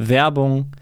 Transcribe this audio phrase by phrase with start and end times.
[0.00, 0.66] Werbung.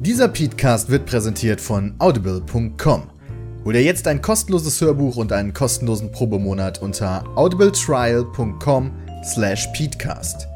[0.00, 3.04] Dieser PETECAST wird präsentiert von audible.com.
[3.64, 8.90] Hol dir jetzt ein kostenloses Hörbuch und einen kostenlosen Probemonat unter audibletrial.com
[9.24, 10.48] slash peatcast.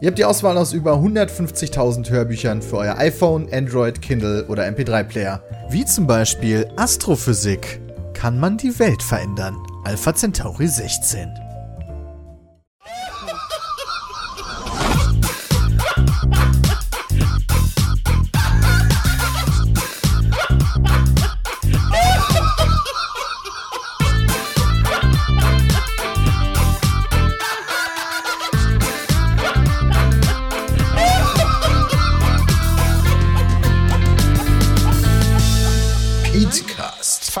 [0.00, 5.42] Ihr habt die Auswahl aus über 150.000 Hörbüchern für euer iPhone, Android, Kindle oder MP3-Player.
[5.70, 7.80] Wie zum Beispiel Astrophysik.
[8.12, 9.56] Kann man die Welt verändern?
[9.84, 11.28] Alpha Centauri 16.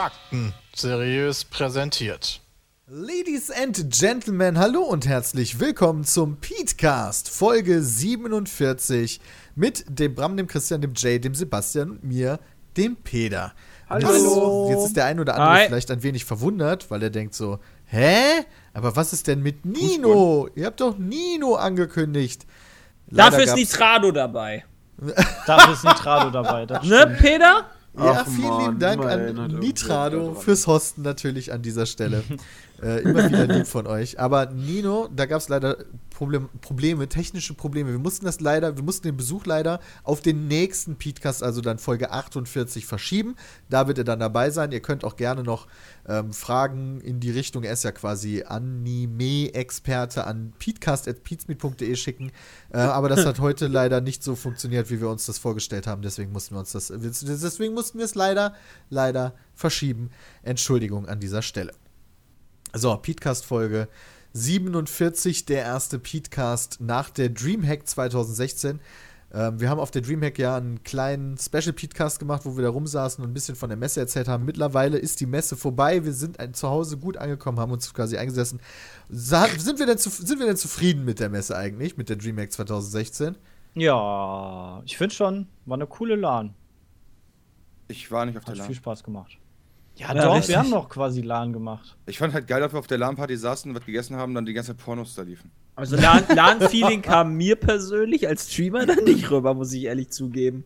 [0.04, 2.42] Fakten seriös präsentiert.
[2.88, 9.18] Ladies and Gentlemen, hallo und herzlich willkommen zum Petecast, Folge 47
[9.54, 12.38] mit dem Bram, dem Christian, dem Jay, dem Sebastian und mir,
[12.76, 13.54] dem Peter.
[13.88, 14.68] Hallo.
[14.68, 15.66] Jetzt, jetzt ist der ein oder andere Hi.
[15.68, 18.44] vielleicht ein wenig verwundert, weil er denkt so, hä?
[18.74, 20.50] Aber was ist denn mit Nino?
[20.54, 22.44] Ihr habt doch Nino angekündigt.
[23.08, 24.66] Leider Dafür ist Nitrado dabei.
[25.46, 26.66] Dafür ist Nitrado dabei.
[26.66, 27.16] Das Ne.
[27.18, 27.70] Peter?
[27.96, 32.24] Ja, Ach vielen Mann, lieben Dank an Nitrado fürs Hosten natürlich an dieser Stelle.
[32.84, 34.20] äh, immer wieder lieb von euch.
[34.20, 35.78] Aber Nino, da gab es leider
[36.10, 37.90] Problem, Probleme, technische Probleme.
[37.90, 41.78] Wir mussten das leider, wir mussten den Besuch leider auf den nächsten Podcast, also dann
[41.78, 43.36] Folge 48, verschieben.
[43.70, 44.70] Da wird er dann dabei sein.
[44.70, 45.66] Ihr könnt auch gerne noch
[46.06, 52.32] ähm, Fragen in die Richtung, er ist ja quasi Anime-Experte an peatcast.peatsmeet.de schicken.
[52.70, 56.02] Äh, aber das hat heute leider nicht so funktioniert, wie wir uns das vorgestellt haben.
[56.02, 58.54] Deswegen mussten wir uns das, deswegen mussten wir es leider,
[58.90, 60.10] leider verschieben.
[60.42, 61.72] Entschuldigung an dieser Stelle.
[62.76, 63.86] So, Peatcast-Folge
[64.32, 68.80] 47, der erste Peatcast nach der Dreamhack 2016.
[69.32, 72.70] Ähm, wir haben auf der Dreamhack ja einen kleinen Special Peatcast gemacht, wo wir da
[72.70, 74.44] rumsaßen und ein bisschen von der Messe erzählt haben.
[74.44, 76.04] Mittlerweile ist die Messe vorbei.
[76.04, 78.58] Wir sind ein, zu Hause gut angekommen, haben uns quasi eingesessen.
[79.08, 82.16] Sa sind, wir denn zu, sind wir denn zufrieden mit der Messe eigentlich, mit der
[82.16, 83.36] Dreamhack 2016?
[83.74, 86.54] Ja, ich finde schon, war eine coole LAN.
[87.86, 88.66] Ich war nicht auf der Hat LAN.
[88.66, 89.38] viel Spaß gemacht.
[89.96, 90.48] Ja, Ja, doch, richtig.
[90.50, 91.96] wir haben noch quasi LAN gemacht.
[92.06, 94.52] Ich fand halt geil, dass wir auf der LAN-Party saßen, was gegessen haben, dann die
[94.52, 95.50] ganze Zeit Pornos da liefen.
[95.76, 100.64] Also LAN- LAN-Feeling kam mir persönlich als Streamer dann nicht rüber, muss ich ehrlich zugeben.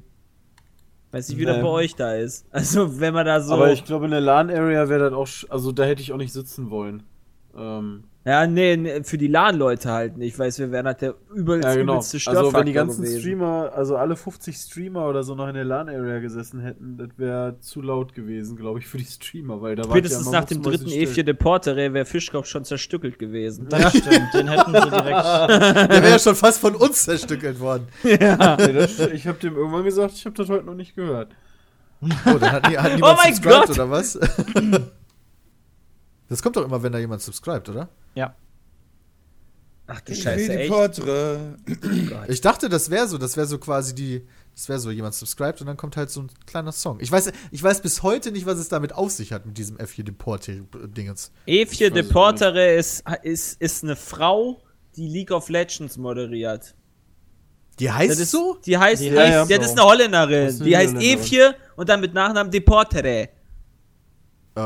[1.11, 1.63] Weiß nicht, wie das Nee.
[1.63, 2.47] bei euch da ist.
[2.51, 3.55] Also, wenn man da so.
[3.55, 6.19] Aber ich glaube, in der LAN-Area wäre das auch, sch- also da hätte ich auch
[6.19, 7.03] nicht sitzen wollen.
[7.57, 10.35] Ähm, ja, nee, für die LAN-Leute halt nicht.
[10.35, 11.95] Ich weiß, wir wären halt der übelst, ja, genau.
[11.95, 13.21] übelste Also wenn die ganzen gewesen.
[13.21, 17.59] Streamer, also alle 50 Streamer oder so noch in der LAN-Area gesessen hätten, das wäre
[17.61, 20.89] zu laut gewesen, glaube ich, für die Streamer, weil da war Spätestens nach dem dritten
[20.89, 23.67] E4 E4 Deportere wäre Fischkopf schon zerstückelt gewesen.
[23.71, 25.07] Das stimmt, den hätten sie direkt.
[25.89, 27.89] Der wäre ja schon fast von uns zerstückelt worden.
[28.05, 31.31] Nee, das ich habe dem irgendwann gesagt, ich habe das heute noch nicht gehört.
[32.03, 33.71] Oh, dann hat, nie- hat niemand mein subscribed, Gott!
[33.71, 34.19] oder was?
[36.29, 37.89] Das kommt doch immer, wenn da jemand subscribt, oder?
[38.15, 38.35] Ja.
[39.91, 40.71] Ach du Scheiße, die echt?
[40.71, 41.57] Portre.
[42.29, 45.63] Ich dachte, das wäre so, das wäre so quasi die, das wäre so, jemand subscribt
[45.63, 47.01] und dann kommt halt so ein kleiner Song.
[47.01, 49.79] Ich weiß, ich weiß bis heute nicht, was es damit auf sich hat mit diesem
[49.79, 51.33] F4 Deport-Dingens.
[51.47, 54.61] E4 weiß es Deportere ist, ist, ist eine Frau,
[54.97, 56.75] die League of Legends moderiert.
[57.79, 58.59] Die heißt Das ist, so?
[58.67, 59.57] Die heißt, Die heißt ja, so.
[59.57, 60.65] das ist eine Holländerin.
[60.65, 60.97] Die heißt.
[60.97, 63.31] E4 und dann mit Nachnamen Deportere.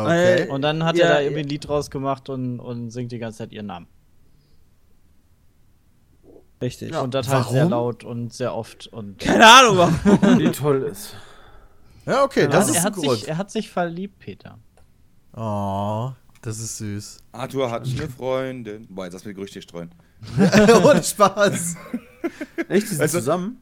[0.02, 0.42] Okay.
[0.44, 1.22] Äh, Und dann hat Ja, er da ja.
[1.26, 3.86] irgendwie ein Lied draus gemacht und, und singt die ganze Zeit ihren Namen.
[6.60, 6.94] Richtig.
[6.96, 8.86] und das halt sehr laut und sehr oft.
[8.86, 10.38] Und Keine Ahnung warum.
[10.38, 11.16] Wie toll ist.
[12.06, 14.58] ja, okay, das Also ist er, hat sich, er hat sich verliebt, Peter.
[15.34, 17.18] Oh, das ist süß.
[17.32, 18.86] Arthur hat eine Freundin.
[18.88, 19.90] Boah, jetzt lass mir Gerüchte streuen.
[20.84, 21.74] Ohne Spaß.
[22.68, 23.60] Echt, die sind Weißt du- zusammen?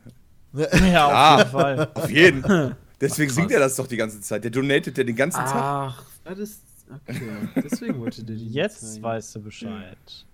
[0.52, 1.38] Ja, auf Ah.
[1.38, 1.90] jeden Fall.
[1.94, 2.76] Auf jeden.
[3.00, 4.44] Deswegen singt er das doch die ganze Zeit.
[4.44, 5.54] Der donatet ja den ganzen Tag.
[5.54, 6.62] Ach, das ist.
[7.08, 7.20] Okay.
[7.62, 9.02] Deswegen wollte der die Jetzt zeigen.
[9.02, 10.26] weißt du Bescheid.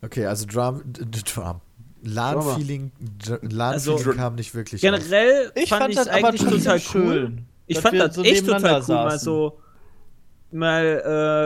[0.00, 1.60] Okay, also Drum, Drum.
[2.04, 2.90] LAN-Feeling
[3.42, 5.00] LAN Also, kam nicht wirklich auf.
[5.00, 7.38] Generell Ich fand fand ich das eigentlich total schön, cool.
[7.66, 9.18] Ich fand das so echt total cool, mal saßen.
[9.24, 9.58] so
[10.50, 11.02] mal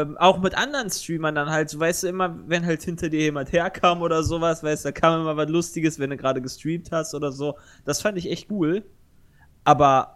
[0.09, 3.21] ähm, auch mit anderen Streamern dann halt, so weißt du immer, wenn halt hinter dir
[3.21, 6.91] jemand herkam oder sowas, weißt du, da kam immer was Lustiges, wenn du gerade gestreamt
[6.91, 7.57] hast oder so.
[7.85, 8.85] Das fand ich echt cool.
[9.63, 10.16] Aber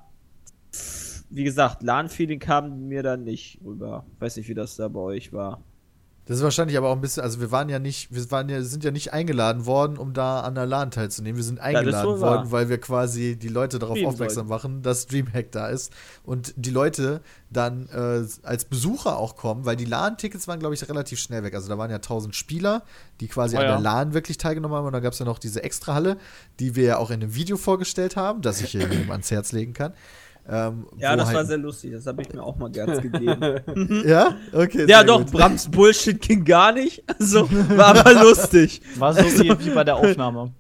[1.31, 4.05] wie gesagt, LAN-Feeling kam mir dann nicht rüber.
[4.19, 5.63] Weiß nicht, wie das da bei euch war.
[6.27, 8.63] Das ist wahrscheinlich aber auch ein bisschen, also wir waren ja nicht, wir waren ja,
[8.63, 11.37] sind ja nicht eingeladen worden, um da an der LAN teilzunehmen.
[11.37, 15.69] Wir sind eingeladen worden, weil wir quasi die Leute darauf aufmerksam machen, dass Dreamhack da
[15.69, 15.93] ist
[16.23, 20.89] und die Leute dann äh, als Besucher auch kommen, weil die LAN-Tickets waren, glaube ich,
[20.89, 21.55] relativ schnell weg.
[21.55, 22.85] Also da waren ja 1000 Spieler,
[23.21, 23.73] die quasi Oh an ja.
[23.73, 26.17] der LAN wirklich teilgenommen haben und dann gab es ja noch diese Extrahalle,
[26.61, 29.51] die wir ja auch in einem Video vorgestellt haben, das ich hier jedem ans Herz
[29.51, 29.95] legen kann.
[30.53, 31.93] Ähm, Ja, das halt, war sehr lustig.
[31.93, 34.03] Das habe ich mir auch mal ganz gegeben.
[34.07, 34.37] Ja?
[34.53, 34.87] Okay.
[34.89, 35.31] ja, doch, gut.
[35.33, 37.05] Brams Bullshit ging gar nicht.
[37.07, 38.83] Also, war aber lustig.
[38.97, 40.53] War so wie, wie bei der Aufnahme.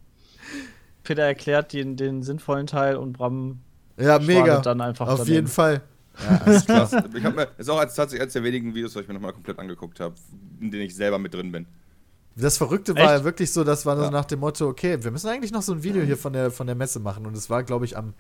[1.02, 3.60] Peter erklärt den, den sinnvollen Teil und Bram
[3.98, 4.60] Ja, mega.
[4.60, 5.34] dann einfach Auf daneben.
[5.34, 5.82] jeden Fall.
[6.22, 6.88] Ja, klar.
[6.88, 7.04] Krass.
[7.14, 9.14] Ich habe mir, das ist auch als, tatsächlich eines der wenigen Videos, was ich mir
[9.14, 10.14] nochmal komplett angeguckt habe,
[10.60, 11.66] in denen ich selber mit drin bin.
[12.36, 13.10] Das Verrückte war Echt?
[13.10, 14.10] ja wirklich so, das war so Ja.
[14.10, 16.66] nach dem Motto, okay, wir müssen eigentlich noch so ein Video hier von der, von
[16.66, 17.26] der Messe machen.
[17.26, 18.14] Und es war, glaube ich, am,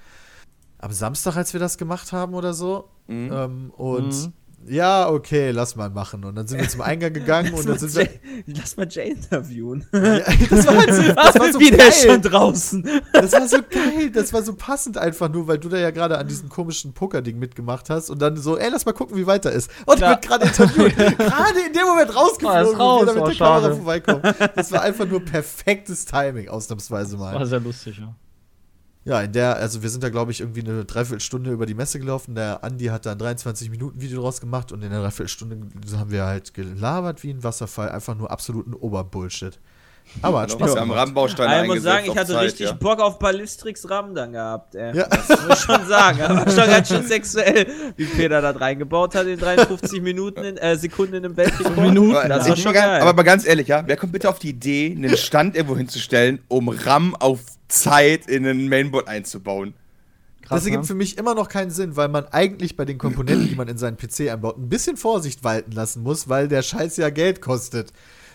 [0.80, 2.88] am Samstag, als wir das gemacht haben oder so.
[3.06, 3.30] Mhm.
[3.32, 4.32] Ähm, und Mhm.
[4.66, 6.24] ja, okay, lass mal machen.
[6.24, 8.08] Und dann sind wir zum Eingang gegangen und dann sind wir.
[8.46, 9.86] Lass mal Jay interviewen.
[9.92, 10.00] Ja,
[10.50, 12.30] das war halt so, das war so Wie der ist schon geil.
[12.30, 12.88] draußen.
[13.12, 14.10] Das war so geil.
[14.10, 17.38] Das war so passend einfach nur, weil du da ja gerade an diesem komischen Poker-Ding
[17.38, 19.70] mitgemacht hast und dann so, ey, lass mal gucken, wie weiter ist.
[19.86, 20.10] Und Ja.
[20.10, 20.96] wird gerade interviewt.
[20.96, 23.02] gerade in dem Moment rausgeflogen, raus.
[23.02, 23.74] wie wir da Oh, der Kamera schade.
[23.76, 24.22] vorbeikommen.
[24.56, 27.34] Das war einfach nur perfektes Timing, ausnahmsweise mal.
[27.34, 28.14] War sehr lustig, ja.
[29.04, 31.98] Ja, in der, also wir sind da, glaube ich, irgendwie eine Dreiviertelstunde über die Messe
[31.98, 32.34] gelaufen.
[32.34, 35.58] Der Andi hat da ein 23-Minuten-Video draus gemacht und in der Dreiviertelstunde
[35.96, 37.88] haben wir halt gelabert wie ein Wasserfall.
[37.88, 39.58] Einfach nur absoluten Oberbullshit.
[40.22, 42.72] Aber hat Spaß am Aber ich muss sagen, ich hatte Zeit, richtig ja.
[42.72, 44.96] Bock auf Ballistrix Ram dann gehabt, ey.
[44.96, 45.06] Ja.
[45.06, 46.20] Das muss ich schon sagen.
[46.22, 47.66] Aber schon ganz schön sexuell,
[47.96, 51.36] wie Peter das reingebaut hat in 53 Minuten, in, äh, Sekunden in einem.
[51.76, 53.00] Minuten, Aber, Das war mal schon ganz- geil.
[53.00, 56.40] aber mal ganz ehrlich, ja, wer kommt bitte auf die Idee, einen Stand irgendwo hinzustellen,
[56.48, 59.74] um RAM auf Zeit in ein Mainboard einzubauen?
[60.48, 60.86] Das ergibt ne?
[60.88, 63.78] für mich immer noch keinen Sinn, weil man eigentlich bei den Komponenten, die man in
[63.78, 67.92] seinen PC einbaut, ein bisschen Vorsicht walten lassen muss, weil der Scheiß ja Geld kostet.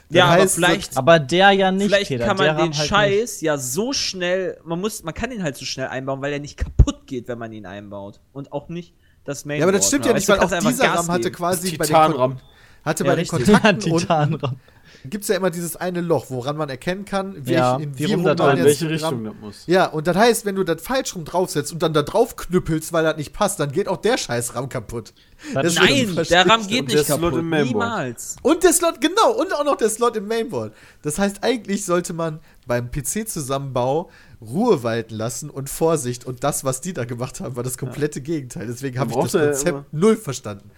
[0.09, 2.25] Das Ja, aber vielleicht, Aber der ja nicht, vielleicht Peter.
[2.25, 5.65] kann man den halt Scheiß ja so schnell, man muss, man kann ihn halt so
[5.65, 8.19] schnell einbauen, weil er nicht kaputt geht, wenn man ihn einbaut.
[8.31, 8.93] Und auch nicht
[9.23, 9.59] das Mainboard.
[9.61, 10.09] Ja, aber das stimmt ne?
[10.09, 12.31] ja nicht, weil auch dieser RAM hatte quasi bei den, Titanram.
[12.33, 12.41] Kon-
[12.83, 13.27] hatte Ja, bei den.
[13.27, 14.59] Kontakten unten.
[15.05, 18.13] Gibt es ja immer dieses eine Loch, woran man erkennen kann, wie, Ja, in, wie
[18.13, 19.63] rum man halt in jetzt welche Richtung das muss.
[19.67, 22.93] Ja, und das heißt, wenn du das falsch rum draufsetzt und dann da drauf knüppelst,
[22.93, 25.13] weil das nicht passt, dann geht auch der scheiß RAM kaputt.
[25.53, 26.15] Das stimmt.
[26.15, 27.39] Nein, der RAM ich geht und nicht der Slot kaputt.
[27.39, 27.73] im Mainboard.
[27.73, 28.35] Niemals.
[28.41, 30.73] Und der Slot, genau, und auch noch der Slot im Mainboard.
[31.01, 34.09] Das heißt, eigentlich sollte man beim PC-Zusammenbau
[34.41, 36.25] Ruhe walten lassen und Vorsicht.
[36.25, 38.67] Und das, was die da gemacht haben, war das komplette Gegenteil.
[38.67, 40.69] Deswegen habe ich das ja Konzept null verstanden.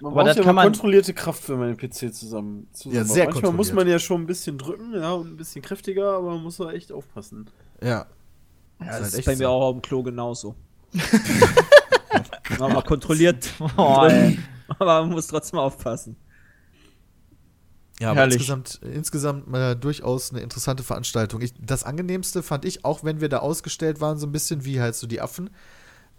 [0.00, 2.94] Man Aber braucht das ja kann man- kontrollierte Kraft, wenn man den PC zusammen, zusammen
[2.96, 6.14] Ja, sehr Manchmal muss man ja schon ein bisschen drücken, ja, und ein bisschen kräftiger,
[6.16, 7.48] aber man muss da echt aufpassen.
[7.82, 7.88] Ja.
[7.88, 8.06] Ja, Ist
[8.80, 9.48] das halt ist echt bei mir so.
[9.48, 10.54] auch auf dem Klo genauso.
[12.58, 13.48] aber kontrolliert.
[13.76, 14.08] Oh,
[14.78, 16.16] aber man muss trotzdem aufpassen.
[17.98, 18.36] Ja, aber Herrlich.
[18.36, 21.40] insgesamt, insgesamt äh, durchaus eine interessante Veranstaltung.
[21.42, 24.80] Ich, das angenehmste fand ich, auch wenn wir da ausgestellt waren, so ein bisschen wie
[24.80, 25.50] halt so die Affen,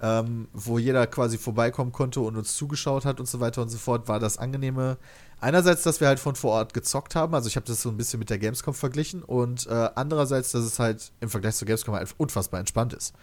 [0.02, 3.78] ähm, wo jeder quasi vorbeikommen konnte und uns zugeschaut hat und so weiter und so
[3.78, 4.98] fort, war das angenehme.
[5.40, 7.98] Einerseits, dass wir halt von vor Ort gezockt haben, also ich habe das so ein
[7.98, 11.96] bisschen mit der Gamescom verglichen und äh, andererseits, dass es halt im Vergleich zur Gamescom
[11.96, 13.14] halt unfassbar entspannt ist.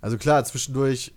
[0.00, 1.14] Also klar, zwischendurch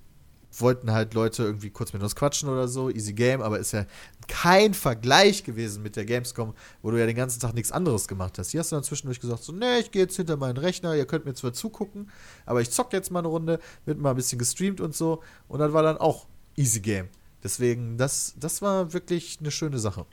[0.52, 3.86] wollten halt Leute irgendwie kurz mit uns quatschen oder so, easy game, aber ist ja
[4.28, 8.38] kein Vergleich gewesen mit der Gamescom, wo du ja den ganzen Tag nichts anderes gemacht
[8.40, 8.52] hast.
[8.52, 11.06] Hier hast du dann zwischendurch gesagt, so, nee, ich gehe jetzt hinter meinen Rechner, ihr
[11.06, 12.10] könnt mir zwar zugucken,
[12.46, 15.60] aber ich zock jetzt mal eine Runde, wird mal ein bisschen gestreamt und so und
[15.60, 17.10] dann war dann auch easy game.
[17.44, 20.06] Deswegen, das, das war wirklich eine schöne Sache.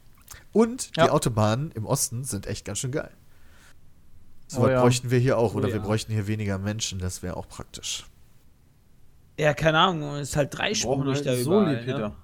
[0.53, 1.05] Und Ja.
[1.05, 3.11] die Autobahnen im Osten sind echt ganz schön geil.
[4.49, 4.81] So Oh ja.
[4.81, 5.83] bräuchten wir hier auch, Oh oder wir ja.
[5.83, 8.07] bräuchten hier weniger Menschen, das wäre auch praktisch.
[9.39, 11.77] Ja, keine Ahnung, es ist halt brauchen dreispurig halt da Soli, überall.
[11.85, 12.09] Peter.
[12.09, 12.17] Ne?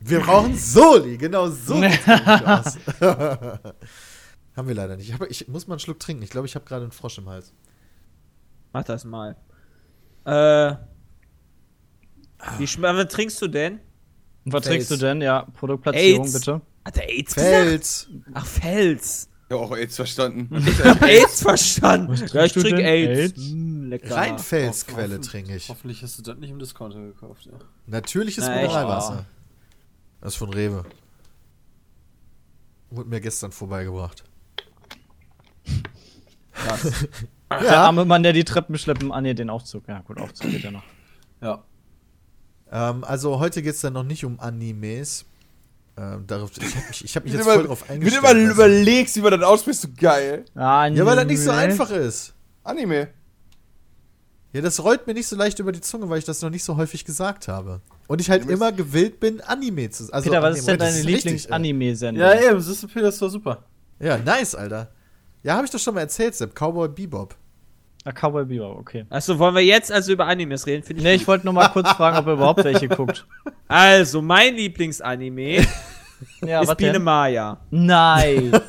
[0.00, 1.74] Wir brauchen Soli, genau so.
[1.74, 2.78] aus.
[4.56, 5.08] Haben wir leider nicht.
[5.08, 6.22] Ich, hab, ich muss mal einen Schluck trinken.
[6.22, 7.52] Ich glaube, ich habe gerade einen Frosch im Hals.
[8.72, 9.36] Mach das mal.
[10.24, 10.74] Äh.
[12.58, 13.80] Wie schme- was trinkst du denn?
[14.44, 14.70] Was Face.
[14.70, 15.20] trinkst du denn?
[15.20, 16.32] Ja, Produktplatzierung AIDS.
[16.32, 16.60] bitte.
[16.84, 17.52] Hat der AIDS gesagt?
[17.54, 18.08] Fels.
[18.32, 19.29] Ach, Fels.
[19.50, 20.48] Ja, auch jetzt verstanden.
[20.66, 22.14] Ich hab AIDS verstanden.
[22.32, 22.82] Ja, ich trinke?
[22.84, 23.18] AIDS.
[23.36, 23.50] AIDS?
[23.50, 23.88] Mm.
[23.88, 24.14] lecker.
[24.16, 25.68] Rheinfelsquelle Hoffen- trinke ich.
[25.68, 27.46] Hoffentlich hast du das nicht im Discounter gekauft.
[27.46, 27.52] Ja.
[27.86, 28.54] Natürliches Na?
[28.56, 29.26] Mineralwasser.
[30.20, 30.84] Das ist von Rewe.
[32.90, 34.22] Wurde mir gestern vorbeigebracht.
[37.50, 39.10] Der arme Mann, der die Treppen schleppen.
[39.12, 39.88] Ah, nee, den Aufzug.
[39.88, 40.84] Ja, gut, Aufzug geht ja noch.
[41.40, 41.64] ja.
[42.70, 45.24] Ähm, also heute geht es dann noch nicht um Animes.
[45.96, 48.22] Ähm, darauf, ich habe mich, ich hab mich Wie jetzt du voll immer- drauf eingestellt.
[48.24, 48.52] immer weißt du?
[48.52, 50.44] überlegst, wie man das ausspricht, so geil.
[50.54, 52.32] Ah, ja, weil das nicht so einfach ist.
[52.64, 53.08] Anime.
[54.52, 56.64] Ja, das rollt mir nicht so leicht über die Zunge, weil ich das noch nicht
[56.64, 57.80] so häufig gesagt habe.
[58.08, 61.02] Und ich halt Du immer gewillt bin, Anime zu also Peter, was ist denn deine
[61.02, 62.20] Lieblings-Anime-Sendung?
[62.24, 63.64] ja, eben, Peter, das war super.
[64.00, 64.90] äh, Ja, nice, Alter.
[65.42, 66.54] Ja, habe ich doch schon mal erzählt, Sepp.
[66.54, 67.36] Cowboy Bebop.
[68.04, 69.04] Ah, Cowboy Bebop, okay.
[69.10, 70.82] Achso, wollen wir jetzt also über Animes reden?
[70.82, 73.26] Finde ich Nee, ich wollte nur mal kurz fragen, ob er überhaupt welche guckt.
[73.68, 75.66] Also, mein Lieblingsanime
[76.42, 77.02] Ja, ist Biene denn?
[77.02, 77.58] Maya.
[77.70, 78.52] Nein.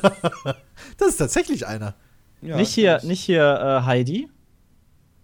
[0.98, 1.94] Das ist tatsächlich einer.
[2.42, 3.42] Ja, nicht hier, nicht hier
[3.82, 4.28] äh, Heidi.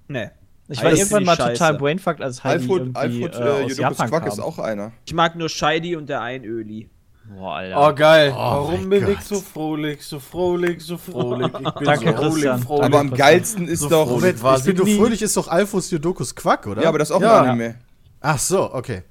[0.06, 0.30] Nee.
[0.68, 1.52] Ich war irgendwann mal Scheiße.
[1.54, 4.32] total brainfucked, als Heidi Alfred, irgendwie Alfred äh, äh, aus Japan Quack kam.
[4.32, 4.92] ist auch einer.
[5.04, 6.88] Ich mag nur Scheidi und der Einöli.
[7.36, 7.88] Boah, Alter.
[7.88, 8.32] Oh, geil.
[8.34, 9.14] Oh Warum bin Gott.
[9.18, 11.46] ich so frohlich, so frohlich, so frohlich?
[11.48, 12.62] Ich bin Danke, so frohlich, Christian.
[12.62, 12.84] frohlich.
[12.86, 14.08] Aber am geilsten ist So doch.
[14.08, 14.96] Moment, ich bin nie.
[14.96, 16.82] fröhlich ist doch Alphus Jodokus Quack, oder?
[16.82, 17.42] Ja, aber das ist auch Ja.
[17.42, 17.74] ein Anime.
[18.20, 19.02] Ach so, okay.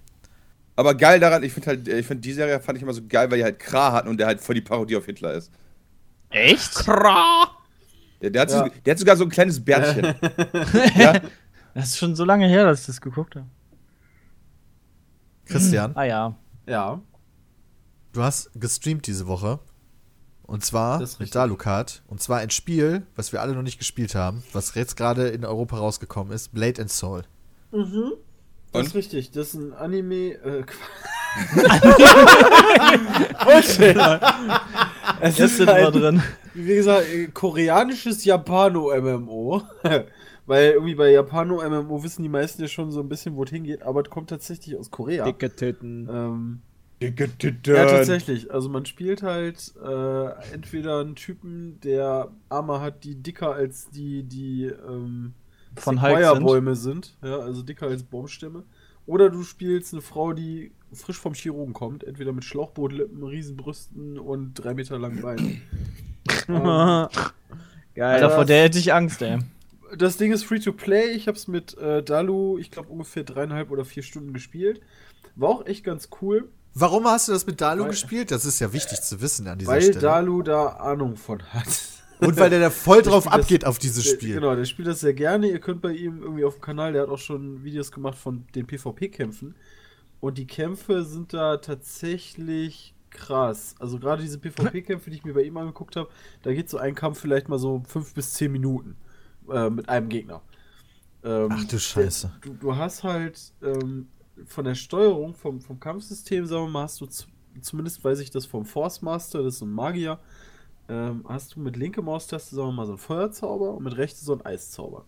[0.76, 3.30] Aber geil daran, ich finde halt, ich finde die Serie fand ich immer so geil,
[3.32, 5.52] weil die halt Kra hatten und der halt voll die Parodie auf Hitler ist.
[6.30, 6.74] Echt?
[6.76, 7.50] Kra!
[8.22, 8.60] Der, der, hat, Ja.
[8.66, 10.04] so, der hat sogar so ein kleines Bärtchen.
[10.98, 11.14] ja?
[11.76, 13.46] Das ist schon so lange her, dass ich das geguckt habe.
[15.46, 16.36] Christian, Ah ja.
[16.68, 17.00] Ja.
[18.18, 19.60] Du hast gestreamt diese Woche.
[20.44, 21.36] Und zwar mit.
[21.36, 22.04] Dalukat.
[22.08, 25.46] Und zwar ein Spiel, was wir alle noch nicht gespielt haben, was jetzt gerade in
[25.46, 27.24] Europa rausgekommen ist: Blade and Soul.
[27.72, 27.82] Das
[28.72, 28.86] Und?
[28.88, 29.32] ist richtig.
[29.32, 30.34] Das ist ein Anime.
[30.36, 30.64] Äh,
[33.46, 33.98] Bullshit.
[35.22, 36.24] es Jetzt ist ein, drin.
[36.54, 39.62] wie gesagt, äh, koreanisches Japano-MMO.
[40.46, 43.84] Weil irgendwie bei Japano-MMO wissen die meisten ja schon so ein bisschen, wo es hingeht,
[43.84, 45.26] aber es kommt tatsächlich aus Korea.
[45.26, 46.08] Dicke Titten.
[46.10, 46.62] Ähm,
[47.00, 48.52] ja, tatsächlich.
[48.52, 54.24] Also man spielt halt äh, entweder einen Typen, der Arme hat, die dicker als die,
[54.24, 55.34] die ähm,
[55.76, 56.76] Von Hulk sind.
[56.76, 57.18] Sind.
[57.24, 58.64] Ja, also dicker als Baumstämme.
[59.06, 64.56] Oder du spielst eine Frau, die frisch vom Chirurgen kommt, entweder mit Schlauchbootlippen, Riesenbrüsten und
[64.56, 65.62] drei Meter langen Beinen.
[66.50, 67.08] ähm,
[67.96, 68.14] Geil.
[68.16, 69.40] Alter, vor der hätte ich Angst, ey.
[69.98, 71.12] das Ding ist free to play.
[71.12, 74.82] Ich habe es mit äh, Dalu, ich glaube, ungefähr dreieinhalb oder vier Stunden gespielt.
[75.36, 78.32] War auch echt ganz cool, Warum hast du das mit Dalu Weil- gespielt?
[78.32, 80.00] Das ist ja wichtig zu wissen an dieser weil Stelle.
[80.00, 81.68] Dalu da Ahnung von hat.
[82.20, 84.34] Und weil der da voll Der drauf spielt das- abgeht auf dieses Der- Spiel.
[84.36, 85.50] Genau, der spielt das sehr gerne.
[85.50, 88.46] Ihr könnt bei ihm irgendwie auf dem Kanal, der hat auch schon Videos gemacht von
[88.56, 89.56] den PvP-Kämpfen.
[90.20, 93.76] Und die Kämpfe sind da tatsächlich krass.
[93.80, 96.10] Also gerade diese PvP-Kämpfe, die ich mir bei ihm angeguckt habe,
[96.44, 98.96] da geht so ein Kampf vielleicht mal so fünf bis zehn Minuten
[99.52, 100.42] äh, mit einem Gegner.
[101.24, 102.32] Ähm, Ach du Scheiße.
[102.42, 104.08] Du, du hast halt ähm,
[104.46, 107.08] von der Steuerung, vom, vom Kampfsystem, sagen wir mal, hast du
[107.62, 110.20] zumindest weiß ich das vom Force Master, das ist ein Magier,
[110.90, 114.24] ähm, hast du mit linke Maustaste, sagen wir mal, so einen Feuerzauber und mit rechte
[114.24, 115.06] so einen Eiszauber.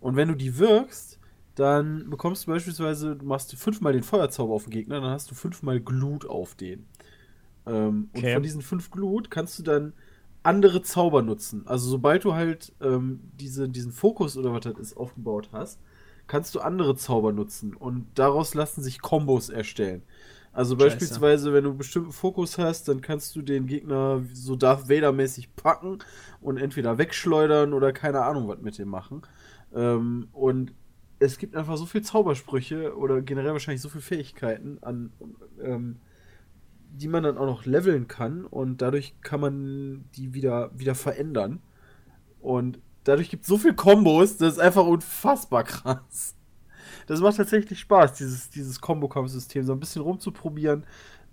[0.00, 1.18] Und wenn du die wirkst,
[1.54, 5.34] dann bekommst du beispielsweise, du machst fünfmal den Feuerzauber auf den Gegner, dann hast du
[5.34, 6.86] fünfmal Glut auf den.
[7.66, 8.26] Ähm, Okay.
[8.26, 9.92] Und von diesen fünf Glut kannst du dann
[10.42, 11.66] andere Zauber nutzen.
[11.66, 15.80] Also sobald du halt ähm, diese, diesen Fokus oder was das ist aufgebaut hast,
[16.26, 20.02] kannst du andere Zauber nutzen und daraus lassen sich Kombos erstellen.
[20.52, 20.84] Also Scheiße.
[20.84, 25.54] beispielsweise, wenn du einen bestimmten Fokus hast, dann kannst du den Gegner so Darth Vader-mäßig
[25.54, 25.98] packen
[26.40, 29.20] und entweder wegschleudern oder keine Ahnung was mit dem machen.
[29.74, 30.72] Ähm, und
[31.18, 35.12] es gibt einfach so viel Zaubersprüche oder generell wahrscheinlich so viele Fähigkeiten an,
[35.62, 35.96] ähm,
[36.90, 41.60] die man dann auch noch leveln kann und dadurch kann man die wieder, wieder verändern.
[42.40, 46.34] Und dadurch gibt es so viel Kombos, das ist einfach unfassbar krass.
[47.06, 50.84] Das macht tatsächlich Spaß, dieses, dieses Kombo-Kampfsystem, so ein bisschen rumzuprobieren.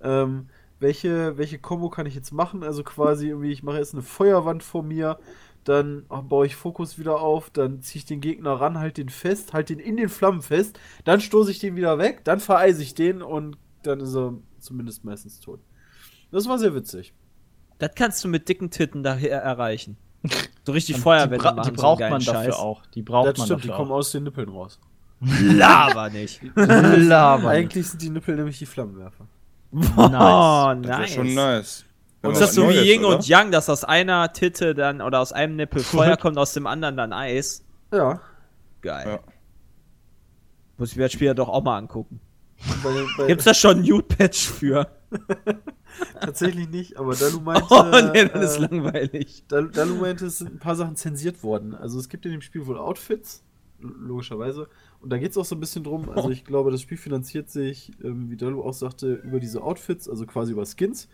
[0.02, 0.48] Ähm,
[0.80, 2.64] welche, welche Kombo kann ich jetzt machen?
[2.64, 5.18] Also quasi irgendwie, ich mache jetzt eine Feuerwand vor mir,
[5.64, 9.10] dann oh, baue ich Fokus wieder auf, dann ziehe ich den Gegner ran, halt den
[9.10, 12.84] fest, halt den in den Flammen fest, dann stoße ich den wieder weg, dann vereise
[12.84, 15.62] ich den und dann ist er zumindest meistens tot.
[16.32, 17.14] Das war sehr witzig.
[17.80, 19.98] Das kannst du mit dicken Titten daher erreichen.
[20.66, 22.56] So richtig Die, Feuerwände bra die so braucht man geilen dafür Scheiß.
[22.56, 22.86] auch.
[22.88, 23.96] Die braucht das man stimmt, die dafür kommen auch.
[23.98, 24.80] aus den Nippeln raus.
[25.20, 26.42] Laber nicht.
[26.56, 27.50] Laber.
[27.50, 29.26] Eigentlich sind die Nippel nämlich die Flammenwerfer.
[29.72, 29.78] Oh,
[30.08, 30.82] Nice.
[30.82, 31.14] Das nice.
[31.14, 31.86] schon nice.
[32.22, 33.18] Wenn Und man das was so wie Ying oder?
[33.18, 36.68] und Yang, dass aus einer Titte dann oder aus einem Nippel Feuer kommt, aus dem
[36.68, 37.64] anderen dann Eis.
[37.92, 38.22] Ja.
[38.82, 39.06] Geil.
[39.08, 39.20] Ja.
[40.78, 42.20] Muss ich mir das Spiel doch auch mal angucken.
[42.82, 44.88] Bei, bei, Gibt's da schon ein Nude-Patch für?
[46.20, 49.44] tatsächlich nicht, aber Dalu meinte, Oh, nee, das ist äh, langweilig.
[49.48, 51.76] Dal- Dalu meinte, es sind ein paar Sachen zensiert worden.
[51.76, 53.44] Also es gibt in dem Spiel wohl Outfits,
[53.80, 54.68] logischerweise.
[55.02, 57.50] Und da geht es auch so ein bisschen drum, also ich glaube, das Spiel finanziert
[57.50, 61.10] sich, ähm, wie Dalu auch sagte, über diese Outfits, also quasi über Skins.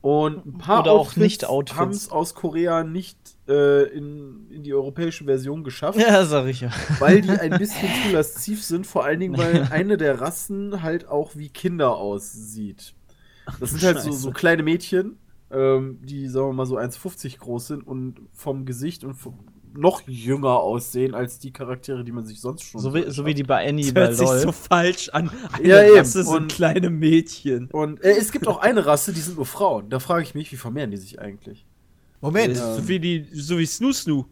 [0.00, 1.76] Und ein paar Oder auch Nicht-Outfits.
[1.78, 6.60] haben es aus Korea nicht äh, in, in die europäische Version geschafft, Ja, sag ich
[6.60, 6.70] ja.
[7.00, 11.08] weil die ein bisschen zu lasziv sind, vor allen Dingen, weil eine der Rassen halt
[11.08, 12.94] auch wie Kinder aussieht.
[13.60, 15.16] Das sind halt so, so kleine Mädchen,
[15.50, 19.38] ähm, die, sagen wir mal, so 1,50 groß sind und vom Gesicht und vom,
[19.74, 23.34] noch jünger aussehen als die Charaktere, die man sich sonst schon So wie, so wie
[23.34, 24.38] die bei Annie Das bei hört sich LOL.
[24.40, 25.30] so falsch an.
[25.52, 25.98] Eine Ja, eben.
[25.98, 27.68] Rasse sind Und- kleine Mädchen.
[27.70, 29.88] Und äh, es gibt auch eine Rasse, die sind nur Frauen.
[29.90, 31.66] Da frage ich mich, wie vermehren die sich eigentlich?
[32.20, 34.24] Moment, So wie die, so wie Snoo Snoo.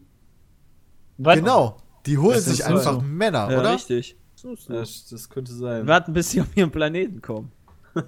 [1.17, 1.77] Genau.
[2.05, 3.01] Die holen sich einfach so.
[3.01, 3.73] Männer, Ja, oder?
[3.73, 4.15] richtig.
[4.37, 4.75] Snoo Snoo.
[4.75, 5.87] Das, das könnte sein.
[5.87, 7.51] Warten, bis sie auf ihren Planeten kommen.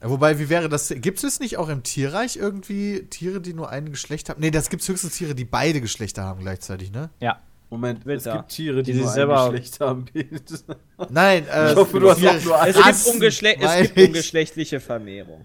[0.00, 0.90] Ja, Wobei, wie wäre das?
[0.96, 4.40] Gibt es nicht auch im Tierreich irgendwie Tiere, die nur ein Geschlecht haben?
[4.40, 7.10] Nee, das gibt es höchstens Tiere, die beide Geschlechter haben gleichzeitig, ne?
[7.20, 7.40] Ja.
[7.70, 8.36] Moment, es Winter.
[8.38, 10.04] gibt Tiere, die, Die sich nur selber- ein Geschlecht haben.
[11.10, 12.66] Nein, äh, Ich hoffe, du hast auch nur.
[12.66, 14.06] Es gibt, ungeschle es gibt ich.
[14.08, 15.44] ungeschlechtliche Vermehrung.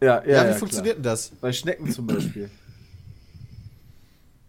[0.00, 0.54] ja, ja, Ja, ja, wie klar.
[0.58, 1.28] funktioniert denn das?
[1.40, 2.50] Bei Schnecken zum Beispiel.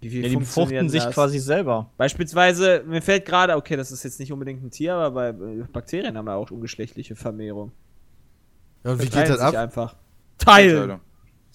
[0.03, 1.13] Wie, wie Ja, die befruchten sich das?
[1.13, 1.89] quasi selber.
[1.97, 5.63] Beispielsweise, mir fällt gerade, okay, das ist jetzt nicht unbedingt ein Tier, aber bei äh,
[5.71, 7.71] Bakterien haben wir auch ungeschlechtliche Vermehrung.
[8.83, 9.55] Ja, und wie geht das ab?
[9.55, 9.95] einfach.
[10.37, 10.99] Teilen!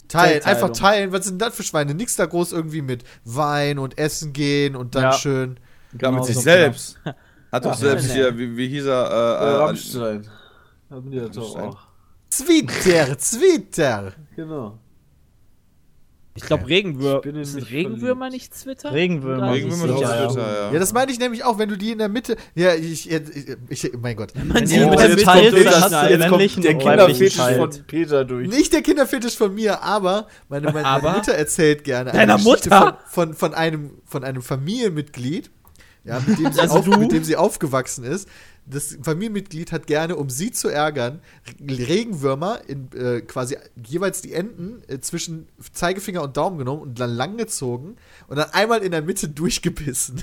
[0.08, 1.12] Teilen, einfach teilen.
[1.12, 1.92] Was sind das für Schweine?
[1.94, 5.12] Nix da groß irgendwie mit Wein und Essen gehen und dann Ja.
[5.12, 5.60] schön.
[5.98, 6.98] Klar, mit Genau sich so, selbst.
[7.52, 7.76] Hat doch Ja.
[7.76, 9.10] selbst hier, wie, wie hieß er?
[9.10, 10.26] Äh, Äh, Rammstein.
[10.90, 11.78] Haben die das doch auch.
[12.30, 14.12] Zwitter, Zwitter.
[14.34, 14.78] Genau.
[16.42, 17.24] Ich glaube, Regenwürmer.
[17.24, 18.32] Ich Sind Regenwürmer verliebt.
[18.32, 18.92] nicht Twitter?
[18.92, 19.52] Regenwürmer.
[19.52, 20.26] Regenwürmer Ja, doch ja.
[20.28, 20.72] Twitter, ja.
[20.72, 22.36] Ja, das meine ich nämlich auch, wenn du die in der Mitte.
[22.54, 23.22] Ja, ich, ich,
[23.68, 24.32] ich mein Gott.
[24.34, 26.74] Man die mit der jetzt Teils, kommt dann das- hast du jetzt den kommt der
[26.78, 27.56] Kinderfetisch Teil.
[27.56, 28.48] von Peter durch.
[28.48, 31.12] Nicht der Kinderfetisch von mir, aber meine, meine Aber?
[31.12, 32.98] Mutter erzählt gerne Deiner Geschichte Mutter?
[33.08, 35.50] Von, von, von, einem, von einem Familienmitglied,
[36.04, 38.28] ja, mit, dem sie Also auf, mit dem sie aufgewachsen ist.
[38.70, 41.20] Das Familienmitglied hat gerne, um sie zu ärgern,
[41.60, 47.10] Regenwürmer in äh, quasi jeweils die Enden äh, zwischen Zeigefinger und Daumen genommen und dann
[47.10, 47.96] langgezogen
[48.28, 50.22] und dann einmal in der Mitte durchgebissen.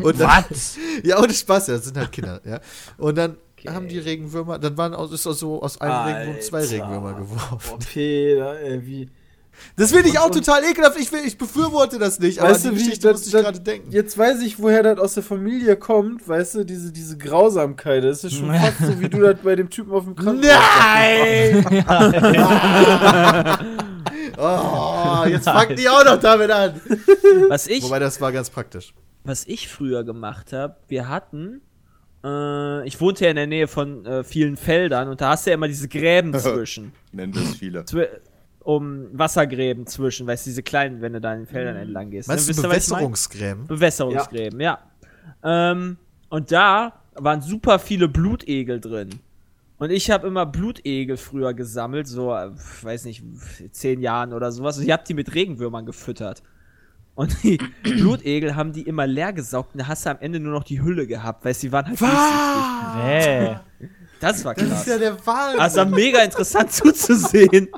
[0.00, 0.76] Und dann, Was?
[1.02, 2.60] Ja, ohne Spaß, ja, das sind halt Kinder, ja.
[2.98, 6.72] Und dann haben die Regenwürmer, dann waren aus, ist also aus einem Regenwurm zwei Alter.
[6.72, 7.72] Regenwürmer geworfen.
[7.74, 9.10] Oh, Peter, ey, wie.
[9.76, 10.98] Das finde ich auch Und- total ekelhaft.
[10.98, 13.42] Ich, ich befürworte das nicht, aber Weißt du, die wie Geschichte das- musste ich das-
[13.42, 13.92] gerade denken.
[13.92, 18.04] Jetzt weiß ich, woher das aus der Familie kommt, weißt du, diese, diese Grausamkeit.
[18.04, 21.66] Das ist schon fast so, wie du das bei dem Typen auf dem Krankenhaus Nein!
[24.38, 26.80] oh, jetzt fangt die auch noch damit an.
[27.48, 28.92] Was ich, Wobei, das war ganz praktisch.
[29.24, 31.60] was ich früher gemacht habe, wir hatten,
[32.24, 35.50] äh, ich wohnte ja in der Nähe von äh, vielen Feldern und da hast du
[35.50, 36.92] ja immer diese Gräben zwischen.
[37.12, 37.84] Nennen das viele.
[38.66, 42.26] Um Wassergräben zwischen, weißt du, diese kleinen, wenn du da in den Feldern entlang gehst.
[42.26, 42.70] Meinst Ne, du was ich mein?
[42.98, 43.66] Bewässerungsgräben?
[43.68, 44.78] Bewässerungsgräben, ja.
[45.44, 45.96] Ähm,
[46.30, 49.10] und da waren super viele Blutegel drin.
[49.78, 53.22] Und ich habe immer Blutegel früher gesammelt, so, weiß nicht,
[53.70, 54.78] zehn Jahren oder sowas.
[54.78, 56.42] Und ich habe die mit Regenwürmern gefüttert.
[57.14, 60.52] Und die Blutegel haben die immer leer gesaugt und da hast du am Ende nur
[60.52, 63.04] noch die Hülle gehabt, weil sie waren halt durchsichtig.
[63.04, 63.56] Nee.
[64.18, 64.80] Das war Das krass.
[64.80, 65.60] ist ja der Wahnsinn.
[65.60, 67.68] Also mega interessant zuzusehen.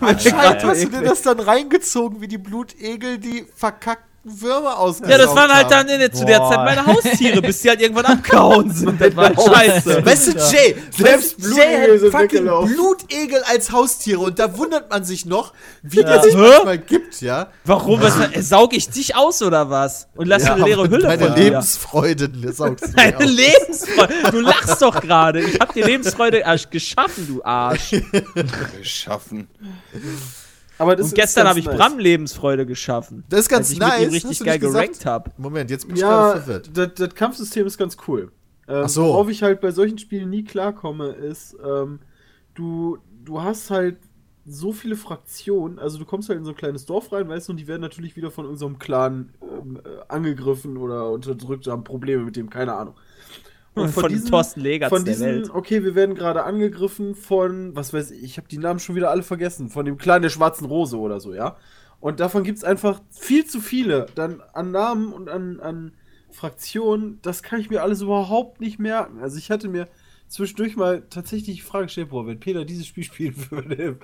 [0.00, 5.18] Anscheinend hast du dir das dann reingezogen, wie die Blutegel die verkackten Würmer ausgesaugt Ja,
[5.18, 6.50] das waren halt dann in der, zu der Boah.
[6.50, 9.00] Zeit meine Haustiere, bis die halt irgendwann abgehauen sind.
[9.00, 10.06] Das war halt scheiße.
[10.06, 12.44] Weißt du, Jay, selbst Blutegel Jay sind hat fucking.
[12.44, 16.04] Blutegel als Haustiere und da wundert man sich noch, wie Ja.
[16.04, 16.38] der sich Hä?
[16.40, 17.48] manchmal gibt, ja.
[17.64, 18.00] Warum?
[18.00, 18.14] Was,
[18.48, 20.06] saug ich dich aus oder was?
[20.14, 21.42] Und lass ja eine leere Hülle Meine von dir.
[21.44, 23.24] Lebensfreude saugst du Deine.
[23.24, 24.14] Lebensfreude.
[24.30, 25.40] Du lachst doch gerade.
[25.40, 27.90] Ich hab dir Lebensfreude geschaffen, du Arsch.
[28.78, 29.48] Geschaffen.
[30.78, 31.76] Aber das Und gestern habe ich nice.
[31.76, 33.24] Bram Lebensfreude geschaffen.
[33.28, 34.00] Das ist ganz als ich nice.
[34.00, 35.38] mit ihm richtig geil gerankt hab.
[35.38, 36.70] Moment, jetzt bin ich gerade Ja, verwirrt.
[36.74, 38.32] das, das Kampfsystem ist ganz cool.
[38.68, 39.04] Ähm, Ach so.
[39.04, 42.00] Worauf ich halt bei solchen Spielen nie klarkomme, ist, ähm,
[42.54, 43.98] du, du hast halt
[44.44, 47.52] so viele Fraktionen, also du kommst halt in so ein kleines Dorf rein, weißt du,
[47.52, 52.24] und die werden natürlich wieder von irgendeinem Clan ähm, äh, angegriffen oder unterdrückt, haben Probleme
[52.24, 52.94] mit dem, keine Ahnung.
[53.74, 55.50] Und von dem Thorsten Legertz von der diesen, Welt.
[55.50, 59.10] okay, wir werden gerade angegriffen von, was weiß ich, ich habe die Namen schon wieder
[59.10, 61.56] alle vergessen, von dem Clan der Schwarzen Rose oder so, ja.
[62.00, 65.92] Und davon gibt es einfach viel zu viele dann an Namen und an, an
[66.30, 69.20] Fraktionen, das kann ich mir alles überhaupt nicht merken.
[69.20, 69.88] Also ich hatte mir
[70.28, 73.98] zwischendurch mal tatsächlich die Frage gestellt, boah, wenn Peter dieses Spiel spielen würde.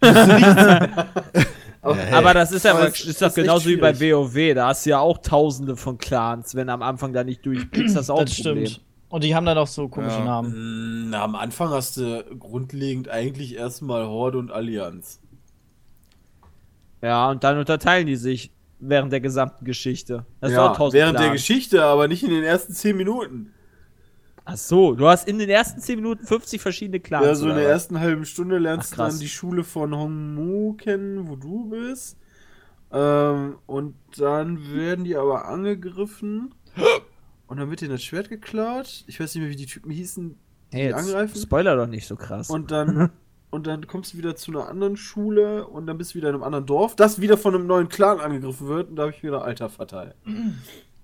[1.86, 3.98] aber, Aber das ist, aber, es ist, ist doch genauso wie bei.
[3.98, 4.54] WoW.
[4.54, 6.54] Da hast du ja auch tausende von Clans.
[6.54, 8.66] Wenn am Anfang da nicht durchblickst, das ist auch Das ein Problem.
[8.66, 8.84] stimmt.
[9.08, 10.24] Und die haben dann auch so komische Ja.
[10.24, 11.10] Namen.
[11.10, 15.20] Na, am Anfang hast du grundlegend eigentlich erstmal Horde und Allianz.
[17.02, 18.50] Ja, und dann unterteilen die sich.
[18.78, 20.26] während der gesamten Geschichte.
[20.40, 21.40] Das ja, dauert 1000 während der Clans.
[21.40, 23.52] Geschichte, aber nicht in den ersten 10 Minuten.
[24.48, 27.26] Ach so, du hast in den ersten 10 Minuten 50 verschiedene Clans.
[27.26, 30.74] Ja, so in der ersten halben Stunde lernst Ach, du dann die Schule von Hongmu
[30.74, 32.16] kennen, wo du bist.
[32.92, 36.54] Ähm, und dann werden die aber angegriffen.
[37.48, 39.04] Und dann wird denen das Schwert geklaut.
[39.06, 40.36] Ich weiß nicht mehr, wie die Typen hießen,
[40.72, 41.40] die Hey, angreifen.
[41.40, 42.50] Spoiler doch nicht so krass.
[42.50, 43.10] Und dann,
[43.50, 46.34] und dann kommst du wieder zu einer anderen Schule und dann bist du wieder in
[46.34, 48.90] einem anderen Dorf, das wieder von einem neuen Clan angegriffen wird.
[48.90, 50.16] Und da habe ich wieder Alter verteilt.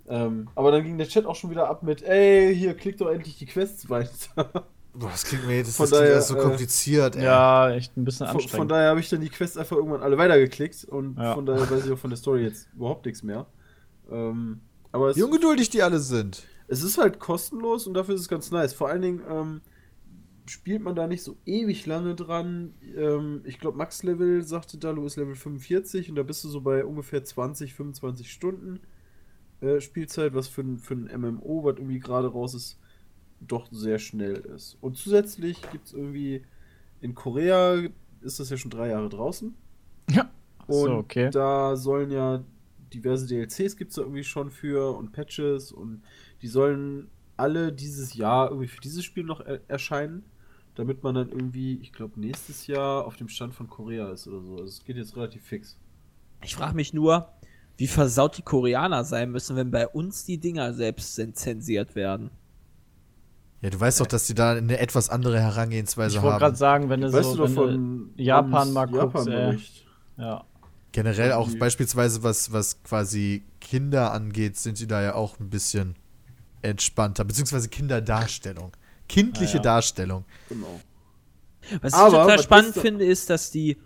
[0.09, 3.09] ähm, aber dann ging der Chat auch schon wieder ab mit, ey, hier, klick doch
[3.11, 4.11] endlich die Quests weiter.
[4.95, 7.25] Boah, das klingt mir das, Von das daher, so äh, kompliziert, ey.
[7.25, 8.57] Ja, echt ein bisschen Von, anstrengend.
[8.59, 11.35] von daher habe ich dann die Quests einfach irgendwann alle weitergeklickt und Ja.
[11.35, 13.47] von daher weiß ich auch von der Story jetzt überhaupt nichts mehr.
[14.11, 14.61] Ähm,
[14.91, 16.43] aber es, Wie ungeduldig die alle sind.
[16.69, 18.75] es ist halt kostenlos und dafür ist es ganz nice.
[18.75, 19.61] Vor allen Dingen ähm,
[20.47, 22.75] spielt man da nicht so ewig lange dran.
[22.95, 26.85] Ähm, ich glaube, Max-Level, sagte Dalu, ist Level 45 und da bist du so bei
[26.85, 28.81] ungefähr 20, 25 Stunden
[29.62, 32.79] äh, Spielzeit, was für, ein- für ein MMO, was irgendwie gerade raus ist,
[33.40, 34.77] doch sehr schnell ist.
[34.81, 36.44] Und zusätzlich gibt es irgendwie
[37.01, 37.83] in Korea,
[38.22, 39.55] ist das ja schon drei Jahre draußen.
[40.11, 40.31] Ja.
[40.66, 41.31] Und So, okay.
[41.31, 42.44] da sollen ja
[42.92, 46.03] diverse DLCs gibt es da irgendwie schon für und Patches und
[46.42, 50.25] die sollen alle dieses Jahr irgendwie für dieses Spiel noch er erscheinen,
[50.75, 54.42] damit man dann irgendwie, ich glaube, nächstes Jahr auf dem Stand von Korea ist oder
[54.42, 54.53] so.
[54.53, 55.79] Also es geht jetzt relativ fix.
[56.44, 57.29] Ich frage mich nur,
[57.76, 62.30] wie versaut die Koreaner sein müssen, wenn bei uns die Dinger selbst zensiert werden.
[63.61, 66.56] Ja, du weißt doch, dass die da eine etwas andere Herangehensweise ich wollte gerade haben.
[66.56, 69.32] sagen, wenn du weißt so du wenn von Japan mal guckst, ey.
[69.35, 69.85] Japan-Bericht.
[70.18, 70.44] ja.
[70.90, 75.48] Generell auch die- beispielsweise, was, was quasi Kinder angeht, sind die da ja auch ein
[75.48, 75.94] bisschen
[76.61, 77.24] entspannter.
[77.24, 78.72] Beziehungsweise Kinderdarstellung.
[79.08, 79.62] Kindliche Ah, ja.
[79.62, 80.24] Darstellung.
[80.48, 80.80] Genau.
[81.80, 83.78] Was ich Aber, total was spannend finde, ist, dass die,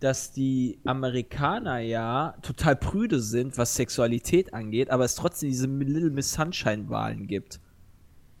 [0.00, 6.10] dass die Amerikaner ja total prüde sind, was Sexualität angeht, aber es trotzdem diese Little
[6.10, 7.60] Miss Sunshine-Wahlen gibt.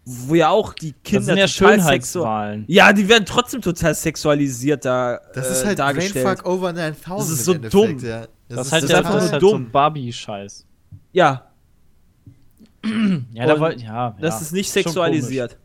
[0.04, 2.64] Wo ja auch die Das Kinder sind ja Schönheitswahlen.
[2.66, 6.24] Ja, die werden trotzdem total sexualisiert da Das äh, ist halt dargestellt.
[6.24, 7.98] Brainfuck over 9000 Das ist so dumm.
[7.98, 8.26] Ja.
[8.48, 9.64] Das, ist halt, das das einfach ist halt dumm.
[9.66, 10.64] so Barbie-Scheiß.
[11.12, 11.48] Ja,
[13.32, 14.40] Ja, da wollt, ja, das ja.
[14.40, 15.56] ist nicht sexualisiert.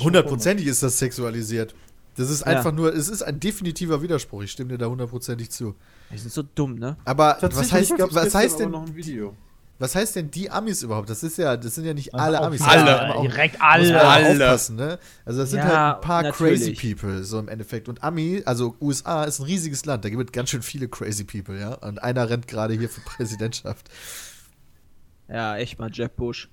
[0.00, 1.74] Hundertprozentig ist das sexualisiert.
[2.18, 2.46] Das ist Ja.
[2.48, 4.42] einfach nur, es ist ein definitiver Widerspruch.
[4.42, 5.74] Ich stimme dir da hundertprozentig zu.
[6.12, 6.96] Die sind so dumm, ne?
[7.04, 9.34] Aber was heißt, gab's was heißt denn, noch ein Video.
[9.78, 11.08] was heißt denn die Amis überhaupt?
[11.08, 12.24] Das ist ja, das sind ja nicht komisch.
[12.26, 12.62] alle Amis.
[12.62, 14.00] alle, auch- direkt alle.
[14.00, 14.32] Alle.
[14.32, 14.98] aufpassen, ne?
[15.24, 16.96] Also das sind Ja, halt ein paar crazy natürlich.
[16.98, 17.88] people, so im Endeffekt.
[17.88, 21.22] Und Ami, also USA ist ein riesiges Land, da gibt es ganz schön viele crazy
[21.24, 21.74] people, ja.
[21.74, 23.88] Und einer rennt gerade hier für Präsidentschaft.
[25.28, 26.48] Ja, echt mal Jeb Bush.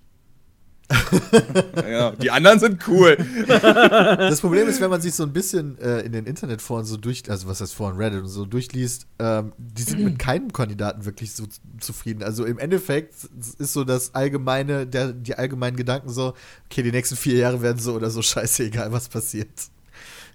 [1.89, 3.17] Ja, die anderen sind cool.
[3.47, 7.23] Das Problem ist, wenn man sich so ein bisschen äh, in den Internetforen so durch,
[7.29, 11.33] also was heißt Foren, Reddit und so durchliest, ähm, die sind mit keinem Kandidaten wirklich
[11.33, 11.45] so
[11.79, 12.23] zufrieden.
[12.23, 13.13] Also im Endeffekt
[13.57, 16.33] ist so das allgemeine, der, die allgemeinen Gedanken so,
[16.69, 19.49] okay, die nächsten vier Jahre werden so oder so scheißegal, was passiert.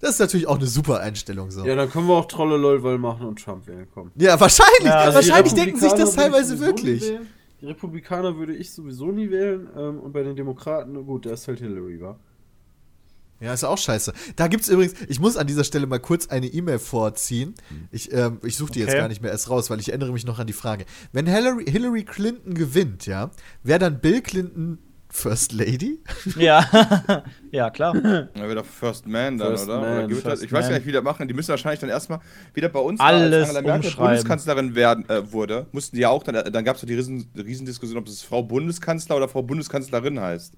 [0.01, 1.65] Das ist natürlich auch eine super Einstellung so.
[1.65, 3.87] Ja, dann können wir auch Trolle LOL machen und Trump wählen.
[3.93, 4.11] Komm.
[4.17, 4.85] Ja, wahrscheinlich.
[4.85, 7.03] Ja, also wahrscheinlich denken sich das teilweise wirklich.
[7.03, 7.27] wählen.
[7.61, 9.69] Die Republikaner würde ich sowieso nie wählen.
[9.77, 12.19] Ähm, und bei den Demokraten, na gut, da ist halt Hillary, wa?
[13.41, 14.13] Ja, ist auch scheiße.
[14.37, 17.55] Da gibt's übrigens, ich muss an dieser Stelle mal kurz eine E-Mail vorziehen.
[17.91, 18.99] Ich, ähm, ich suche die jetzt Okay.
[18.99, 20.85] gar nicht mehr erst raus, weil ich erinnere mich noch an die Frage.
[21.13, 23.31] Wenn Hillary, Hillary Clinton gewinnt, ja,
[23.63, 24.79] wäre dann Bill Clinton
[25.13, 25.99] First Lady?
[26.37, 26.65] Ja,
[27.51, 27.95] ja, klar.
[27.95, 29.81] Wird doch First Man dann, First oder?
[29.81, 30.43] Man, oder First das?
[30.43, 31.27] Ich weiß gar nicht, wie die das machen.
[31.27, 32.21] Die müssen wahrscheinlich dann erstmal
[32.55, 34.07] wieder bei uns, Alles als Angela Merkel umschreiben.
[34.07, 37.29] Bundeskanzlerin werden, äh, wurde, mussten die ja auch, dann, dann gab es doch die riesen,
[37.37, 40.55] Riesendiskussion, ob es Frau Bundeskanzler oder Frau Bundeskanzlerin heißt.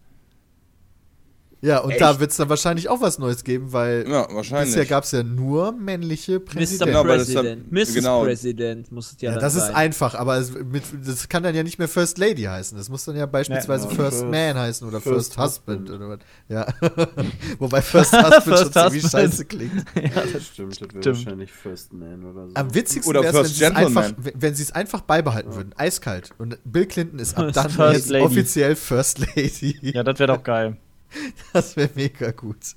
[1.64, 4.70] Ja, und da wird's dann wahrscheinlich auch was Neues geben, weil Ja, wahrscheinlich.
[4.70, 6.44] bisher gab's ja nur männliche Mr.
[6.44, 6.86] Präsidenten.
[6.92, 7.72] Genau, das dann- President.
[7.72, 7.94] Mrs.
[7.94, 8.22] genau.
[8.24, 9.74] President muss es ja, Ja, dann das ist sein.
[9.76, 12.76] einfach, aber es, mit, das kann dann ja nicht mehr First Lady heißen.
[12.76, 16.02] Das muss dann ja beispielsweise Ja, First First- Man heißen oder First, First Husband, Husband.
[16.02, 16.18] oder was.
[16.48, 16.66] Ja.
[17.60, 19.12] Wobei First Husband schon First ziemlich Husband.
[19.30, 19.84] scheiße klingt.
[20.32, 21.06] Das stimmt, das wäre Stimmt.
[21.06, 22.54] wahrscheinlich First Man oder so.
[22.54, 24.14] Am witzigsten wäre es, wenn sie es einfach, Gentleman.
[24.18, 25.72] wenn- wenn sie es einfach beibehalten würden.
[25.76, 26.30] Eiskalt.
[26.38, 28.24] Und Bill Clinton ist ab dann First jetzt Lady.
[28.24, 29.76] offiziell First Lady.
[29.82, 30.76] Ja, das wäre doch geil.
[31.52, 32.76] Das wäre mega gut.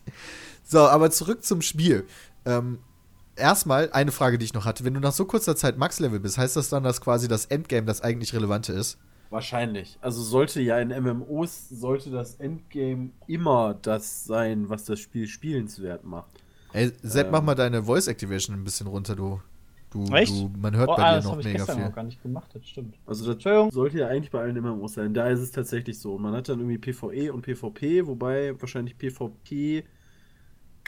[0.64, 2.06] So, aber zurück zum Spiel.
[2.46, 2.80] Ähm,
[3.36, 4.84] erstmal eine Frage, die ich noch hatte.
[4.84, 7.86] Wenn du nach so kurzer Zeit Max-Level bist, heißt das dann, dass quasi das Endgame
[7.86, 8.98] das eigentlich Relevante ist?
[9.30, 9.98] Wahrscheinlich.
[10.02, 16.04] Also sollte ja in MMOs, sollte das Endgame immer das sein, was das Spiel spielenswert
[16.04, 16.32] macht.
[16.74, 17.32] Ey, Sepp, Ähm.
[17.32, 19.42] mach mal deine Voice Activation ein bisschen runter, du.
[19.96, 20.32] Du, Echt?
[20.32, 21.84] du man hört Oh, bei ah, dir das noch habe ich mega gestern viel.
[21.84, 23.00] noch gar nicht gemacht, das stimmt.
[23.06, 23.72] Also das Entschuldigung.
[23.72, 25.14] sollte ja eigentlich bei allen MMOs sein.
[25.14, 26.18] Da ist es tatsächlich so.
[26.18, 29.86] Man hat dann irgendwie PvE und PvP, wobei wahrscheinlich PvP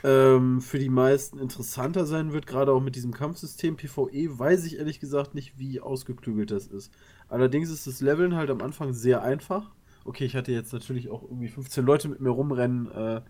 [0.04, 4.78] ähm, für die meisten interessanter sein wird, gerade auch mit diesem Kampfsystem PvE, weiß ich
[4.78, 6.94] ehrlich gesagt nicht, wie ausgeklügelt das ist.
[7.28, 9.72] Allerdings ist das Leveln halt am Anfang sehr einfach.
[10.06, 13.22] Okay, ich hatte jetzt natürlich auch irgendwie 15 Leute mit mir rumrennen, äh,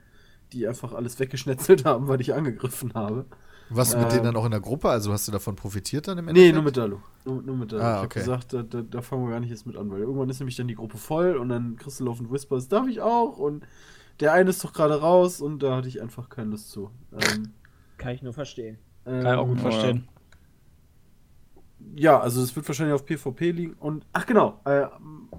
[0.54, 3.26] die einfach alles weggeschnetzelt haben, weil ich angegriffen habe.
[3.70, 4.12] Warst du mit Ähm.
[4.12, 4.90] denen dann auch in der Gruppe?
[4.90, 6.56] Also hast du davon profitiert dann im Nee, Endeffekt?
[6.56, 6.98] nur mit Dalu.
[7.26, 7.84] Nur, nur mit Dalu.
[7.84, 8.20] Ah, ich okay.
[8.20, 10.40] hab gesagt, da, da, da fangen wir gar nicht erst mit an, weil irgendwann ist
[10.40, 13.38] nämlich dann die Gruppe voll und dann kriegst du laufend Whispers, darf ich auch?
[13.38, 13.66] Und
[14.20, 16.90] der eine ist doch gerade raus und da hatte ich einfach keine Lust zu.
[17.12, 17.52] Ähm,
[17.98, 18.78] Kann ich nur verstehen.
[19.06, 20.08] Kann ich auch gut ähm, verstehen.
[21.96, 23.74] Ja, also es wird wahrscheinlich auf PvP liegen.
[23.74, 24.88] Und, ach genau, äh,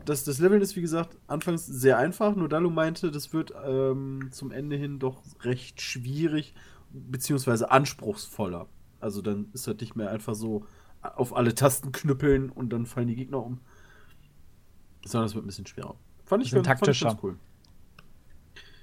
[0.05, 2.37] das, das Leveln ist wie gesagt anfangs sehr einfach.
[2.37, 6.55] Nur Dalu meinte, das wird ähm, zum Ende hin doch recht schwierig,
[6.91, 8.69] beziehungsweise anspruchsvoller.
[9.01, 10.67] Also dann ist das nicht mehr einfach so
[11.03, 13.61] auf alle Tasten knüppeln und dann fallen die Gegner um.
[15.05, 15.95] Sondern es wird ein bisschen schwerer.
[16.25, 17.09] Fand ich, ganz, fand ich taktischer.
[17.09, 17.39] ganz cool.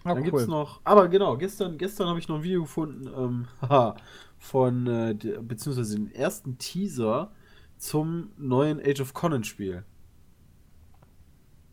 [0.04, 3.48] Ah, Dann gibt's noch, aber genau, gestern, gestern habe ich noch ein Video gefunden, ähm,
[3.62, 3.96] haha,
[4.38, 7.32] von, äh, der, beziehungsweise den ersten Teaser
[7.78, 9.84] zum neuen Age of Conan Spiel.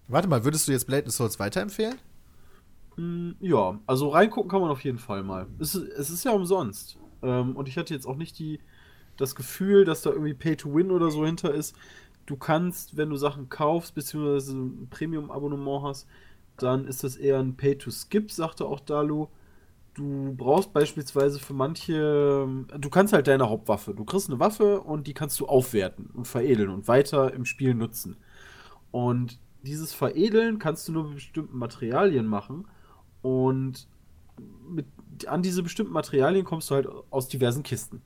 [0.09, 1.99] Warte mal, würdest du jetzt Blade and Souls weiterempfehlen?
[2.97, 5.47] Hm, ja, also reingucken kann man auf jeden Fall mal.
[5.59, 6.99] Es ist, es ist ja umsonst.
[7.23, 8.61] Ähm, und ich hatte jetzt auch nicht die,
[9.17, 11.75] das Gefühl, dass da irgendwie Pay to Win oder so hinter ist.
[12.27, 16.07] Du kannst, wenn du Sachen kaufst, beziehungsweise ein Premium-Abonnement hast,
[16.57, 19.27] dann ist das eher ein Pay to Skip, sagte auch Dalu.
[19.95, 22.47] Du brauchst beispielsweise für manche,
[22.79, 23.95] du kannst halt deine Hauptwaffe.
[23.95, 27.75] Du kriegst eine Waffe und die kannst du aufwerten und veredeln und weiter im Spiel
[27.75, 28.17] nutzen.
[28.91, 32.67] Und dieses Veredeln kannst du nur mit bestimmten Materialien machen.
[33.23, 33.87] Und
[34.69, 34.87] mit,
[35.27, 38.03] an diese bestimmten Materialien kommst du halt aus diversen Kisten.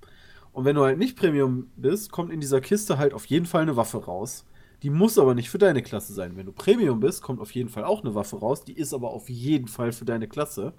[0.52, 3.62] Und wenn du halt nicht Premium bist, kommt in dieser Kiste halt auf jeden Fall
[3.62, 4.44] eine Waffe raus.
[4.83, 6.37] Die muss aber nicht für deine Klasse sein.
[6.37, 8.62] Wenn du Premium bist, kommt auf jeden Fall auch eine Waffe raus.
[8.64, 10.74] Die ist aber auf jeden Fall für deine Klasse.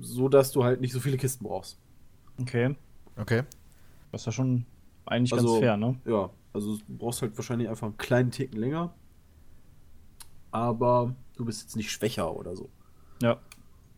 [0.00, 1.78] So dass du halt nicht so viele Kisten brauchst.
[2.40, 2.74] Okay.
[3.16, 3.42] Okay.
[4.12, 4.64] Das ist ja schon
[5.06, 5.98] eigentlich Also- ganz fair, ne?
[6.06, 8.94] Ja, also du brauchst halt wahrscheinlich einfach einen kleinen Ticken länger.
[10.50, 12.70] Aber du bist jetzt nicht schwächer oder so.
[13.24, 13.38] Ja.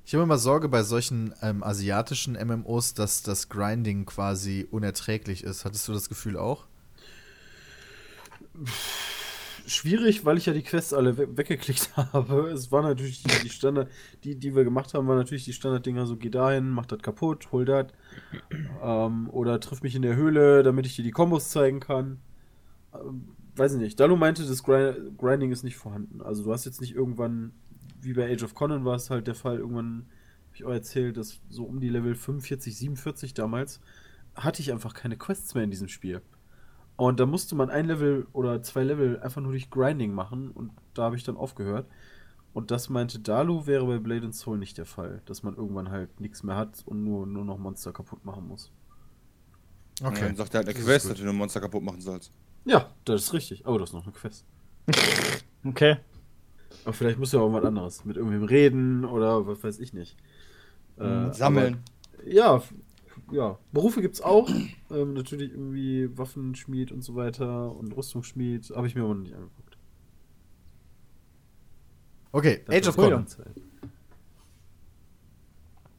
[0.05, 5.65] Ich habe immer Sorge bei solchen ähm, asiatischen MMOs, dass das Grinding quasi unerträglich ist.
[5.65, 6.67] Hattest du das Gefühl auch?
[9.67, 12.51] schwierig, weil ich ja die Quests alle we weggeklickt habe.
[12.51, 13.91] Es war natürlich die, die Standard,
[14.23, 17.51] die, die wir gemacht haben, waren natürlich die Standarddinger so, geh dahin, mach das kaputt,
[17.51, 17.87] hol das.
[18.81, 22.19] Ähm, oder triff mich in der Höhle, damit ich dir die Kombos zeigen kann.
[22.95, 23.99] Ähm, weiß ich nicht.
[23.99, 26.23] Dalu meinte, das Grind Grinding ist nicht vorhanden.
[26.23, 27.53] Also du hast jetzt nicht irgendwann,
[28.07, 30.07] wie bei Age of Conan war es halt der Fall, irgendwann
[30.47, 33.81] habe ich auch erzählt, dass so um die Level 45, 47 damals
[34.35, 36.23] hatte ich einfach keine Quests mehr in diesem Spiel.
[36.97, 40.73] Und da musste man ein Level oder zwei Level einfach nur durch Grinding machen und
[40.95, 41.87] da habe ich dann aufgehört.
[42.55, 45.91] Und das meinte Dalu wäre bei Blade and Soul nicht der Fall, dass man irgendwann
[45.91, 48.73] halt nichts mehr hat und nur, nur noch Monster kaputt machen muss.
[50.01, 50.09] Okay.
[50.11, 50.21] Okay.
[50.27, 52.33] dann sagt er halt eine Das Quest, dass du ein Monster kaputt machen sollst.
[52.65, 53.67] Ja, das ist richtig.
[53.67, 54.47] Oh, das ist noch eine Quest.
[55.65, 55.97] Okay.
[56.85, 58.05] Aber vielleicht muss ja auch was anderes.
[58.05, 60.17] Mit irgendwem reden oder was weiß ich nicht.
[60.99, 61.83] Äh, Sammeln.
[62.19, 62.63] Aber, ja,
[63.33, 63.59] ja.
[63.73, 64.49] Berufe gibt's auch.
[64.91, 68.71] ähm, natürlich irgendwie Waffenschmied und so weiter und Rüstungsschmied.
[68.75, 69.77] Habe ich mir aber noch nicht angeguckt.
[72.33, 73.27] Okay, Das Age of Conan.
[73.27, 73.47] Zeit.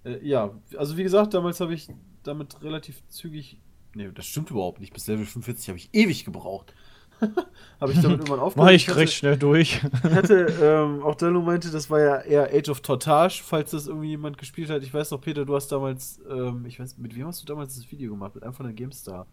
[0.05, 1.89] Äh, ja, also wie gesagt, damals habe ich
[2.23, 3.59] damit relativ zügig.
[3.95, 4.93] Nee, das stimmt überhaupt nicht.
[4.93, 6.73] Bis Level 45 habe ich ewig gebraucht.
[7.81, 8.67] habe ich damit irgendwann aufgehört.
[8.67, 9.81] Mach ich hatte- recht schnell durch.
[10.03, 13.87] ich hatte, ähm, auch Dello meinte, das war ja eher Age of Tortage, falls das
[13.87, 14.83] irgendwie jemand gespielt hat.
[14.83, 17.75] Ich weiß noch, Peter, du hast damals, ähm, ich weiß, mit wem hast du damals
[17.75, 18.35] das Video gemacht?
[18.35, 19.25] Mit einem von der GameStar.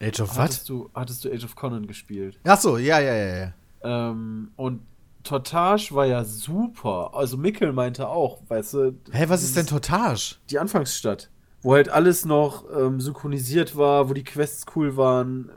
[0.00, 0.38] Age of was?
[0.38, 2.38] Hattest du, hattest du Age of Conan gespielt?
[2.44, 3.52] Achso, ja, ja, ja, ja.
[3.82, 4.80] Ähm, und
[5.22, 7.12] Tortage war ja super.
[7.14, 8.98] Also Mickel meinte auch, weißt du.
[9.12, 10.36] Hä, was ist denn Tortage?
[10.50, 11.30] Die Anfangsstadt,
[11.62, 15.50] wo halt alles noch ähm, synchronisiert war, wo die Quests cool waren,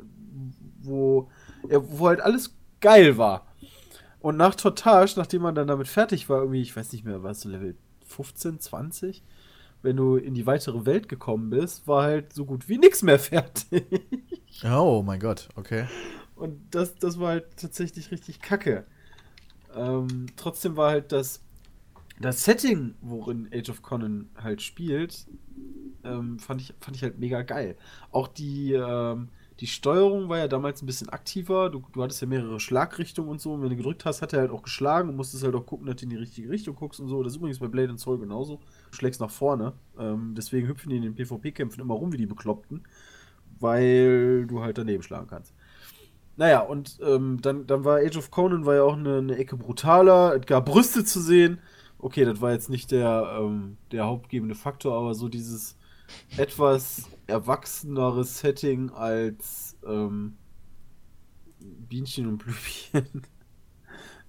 [0.82, 1.30] wo,
[1.64, 3.48] wo halt alles geil war.
[4.20, 7.46] Und nach Tortage, nachdem man dann damit fertig war, irgendwie, ich weiß nicht mehr, warst
[7.46, 9.24] du Level 15, 20?
[9.84, 13.20] Wenn du in die weitere Welt gekommen bist, war halt so gut wie nichts mehr
[13.20, 13.86] fertig.
[14.64, 15.86] Oh mein Gott, okay.
[16.36, 18.86] Und das, das war halt tatsächlich richtig kacke.
[19.76, 21.44] Ähm, trotzdem war halt das,
[22.20, 25.28] das Setting, worin Age of Conan halt spielt,
[26.04, 27.76] ähm, fand, ich, fand ich halt mega geil.
[28.12, 31.70] Auch die, ähm, die Steuerung war ja damals ein bisschen aktiver.
[31.70, 33.54] Du, du hattest ja mehrere Schlagrichtungen und so.
[33.54, 35.88] Und wenn du gedrückt hast, hat er halt auch geschlagen und musstest halt auch gucken,
[35.88, 37.24] dass du in die richtige Richtung guckst und so.
[37.24, 38.60] Das ist übrigens bei Blade and Soul genauso.
[38.92, 39.74] Du schlägst nach vorne.
[39.98, 42.84] Ähm, deswegen hüpfen die in den PvP-Kämpfen immer rum wie die Bekloppten.
[43.60, 45.54] Weil du halt daneben schlagen kannst.
[46.36, 49.58] Naja, und ähm, dann, dann war Age of Conan war ja auch eine, eine Ecke
[49.58, 50.36] brutaler.
[50.40, 51.60] Es gab Brüste zu sehen,
[51.98, 55.78] okay, das war jetzt nicht der, ähm, der hauptgebende Faktor, aber so dieses
[56.38, 60.38] etwas erwachsenere Setting als ähm,
[61.60, 63.24] Bienchen und Blümchen.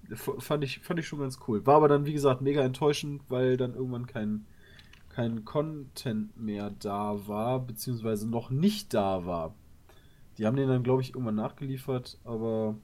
[0.39, 1.65] Fand, ich, fand ich schon ganz cool.
[1.67, 4.47] War aber dann, wie gesagt, mega enttäuschend, weil dann irgendwann kein,
[5.09, 9.53] kein Content mehr da war, beziehungsweise noch nicht da war.
[10.39, 12.75] Die haben den dann, glaube ich, irgendwann nachgeliefert, aber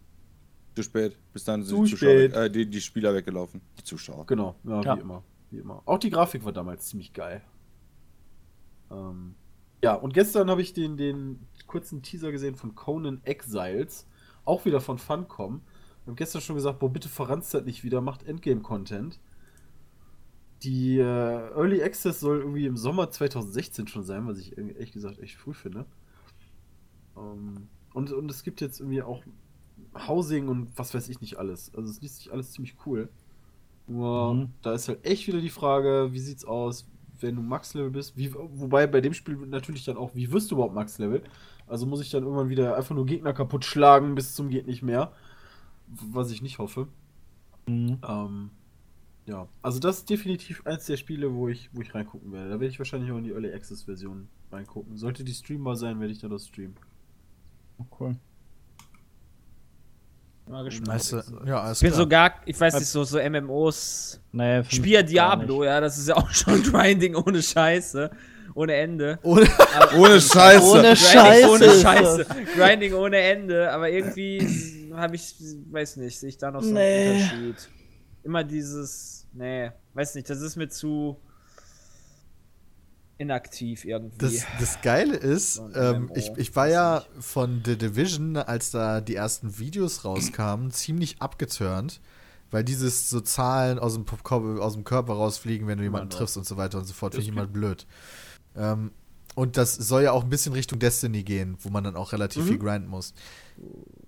[0.76, 1.18] Zu spät.
[1.34, 2.32] Bis dann sind Zu die, Zuschauer spät.
[2.34, 3.62] Weg, äh, die, die Spieler weggelaufen.
[3.80, 4.28] Die Zuschauer.
[4.28, 4.96] Genau, ja, Ja.
[4.96, 5.24] wie immer.
[5.50, 5.82] Wie immer.
[5.86, 7.42] Auch die Grafik war damals ziemlich geil.
[8.92, 9.34] Ähm,
[9.86, 14.08] ja, und gestern habe ich den, den kurzen Teaser gesehen von Conan Exiles.
[14.44, 15.62] Auch wieder von Funcom.
[16.04, 19.20] Wir haben gestern schon gesagt, boah, bitte verranzt das nicht wieder, macht Endgame-Content.
[20.64, 25.20] Die äh, Early Access soll irgendwie im Sommer 2016 schon sein, was ich ehrlich gesagt
[25.20, 25.86] echt früh finde.
[27.16, 29.24] Ähm, und, und es gibt jetzt irgendwie auch
[30.08, 31.74] Housing und was weiß ich nicht alles.
[31.76, 33.10] Also es liest sich alles ziemlich cool.
[33.88, 34.54] Nur Mhm.
[34.62, 36.88] da ist halt echt wieder die Frage, wie sieht's aus,
[37.20, 38.18] wenn du Max-Level bist?
[38.18, 41.24] Wie, wobei bei dem Spiel natürlich dann auch, wie wirst du überhaupt Max-Level?
[41.68, 44.84] Also muss ich dann irgendwann wieder einfach nur Gegner kaputt schlagen bis zum geht nicht
[44.84, 45.12] mehr.
[45.88, 46.88] Was ich nicht hoffe.
[47.68, 48.00] Mhm.
[48.08, 48.50] Ähm,
[49.26, 52.50] ja, also das ist definitiv eins der Spiele, wo ich, wo ich reingucken werde.
[52.50, 54.98] Da werde ich wahrscheinlich auch in die Early Access Version reingucken.
[54.98, 56.76] Sollte die streambar sein, werde ich da das streamen.
[58.00, 58.16] Cool.
[60.48, 60.90] Mal gespannt.
[60.90, 62.00] Weißt du, ja, Ich bin klar.
[62.02, 64.20] sogar, ich weiß nicht, so, so MMOs.
[64.32, 68.12] Naja, Spiel Diablo, ja, das ist ja auch schon Grinding ohne Scheiße.
[68.54, 69.20] Ohne Ende.
[69.24, 69.48] Ohne,
[69.98, 70.64] Ohne Scheiße.
[70.72, 71.50] Ohne Grinding Scheiße.
[71.50, 72.26] ohne Scheiße.
[72.56, 73.72] Grinding ohne Ende.
[73.72, 75.36] Aber irgendwie habe ich,
[75.72, 77.12] weiß nicht, sehe ich da noch so einen Nee.
[77.16, 77.70] Unterschied.
[78.24, 81.20] Immer dieses, nee, weiß nicht, das ist mir zu
[83.18, 84.18] inaktiv irgendwie.
[84.18, 89.16] Das, das Geile ist, ähm, ich, ich war ja von The Division, als da die
[89.16, 92.02] ersten Videos rauskamen, ziemlich abgeturnt,
[92.52, 94.06] weil dieses so Zahlen aus dem,
[94.60, 96.18] aus dem Körper rausfliegen, wenn du jemanden noch.
[96.18, 97.86] triffst und so weiter und so fort, finde ich immer blöd.
[98.56, 98.92] Ähm,
[99.36, 102.44] und das soll ja auch ein bisschen Richtung Destiny gehen, wo man dann auch relativ
[102.44, 102.48] Mhm.
[102.48, 103.14] viel grinden muss.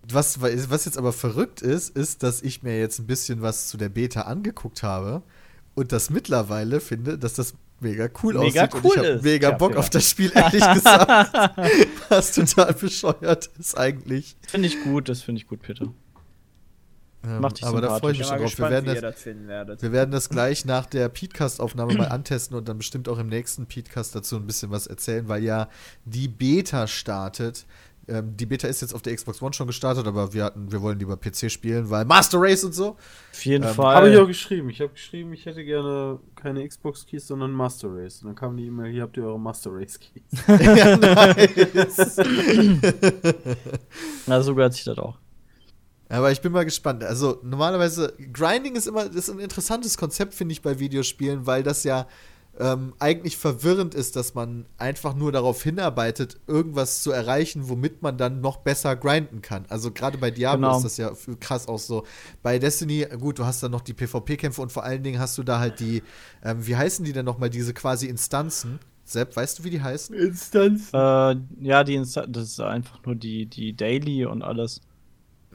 [0.09, 3.75] Was, was jetzt aber verrückt ist, ist, dass ich mir jetzt ein bisschen was zu
[3.77, 5.23] der Beta angeguckt habe
[5.75, 8.73] und das mittlerweile finde, dass das mega cool Mega aussieht.
[8.73, 9.77] und cool ich habe mega Bock ja.
[9.77, 11.49] auf das Spiel, ehrlich gesagt.
[12.09, 14.35] was total bescheuert ist eigentlich.
[14.47, 15.87] Finde ich gut, das finde ich gut, Peter.
[17.23, 18.39] Ähm, Macht dich aber da freue ich ich mich schon drauf.
[18.39, 22.55] Wir gespannt, werden, wie ihr das, wir werden das gleich nach der Petecast-Aufnahme mal antesten
[22.55, 25.67] und dann bestimmt auch im nächsten Petecast dazu ein bisschen was erzählen, weil ja
[26.05, 27.65] die Beta startet.
[28.09, 30.81] Ähm, die Beta ist jetzt auf der Xbox One schon gestartet, aber wir hatten, wir
[30.81, 32.95] wollen lieber PC spielen, weil Master Race und so.
[33.33, 33.95] Auf jeden Ähm, Fall.
[33.95, 34.69] Habe ich auch geschrieben.
[34.69, 38.21] Ich habe geschrieben, ich hätte gerne keine Xbox Keys, sondern Master Race.
[38.21, 40.23] Und dann kam die E-Mail, hier habt ihr eure Master Race Keys.
[40.75, 42.15] ja, nice.
[44.25, 45.17] Na, so gehört sich das auch.
[46.09, 47.03] Aber ich bin mal gespannt.
[47.03, 51.83] Also normalerweise, Grinding ist immer ist ein interessantes Konzept, finde ich, bei Videospielen, weil das
[51.83, 52.07] ja
[52.59, 58.17] ähm, eigentlich verwirrend ist, dass man einfach nur darauf hinarbeitet, irgendwas zu erreichen, womit man
[58.17, 59.65] dann noch besser grinden kann.
[59.69, 60.77] Also gerade bei Diablo Genau.
[60.77, 62.03] ist das ja krass auch so.
[62.41, 65.43] Bei Destiny, gut, du hast dann noch die PvP-Kämpfe und vor allen Dingen hast du
[65.43, 66.01] da halt die,
[66.43, 68.79] ähm, wie heißen die denn nochmal, diese quasi Instanzen?
[69.03, 70.15] Sepp, weißt du, wie die heißen?
[70.15, 70.89] Instanz.
[70.93, 74.81] Äh, ja, die Insta das ist einfach nur die, die Daily und alles.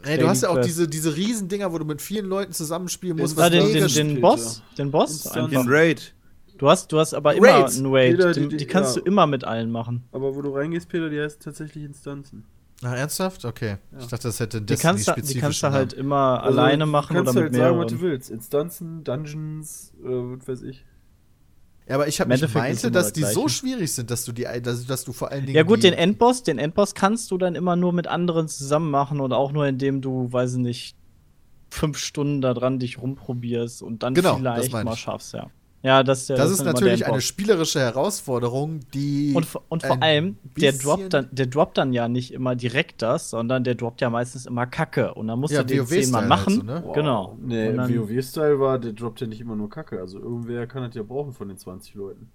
[0.04, 3.38] Ey, du hast ja auch diese, diese Riesen-Dinger, wo du mit vielen Leuten zusammenspielen musst.
[3.38, 4.20] Den, mega den, den Peter.
[4.20, 5.22] Boss, den Boss.
[5.22, 5.68] Den.
[5.68, 6.14] Raid.
[6.62, 7.76] Du hast, du hast aber immer Raids.
[7.78, 8.16] einen Raid.
[8.16, 9.02] Peter, die- die, die- kannst ja.
[9.02, 10.04] du immer mit allen machen.
[10.12, 12.44] Aber wo du reingehst, Peter, die heißen tatsächlich Instanzen.
[12.84, 13.44] Ach, ernsthaft?
[13.44, 13.78] Okay.
[13.90, 13.98] Ja.
[13.98, 16.86] Ich dachte, das hätte einen Die kannst, du, die kannst du halt immer Also, alleine
[16.86, 17.84] machen kannst oder du mit halt sagen, mehreren.
[17.92, 18.30] was du willst.
[18.30, 20.84] Instanzen, Dungeons, äh, was weiß ich.
[21.88, 24.08] Ja, aber ich habe Im ich Endeffekt ist meinte, dass das die so schwierig sind,
[24.12, 25.56] dass du die, dass, dass du vor allen Dingen.
[25.56, 29.18] Ja gut, den Endboss, den Endboss kannst du dann immer nur mit anderen zusammen machen
[29.20, 30.96] und auch nur indem du, weiß ich nicht,
[31.70, 35.50] fünf Stunden da dran dich rumprobierst und dann Genau, vielleicht mal schaffst, ja.
[35.82, 39.32] Ja, das, ja, Das ist dann immer natürlich eine spielerische Herausforderung, die.
[39.34, 43.02] Und, vor- und vor allem, der droppt, dann, der droppt dann ja nicht immer direkt
[43.02, 45.14] das, sondern der droppt ja meistens immer Kacke.
[45.14, 46.54] Und dann musst Ja, du den zehnmal halt machen.
[46.54, 46.84] so, ne?
[46.94, 47.36] Genau.
[47.40, 47.76] Nee, im
[48.08, 49.98] WoW-Style war, der droppt ja nicht immer nur Kacke.
[49.98, 52.30] Also irgendwer kann das ja brauchen von den 20 Leuten.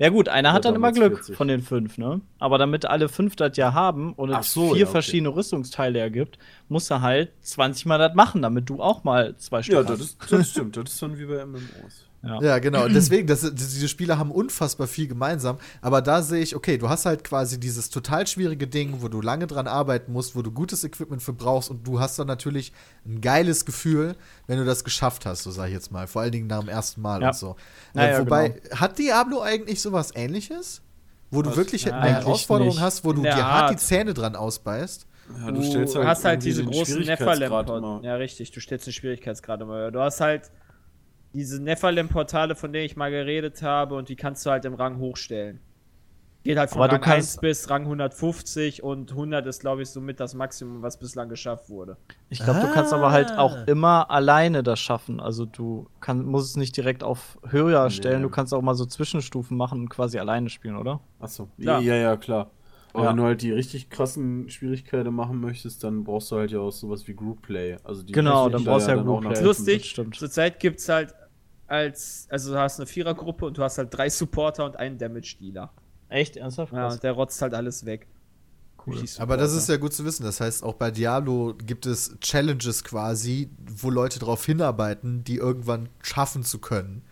[0.00, 1.36] Ja gut, einer hat Ja, dann immer Glück 40.
[1.36, 2.20] von den fünf, ne?
[2.38, 4.92] Aber damit alle fünf das ja haben und es so, vier ja, okay.
[4.92, 9.62] verschiedene Rüstungsteile ergibt, musst du halt 20 Mal das machen, damit du auch mal zwei
[9.62, 9.90] Stück Ja, hast.
[9.90, 10.76] das, ist, das stimmt.
[10.76, 12.07] Das ist dann wie bei MMOs.
[12.22, 12.42] Ja.
[12.42, 12.84] Ja, genau.
[12.84, 15.58] Und deswegen, das, diese Spiele haben unfassbar viel gemeinsam.
[15.80, 19.20] Aber da sehe ich, okay, du hast halt quasi dieses total schwierige Ding, wo du
[19.20, 22.72] lange dran arbeiten musst, wo du gutes Equipment für brauchst und du hast dann natürlich
[23.06, 24.16] ein geiles Gefühl,
[24.48, 26.08] wenn du das geschafft hast, so sage ich jetzt mal.
[26.08, 27.28] Vor allen Dingen nach dem ersten Mal Ja.
[27.28, 27.54] und so.
[27.94, 28.76] Ja, äh, wobei, genau.
[28.80, 30.82] hat Diablo eigentlich sowas ähnliches?
[31.30, 31.56] Wo du Was?
[31.56, 32.80] wirklich Ja, eine Herausforderung nicht.
[32.82, 33.76] hast, wo du dir hart die.
[33.76, 35.06] Zähne dran ausbeißt?
[35.40, 38.00] Ja, Du, hast halt irgendwie diese den großen immer.
[38.02, 39.90] Ja, richtig, du stellst den Schwierigkeitsgrad immer.
[39.90, 40.50] Du hast halt
[41.38, 44.98] diese Nephalem-Portale, von denen ich mal geredet habe, und die kannst du halt im Rang
[44.98, 45.60] hochstellen.
[46.44, 49.82] Geht halt von Aber du Rang kannst- 1 bis Rang 150 und 100 ist, glaube
[49.82, 51.96] ich, somit das Maximum, was bislang geschafft wurde.
[52.30, 53.38] Ich glaube, du kannst aber halt Ah.
[53.38, 55.20] auch immer alleine das schaffen.
[55.20, 57.90] Also du kann, musst es nicht direkt auf höher Nee.
[57.90, 61.00] stellen, du kannst auch mal so Zwischenstufen machen und quasi alleine spielen, oder?
[61.18, 62.50] Achso, ja, ja, klar.
[62.94, 63.10] Aber Ja.
[63.10, 66.70] wenn du halt die richtig krassen Schwierigkeiten machen möchtest, dann brauchst du halt ja auch
[66.70, 67.76] sowas wie Group Play.
[67.84, 69.42] Also die Genau, dann brauchst du ja dann Group Play.
[69.42, 71.14] Lustig, zurzeit gibt es halt
[71.68, 75.70] als, also du hast eine Vierergruppe und du hast halt drei Supporter und einen Damage-Dealer.
[76.08, 76.36] Echt?
[76.36, 76.72] Ernsthaft?
[76.72, 78.06] Ja, und der rotzt halt alles weg.
[78.86, 79.04] Cool.
[79.18, 80.22] Aber das ist ja gut zu wissen.
[80.22, 85.90] Das heißt, auch bei Diablo gibt es Challenges quasi, wo Leute darauf hinarbeiten, die irgendwann
[86.02, 87.02] schaffen zu können.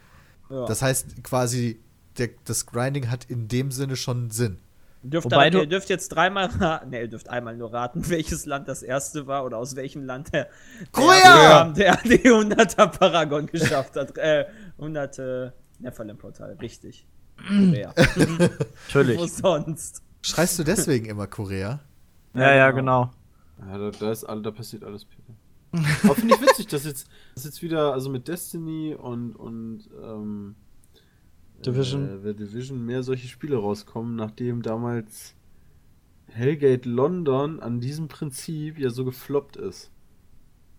[0.48, 0.64] Ja.
[0.64, 1.80] Das heißt quasi,
[2.16, 4.58] der, das Grinding hat in dem Sinne schon Sinn.
[5.06, 7.72] Ihr dürft, Wobei aber, du- ihr dürft jetzt dreimal raten, ne, ihr dürft einmal nur
[7.72, 10.48] raten, welches Land das erste war oder aus welchem Land der,
[10.90, 11.68] Korea!
[11.72, 14.18] der, der die 100er Paragon geschafft hat.
[14.18, 14.46] Äh,
[14.78, 17.06] 100 äh, Nephalem-Portal, richtig.
[17.46, 17.94] Korea.
[18.88, 19.18] Natürlich.
[19.20, 20.02] Wo sonst?
[20.22, 21.80] Schreist du deswegen immer Korea?
[22.34, 23.10] Ja, ja, genau.
[23.60, 25.34] Ja, da, da, ist, all- da passiert alles, Peter.
[26.04, 30.56] Aber finde ich witzig, dass jetzt, dass jetzt wieder, also mit Destiny und, und ähm,
[31.64, 32.08] Division.
[32.08, 35.34] Äh, The Division mehr solche Spiele rauskommen, nachdem damals
[36.28, 39.90] Hellgate London an diesem Prinzip ja so gefloppt ist.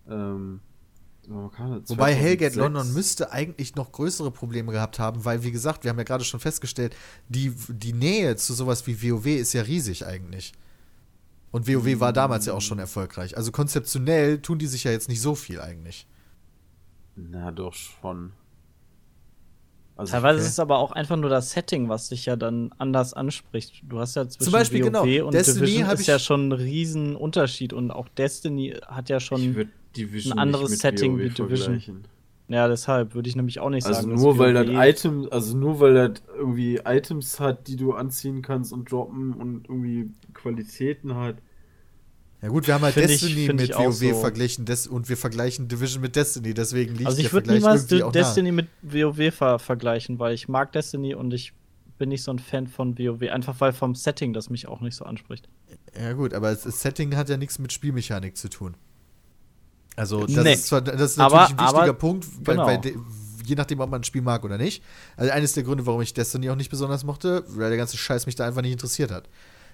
[0.10, 0.60] Ähm,
[1.30, 2.18] oh, Wobei 2006.
[2.20, 6.04] Hellgate London müsste eigentlich noch größere Probleme gehabt haben, weil, wie gesagt, wir haben ja
[6.04, 6.96] gerade schon festgestellt,
[7.30, 10.54] die, die Nähe zu sowas wie WoW ist ja riesig eigentlich.
[11.52, 13.38] Und WoW war damals ja auch schon erfolgreich.
[13.38, 16.08] Also konzeptionell tun die sich ja jetzt nicht so viel eigentlich.
[17.16, 18.34] Na doch schon.
[19.98, 20.46] Also Teilweise okay.
[20.46, 23.82] ist es aber auch einfach nur das Setting, was dich ja dann anders anspricht.
[23.90, 25.28] Du hast ja zwischen Beispiel, WoW genau.
[25.28, 29.42] und Destiny Division ist ja schon ein riesen Unterschied und auch Destiny hat ja schon
[29.42, 29.72] ein
[30.38, 32.04] anderes nicht mit Setting WoW wie Division.
[32.48, 34.14] ja, deshalb würde ich nämlich auch nicht Also sagen.
[34.14, 38.44] dass nur weil das Item, also nur weil das irgendwie Items hat, die du anziehen
[38.44, 41.38] kannst und droppen und irgendwie Qualitäten hat.
[42.48, 44.22] Ja gut, wir haben halt Find Destiny mit ich auch WoW so.
[44.22, 48.52] verglichen des und wir vergleichen Division mit Destiny, deswegen liegt Also ich würde niemals Destiny
[48.52, 51.54] mit WoW ver vergleichen, weil ich mag Destiny und ich
[51.98, 54.96] bin nicht so ein Fan von WoW, einfach weil vom Setting das mich auch nicht
[54.96, 55.48] so anspricht.
[55.94, 56.02] nah.
[56.04, 58.76] Ja gut, aber das Setting hat ja nichts mit Spielmechanik zu tun.
[59.96, 60.54] Also das Nee.
[60.54, 62.68] ist zwar das ist Aber- natürlich ein wichtiger aber- Punkt, weil, genau.
[62.68, 62.82] weil
[63.46, 64.84] je nachdem, ob man ein Spiel mag oder nicht.
[65.16, 68.26] Also eines der Gründe, warum ich Destiny auch nicht besonders mochte, weil der ganze Scheiß
[68.26, 69.28] mich da einfach nicht interessiert hat.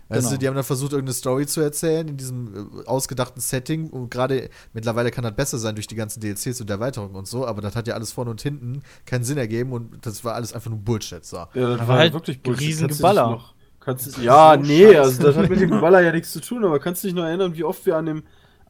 [0.09, 0.31] Weißt Genau.
[0.31, 3.89] du, die haben dann versucht, irgendeine Story zu erzählen in diesem äh, ausgedachten Setting.
[3.89, 7.47] Und gerade mittlerweile kann das besser sein durch die ganzen DLCs und Erweiterungen und so,
[7.47, 10.53] aber das hat ja alles vorne und hinten keinen Sinn ergeben und das war alles
[10.53, 11.23] einfach nur Bullshit.
[11.25, 11.37] So.
[11.37, 13.29] Ja, das Aber halt riesen Kannst du dich Geballer.
[13.31, 15.01] noch- Kannst du, ja, so nee, scheiße.
[15.01, 17.23] also das hat mit dem Geballer ja nichts zu tun, aber kannst du dich noch
[17.25, 18.23] erinnern, wie oft wir an dem,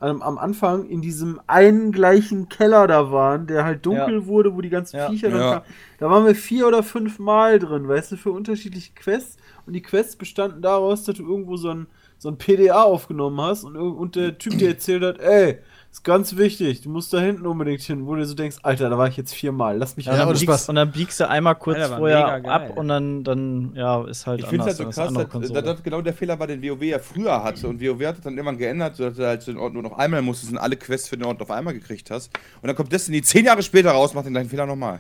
[0.03, 4.61] am, am Anfang in diesem einen gleichen Keller da waren, der halt dunkel wurde, wo
[4.61, 5.09] die ganzen Ja.
[5.09, 5.51] Viecher dann Ja.
[5.51, 5.65] kamen.
[5.99, 9.37] Da waren wir vier oder fünf Mal drin, weißt du, für unterschiedliche Quests.
[9.65, 11.87] Und die Quests bestanden daraus, dass du irgendwo so ein,
[12.17, 15.59] so ein PDA aufgenommen hast und, und der Typ dir erzählt hat, ey,
[15.93, 18.97] ist ganz wichtig, du musst da hinten unbedingt hin, wo du so denkst, Alter, da
[18.97, 20.69] war ich jetzt viermal, lass mich Ja, und, dann ohne biegst, Spaß.
[20.69, 24.39] und dann biegst du einmal kurz Alter, vorher ab und dann, dann ja, ist halt
[24.39, 24.79] Ich finde anders.
[24.79, 27.67] halt so krass, dass, dass das genau der Fehler war, den WoW ja früher hatte.
[27.67, 29.95] Und WoW hat das dann irgendwann geändert, sodass du halt so den Ort nur noch
[29.97, 32.31] einmal musstest und alle Quests für den Ort auf einmal gekriegt hast.
[32.61, 34.99] Und dann kommt Destiny zehn Jahre später raus, macht den gleichen Fehler nochmal.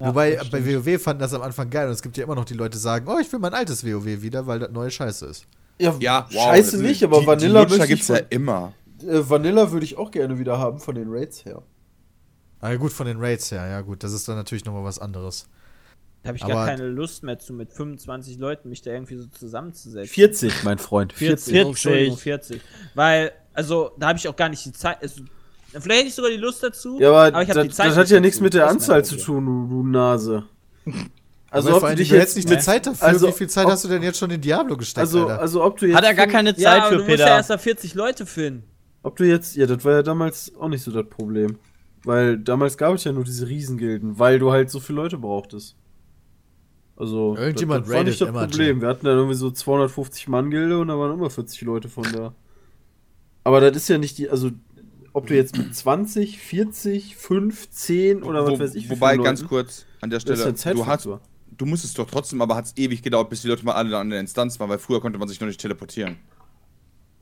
[0.00, 0.64] Ja, Wobei bei.
[0.66, 2.78] WoW fanden das am Anfang geil und es gibt ja immer noch die Leute, die
[2.78, 5.46] sagen, oh, ich will mein altes WoW wieder, weil das neue Scheiße ist.
[5.78, 6.42] Ja, Ja, wow.
[6.42, 8.72] scheiße nicht, aber die, Vanilla die möchte ich gibt's ja immer.
[9.02, 11.62] Äh, Vanilla würde ich auch gerne wieder haben von den Raids her.
[12.60, 15.46] Ah, gut, von den Raids her, ja gut, das ist dann natürlich nochmal was anderes.
[16.22, 19.16] Da habe ich Aber- gar keine Lust mehr zu, mit 25 Leuten mich da irgendwie
[19.16, 20.12] so zusammenzusetzen.
[20.12, 21.12] 40, mein Freund.
[21.12, 21.52] 40.
[21.52, 21.64] 40.
[21.64, 22.60] Oh, Entschuldigung, 40.
[22.96, 24.98] Weil, also, da habe ich auch gar nicht die Zeit.
[25.00, 25.22] Also,
[25.72, 26.98] vielleicht hätte ich sogar die Lust dazu.
[27.00, 29.16] Ja, aber, ich hab das, die Zeit das hat ja nichts mit der Anzahl zu
[29.16, 30.44] tun, du, du Nase.
[31.50, 33.06] Also, Aber ob vor du allem, dich du jetzt hättest nicht die Zeit dafür.
[33.06, 35.40] Also, Wie viel Zeit ob, hast du denn jetzt schon in Diablo gesteckt, also, Alter?
[35.40, 35.96] also, ob du jetzt.
[35.96, 37.36] Hat er gar keine Zeit Ja, aber für du musst ja Peter.
[37.36, 38.64] erst da 40 Leute finden.
[39.02, 39.56] Ob du jetzt.
[39.56, 41.58] Ja, das war ja damals auch nicht so das Problem.
[42.04, 45.76] Weil damals gab es ja nur diese Riesengilden, weil du halt so viele Leute brauchtest.
[46.96, 48.80] Also, Irgendjemand das, das war nicht das Problem.
[48.80, 52.34] Wir hatten dann irgendwie so 250 Mann-Gilde und da waren immer 40 Leute von da.
[53.44, 54.50] Aber das ist ja nicht die, also,
[55.12, 59.16] ob du jetzt mit 20, 40, 5, 10 oder was Wo, weiß ich, wie wobei,
[59.16, 61.08] ganz Leuten, kurz an der Stelle, du, hast,
[61.56, 64.10] du musstest doch trotzdem, aber hat es ewig gedauert, bis die Leute mal alle an
[64.10, 66.16] der Instanz waren, weil früher konnte man sich noch nicht teleportieren.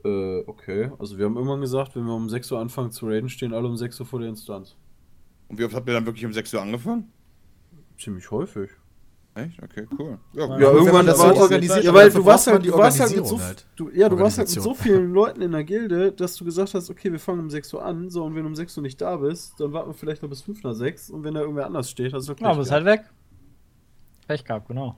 [0.03, 0.91] Äh, okay.
[0.99, 3.67] Also wir haben irgendwann gesagt, wenn wir um 6 Uhr anfangen zu raiden, stehen alle
[3.67, 4.75] um 6 Uhr vor der Instanz.
[5.47, 7.11] Und wie oft habt ihr dann wirklich um 6 Uhr angefangen?
[7.97, 8.69] Ziemlich häufig.
[9.37, 9.61] Echt?
[9.61, 10.17] Okay, cool.
[10.33, 13.15] Ja, Ja, wenn irgendwann das war organisiert, Ja, weil du warst halt, du warst halt
[13.15, 13.67] mit so, halt.
[13.75, 16.73] du, ja, du warst halt mit so vielen Leuten in der Gilde, dass du gesagt
[16.73, 18.83] hast, okay, wir fangen um 6 Uhr an, so, und wenn du um 6 Uhr
[18.83, 21.41] nicht da bist, dann warten wir vielleicht noch bis 5 nach 6 und wenn da
[21.41, 23.03] irgendwer anders steht, hast du Ja, aber ist halt weg.
[24.27, 24.97] Pech gehabt, genau.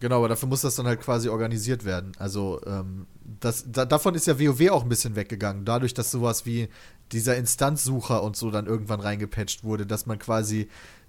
[0.00, 2.12] Genau, aber dafür muss das dann halt quasi organisiert werden.
[2.18, 3.06] Also ähm,
[3.40, 6.68] das, da, davon ist ja WoW auch ein bisschen weggegangen, dadurch, dass sowas wie
[7.12, 10.68] dieser Instanzsucher und so dann irgendwann reingepatcht wurde, dass man quasi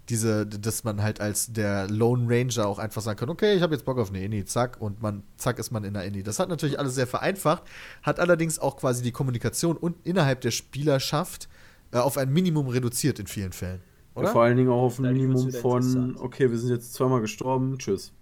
[0.09, 3.73] diese, dass man halt als der Lone Ranger auch einfach sagen kann, okay, ich habe
[3.73, 6.21] jetzt Bock auf eine Inni, zack, und man, zack, ist man in der Inni.
[6.21, 7.63] Das hat natürlich alles sehr vereinfacht,
[8.03, 11.49] hat allerdings auch quasi die Kommunikation und innerhalb der Spielerschaft
[11.91, 13.81] äh, auf ein Minimum reduziert in vielen Fällen.
[14.15, 14.31] Ja, Oder?
[14.31, 18.13] vor allen Dingen auch auf ein Minimum von, okay, wir sind jetzt zweimal gestorben, tschüss.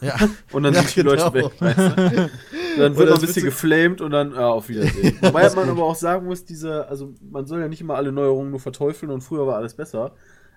[0.00, 0.16] Ja.
[0.50, 1.30] Und dann Ja, sind die genau.
[1.30, 1.50] Leute weg.
[1.60, 1.96] Weißt du?
[2.76, 5.16] Dann wird noch es ein bisschen geflamed und dann, ja, auf Wiedersehen.
[5.22, 8.50] Wobei man aber auch sagen muss, diese, also man soll ja nicht immer alle Neuerungen
[8.50, 10.14] nur verteufeln und früher war alles besser.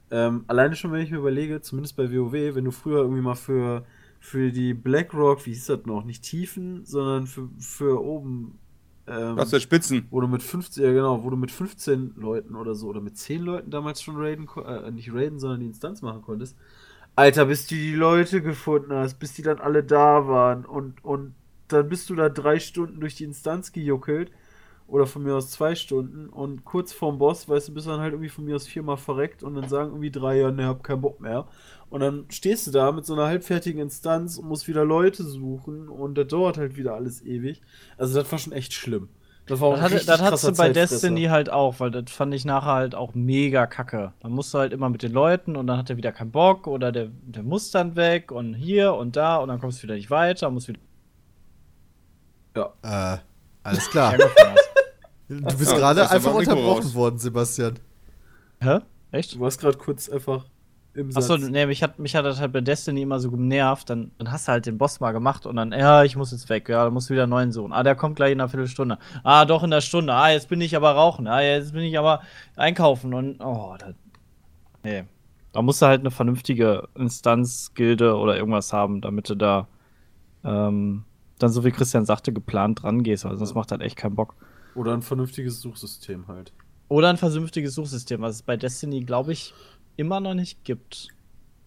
[0.09, 3.35] Ähm, alleine schon, wenn ich mir überlege, zumindest bei WoW, wenn du früher irgendwie mal
[3.35, 3.85] für,
[4.19, 8.59] für die BlackRock, wie hieß das noch, nicht Tiefen, sondern für, für oben,
[9.07, 10.09] ähm, Das der Spitzen.
[10.09, 13.17] wo du mit 15, ja genau, wo du mit 15 Leuten oder so oder mit
[13.17, 16.57] 10 Leuten damals schon raiden, äh, nicht raiden, sondern die Instanz machen konntest.
[17.17, 21.33] Alter, bis du die Leute gefunden hast, bis die dann alle da waren und, und
[21.67, 24.31] dann bist du da drei Stunden durch die Instanz gejuckelt
[24.85, 28.13] oder von mir aus zwei Stunden und kurz vorm Boss, weißt du, bist dann halt
[28.13, 31.01] irgendwie von mir aus viermal verreckt und dann sagen irgendwie drei, ja, ne, hab keinen
[31.01, 31.47] Bock mehr.
[31.89, 35.89] Und dann stehst du da mit so einer halbfertigen Instanz und musst wieder Leute suchen
[35.89, 37.63] und das dauert halt wieder alles ewig.
[37.97, 39.09] Also das war schon echt schlimm.
[39.47, 40.69] Das war auch Das, hatte, das hattest du bei.
[40.69, 44.13] Destiny halt auch, weil das fand ich nachher halt auch mega kacke.
[44.19, 46.67] Dann musst du halt immer mit den Leuten und dann hat er wieder keinen Bock
[46.67, 49.95] oder der, der muss dann weg und hier und da und dann kommst du wieder
[49.95, 50.79] nicht weiter, musst wieder.
[52.83, 53.17] Äh,
[53.63, 54.15] alles klar.
[55.29, 57.79] Du bist Ja, gerade einfach unterbrochen worden, Sebastian.
[58.61, 58.79] Hä?
[59.11, 59.35] Echt?
[59.35, 60.45] Du warst gerade kurz einfach
[60.97, 61.29] im Satz.
[61.29, 63.89] Achso, nee, mich hat, mich hat das halt bei Destiny immer so genervt.
[63.89, 66.49] Dann, dann hast du halt den Boss mal gemacht und dann, ja, ich muss jetzt
[66.49, 66.69] weg.
[66.69, 67.73] Ja, dann musst du wieder einen neuen suchen.
[67.73, 68.97] Ah, der kommt gleich in einer Viertelstunde.
[69.23, 70.13] Ah, doch in der Stunde.
[70.13, 71.27] Ah, jetzt bin ich aber rauchen.
[71.27, 72.21] Ah, jetzt bin ich aber
[72.55, 73.93] einkaufen und, oh, das,
[74.83, 75.03] nee.
[75.53, 79.67] Da musst du halt eine vernünftige Instanz, Gilde oder irgendwas haben, damit du da
[80.43, 81.03] ähm,
[81.39, 84.35] dann, so wie Christian sagte, geplant dran gehst, weil sonst macht das echt keinen Bock.
[84.75, 86.53] Oder ein vernünftiges Suchsystem halt.
[86.89, 89.53] Oder ein vernünftiges Suchsystem, was es bei Destiny, glaube ich,
[89.97, 91.09] immer noch nicht gibt.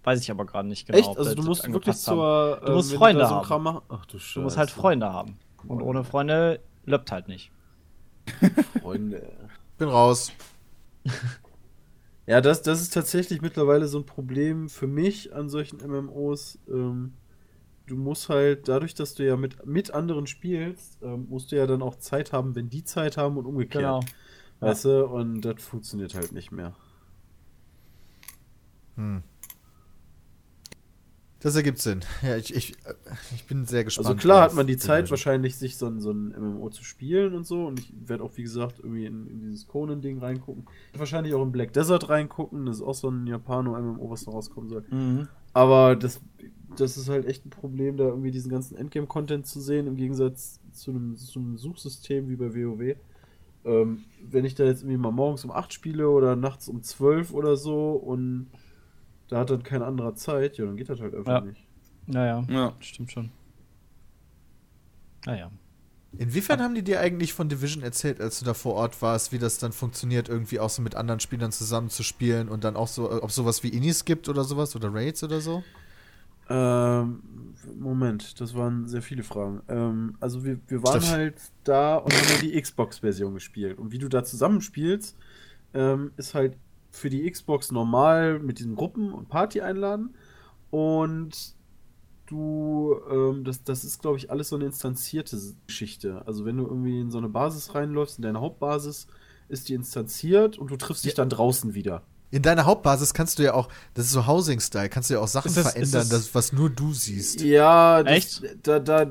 [0.03, 0.99] Weiß ich aber gerade nicht genau.
[0.99, 1.09] Echt?
[1.09, 2.16] Also das du musst wirklich haben.
[2.16, 2.62] zur.
[2.64, 3.81] Du musst Freunde so haben.
[3.89, 4.18] Ach du.
[4.35, 5.39] Du musst halt Freunde haben.
[5.66, 7.53] Und ohne Freunde löppt halt nicht.
[8.81, 9.31] Freunde.
[9.76, 10.33] Bin raus.
[12.26, 16.59] Ja, das, das ist tatsächlich mittlerweile so ein Problem für mich an solchen MMOs.
[16.68, 17.14] Ähm,
[17.87, 21.66] du musst halt, dadurch, dass du ja mit, mit anderen spielst, ähm, musst du ja
[21.66, 23.83] dann auch Zeit haben, wenn die Zeit haben und umgekehrt.
[23.83, 24.01] Genau.
[24.61, 26.74] Weißt du, und das funktioniert halt nicht mehr.
[29.01, 29.23] Hm.
[31.43, 32.01] Das ergibt Sinn.
[32.23, 32.95] Ja, ich, ich, äh,
[33.35, 34.09] ich bin sehr gespannt.
[34.09, 35.11] Also klar hat man die Zeit Division.
[35.11, 37.65] wahrscheinlich, sich so ein, so ein MMO zu spielen und so.
[37.67, 40.67] Und ich werde auch, wie gesagt, irgendwie in, in dieses Conan-Ding reingucken.
[40.95, 42.67] Wahrscheinlich auch in Black Desert reingucken.
[42.67, 44.85] Das ist auch so ein Japano-MMO, was da rauskommen soll.
[44.91, 45.29] Mhm.
[45.55, 46.21] Aber das,
[46.77, 50.61] das ist halt echt ein Problem, da irgendwie diesen ganzen Endgame-Content zu sehen, im Gegensatz
[50.73, 52.97] zu einem, zu einem Suchsystem wie bei WoW.
[53.65, 57.33] Ähm, wenn ich da jetzt irgendwie mal morgens um 8 spiele oder nachts um 12
[57.33, 58.49] oder so und
[59.31, 61.41] da hat dann kein anderer Zeit, ja, dann geht das halt einfach Ja.
[61.41, 61.66] nicht.
[62.07, 62.74] Naja, Ja.
[62.81, 63.31] stimmt schon.
[65.26, 65.51] Naja.
[66.18, 69.39] Inwiefern haben die dir eigentlich von Division erzählt, als du da vor Ort warst, wie
[69.39, 72.89] das dann funktioniert, irgendwie auch so mit anderen Spielern zusammen zu spielen und dann auch
[72.89, 75.62] so, äh, ob sowas wie Inis gibt oder sowas oder Raids oder so?
[76.49, 77.22] Ähm,
[77.78, 79.62] Moment, das waren sehr viele Fragen.
[79.68, 83.78] Ähm, also wir, wir waren halt da und haben die Xbox-Version gespielt.
[83.78, 85.16] Und wie du da zusammenspielst,
[85.74, 86.57] ähm, ist halt
[86.91, 90.14] für die Xbox normal mit diesen Gruppen und Party einladen.
[90.70, 91.55] Und
[92.26, 96.22] du, ähm, das, das ist, glaube ich, alles so eine instanzierte Geschichte.
[96.26, 99.07] Also wenn du irgendwie in so eine Basis reinläufst, in deine Hauptbasis,
[99.49, 102.03] ist die instanziert und du triffst dich dann draußen wieder.
[102.30, 105.26] In deiner Hauptbasis kannst du ja auch, das ist so Housing-Style, kannst du ja auch
[105.26, 107.41] Sachen das- verändern, das- das, was nur du siehst.
[107.41, 108.43] Ja, das, Echt?
[108.62, 109.07] Da, da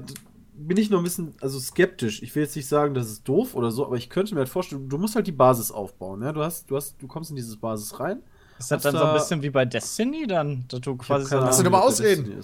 [0.68, 2.22] bin ich noch ein bisschen also skeptisch.
[2.22, 4.50] Ich will jetzt nicht sagen, das ist doof oder so, aber ich könnte mir halt
[4.50, 6.22] vorstellen, du musst halt die Basis aufbauen.
[6.22, 6.32] Ja?
[6.32, 8.22] Du, hast, du, hast, du kommst in diese Basis rein.
[8.58, 11.30] Ist das dann so ein da- bisschen wie bei Destiny dann, dass du quasi so
[11.30, 12.42] keine Lass doch mal ausreden.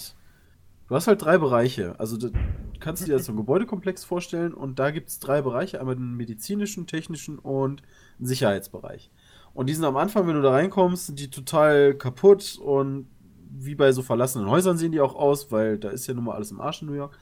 [0.87, 1.99] Du hast halt drei Bereiche.
[1.99, 2.31] Also du
[2.79, 5.79] kannst du dir jetzt so einen Gebäudekomplex vorstellen und da gibt es drei Bereiche.
[5.79, 7.81] Einmal den medizinischen, technischen und
[8.19, 9.09] einen Sicherheitsbereich.
[9.53, 13.07] Und die sind am Anfang, wenn du da reinkommst, sind die total kaputt und
[13.49, 16.35] wie bei so verlassenen Häusern sehen die auch aus, weil da ist ja nun mal
[16.35, 17.17] alles im Arsch in New York.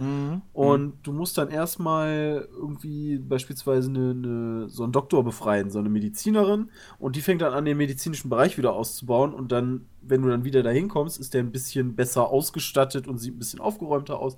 [0.53, 5.89] Und du musst dann erstmal irgendwie beispielsweise eine, eine, so einen Doktor befreien, so eine
[5.89, 6.69] Medizinerin.
[6.99, 9.33] Und die fängt dann an, den medizinischen Bereich wieder auszubauen.
[9.33, 13.17] Und dann, wenn du dann wieder dahin kommst, ist der ein bisschen besser ausgestattet und
[13.17, 14.37] sieht ein bisschen aufgeräumter aus.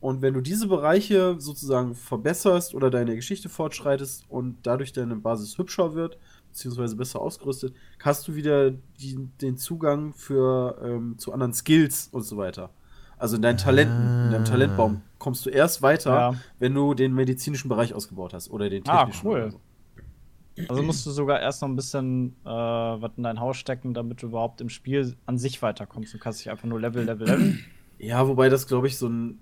[0.00, 5.56] Und wenn du diese Bereiche sozusagen verbesserst oder deine Geschichte fortschreitest und dadurch deine Basis
[5.58, 6.18] hübscher wird,
[6.52, 12.22] beziehungsweise besser ausgerüstet, hast du wieder die, den Zugang für ähm, zu anderen Skills und
[12.22, 12.70] so weiter.
[13.18, 16.34] Also in deinen Talenten, in deinem Talentbaum kommst du erst weiter, Ja.
[16.58, 19.26] wenn du den medizinischen Bereich ausgebaut hast oder den Ah, technischen.
[19.26, 19.36] cool.
[19.42, 19.60] oder so.
[20.68, 24.22] Also musst du sogar erst noch ein bisschen äh, was in dein Haus stecken, damit
[24.22, 26.12] du überhaupt im Spiel an sich weiterkommst.
[26.12, 27.58] Du kannst dich einfach nur Level, Level, Level.
[27.98, 29.38] Ja, wobei das, glaube ich, so ein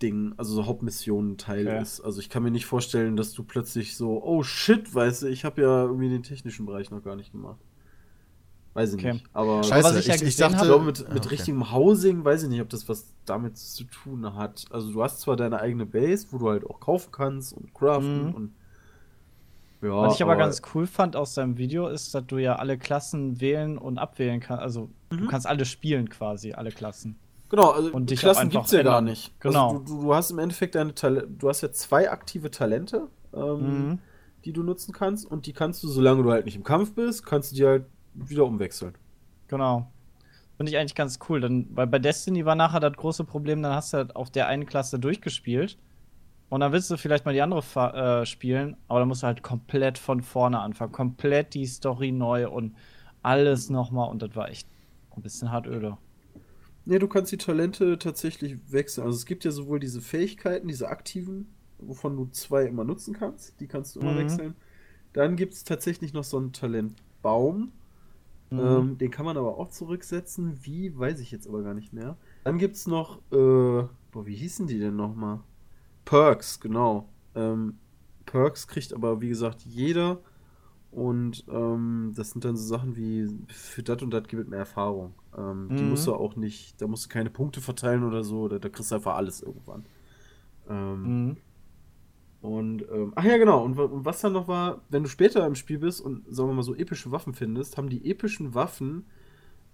[0.00, 1.80] Hauptding, also so Hauptmissionen-Teil Okay.
[1.82, 2.00] ist.
[2.00, 5.44] Also ich kann mir nicht vorstellen, dass du plötzlich so, oh shit, weißt du, ich
[5.44, 7.60] habe ja irgendwie den technischen Bereich noch gar nicht gemacht.
[8.72, 9.12] Weiß ich Okay.
[9.12, 9.24] nicht.
[9.32, 10.58] Aber Scheiße, was ich ja ich, ich dachte.
[10.66, 11.30] glaube, mit, Ah, mit okay.
[11.32, 14.64] richtigem Housing, weiß ich nicht, ob das was damit zu tun hat.
[14.70, 18.28] Also du hast zwar deine eigene Base, wo du halt auch kaufen kannst und craften
[18.28, 18.30] Mhm.
[18.30, 18.54] und
[19.82, 22.76] ja, Was ich aber, ganz cool fand aus deinem Video ist, dass du ja alle
[22.78, 24.62] Klassen wählen und abwählen kannst.
[24.62, 27.20] Also du kannst alle spielen quasi, alle Klassen.
[27.50, 29.38] Genau, also Und Klassen einfach gibt's ja gar nicht.
[29.40, 29.72] Genau.
[29.72, 33.88] Also du, du hast im Endeffekt deine Tal du hast ja zwei aktive Talente, ähm,
[33.90, 33.98] Mhm.
[34.44, 37.26] die du nutzen kannst und die kannst du, solange du halt nicht im Kampf bist,
[37.26, 37.84] kannst du die halt
[38.14, 38.94] wieder umwechseln.
[39.48, 39.90] Genau.
[40.56, 41.40] Finde ich eigentlich ganz cool.
[41.40, 44.46] Dann, weil bei Destiny war nachher das große Problem, dann hast du halt auf der
[44.46, 45.78] einen Klasse durchgespielt.
[46.50, 47.62] Und dann willst du vielleicht mal die andere
[47.94, 50.92] äh, spielen, aber dann musst du halt komplett von vorne anfangen.
[50.92, 52.74] Komplett die Story neu und
[53.22, 54.10] alles nochmal.
[54.10, 54.68] Und das war echt
[55.16, 55.96] ein bisschen hart öde.
[56.84, 59.04] Nee, du kannst die Talente tatsächlich wechseln.
[59.06, 63.60] Also es gibt ja sowohl diese Fähigkeiten, diese aktiven, wovon du zwei immer nutzen kannst,
[63.60, 64.16] die kannst du immer Mhm.
[64.16, 64.54] wechseln.
[65.12, 67.72] Dann gibt es tatsächlich noch so einen Talentbaum.
[68.50, 68.58] Mhm.
[68.60, 70.64] Ähm, den kann man aber auch zurücksetzen.
[70.64, 72.16] Wie, weiß ich jetzt aber gar nicht mehr.
[72.44, 75.40] Dann gibt es noch, äh, boah, wie hießen die denn nochmal?
[76.04, 77.08] Perks, genau.
[77.34, 77.78] Ähm,
[78.26, 80.20] Perks kriegt aber, wie gesagt, jeder.
[80.90, 84.58] Und ähm, das sind dann so Sachen wie, für das und das gibt es mehr
[84.60, 85.14] Erfahrung.
[85.36, 85.90] Ähm, Die Mhm.
[85.90, 88.90] musst du auch nicht, da musst du keine Punkte verteilen oder so, da, da kriegst
[88.90, 89.86] du einfach alles irgendwann.
[90.68, 91.36] Ähm, Mhm.
[92.40, 93.62] und, ähm, ach ja, genau.
[93.64, 96.54] Und, und was dann noch war, wenn du später im Spiel bist und, sagen wir
[96.54, 99.04] mal, so epische Waffen findest, haben die epischen Waffen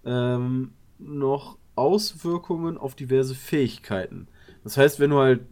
[0.05, 4.29] ähm, noch Auswirkungen auf diverse Fähigkeiten.
[4.65, 5.43] Das heißt, wenn du halt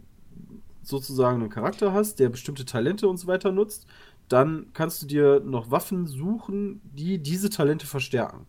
[0.83, 3.87] sozusagen einen Charakter hast, der bestimmte Talente und so weiter nutzt,
[4.27, 8.45] dann kannst du dir noch Waffen suchen, die diese Talente verstärken.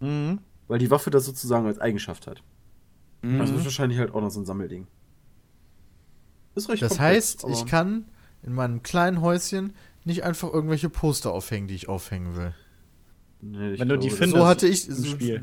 [0.00, 0.38] Mhm.
[0.68, 2.42] Weil die Waffe das sozusagen als Eigenschaft hat.
[3.22, 3.38] Mhm.
[3.38, 4.86] Das ist wahrscheinlich halt auch noch so ein Sammelding.
[6.54, 8.06] Ist recht Das komplex, heißt, ich kann
[8.42, 9.74] in meinem kleinen Häuschen
[10.04, 12.54] nicht einfach irgendwelche Poster aufhängen, die ich aufhängen will.
[13.46, 14.36] Nee, ich Wenn du die findest.
[14.38, 14.88] So hatte ich.
[14.88, 15.42] im so- Spiel.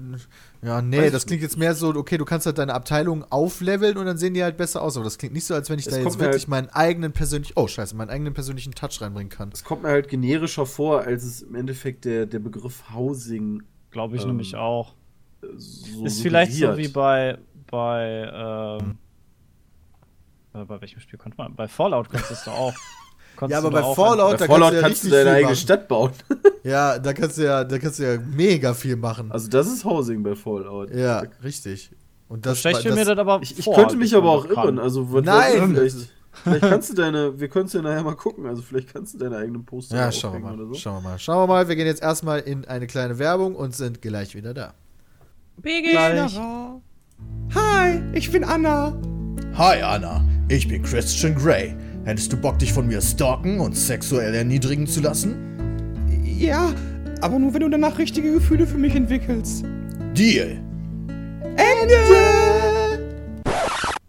[0.64, 3.96] Ja, nee, Weiß das klingt jetzt mehr so, okay, du kannst halt deine Abteilung aufleveln
[3.98, 4.96] und dann sehen die halt besser aus.
[4.98, 7.12] Aber das klingt nicht so, als wenn ich Es da jetzt wirklich halt- meinen eigenen
[7.12, 9.50] persönlichen, oh scheiße, meinen eigenen persönlichen Touch reinbringen kann.
[9.54, 14.16] Es kommt mir halt generischer vor, als es im Endeffekt der, der Begriff Housing Glaube
[14.16, 14.96] ich Ähm, nämlich auch.
[15.58, 17.38] so Ist vielleicht so wie bei
[17.70, 18.98] bei ähm,
[20.54, 21.56] äh, bei welchem Spiel konnte man?
[21.56, 22.74] Bei Fallout konntest du auch.
[23.42, 25.30] Konntest Ja, aber du bei Fallout, Bei da Fallout kannst du ja kannst du deine
[25.32, 25.56] eigene.
[25.56, 26.12] Stadt bauen.
[26.64, 29.32] Ja, da kannst du ja, da kannst du ja mega viel machen.
[29.32, 30.94] Also das ist Housing bei Fallout.
[30.94, 31.90] ja, richtig.
[32.30, 34.56] Und das, ich mir das, das aber Ich, ich vor, könnte mich aber auch das
[34.56, 34.78] irren.
[34.78, 35.76] Also was Nein!
[35.76, 36.14] weiß ich, Vielleicht,
[36.44, 38.46] vielleicht kannst du deine, wir können es ja nachher mal gucken.
[38.46, 40.54] Also vielleicht kannst du deine eigenen Poster ja, schauen wir mal.
[40.54, 40.74] oder so.
[40.76, 41.18] Schauen wir mal.
[41.20, 41.68] Schauen wir mal.
[41.68, 44.74] Wir gehen jetzt erstmal in eine kleine Werbung und sind gleich wieder da.
[45.64, 46.40] Gleich.
[47.56, 48.96] Hi, ich bin Anna.
[49.58, 51.76] Hi Anna, ich bin Christian Grey.
[52.04, 55.36] Hättest du Bock, dich von mir stalken und sexuell erniedrigen zu lassen?
[56.24, 56.74] Ja,
[57.22, 59.64] aber nur wenn du danach richtige Gefühle für mich entwickelst.
[60.16, 60.60] Deal.
[61.58, 62.61] Ende!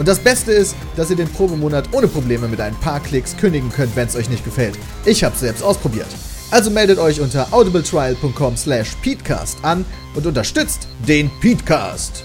[0.00, 3.70] Und das Beste ist, dass ihr den Probemonat ohne Probleme mit ein paar Klicks kündigen
[3.70, 4.78] könnt, wenn es euch nicht gefällt.
[5.04, 6.06] Ich hab's selbst ausprobiert.
[6.50, 9.84] Also meldet euch unter audibletrial.com slash peatcast an
[10.14, 12.24] und unterstützt den Peatcast.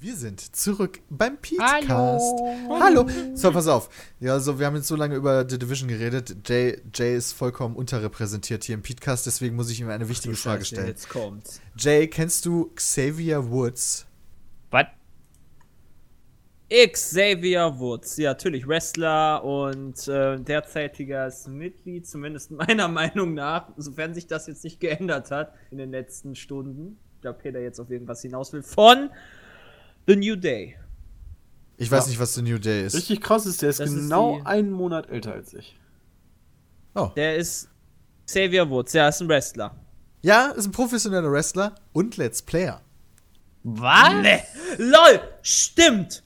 [0.00, 1.88] Wir sind zurück beim Petecast.
[1.88, 2.78] Hallo.
[2.78, 3.06] Hallo.
[3.34, 3.88] So, pass auf.
[4.20, 6.36] Ja, also wir haben jetzt so lange über The Division geredet.
[6.46, 10.66] Jay, Jay ist vollkommen unterrepräsentiert hier im Petecast, deswegen muss ich ihm eine wichtige Frage
[10.66, 10.88] stellen.
[10.88, 11.62] Jetzt kommt's.
[11.78, 14.04] Jay, kennst du Xavier Woods?
[16.70, 24.26] Xavier Woods, ja, natürlich Wrestler und äh, derzeitiges Mitglied, zumindest meiner Meinung nach, sofern sich
[24.26, 28.52] das jetzt nicht geändert hat in den letzten Stunden, da Peter jetzt auf irgendwas hinaus
[28.52, 29.08] will, von
[30.06, 30.76] The New Day.
[31.78, 32.10] Ich weiß Ja.
[32.10, 32.94] nicht, was The New Day ist.
[32.96, 35.78] Richtig krass ist, der ist Das ist genau die- einen Monat älter als ich.
[36.94, 37.10] Oh.
[37.16, 37.68] Der ist
[38.26, 39.74] Xavier Woods, der ist ein Wrestler.
[40.20, 42.82] Ja, ist ein professioneller Wrestler und Let's Player.
[43.62, 44.12] Was?
[44.14, 44.42] Ne,
[44.78, 46.24] lol, stimmt.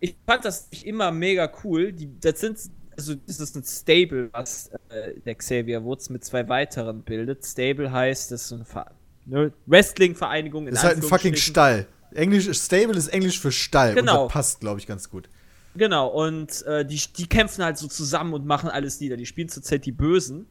[0.00, 1.92] Ich fand das immer mega cool.
[1.92, 2.58] Die, das sind,
[2.96, 7.44] also das ist ein Stable, was äh, der Xavier Woods mit zwei weiteren bildet.
[7.44, 8.90] Stable heißt, das ist eine Ver
[9.26, 10.66] ne, Wrestling-Vereinigung.
[10.66, 11.36] in Das ist halt ein fucking.
[11.36, 11.86] Stall.
[12.12, 13.94] Englisch, Stable ist Englisch für Stall.
[13.94, 14.22] Genau.
[14.22, 15.28] Und das passt, glaube ich, ganz gut.
[15.76, 19.16] Genau, und äh, die, die kämpfen halt so zusammen und machen alles nieder.
[19.16, 20.46] Die spielen zurzeit die Bösen.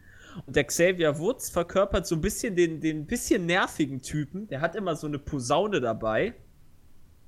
[0.46, 4.48] Und der Xavier Woods verkörpert so ein bisschen den, den bisschen nervigen Typen.
[4.48, 6.36] Der hat immer so eine Posaune dabei.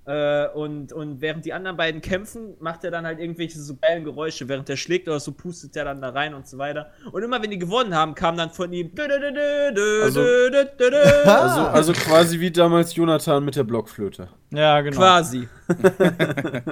[0.05, 4.03] Äh, und, und während die anderen beiden kämpfen, macht er dann halt irgendwelche so geilen
[4.03, 4.47] Geräusche.
[4.49, 6.91] Während er schlägt oder so, pustet er dann da rein und so weiter.
[7.11, 8.91] Und immer wenn die gewonnen haben, kam dann von ihm.
[8.97, 10.21] Also- Also,
[11.25, 14.27] Also, also quasi wie damals Jonathan mit der Blockflöte.
[14.51, 14.97] Ja, genau.
[14.97, 15.47] Quasi.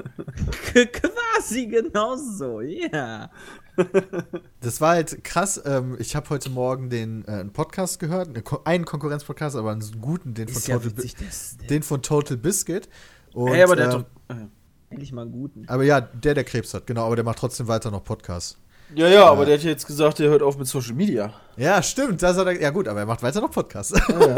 [0.91, 3.29] Quasi genauso, ja.
[4.61, 5.61] Das war halt krass.
[5.65, 9.71] Ähm, ich habe heute Morgen den äh, einen Podcast gehört, einen Ko- einen Konkurrenzpodcast, aber
[9.71, 12.89] einen guten, den von, ja Total, witzig, das, den von Total Biscuit.
[13.33, 14.35] Und, Ey, aber der äh, hat doch.
[14.89, 15.63] endlich mal einen guten.
[15.67, 18.57] aber ja, der, der Krebs hat, genau, aber der macht trotzdem weiter noch Podcasts.
[18.95, 21.31] Ja, ja, aber der hat ja jetzt gesagt, der hört auf mit Social Media.
[21.59, 22.23] Ja, stimmt.
[22.23, 23.93] Das hat er, ja, gut, aber er macht weiter noch Podcasts.
[24.07, 24.35] Ja,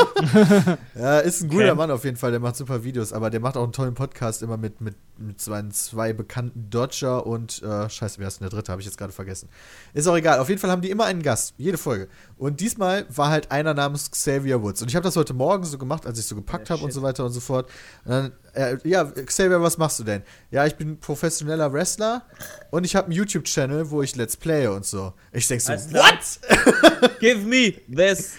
[0.95, 1.75] ja, ist ein guter Okay.
[1.75, 2.31] Mann auf jeden Fall.
[2.31, 5.39] Der macht super Videos, aber der macht auch einen tollen Podcast immer mit, mit, mit
[5.39, 8.71] seinen zwei bekannten Dodger und, äh, scheiße, wer ist denn der dritte?
[8.71, 9.49] Habe ich jetzt gerade vergessen.
[9.93, 10.39] Ist auch egal.
[10.39, 11.53] Auf jeden Fall haben die immer einen Gast.
[11.57, 12.07] Jede Folge.
[12.37, 14.81] Und diesmal war halt einer namens Xavier Woods.
[14.81, 16.91] Und ich habe das heute Morgen so gemacht, als ich so gepackt Ja, habe und
[16.91, 17.69] so weiter und so fort.
[18.03, 20.23] Und dann, äh, ja, Xavier, was machst du denn?
[20.49, 22.23] Ja, ich bin professioneller Wrestler
[22.71, 25.13] und ich habe einen YouTube-Channel, wo ich Let's Playe und so.
[25.31, 26.03] Ich denk so, klar.
[26.03, 27.10] what?
[27.19, 28.35] Give me this.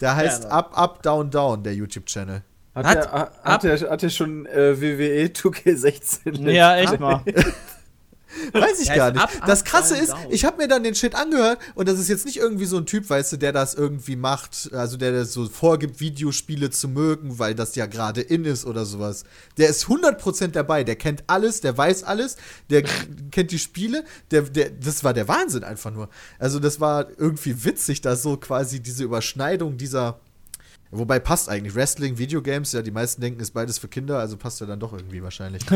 [0.00, 2.42] Der heißt Ja, Up, Up, Down, Down, der YouTube-Channel.
[2.74, 3.62] Hat, Hat- der, hat, hat,
[4.02, 6.50] der schon äh, WWE 2K16?
[6.50, 7.22] Ja, echt mal.
[8.52, 9.22] Weiß ich gar nicht.
[9.22, 10.26] Up, Up, das Krasse Down, ist, Down.
[10.30, 12.86] ich habe mir dann den Shit angehört und das ist jetzt nicht irgendwie so ein
[12.86, 17.38] Typ, weißt du, der das irgendwie macht, also der das so vorgibt, Videospiele zu mögen,
[17.38, 19.24] weil das ja gerade in ist oder sowas.
[19.56, 22.36] Der ist 100% dabei, der kennt alles, der weiß alles,
[22.70, 22.82] der
[23.30, 26.08] kennt die Spiele, der, der, das war der Wahnsinn einfach nur.
[26.38, 30.20] Also das war irgendwie witzig, da so quasi diese Überschneidung dieser
[30.90, 31.74] Wobei passt eigentlich.
[31.74, 34.94] Wrestling, Videogames, ja, die meisten denken, ist beides für Kinder, also passt ja dann doch
[34.94, 35.62] irgendwie wahrscheinlich.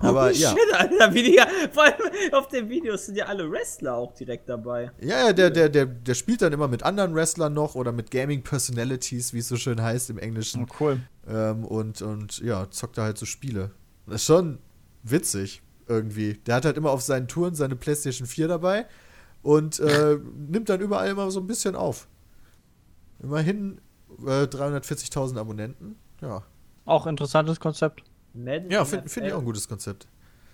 [0.00, 0.50] Aber oh, ja.
[0.50, 1.40] Shit, Alter, wie die,
[1.72, 1.94] vor allem
[2.32, 4.90] auf den Videos sind ja alle Wrestler auch direkt dabei.
[5.00, 8.10] Ja, ja, der, der, der, der spielt dann immer mit anderen Wrestlern noch oder mit
[8.10, 10.64] Gaming Personalities, wie es so schön heißt im Englischen.
[10.64, 11.00] Oh, cool.
[11.28, 13.70] Ähm, und, und ja, zockt da halt so Spiele.
[14.06, 14.58] Das ist schon
[15.02, 16.34] witzig irgendwie.
[16.46, 18.86] Der hat halt immer auf seinen Touren seine PlayStation 4 dabei
[19.42, 20.18] und äh,
[20.48, 22.08] nimmt dann überall immer so ein bisschen auf.
[23.22, 23.80] Immerhin
[24.26, 25.96] äh, 340.000 Abonnenten.
[26.20, 26.42] Ja,
[26.84, 28.04] Auch interessantes Konzept.
[28.34, 30.06] Madden ja finde find ich auch ein gutes Konzept.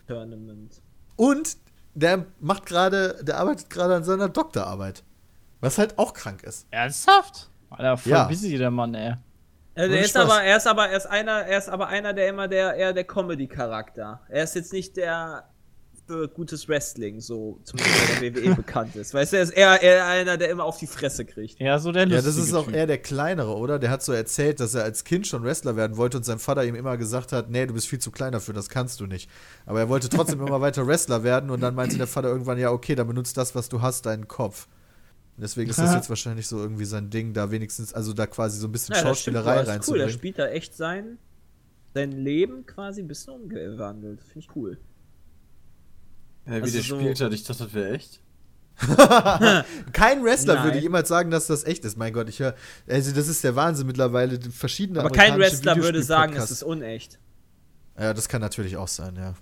[0.07, 0.81] Tournament.
[1.17, 1.57] Und
[1.95, 5.03] der macht gerade, der arbeitet gerade an seiner Doktorarbeit.
[5.61, 6.67] Was halt auch krank ist.
[6.71, 7.51] Ernsthaft?
[7.71, 8.25] Alter, voll Ja.
[8.29, 9.15] busy der Mann, ey.
[9.75, 10.25] Also er ist Spaß.
[10.25, 12.93] aber, er ist aber, er ist einer, er ist aber einer, der immer der, eher
[12.93, 14.21] der Comedy-Charakter.
[14.29, 15.49] Er ist jetzt nicht der
[16.09, 19.13] für gutes Wrestling, so zumindest bei der WWE bekannt ist.
[19.15, 21.61] Weißt du, er ist eher, eher einer, der immer auf die Fresse kriegt.
[21.61, 22.75] Ja, so der Ja, lustige das ist auch typ.
[22.75, 23.79] eher der kleinere, oder?
[23.79, 26.65] Der hat so erzählt, dass er als Kind schon Wrestler werden wollte und sein Vater
[26.65, 29.31] ihm immer gesagt hat, nee, du bist viel zu klein dafür, das kannst du nicht.
[29.67, 32.73] Aber er wollte trotzdem immer weiter Wrestler werden und dann meinte der Vater irgendwann, ja,
[32.73, 34.67] okay, dann benutzt das, was du hast, deinen Kopf.
[35.37, 38.59] Und deswegen ist das jetzt wahrscheinlich so irgendwie sein Ding, da wenigstens, also da quasi
[38.59, 39.69] so ein bisschen Ja, das stimmt, Schauspielerei ist cool.
[39.69, 40.11] Er reinzubringen.
[40.11, 41.19] spielt da echt sein,
[41.95, 44.21] sein Leben quasi ein bisschen umgewandelt.
[44.21, 44.79] Finde ich cool.
[46.49, 48.21] Ja, wie Also der so- spielt hat, ich dachte, das wäre echt.
[49.93, 50.65] Kein Wrestler Nein.
[50.65, 51.97] würde jemals sagen, dass das echt ist.
[51.97, 52.55] Mein Gott, ich höre,
[52.89, 54.39] also das ist der Wahnsinn mittlerweile.
[54.53, 57.19] Verschiedene Aber kein Wrestler würde sagen, es ist unecht.
[57.99, 59.35] Ja, das kann natürlich auch sein, ja.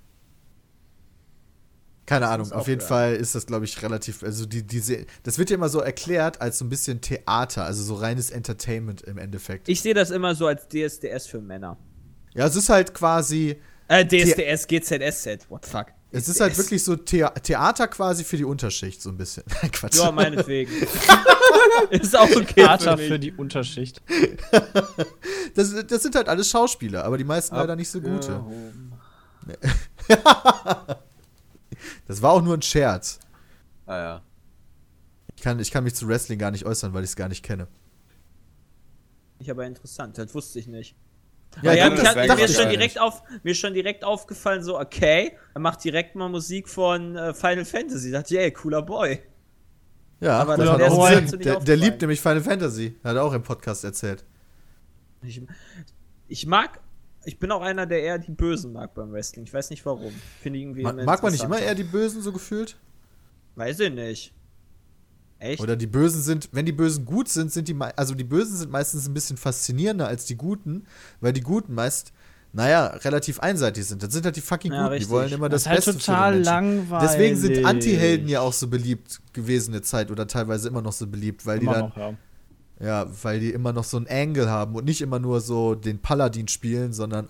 [2.06, 2.88] Keine Ahnung, auf jeden werden.
[2.88, 6.40] Fall ist das, glaube ich, relativ, also die, diese, das wird ja immer so erklärt
[6.40, 9.68] als so ein bisschen Theater, also so reines Entertainment im Endeffekt.
[9.68, 11.76] Ich sehe das immer so als DSDS für Männer.
[12.34, 13.56] ja, es ist halt quasi,
[13.88, 15.86] Äh, DSDS, GZSZ, what the fuck.
[16.16, 19.44] Es ist halt wirklich so Thea Theater quasi für die Unterschicht, so ein bisschen.
[19.62, 19.98] Nein, Quatsch.
[19.98, 20.72] Ja, meinetwegen.
[21.90, 24.00] ist auch okay Theater für für die Unterschicht.
[25.54, 28.42] Das, das sind halt alles Schauspieler, aber die meisten leider nicht so gute.
[32.06, 33.18] Das war auch nur ein Scherz.
[33.84, 34.22] Ah ja.
[35.34, 37.44] Ich kann, ich kann mich zu Wrestling gar nicht äußern, weil ich es gar nicht
[37.44, 37.68] kenne.
[39.38, 40.96] Ich aber interessant, das wusste ich nicht.
[41.62, 44.78] Ja, Ja, das hat, mir, ist schon direkt auf, mir ist schon direkt aufgefallen, so,
[44.78, 48.10] okay, er macht direkt mal Musik von äh, Final Fantasy.
[48.10, 49.20] Da dachte ey, cooler Boy.
[50.20, 52.96] Ja, Aber das das nicht Der, der liebt nämlich Final Fantasy.
[53.04, 54.24] Hat er auch im Podcast erzählt.
[55.22, 55.42] Ich,
[56.28, 56.80] ich mag,
[57.24, 59.44] ich bin auch einer, der eher die Bösen mag beim Wrestling.
[59.44, 60.14] Ich weiß nicht warum.
[60.40, 62.76] Finde ich irgendwie Ma mag man nicht immer eher die Bösen so gefühlt?
[63.56, 64.32] Weiß ich nicht.
[65.38, 65.60] Echt?
[65.60, 68.70] Oder die Bösen sind, wenn die Bösen gut sind, sind die, also die Bösen sind
[68.70, 70.86] meistens ein bisschen faszinierender als die Guten,
[71.20, 72.12] weil die Guten meist,
[72.52, 74.02] naja, relativ einseitig sind.
[74.02, 75.10] Das sind halt die fucking Ja, Guten, die richtig.
[75.10, 76.54] wollen immer das, Das ist halt Beste für total den Menschen.
[76.54, 77.10] langweilig.
[77.10, 81.06] Deswegen sind Anti-Helden ja auch so beliebt gewesen eine Zeit oder teilweise immer noch so
[81.06, 82.14] beliebt, weil Immer die dann, noch, ja.
[82.80, 85.98] ja, weil die immer noch so einen Angle haben und nicht immer nur so den
[86.00, 87.28] Paladin spielen, sondern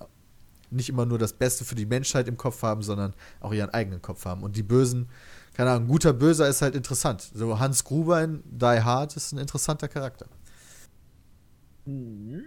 [0.70, 4.02] nicht immer nur das Beste für die Menschheit im Kopf haben, sondern auch ihren eigenen
[4.02, 4.44] Kopf haben.
[4.44, 5.08] Und die Bösen,
[5.56, 7.30] keine Ahnung, guter Böser ist halt interessant.
[7.32, 10.26] So Hans Gruber in Die Hard ist ein interessanter Charakter.
[11.86, 12.42] Mhm.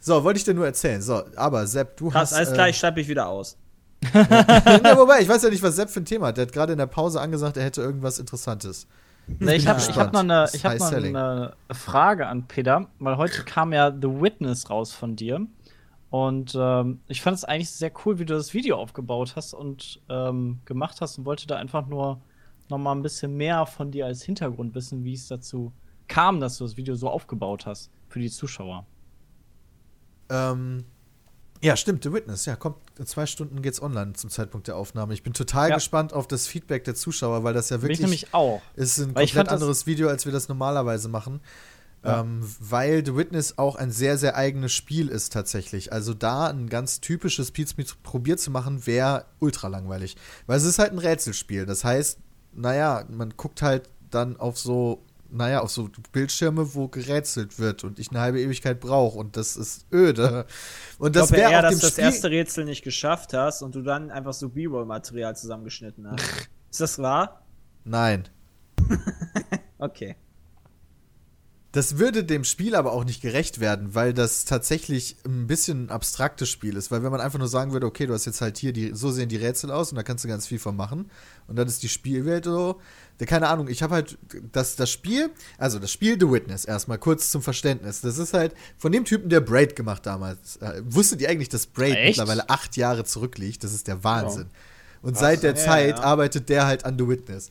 [0.00, 1.00] So, wollte ich dir nur erzählen.
[1.00, 2.38] So, aber Sepp, du Krass, hast.
[2.38, 3.56] alles äh, klar, ich schreibe mich wieder aus.
[4.12, 6.38] ja, wobei, ich weiß ja nicht, was Sepp für ein Thema hat.
[6.38, 8.88] Der hat gerade in der Pause angesagt, er hätte irgendwas Interessantes.
[9.38, 13.44] Nee, ich habe hab noch, eine, ich hab noch eine Frage an Peter, weil heute
[13.44, 15.46] kam ja The Witness raus von dir.
[16.08, 20.00] Und ähm, ich fand es eigentlich sehr cool, wie du das Video aufgebaut hast und
[20.08, 22.20] ähm, gemacht hast und wollte da einfach nur
[22.70, 25.72] noch mal ein bisschen mehr von dir als Hintergrund wissen, wie es dazu
[26.08, 28.86] kam, dass du das Video so aufgebaut hast für die Zuschauer.
[30.28, 30.84] Ähm,
[31.62, 32.46] ja, stimmt, The Witness.
[32.46, 35.12] Ja, kommt, in zwei Stunden geht's online zum Zeitpunkt der Aufnahme.
[35.12, 35.74] Ich bin total Ja.
[35.74, 38.62] gespannt auf das Feedback der Zuschauer, weil das ja Bin wirklich ich nämlich auch.
[38.76, 41.40] ist ein Weil komplett anderes Video, als wir das normalerweise machen.
[42.02, 42.20] Ja.
[42.22, 45.92] Ähm, weil The Witness auch ein sehr, sehr eigenes Spiel ist tatsächlich.
[45.92, 50.16] Also da ein ganz typisches Pizmeet probiert zu machen, wäre ultra langweilig.
[50.46, 51.66] Weil es ist halt ein Rätselspiel.
[51.66, 52.18] Das heißt,
[52.60, 57.98] naja, man guckt halt dann auf so, naja, auf so Bildschirme, wo gerätselt wird und
[57.98, 60.46] ich eine halbe Ewigkeit brauche und das ist öde.
[60.98, 64.10] Und das wäre eher, dass du das erste Rätsel nicht geschafft hast und du dann
[64.10, 66.24] einfach so B-Roll-Material zusammengeschnitten hast.
[66.70, 67.42] Ist das wahr?
[67.84, 68.28] Nein.
[69.82, 70.14] Okay.
[71.72, 75.90] Das würde dem Spiel aber auch nicht gerecht werden, weil das tatsächlich ein bisschen ein
[75.90, 76.90] abstraktes Spiel ist.
[76.90, 79.12] Weil wenn man einfach nur sagen würde, okay, du hast jetzt halt hier die, so
[79.12, 81.08] sehen die Rätsel aus und da kannst du ganz viel von machen.
[81.46, 82.80] Und dann ist die Spielwelt so.
[83.24, 84.18] Keine Ahnung, ich habe halt
[84.50, 88.00] das, das Spiel, also das Spiel The Witness, erstmal kurz zum Verständnis.
[88.00, 90.56] Das ist halt von dem Typen, der Braid gemacht damals.
[90.56, 92.18] Äh, wusstet ihr eigentlich, dass Braid Echt?
[92.18, 93.62] mittlerweile acht Jahre zurückliegt?
[93.62, 94.46] Das ist der Wahnsinn.
[95.02, 96.02] Und seit der ja, Zeit ja.
[96.02, 97.50] arbeitet der halt an The Witness.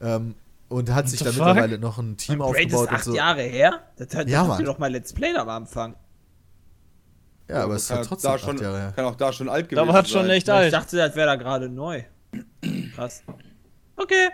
[0.00, 0.34] Ähm,
[0.68, 1.46] und hat sich the da fuck?
[1.46, 3.16] mittlerweile noch ein Team Braid ist aufgebaut acht und so.
[3.16, 3.82] Jahre her?
[3.96, 4.64] Das hat Ja, Mann.
[4.64, 5.94] doch mal Let's Play am Anfang.
[7.48, 8.92] Ja, aber es ist kann, trotzdem da acht schon, Jahre her.
[8.96, 10.30] kann auch da schon alt gewesen Da war es schon sein.
[10.30, 10.72] echt Ich alt.
[10.72, 12.02] dachte, das wäre da gerade neu.
[12.94, 13.22] Krass.
[13.96, 14.28] Okay.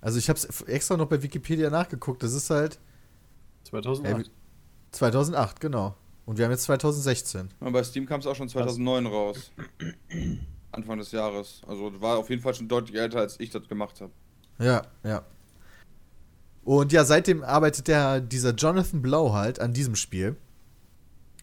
[0.00, 2.22] Also ich habe es extra noch bei Wikipedia nachgeguckt.
[2.22, 2.78] Das ist halt
[3.64, 4.26] 2008.
[4.26, 4.30] Ey,
[4.92, 5.94] 2008, genau.
[6.24, 7.50] Und wir haben jetzt 2016.
[7.60, 9.50] Und bei Steam kam es auch schon 2009 raus.
[10.72, 11.60] Anfang des Jahres.
[11.66, 14.12] Also war auf jeden Fall schon deutlich älter, als ich das gemacht habe.
[14.58, 15.22] Ja, ja.
[16.64, 20.36] Und ja, seitdem arbeitet der, dieser Jonathan Blow halt an diesem Spiel.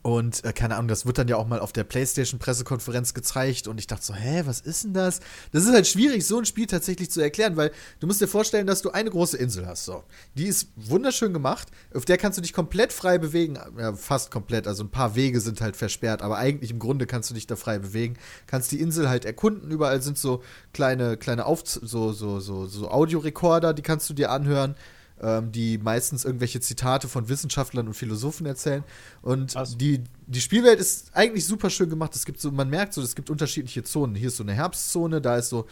[0.07, 3.68] Und äh, keine Ahnung, das wird dann ja auch mal auf der PlayStation-Pressekonferenz gezeigt.
[3.68, 5.20] Und ich dachte so, hä, was ist denn das?
[5.51, 8.68] Das ist halt schwierig, so ein Spiel tatsächlich zu erklären, weil du musst dir vorstellen,
[8.68, 9.84] dass du eine große Insel hast.
[9.84, 10.05] So.
[10.36, 11.68] Die ist wunderschön gemacht.
[11.93, 13.59] Auf der kannst du dich komplett frei bewegen.
[13.78, 14.65] Ja, fast komplett.
[14.65, 16.22] Also ein paar Wege sind halt versperrt.
[16.22, 18.15] Aber eigentlich im Grunde kannst du dich da frei bewegen.
[18.45, 19.72] Kannst die Insel halt erkunden.
[19.72, 20.41] Überall sind so
[20.72, 24.76] kleine, kleine Auf so, so, so, so Audiorekorder, die kannst du dir anhören
[25.22, 28.84] ähm, die meistens irgendwelche Zitate von Wissenschaftlern und Philosophen erzählen.
[29.22, 32.15] Und die, die Spielwelt ist eigentlich super schön gemacht.
[32.15, 34.15] Es gibt so, man merkt so, es gibt unterschiedliche Zonen.
[34.15, 35.65] Hier ist so eine Herbstzone, da ist so,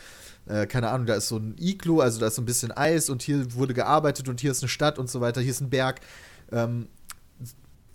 [0.48, 3.10] äh, keine Ahnung, da ist so ein Iglu, also da ist so ein bisschen Eis
[3.10, 5.70] und hier wurde gearbeitet und hier ist eine Stadt und so weiter, hier ist ein
[5.70, 6.02] Berg.
[6.52, 6.88] Ähm,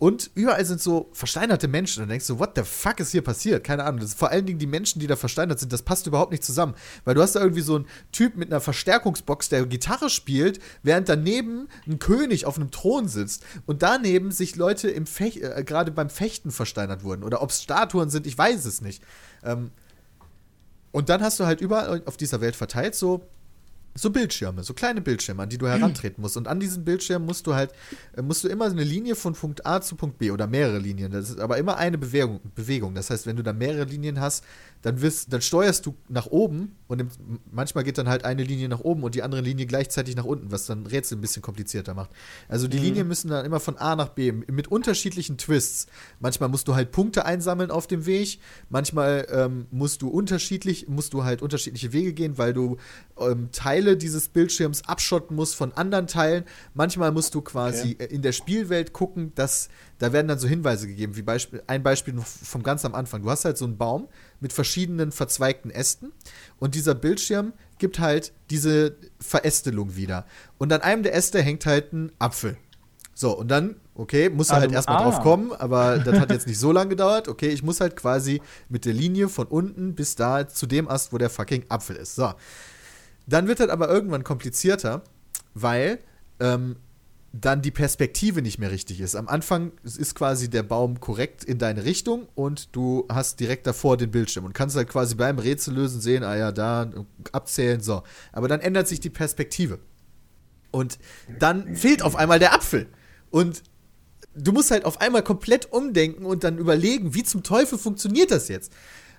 [0.00, 2.02] und überall sind so versteinerte Menschen.
[2.02, 3.62] Und du denkst so, what the fuck ist hier passiert?
[3.64, 4.08] Keine Ahnung.
[4.08, 6.74] Vor allen Dingen die Menschen, die da versteinert sind, das passt überhaupt nicht zusammen.
[7.04, 11.10] Weil du hast da irgendwie so einen Typ mit einer Verstärkungsbox, der Gitarre spielt, während
[11.10, 13.44] daneben ein König auf einem Thron sitzt.
[13.66, 17.22] Und daneben sich Leute im Fech äh, gerade beim Fechten versteinert wurden.
[17.22, 19.02] Oder ob es Statuen sind, ich weiß es nicht.
[19.44, 19.70] Ähm,
[20.92, 23.28] und dann hast du halt überall auf dieser Welt verteilt so
[24.00, 26.36] so Bildschirme, so kleine Bildschirme, an die du herantreten musst.
[26.36, 27.72] Und an diesen Bildschirmen musst du halt,
[28.16, 31.12] äh, musst du immer eine Linie von Punkt A zu Punkt B oder mehrere Linien.
[31.12, 32.40] Das ist aber immer eine Bewegung.
[32.54, 32.94] Bewegung.
[32.94, 34.44] Das heißt, wenn du da mehrere Linien hast,
[34.82, 37.06] dann, wirst, dann steuerst du nach oben und
[37.50, 40.50] manchmal geht dann halt eine Linie nach oben und die andere Linie gleichzeitig nach unten,
[40.50, 42.10] was dann Rätsel ein bisschen komplizierter macht.
[42.48, 45.86] Also die Linien müssen dann immer von A nach B mit unterschiedlichen Twists.
[46.18, 51.12] Manchmal musst du halt Punkte einsammeln auf dem Weg, manchmal ähm, musst du unterschiedlich, musst
[51.12, 52.78] du halt unterschiedliche Wege gehen, weil du
[53.18, 56.44] ähm, Teile dieses Bildschirms abschotten musst von anderen Teilen.
[56.74, 59.68] Manchmal musst du quasi äh, in der Spielwelt gucken, dass
[59.98, 63.22] da werden dann so Hinweise gegeben, wie Beispiel, ein Beispiel vom ganz am Anfang.
[63.22, 64.08] Du hast halt so einen Baum
[64.40, 66.12] mit verschiedenen verzweigten Ästen
[66.58, 70.26] und dieser Bildschirm gibt halt diese Verästelung wieder.
[70.58, 72.56] Und an einem der Äste hängt halt ein Apfel.
[73.14, 75.02] So, und dann, okay, muss er Ah, halt erstmal ah.
[75.02, 77.28] drauf kommen, aber das hat jetzt nicht so lange gedauert.
[77.28, 81.12] Okay, ich muss halt quasi mit der Linie von unten bis da zu dem Ast,
[81.12, 82.14] wo der fucking Apfel ist.
[82.14, 82.32] So.
[83.26, 85.02] Dann wird das aber irgendwann komplizierter,
[85.52, 85.98] weil
[86.40, 86.76] ähm,
[87.32, 89.14] dann die Perspektive nicht mehr richtig ist.
[89.14, 93.96] Am Anfang ist quasi der Baum korrekt in deine Richtung und du hast direkt davor
[93.96, 96.90] den Bildschirm und kannst halt quasi beim Rätsel lösen sehen, ah ja, da,
[97.30, 98.02] abzählen, so.
[98.32, 99.78] Aber dann ändert sich die Perspektive.
[100.72, 100.98] Und
[101.38, 102.88] dann fehlt auf einmal der Apfel.
[103.30, 103.62] Und
[104.34, 108.48] du musst halt auf einmal komplett umdenken und dann überlegen, wie zum Teufel funktioniert das
[108.48, 108.72] jetzt?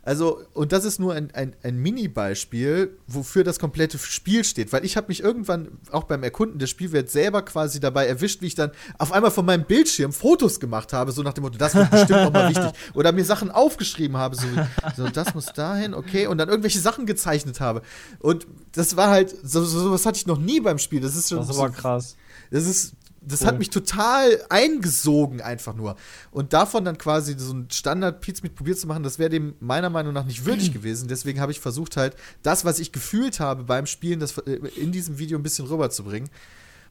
[0.04, 4.74] Also, und das ist nur ein, ein, ein Mini-Beispiel, wofür das komplette Spiel steht.
[4.74, 8.48] Weil ich habe mich irgendwann auch beim Erkunden der Spielwelt selber quasi dabei erwischt, wie
[8.48, 11.76] ich dann auf einmal von meinem Bildschirm Fotos gemacht habe, so nach dem Motto, das
[11.76, 12.72] wird bestimmt nochmal wichtig.
[12.96, 14.48] Oder mir Sachen aufgeschrieben habe, so,
[14.96, 17.84] so, das muss dahin, okay, und dann irgendwelche Sachen gezeichnet habe.
[18.18, 21.00] Und das war halt, so, so, sowas hatte ich noch nie beim Spiel.
[21.02, 22.16] Das ist schon Das ist so, krass.
[22.50, 23.48] das ist, das Cool.
[23.48, 25.96] hat mich total eingesogen einfach nur.
[26.32, 29.54] Und davon dann quasi so ein standard Pizza mit probiert zu machen, das wäre dem
[29.60, 31.08] meiner Meinung nach nicht würdig gewesen.
[31.08, 34.92] Deswegen habe ich versucht halt, das, was ich gefühlt habe beim Spielen, das äh, in
[34.92, 36.30] diesem Video ein bisschen rüberzubringen.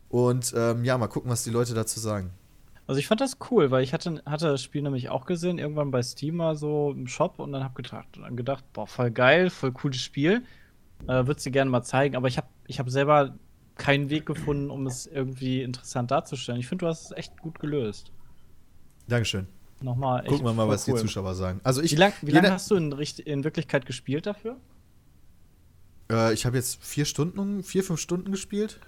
[0.09, 2.31] Und ähm, ja, mal gucken, was die Leute dazu sagen.
[2.87, 5.93] Also ich fand das cool, weil ich hatte, hatte das Spiel nämlich auch gesehen, irgendwann
[5.93, 9.49] bei Steam mal so im Shop und dann hab gedacht, dann gedacht, boah, voll geil,
[9.51, 10.43] voll cooles Spiel.
[11.07, 13.35] Äh, Würde sie gerne mal zeigen, aber ich habe ich hab selber
[13.81, 16.61] keinen Weg gefunden, um es irgendwie interessant darzustellen.
[16.61, 18.13] Ich finde, du hast es echt gut gelöst.
[19.09, 19.47] Dankeschön.
[19.81, 20.95] Nochmal echt Gucken wir mal, was cool.
[20.95, 21.61] die Zuschauer sagen.
[21.65, 24.57] Also ich, Wie lange lang hast du in, in Wirklichkeit gespielt dafür?
[26.11, 28.81] äh, ich habe jetzt vier Stunden, vier, fünf Stunden gespielt.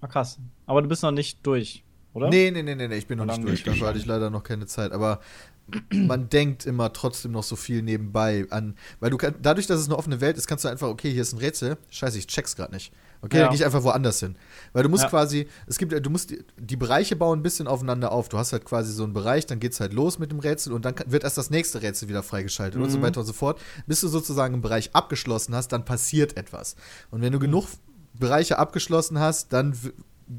[0.00, 0.38] Ah, krass.
[0.66, 2.28] Aber du bist noch nicht durch, oder?
[2.28, 3.62] Nee, nee, nee, nee, nee, ich bin noch nicht durch.
[3.62, 4.92] Dafür hatte ich leider noch keine Zeit.
[4.92, 5.20] Aber
[5.92, 8.74] man denkt immer trotzdem noch so viel nebenbei an.
[8.98, 11.22] Weil du kann, dadurch, dass es eine offene Welt ist, kannst du einfach, okay, hier
[11.22, 11.76] ist ein Rätsel.
[11.90, 12.92] Scheiße, ich check's gerade nicht.
[13.24, 13.42] Okay, Ja.
[13.44, 14.36] dann gehe ich einfach woanders hin.
[14.72, 15.08] Weil du musst Ja.
[15.08, 18.28] quasi, es gibt, du musst die, die Bereiche bauen ein bisschen aufeinander auf.
[18.28, 20.84] Du hast halt quasi so einen Bereich, dann geht's halt los mit dem Rätsel und
[20.84, 23.02] dann wird erst das nächste Rätsel wieder freigeschaltet und so Mhm.
[23.02, 23.60] weiter und so fort.
[23.86, 26.74] Bis du sozusagen einen Bereich abgeschlossen hast, dann passiert etwas.
[27.12, 27.24] Und Mhm.
[27.24, 27.68] wenn du genug
[28.14, 29.74] Bereiche abgeschlossen hast, dann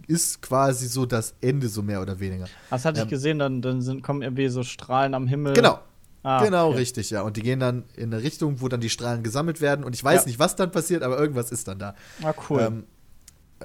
[0.08, 2.46] ist quasi so das Ende, so mehr oder weniger.
[2.70, 5.54] Das hatte Ähm, ich gesehen, dann, dann sind, kommen irgendwie so Strahlen am Himmel.
[5.54, 5.80] Genau.
[6.24, 6.78] Ah, genau, okay.
[6.80, 7.22] richtig, ja.
[7.22, 9.84] Und die gehen dann in eine Richtung, wo dann die Strahlen gesammelt werden.
[9.84, 10.28] Und ich weiß Ja.
[10.28, 11.96] nicht, was dann passiert, aber irgendwas ist dann da.
[12.24, 12.62] Ah, cool.
[12.62, 12.84] Ähm,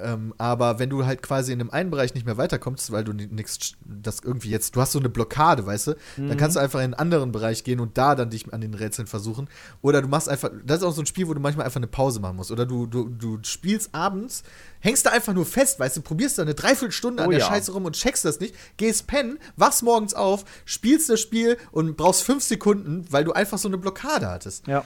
[0.03, 3.12] ähm, aber wenn du halt quasi in dem einen Bereich nicht mehr weiterkommst, weil du
[3.12, 6.80] nichts, das irgendwie jetzt, du hast so eine Blockade, weißt du, dann kannst du einfach
[6.80, 9.49] in einen anderen Bereich gehen und da dann dich an den Rätseln versuchen.
[9.82, 11.86] Oder du machst einfach, das ist auch so ein Spiel, wo du manchmal einfach eine
[11.86, 12.51] Pause machen musst.
[12.51, 14.42] Oder du, du, du spielst abends,
[14.80, 17.46] hängst da einfach nur fest, weißt du, probierst da eine Dreiviertelstunde an Oh der ja.
[17.46, 21.96] Scheiße rum und checkst das nicht, gehst pennen, wachst morgens auf, spielst das Spiel und
[21.96, 24.66] brauchst fünf Sekunden, weil du einfach so eine Blockade hattest.
[24.66, 24.84] Ja.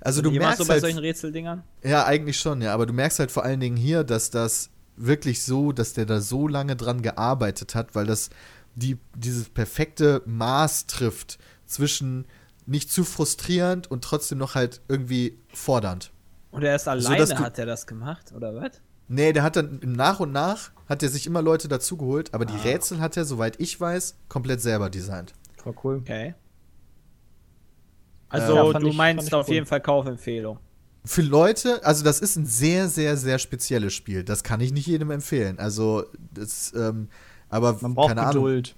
[0.00, 1.62] Also du merkst so bei halt, solchen Rätseldingern?
[1.82, 2.72] ja, eigentlich schon, ja.
[2.72, 6.20] Aber du merkst halt vor allen Dingen hier, dass das wirklich so, dass der da
[6.20, 8.30] so lange dran gearbeitet hat, weil das
[8.74, 12.26] die, dieses perfekte Maß trifft zwischen
[12.66, 16.12] nicht zu frustrierend und trotzdem noch halt irgendwie fordernd.
[16.50, 18.80] Und er ist alleine, du- hat er das gemacht, oder was?
[19.08, 22.54] Nee, der hat dann nach und nach hat er sich immer Leute dazugeholt, aber die
[22.54, 22.62] Ah.
[22.62, 25.32] Rätsel hat er, soweit ich weiß, komplett selber designt.
[25.56, 25.96] Voll cool.
[25.96, 26.34] Okay.
[28.30, 29.54] Also, Ja, du ich- meinst auf cool.
[29.54, 30.58] jeden Fall Kaufempfehlung.
[31.04, 34.22] Für Leute, also das ist ein sehr, sehr, sehr spezielles Spiel.
[34.24, 35.58] Das kann ich nicht jedem empfehlen.
[35.58, 37.08] Also, das, ähm,
[37.48, 38.44] aber Man braucht keine Ahnung.
[38.44, 38.76] Geduld.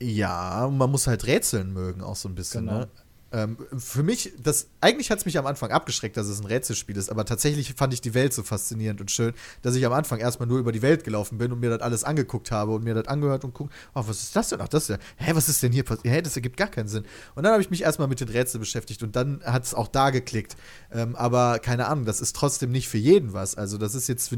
[0.00, 2.66] Ja, und man muss halt rätseln mögen, auch so ein bisschen.
[2.66, 2.80] Genau.
[2.80, 2.88] Ne?
[3.34, 6.96] Ähm, für mich, das, eigentlich hat es mich am Anfang abgeschreckt, dass es ein Rätselspiel
[6.96, 9.32] ist, aber tatsächlich fand ich die Welt so faszinierend und schön,
[9.62, 12.04] dass ich am Anfang erstmal nur über die Welt gelaufen bin und mir das alles
[12.04, 14.60] angeguckt habe und mir das angehört und guckt, oh, was ist das denn?
[14.60, 16.14] Ach, das ist ja, hä, was ist denn hier passiert?
[16.14, 17.02] Hä, das ergibt gar keinen Sinn.
[17.34, 19.88] Und dann habe ich mich erstmal mit den Rätseln beschäftigt und dann hat es auch
[19.88, 20.56] da geklickt.
[20.92, 23.56] Ähm, aber keine Ahnung, das ist trotzdem nicht für jeden was.
[23.56, 24.30] Also, das ist jetzt,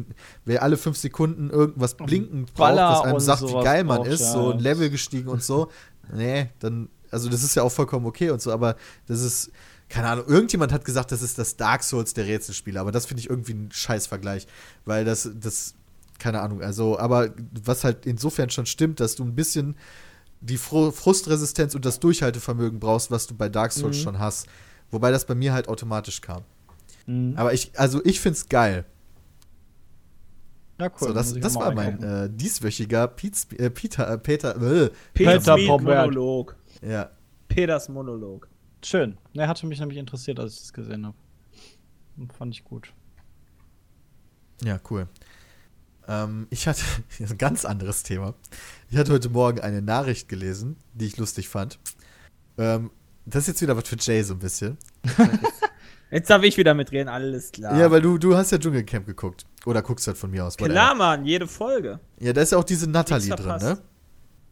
[0.46, 4.20] wer alle fünf Sekunden irgendwas blinkend braucht, was einem sagt, wie geil man braucht, ist,
[4.20, 5.70] ja, so ein Level gestiegen und so.
[6.12, 8.76] Nee, dann, also das ist ja auch vollkommen okay und so, aber
[9.06, 9.50] das ist,
[9.88, 13.20] keine Ahnung, irgendjemand hat gesagt, das ist das Dark Souls der Rätselspiele, aber das finde
[13.20, 14.46] ich irgendwie ein Scheißvergleich,
[14.84, 15.74] weil das, das,
[16.18, 17.30] keine Ahnung, also, aber
[17.64, 19.76] was halt insofern schon stimmt, dass du ein bisschen
[20.40, 24.02] die Fru Frustresistenz und das Durchhaltevermögen brauchst, was du bei Dark Souls Mhm.
[24.02, 24.46] schon hast.
[24.90, 26.42] Wobei das bei mir halt automatisch kam.
[27.06, 27.32] Mhm.
[27.36, 28.84] Aber ich, also ich find's geil.
[30.78, 31.08] Ja, cool.
[31.08, 36.10] so, das, das war mein äh, dieswöchiger Pietz, äh, Peter, äh, Peter, äh, Peter Pomberg.
[36.10, 36.54] Monolog.
[36.82, 37.10] Ja.
[37.48, 38.48] Peters Monolog.
[38.84, 39.16] Schön.
[39.32, 41.16] Ne, hatte mich nämlich interessiert, als ich das gesehen habe.
[42.36, 42.92] Fand ich gut.
[44.62, 45.08] Ja, cool.
[46.08, 46.82] Ähm, ich hatte
[47.18, 48.34] ein ganz anderes Thema.
[48.90, 51.78] Ich hatte heute Morgen eine Nachricht gelesen, die ich lustig fand.
[52.58, 52.90] Ähm,
[53.24, 54.78] das ist jetzt wieder was für Jay so ein bisschen.
[56.10, 57.76] Jetzt darf ich wieder mitreden, alles klar.
[57.76, 59.44] Ja, weil du, du hast ja Dschungelcamp geguckt.
[59.64, 60.56] Oder guckst halt von mir aus.
[60.56, 61.98] Klar, Mann, jede Folge.
[62.20, 63.78] Ja, da ist ja auch diese Natalie drin, ne?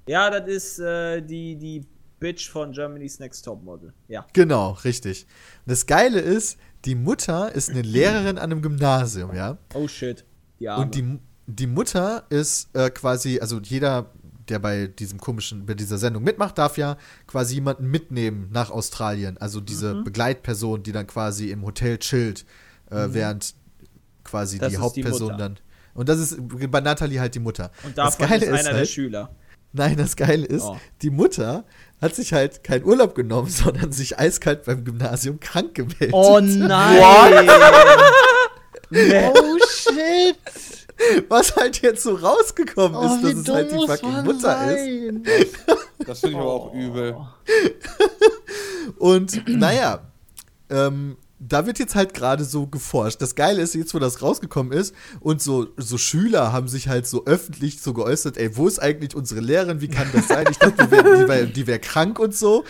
[0.08, 1.86] Ja, das ist äh, die, die
[2.24, 3.92] Bitch von Germany's Next Top Model.
[4.08, 4.26] Ja.
[4.32, 5.26] Genau, richtig.
[5.66, 6.56] Und das Geile ist,
[6.86, 9.58] die Mutter ist eine Lehrerin an einem Gymnasium, ja?
[9.74, 10.24] Oh shit.
[10.58, 10.84] Die Arme.
[10.86, 14.10] Und die, die Mutter ist äh, quasi, also jeder,
[14.48, 16.96] der bei diesem komischen, bei dieser Sendung mitmacht, darf ja
[17.26, 19.36] quasi jemanden mitnehmen nach Australien.
[19.36, 20.04] Also diese Mhm.
[20.04, 22.46] Begleitperson, die dann quasi im Hotel chillt,
[22.90, 23.54] äh, während
[24.22, 24.60] quasi Mhm.
[24.60, 25.36] Das die ist die Hauptperson Mutter.
[25.36, 25.58] dann.
[25.92, 26.38] Und das ist
[26.70, 27.70] bei Natalie halt die Mutter.
[27.84, 29.34] Und das davon Geile ist einer der halt, Schüler.
[29.76, 30.76] Nein, das Geile ist, Oh.
[31.02, 31.64] die Mutter
[32.00, 36.12] hat sich halt keinen Urlaub genommen, sondern sich eiskalt beim Gymnasium krank gemeldet.
[36.12, 37.48] Oh nein!
[38.92, 40.36] Oh shit!
[41.28, 45.56] Was halt jetzt so rausgekommen Oh, ist, dass es halt die fucking Mutter ist.
[46.06, 47.16] Das finde ich aber auch übel.
[48.98, 50.00] Und naja,
[50.70, 51.16] ähm,
[51.48, 53.20] da wird jetzt halt gerade so geforscht.
[53.20, 57.06] Das Geile ist, jetzt wo das rausgekommen ist und so, so Schüler haben sich halt
[57.06, 60.46] so öffentlich so geäußert, ey, wo ist eigentlich unsere Lehrerin, wie kann das sein?
[60.50, 62.64] Ich dachte, die wäre die wär, die wär krank und so.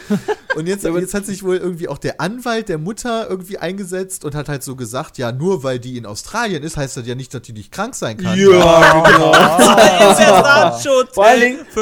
[0.57, 4.35] Und jetzt, jetzt hat sich wohl irgendwie auch der Anwalt der Mutter irgendwie eingesetzt und
[4.35, 7.35] hat halt so gesagt, ja, nur weil die in Australien ist, heißt das ja nicht,
[7.35, 8.39] dass die nicht krank sein kann.
[8.39, 9.33] Ja, genau.
[10.11, 11.15] ist der Brandschutz.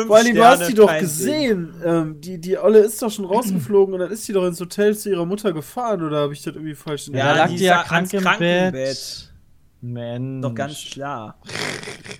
[0.06, 1.74] Vor Dingen du hast die doch gesehen.
[1.84, 4.96] Ähm, die, die Olle ist doch schon rausgeflogen und dann ist sie doch ins Hotel
[4.96, 7.64] zu ihrer Mutter gefahren oder habe ich das irgendwie falsch in Ja, da lag die
[7.64, 8.72] ja krank ans im Krankenbett.
[8.72, 9.31] Bett.
[9.82, 10.42] Mensch.
[10.42, 11.38] Doch ganz klar.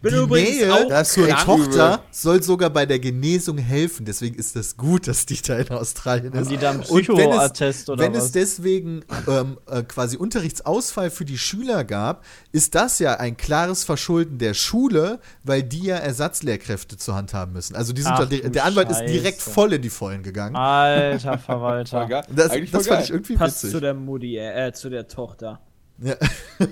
[0.03, 1.29] Bin Die übrigens Nähe auch zur.
[1.29, 4.05] Tochter soll sogar bei der Genesung helfen.
[4.05, 6.51] Deswegen ist das gut, dass die da in Australien Haben ist.
[6.51, 8.25] die da einen Und wenn es- Psychoattest oder Wenn was?
[8.25, 13.85] es deswegen ähm, äh, quasi Unterrichtsausfall für die Schüler gab, ist das ja ein klares
[13.85, 17.77] Verschulden der Schule, weil die ja Ersatzlehrkräfte zur Hand haben müssen.
[17.77, 19.51] Also die sind Ach da, der Anwalt ist direkt Scheiße.
[19.51, 20.57] voll in die Vollen gegangen.
[20.57, 22.23] Alter Verwalter.
[22.35, 23.81] Das, das fand ich irgendwie Passt zu witzig.
[23.83, 25.61] der Mutti, äh, äh, zu der Tochter.
[26.03, 26.17] Ja.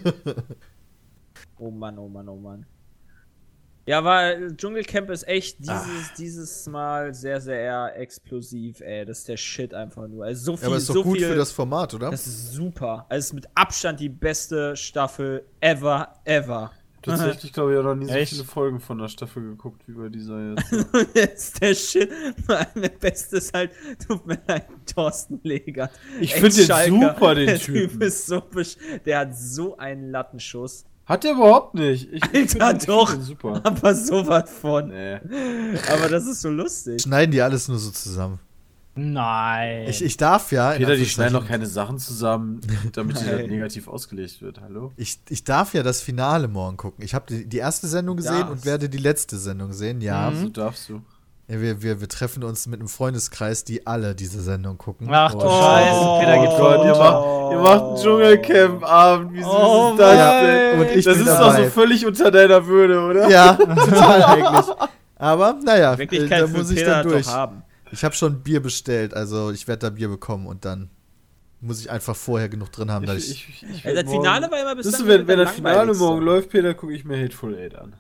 [1.61, 2.65] Oh Mann, oh Mann, oh Mann.
[3.87, 6.13] Ja, weil Dschungelcamp ist echt dieses, Ah.
[6.17, 9.05] dieses Mal sehr, sehr explosiv, ey.
[9.05, 10.25] Das ist der Shit einfach nur.
[10.25, 12.11] Also so viel, Ja, aber ist doch so gut viel, für das Format, oder?
[12.11, 13.07] Das ist super.
[13.09, 16.71] Also es ist mit Abstand die beste Staffel ever, ever.
[17.03, 18.33] Tatsächlich glaube ich auch noch nie so Echt?
[18.33, 20.71] viele Folgen von der Staffel geguckt wie bei dieser jetzt.
[20.73, 20.85] Ja.
[21.15, 22.11] das ist der Shit.
[22.47, 23.73] Vor allem der Beste ist halt,
[24.07, 25.91] tut mir leid, Thorsten Legert.
[26.21, 27.91] Ich find den super, den der Typen.
[27.91, 30.85] Typ ist so besch Der hat so einen Lattenschuss.
[31.11, 32.09] Hat der überhaupt nicht.
[32.13, 33.11] Ich, Alter, doch.
[33.11, 33.61] ich den super.
[33.65, 34.91] Aber sowas von.
[34.91, 35.17] Nee.
[35.93, 37.03] Aber das ist so lustig.
[37.03, 38.39] Schneiden die alles nur so zusammen.
[38.95, 39.89] Nein.
[39.89, 40.71] Ich, ich darf ja.
[40.71, 42.61] Peter, die schneiden doch keine Sachen zusammen,
[42.93, 44.61] damit die das negativ ausgelegt wird.
[44.61, 44.93] Hallo?
[44.97, 47.05] Ich, ich darf ja das Finale morgen gucken.
[47.05, 48.53] Ich habe die, die erste Sendung gesehen Darfst.
[48.53, 50.01] und werde die letzte Sendung sehen.
[50.01, 50.33] Ja.
[50.33, 51.03] So darfst du.
[51.51, 55.09] Ja wir, wir, wir treffen uns mit einem Freundeskreis, die alle diese Sendung gucken.
[55.11, 59.33] Ach du Und- Scheiße, Peter geht Oh Gott, ihr macht, ihr macht einen Dschungelcamp-Abend.
[59.35, 60.45] Wie süß Oh ist das Mann.
[60.47, 60.81] denn?
[60.81, 61.65] Und ich das bin ist doch dabei.
[61.65, 63.29] so völlig unter deiner Würde, oder?
[63.29, 64.67] Ja, total eigentlich.
[65.17, 67.27] Aber naja, äh, da muss ich Peter dann durch.
[67.27, 67.63] doch haben.
[67.93, 70.89] Ich habe schon Bier bestellt, also ich werde da Bier bekommen und dann
[71.61, 73.31] muss ich einfach vorher genug drin haben, dass ich.
[73.31, 75.39] Ich, ich, ich Ja, werd das Finale war immer bis Wisst ihr, dann wenn, wenn
[75.41, 77.93] das Finale morgen läuft, Peter, gucke ich mir Hateful Eight an.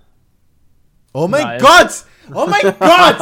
[1.13, 1.63] Oh mein Nice.
[1.63, 2.35] Gott!
[2.37, 3.19] Oh mein Gott!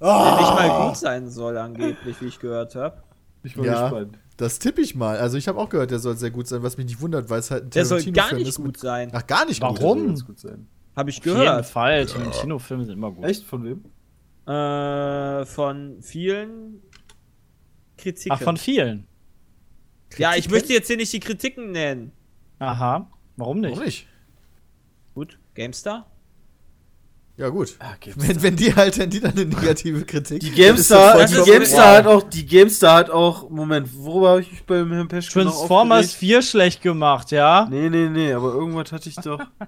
[0.00, 3.02] Der nicht mal gut sein soll, angeblich, wie ich gehört habe.
[3.42, 3.82] Ich bin Ja.
[3.88, 4.18] gespannt.
[4.36, 5.18] Das tippe ich mal.
[5.18, 7.40] Also ich habe auch gehört, der soll sehr gut sein, was mich nicht wundert, weil
[7.40, 9.10] es halt ein Der soll gar nicht ist gut sein.
[9.12, 9.80] Ach, gar nicht gut.
[9.80, 9.98] Warum?
[9.98, 10.66] Soll ganz gut sein.
[10.96, 11.66] Habe ich Auf jeden gehört.
[11.66, 12.06] Fall.
[12.06, 13.24] Tarantino-Filme sind immer gut.
[13.24, 13.44] Echt?
[13.44, 13.84] Von wem?
[14.52, 16.82] Äh, von vielen
[17.96, 18.32] Kritiken.
[18.32, 19.06] Ach, von vielen.
[20.16, 22.12] ja, ich möchte jetzt hier nicht die Kritiken nennen.
[22.58, 23.10] Aha.
[23.36, 23.72] Warum nicht?
[23.72, 24.06] Warum nicht?
[25.14, 26.09] Gut, GameStar?
[27.40, 27.74] Ja, gut.
[27.78, 30.40] Ah, Wenn, wenn die halt, wenn die dann eine negative Kritik.
[30.40, 31.96] Die das GameStar, voll die GameStar wow.
[31.96, 35.52] hat auch, die GameStar hat auch, Moment, worüber habe ich mich beim Herrn Peschke noch
[35.54, 36.18] Transformers aufgeregt?
[36.18, 37.66] 4 schlecht gemacht, ja?
[37.70, 39.38] Nee, nee, nee, aber irgendwas hatte ich doch.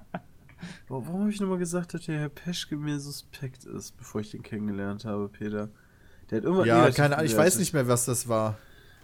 [0.87, 4.29] Wa- Warum habe ich nochmal gesagt, dass der Herr Peschke mir suspekt ist, bevor ich
[4.29, 5.69] den kennengelernt habe, Peter?
[6.29, 8.59] Der hat irgendwas Ja, keine Ahnung, ich weiß nicht mehr, was das war.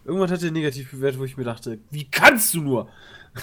[0.05, 2.87] Irgendwas hat er negativ bewertet, wo ich mir dachte, wie kannst du nur?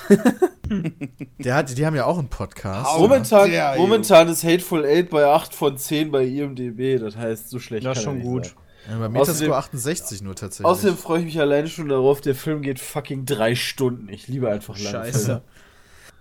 [1.39, 2.99] Der hat, die haben ja auch einen Podcast.
[2.99, 3.59] Momentan, you.
[3.79, 7.95] momentan ist Hateful Eight bei 8 von 10 bei IMDb, das heißt, so schlecht kann
[7.95, 8.47] er schon gut.
[8.47, 8.55] sein.
[8.91, 10.67] Ja, bei Außerdem- Metascore 68 nur tatsächlich.
[10.67, 14.09] Außerdem freue ich mich alleine schon darauf, der Film geht fucking drei Stunden.
[14.09, 15.25] Ich liebe einfach lange Scheiße.
[15.25, 15.43] Filme.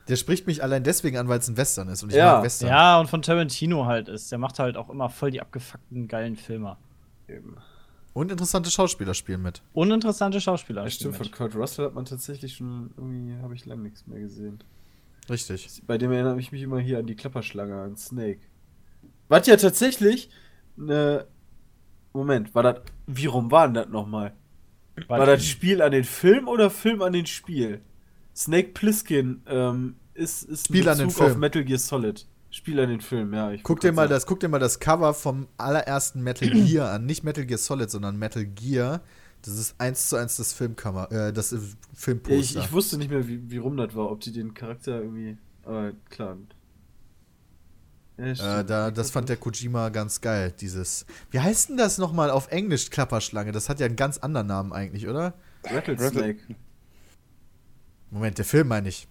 [0.08, 2.36] Der spricht mich allein deswegen an, weil es ein Western ist und ich Ja.
[2.36, 2.70] mag Western.
[2.70, 4.32] Ja, und von Tarantino halt ist.
[4.32, 6.78] Der macht halt auch immer voll die abgefuckten geilen Filme.
[7.28, 7.58] Eben.
[8.16, 9.62] Und interessante Schauspieler spielen mit.
[9.74, 10.84] Uninteressante Schauspieler.
[10.84, 14.08] Ja, stimmt, spielen von Kurt Russell hat man tatsächlich schon irgendwie, habe ich lange nichts
[14.08, 14.64] mehr gesehen.
[15.30, 15.82] Richtig.
[15.86, 18.40] Bei dem erinnere ich mich immer hier an die Klapperschlange, an Snake.
[19.28, 20.30] Was ja tatsächlich
[20.80, 21.28] eine.
[22.14, 22.84] Moment, war das.
[23.06, 24.34] Wie rum war denn das nochmal?
[25.10, 27.82] War das Spiel an den Film oder Film an den Spiel?
[28.34, 31.42] Snake Plissken ähm, ist, ist ein Spiel an den Bezug auf Film.
[31.42, 32.26] Metal Gear Solid.
[32.56, 33.52] Spiel an den Film, ja.
[33.52, 34.12] Ich Guck dir mal sagen.
[34.12, 37.06] das, guck dir mal das Cover vom allerersten Metal Gear an.
[37.06, 39.02] Nicht Metal Gear Solid, sondern Metal Gear.
[39.42, 42.62] Das ist eins zu eins das Filmcover, äh, das äh, Ich, Filmposter.
[42.62, 45.38] ich wusste nicht mehr, wie, wie rum das war, ob die den Charakter irgendwie.
[45.64, 46.38] Aber klar.
[48.18, 51.06] Ja, äh, da, das fand der Kojima ganz geil, dieses.
[51.32, 53.52] Wie heißt denn das nochmal auf Englisch, Klapperschlange?
[53.52, 55.34] Das hat ja einen ganz anderen Namen eigentlich, oder?
[55.66, 56.56] Rattlesnake.
[58.12, 59.10] Moment, der Film meine ich.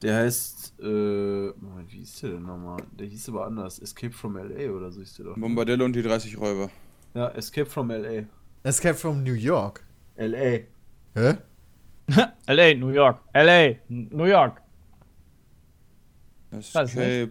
[0.00, 2.82] Der heißt, äh, Moment, wie hieß der denn nochmal?
[2.92, 3.78] Der hieß aber anders.
[3.78, 5.34] Escape from LA oder so hieß der doch.
[5.36, 6.70] Bombardello und die 30 Räuber.
[7.14, 8.24] Ja, Escape from LA.
[8.62, 9.84] Escape from New York.
[10.16, 10.60] LA.
[11.14, 11.38] Hä?
[12.46, 13.20] LA, New York.
[13.34, 14.62] LA, New York.
[16.50, 17.30] Escape.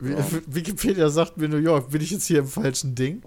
[0.00, 1.90] Wikipedia sagt mir New York.
[1.90, 3.22] Bin ich jetzt hier im falschen Ding?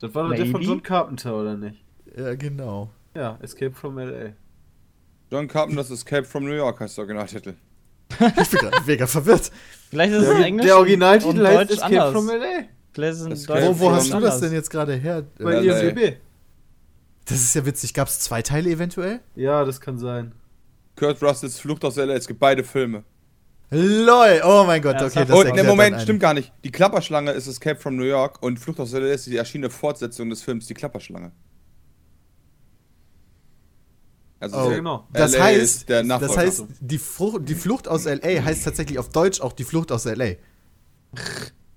[0.00, 0.60] Das war doch der von?
[0.60, 1.82] John Carpenter, oder nicht?
[2.16, 2.90] Ja, genau.
[3.14, 4.32] Ja, Escape from LA.
[5.30, 7.54] John Carpenter's Escape from New York heißt der Originaltitel.
[8.42, 9.50] Ich bin gerade mega verwirrt.
[9.90, 12.12] Vielleicht ist es in Englisch der Originaltitel heißt Escape anders.
[12.12, 12.64] from LA.
[12.92, 15.24] Vielleicht ist es in Escape Deutsch Wo, wo hast du das denn jetzt gerade her?
[15.38, 15.60] Bei.
[15.60, 16.18] IMDb.
[17.24, 17.94] Das ist ja witzig.
[17.94, 19.20] Gab es zwei Teile eventuell?
[19.34, 20.32] Ja, das kann sein.
[20.96, 22.14] Kurt Russells Flucht aus LA.
[22.14, 23.04] Es gibt beide Filme.
[23.74, 24.42] LOL!
[24.44, 25.30] Oh mein Gott, okay, Ernsthaft?
[25.30, 26.52] das Und erklärt ne, Moment, stimmt gar nicht.
[26.62, 30.28] Die Klapperschlange ist Escape from New York und Flucht aus LA ist die erschienene Fortsetzung
[30.28, 31.32] des Films Die Klapperschlange.
[34.42, 34.68] Also Oh.
[34.68, 35.08] der- genau.
[35.12, 38.42] Das LA heißt, ist der das heißt die, Frucht, die Flucht aus L.A.
[38.44, 40.34] heißt tatsächlich auf Deutsch auch die Flucht aus L.A.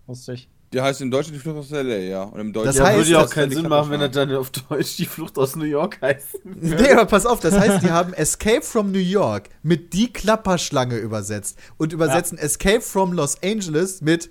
[0.08, 0.50] Wusste ich.
[0.74, 2.24] Der heißt im Deutschen die Flucht aus LA, ja.
[2.24, 4.10] Und im Deutschen Das ja, heißt, würde ja auch keinen die Sinn machen, wenn er
[4.10, 6.40] dann auf Deutsch die Flucht aus New York heißt.
[6.44, 10.98] Nee, aber pass auf, das heißt, die haben Escape from New York mit die Klapperschlange
[10.98, 14.30] übersetzt und übersetzen Escape from Los Angeles mit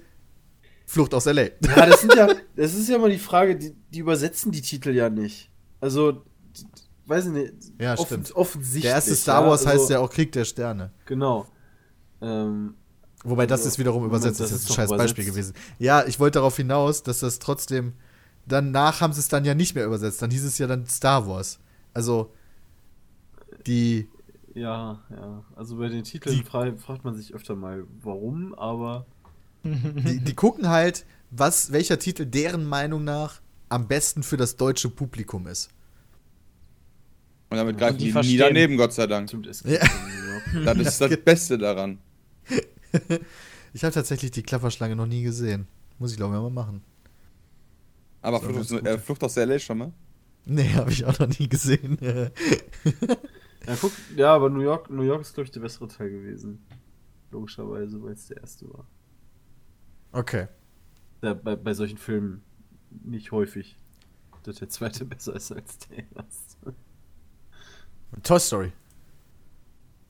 [0.86, 1.43] Flucht aus L.A.
[1.44, 4.90] Ja, das sind ja, das ist ja mal die Frage, die, die übersetzen die Titel
[4.90, 5.51] ja nicht.
[5.81, 6.24] Also,
[7.06, 7.52] weiß ich nicht.
[7.81, 8.36] Ja, offen- stimmt.
[8.36, 8.82] Offensichtlich.
[8.85, 10.90] Der erste Star ja, Wars heißt also- ja auch Krieg der Sterne.
[11.06, 11.47] Genau.
[12.20, 12.74] Ähm,
[13.24, 15.55] Wobei das Also, ist wiederum übersetzt, das das ist ein scheiß Beispiel übersetzt.
[15.55, 15.74] gewesen.
[15.78, 17.94] Ja, ich wollte darauf hinaus, dass das trotzdem.
[18.47, 20.20] Danach haben sie es dann ja nicht mehr übersetzt.
[20.20, 21.59] Dann hieß es ja dann Star Wars.
[21.94, 22.31] Also,
[23.66, 24.09] die.
[24.55, 25.44] ja, ja.
[25.56, 29.06] Also bei den Titeln Die- fra fragt man sich öfter mal, warum, aber
[29.64, 33.40] die, die gucken halt, was, welcher Titel deren Meinung nach
[33.70, 35.70] am besten für das deutsche Publikum ist.
[37.51, 39.29] Und damit greifen die die, nie daneben, Gott sei Dank.
[39.29, 39.62] stimmt es.
[39.62, 39.79] Ja.
[40.65, 41.99] Das ist das Beste daran.
[43.77, 45.66] Ich habe tatsächlich die Klapperschlange noch nie gesehen.
[45.99, 46.81] Muss ich glaube ich mal machen.
[48.23, 49.93] Aber Flucht, aus, äh, Flucht aus LA schon mal?
[50.45, 51.99] Nee, habe ich auch noch nie gesehen.
[53.66, 56.62] Ja, guck, ja, aber New York, New York ist, glaube ich, der bessere Teil gewesen.
[57.31, 58.87] Logischerweise, weil es der erste war.
[60.12, 60.49] okay.
[61.23, 62.43] Ja, bei, bei solchen Filmen
[62.91, 63.79] nicht häufig,
[64.43, 66.75] dass der zweite besser ist als der erste.
[68.23, 68.73] Toy Story.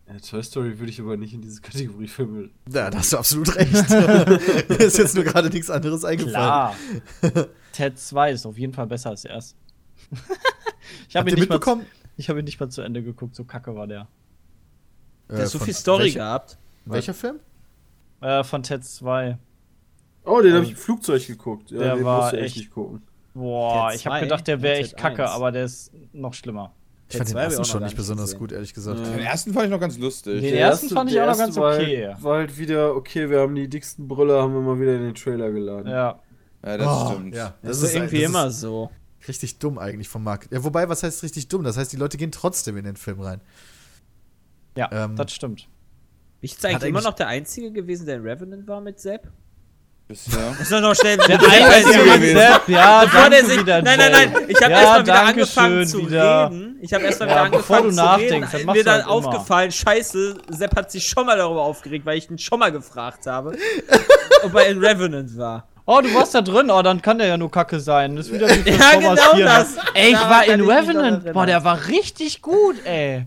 [0.06, 2.50] Ja, Toy Story würde ich aber nicht in diese Kategorie Filme.
[2.70, 3.72] Ja, da hast du absolut recht.
[4.68, 6.34] Mir ist jetzt nur gerade nichts anderes eingefallen.
[6.34, 6.76] Klar.
[7.72, 9.56] Ted 2 ist auf jeden Fall besser als der erste.
[11.08, 11.86] ich habe Habt ihn, ihr nicht mal zu- mitbekommen?
[12.16, 14.02] ich hab ihn nicht mal zu Ende geguckt, so kacke war der.
[15.28, 16.58] Äh, Der hat so viel Story welcher, gehabt.
[16.84, 17.40] Welcher Film?
[18.20, 19.38] Äh, von Ted 2.
[20.26, 21.70] Oh, den habe Also, ich im Flugzeug geguckt.
[21.70, 23.02] Ja, der den war musst du echt- nicht gucken.
[23.32, 24.20] Boah, ich habe 2?
[24.20, 25.30] gedacht, der wäre Ja, echt kacke, 1.
[25.32, 26.72] aber der ist noch schlimmer.
[27.14, 28.38] Ich fand den ersten schon nicht nicht besonders gesehen.
[28.38, 28.98] gut, ehrlich gesagt.
[29.00, 30.40] Den ersten fand ich noch ganz lustig.
[30.42, 32.14] Den Der ersten fand ich auch noch ganz okay.
[32.20, 35.14] War halt wieder, okay, wir haben die dicksten Brille, haben wir mal wieder in den
[35.14, 35.90] Trailer geladen.
[35.90, 36.20] Ja.
[36.64, 37.34] Ja, das Oh, stimmt.
[37.34, 38.90] Ja, Das, ist irgendwie das immer so.
[39.28, 40.50] richtig dumm eigentlich vom Markt.
[40.52, 41.62] Ja, wobei, was heißt richtig dumm?
[41.62, 43.40] Das heißt, die Leute gehen trotzdem in den Film rein.
[44.76, 45.68] Ja, Ähm, das stimmt.
[46.40, 49.30] Ich Hat immer noch der Einzige gewesen, der in Revenant war mit Sepp.
[50.06, 50.54] Bisher.
[50.58, 51.16] Muss doch noch schnell.
[51.28, 55.22] Der Einzige ja, Bevor der sich, wieder, nein, nein, nein, ich habe Ja, erstmal wieder
[55.22, 56.50] angefangen zu wieder.
[56.50, 56.78] reden.
[56.82, 58.66] Ich habe erstmal Ja, wieder bevor angefangen du zu reden.
[58.66, 59.12] machst Mir dann halt immer.
[59.12, 63.26] aufgefallen, scheiße, Sepp hat sich schon mal darüber aufgeregt, weil ich ihn schon mal gefragt
[63.26, 63.56] habe,
[64.42, 65.66] ob er in Revenant war.
[65.86, 68.16] Oh, du warst da drin, oh, dann kann der ja nur kacke sein.
[68.16, 69.44] Das ist wieder wie Ja, Transformers genau 4, ne?
[69.44, 69.68] das.
[69.94, 71.32] Ey, ich Daran war in Revenant.
[71.32, 73.26] Boah, der war richtig gut, ey.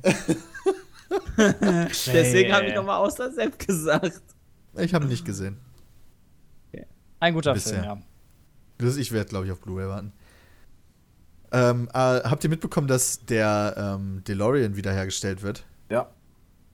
[2.14, 4.22] Deswegen habe ich nochmal außer Sepp gesagt.
[4.78, 5.58] Ich habe ihn nicht gesehen.
[7.19, 7.73] Ein guter Bisher.
[7.73, 8.02] Film, ja.
[8.80, 10.14] Das, ich werde, glaube ich, auf Blu-ray warten.
[11.52, 15.64] Ähm, äh, habt ihr mitbekommen, dass der ähm, DeLorean wiederhergestellt wird?
[15.89, 16.10] Ja.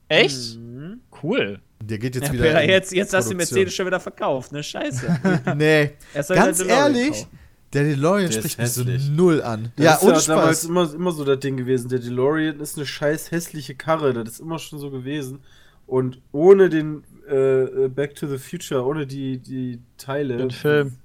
[0.10, 0.58] Echt?
[0.58, 1.02] Mhm.
[1.22, 1.60] Cool.
[1.82, 2.44] Der geht jetzt Ja, wieder.
[2.48, 3.36] Peter, in jetzt, jetzt hast du.
[3.36, 4.64] Mercedes schon wieder verkauft, ne?
[4.64, 5.20] Scheiße.
[5.56, 7.40] Nee, Er soll ganz ehrlich, kaufen.
[7.74, 9.72] der DeLorean Der spricht mich so null an.
[9.76, 10.70] Das ja, ist ohne ja damals Spaß.
[10.70, 11.90] immer, immer so das Ding gewesen.
[11.90, 14.14] Der DeLorean ist eine scheiß hässliche Karre.
[14.14, 15.40] Das ist immer schon so gewesen.
[15.86, 20.98] Und ohne den äh, Back to the Future, ohne die, die Teile, Den Film.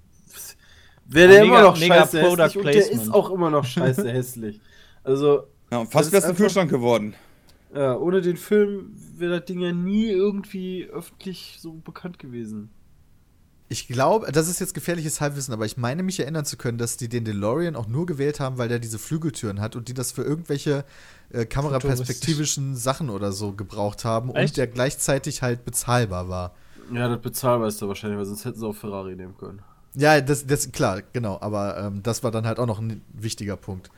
[1.06, 3.64] wäre der Mega- immer noch mega scheiße Product hässlich und der ist auch immer noch
[3.64, 4.60] scheiße hässlich.
[5.04, 7.14] Also, Ja, fast ist wär's ein Kühlschrank geworden.
[7.74, 12.70] ja, ohne den Film wäre das Ding ja nie irgendwie öffentlich so bekannt gewesen.
[13.70, 16.96] Ich glaube, das ist jetzt gefährliches Halbwissen, aber ich meine mich erinnern zu können, dass
[16.96, 20.10] die den DeLorean auch nur gewählt haben, weil der diese Flügeltüren hat und die das
[20.10, 20.86] für irgendwelche
[21.30, 24.52] äh, kameraperspektivischen Sachen oder so gebraucht haben Echt?
[24.52, 26.54] und der gleichzeitig halt bezahlbar war.
[26.92, 29.60] Ja, das bezahlbar ist da wahrscheinlich, weil sonst hätten sie auch Ferrari nehmen können.
[29.94, 33.56] Ja, das, das klar, genau, aber ähm, das war dann halt auch noch ein wichtiger
[33.56, 33.90] Punkt.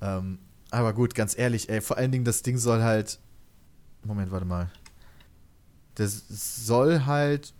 [0.00, 0.38] Ähm,
[0.70, 3.18] aber gut, ganz ehrlich, ey, vor allen Dingen das Ding soll halt.
[4.04, 4.70] Moment, warte mal.
[5.94, 7.52] Das soll halt.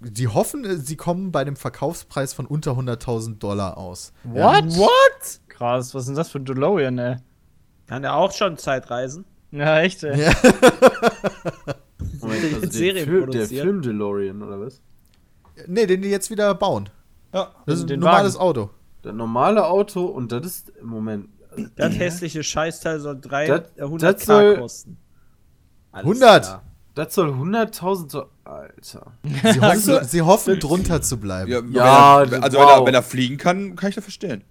[0.00, 4.12] Die hoffen, sie kommen bei dem Verkaufspreis von unter 100.000 Dollar aus.
[4.24, 4.64] What?
[4.76, 5.40] What?
[5.48, 7.16] Krass, was ist denn das für ein DeLorean, ey?
[7.86, 9.24] Kann er auch schon Zeitreisen?
[9.52, 10.20] Ja, echt, ey.
[10.24, 10.32] Ja.
[12.20, 13.46] Moment, also Serien Film, der?
[13.46, 14.80] Film DeLorean, oder was?
[15.66, 16.88] Nee, den die jetzt wieder bauen.
[17.32, 17.52] Ja.
[17.64, 18.42] Das ist ein normales Wagen.
[18.44, 18.70] Auto.
[19.02, 21.28] Das normale Auto und das ist, Moment,
[21.76, 24.98] Das hässliche Scheißteil soll drei- Das- 100k das soll- kosten.
[25.92, 26.42] Alles 100.
[26.44, 26.62] klar.
[26.96, 29.12] Das soll 100.000 so, Alter.
[29.22, 31.50] Sie hoffen, sie hoffen drunter zu bleiben.
[31.50, 32.64] Ja, Ja, wenn er, also wow.
[32.66, 34.42] wenn, er, wenn er fliegen kann, kann ich das verstehen.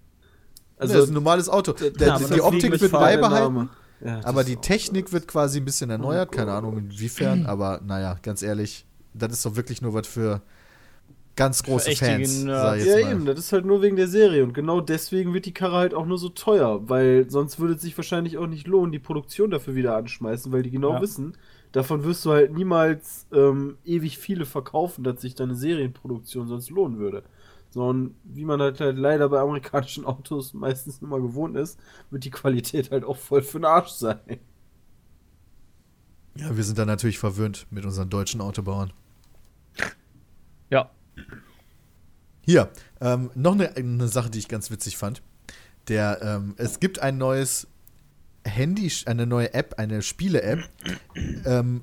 [0.78, 1.74] Also, Also, das ist ein normales Auto.
[1.74, 3.70] Der, aber die Optik wird beibehalten.
[4.04, 8.42] Ja, Aber die Technik wird quasi ein bisschen erneuert, keine Ahnung inwiefern, aber naja, ganz
[8.44, 10.42] ehrlich, das ist doch wirklich nur was für
[11.38, 14.82] ganz große richtige Fans, Ja, eben, das ist halt nur wegen der Serie und genau
[14.82, 18.38] deswegen wird die Karre halt auch nur so teuer, weil sonst würde es sich wahrscheinlich
[18.38, 21.02] auch nicht lohnen, die Produktion dafür wieder anschmeißen, weil die genau Ja.
[21.02, 21.38] wissen,
[21.76, 27.00] davon wirst du halt niemals ähm, ewig viele verkaufen, dass sich deine Serienproduktion sonst lohnen
[27.00, 27.24] würde.
[27.70, 31.78] Sondern wie man halt, halt leider bei amerikanischen Autos meistens immer gewohnt ist,
[32.12, 34.40] wird die Qualität halt auch voll für den Arsch sein.
[36.38, 38.94] Ja, wir sind da natürlich verwöhnt mit unseren deutschen Autobauern.
[40.70, 40.90] Ja.
[42.42, 42.70] Hier,
[43.02, 45.22] ähm, noch eine, eine Sache, die ich ganz witzig fand.
[45.90, 47.68] Der, ähm, es gibt ein neues
[48.46, 50.70] Handy, eine neue App, eine Spiele-App,
[51.46, 51.82] ähm,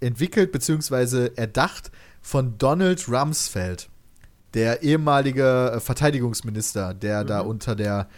[0.00, 1.30] entwickelt bzw.
[1.36, 3.88] erdacht von Donald Rumsfeld,
[4.54, 8.08] der ehemalige äh, Verteidigungsminister, der da unter der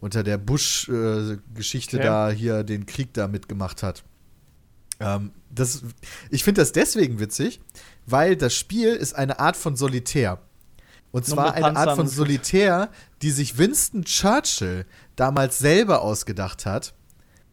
[0.00, 2.06] unter der Bush-Geschichte Okay.
[2.06, 4.04] da hier den Krieg da mitgemacht hat.
[5.00, 5.82] Ähm, das,
[6.30, 7.60] ich finde das deswegen witzig,
[8.06, 10.40] weil das Spiel ist eine Art von Solitär.
[11.10, 12.90] Und zwar eine Art von Solitär,
[13.22, 14.84] die sich Winston Churchill
[15.16, 16.94] damals selber ausgedacht hat.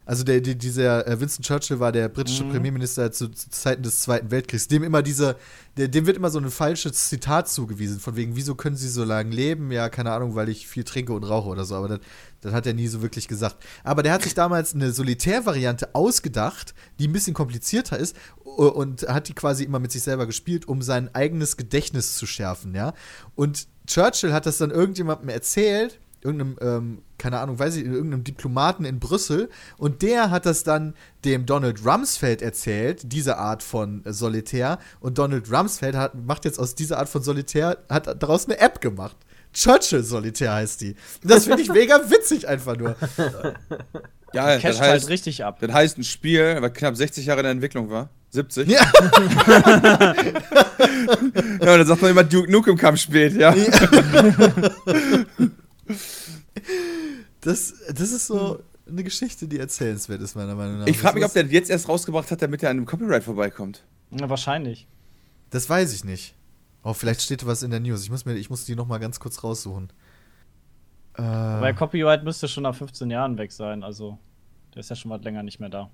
[0.06, 2.52] Also der, die, dieser äh, Winston Churchill war der britische Mhm.
[2.52, 4.68] Premierminister zu, zu Zeiten des Zweiten Weltkriegs.
[4.68, 5.36] Dem immer diese,
[5.76, 9.04] der, dem wird immer so ein falsches Zitat zugewiesen, von wegen, wieso können sie so
[9.04, 9.70] lange leben?
[9.72, 11.74] Ja, keine Ahnung, weil ich viel trinke und rauche oder so.
[11.74, 11.98] Aber das,
[12.40, 13.56] das hat er nie so wirklich gesagt.
[13.82, 19.28] Aber der hat sich damals eine Solitärvariante ausgedacht, die ein bisschen komplizierter ist und hat
[19.28, 22.94] die quasi immer mit sich selber gespielt, um sein eigenes Gedächtnis zu schärfen, ja.
[23.34, 28.84] Und Churchill hat das dann irgendjemandem erzählt, irgendeinem, ähm, keine Ahnung, weiß ich, irgendeinem Diplomaten
[28.84, 29.48] in Brüssel
[29.78, 30.94] und der hat das dann
[31.24, 36.58] dem Donald Rumsfeld erzählt, diese Art von äh, Solitär und Donald Rumsfeld hat, macht jetzt
[36.58, 39.16] aus dieser Art von Solitär, hat daraus eine App gemacht.
[39.52, 40.96] Churchill Solitär heißt die.
[41.22, 42.96] Das finde ich mega witzig einfach nur.
[44.32, 45.58] Ja, das heißt, halt richtig ab.
[45.60, 48.10] das heißt ein Spiel, was knapp 60 Jahre in der Entwicklung war.
[48.30, 48.68] 70.
[48.68, 48.80] Ja.
[50.78, 53.54] Ja, und dann sagt man immer, Duke Nukem kam spät, ja.
[57.40, 60.86] Das, das ist so eine Geschichte, die erzählenswert ist, meiner Meinung nach.
[60.86, 63.84] Ich frage mich, ob der jetzt erst rausgebracht hat, damit er an einem Copyright vorbeikommt.
[64.10, 64.86] Ja, wahrscheinlich.
[65.50, 66.34] das weiß ich nicht.
[66.82, 68.02] Oh, vielleicht steht was in der News.
[68.04, 69.90] Ich muss, mir, ich muss die noch mal ganz kurz raussuchen.
[71.14, 74.18] Äh, Weil Copyright müsste schon nach 15 Jahren weg sein, also
[74.74, 75.90] der ist ja schon mal länger nicht mehr da.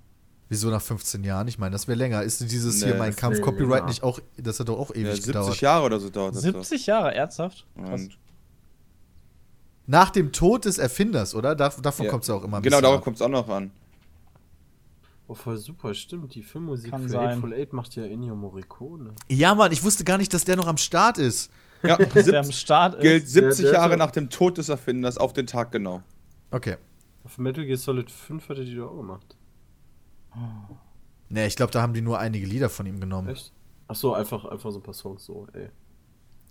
[0.49, 1.49] wieso nach 15 Jahren?
[1.49, 2.23] Ich meine, das wäre länger.
[2.23, 3.87] Ist dieses Nee, hier mein Kampf Copyright länger.
[3.89, 5.61] nicht auch, das hat doch auch ewig Ja, 70 gedauert.
[5.63, 7.67] Jahre oder so dauert das 70 Jahre, ernsthaft?
[7.77, 8.01] Krass.
[8.03, 8.19] Und
[9.87, 11.55] Nach dem Tod des Erfinders, oder?
[11.55, 12.11] Da, davon Ja.
[12.11, 13.71] kommt es auch immer ein genau, darauf kommt es auch noch an.
[15.29, 16.35] Oh, voll super, stimmt.
[16.35, 17.31] Die Filmmusik Kann für sein.
[17.31, 19.13] Hateful Eight macht ja Ennio Morricone.
[19.29, 21.51] Ja, Mann, ich wusste gar nicht, dass der noch am Start ist.
[21.83, 22.13] Ja, Der am
[22.45, 23.33] 70, Start gilt ist.
[23.33, 26.03] 70 Der- der- Jahre nach dem Tod des Erfinders auf den Tag genau.
[26.51, 26.77] Okay.
[27.25, 29.37] Auf Metal Gear Solid 5 hat er die doch auch gemacht.
[31.29, 33.29] Ne, ich glaube, da haben die nur einige Lieder von ihm genommen.
[33.29, 33.53] Echt?
[33.89, 35.69] Achso, einfach, einfach so ein paar Songs so, ey.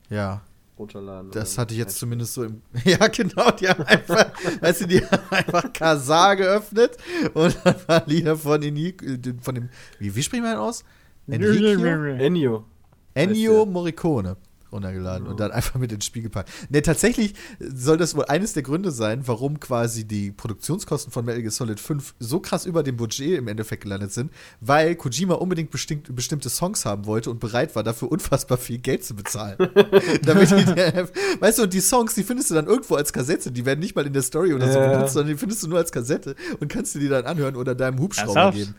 [0.09, 0.41] Ja,
[0.81, 1.31] Runterladen.
[1.31, 2.61] das hatte ich jetzt zumindest so im.
[2.83, 4.31] Ja, genau, die haben einfach,
[4.61, 6.97] weißt du, die haben einfach Kazar geöffnet
[7.33, 8.95] und ein paar Lieder von, Ini,
[9.41, 9.69] von dem.
[9.99, 10.83] Wie, wie spricht man aus?
[11.27, 12.65] Ennio.
[13.13, 13.65] Ennio.
[13.65, 14.37] Morricone
[14.71, 16.49] runtergeladen und dann einfach mit ins Spiel gepackt.
[16.69, 21.41] Ne, tatsächlich soll das wohl eines der Gründe sein, warum quasi die Produktionskosten von Metal
[21.41, 25.71] Gear Solid 5 so krass über dem Budget im Endeffekt gelandet sind, weil Kojima unbedingt
[25.71, 29.57] bestimmt, bestimmte Songs haben wollte und bereit war, dafür unfassbar viel Geld zu bezahlen.
[30.25, 30.55] Damit die,
[31.41, 33.95] weißt du, und die Songs, die findest du dann irgendwo als Kassette, die werden nicht
[33.95, 34.87] mal in der Story oder so Ja.
[34.91, 37.75] benutzt, sondern die findest du nur als Kassette und kannst dir die dann anhören oder
[37.75, 38.57] deinem Hubschrauber Ernsthaft?
[38.57, 38.75] geben.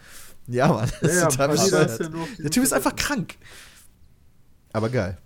[0.48, 0.90] Ja, Mann.
[1.00, 1.98] Das Ja, ist total ja, ja
[2.42, 3.36] Der Typ ist einfach krank.
[4.72, 5.18] Aber geil.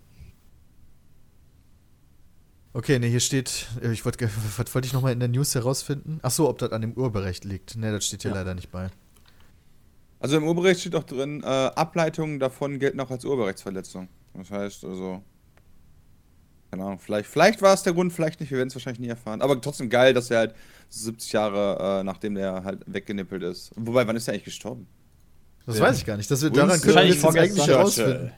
[2.76, 4.28] Okay, ne, hier steht, äh, ich wollte,
[4.58, 6.18] was wollte ich nochmal in der News herausfinden?
[6.20, 7.74] Ach so, ob das an dem Urheberrecht liegt.
[7.76, 8.90] Ne, das steht hier leider nicht bei.
[10.20, 14.08] Also im Urheberrecht steht auch drin, äh, Ableitungen davon gelten auch als Urheberrechtsverletzung.
[14.34, 15.22] Das heißt also,
[16.70, 19.08] keine Ahnung, vielleicht, vielleicht war es der Grund, vielleicht nicht, wir werden es wahrscheinlich nie
[19.08, 19.40] erfahren.
[19.40, 20.54] Aber trotzdem geil, dass er halt
[20.90, 23.70] 70 Jahre, äh, nachdem der halt weggenippelt ist.
[23.76, 24.86] Wobei, wann ist er eigentlich gestorben?
[25.64, 25.84] Das Ja.
[25.84, 26.30] weiß ich gar nicht.
[26.30, 28.32] Das wird, Winston daran können wir jetzt eigentlich herausfinden.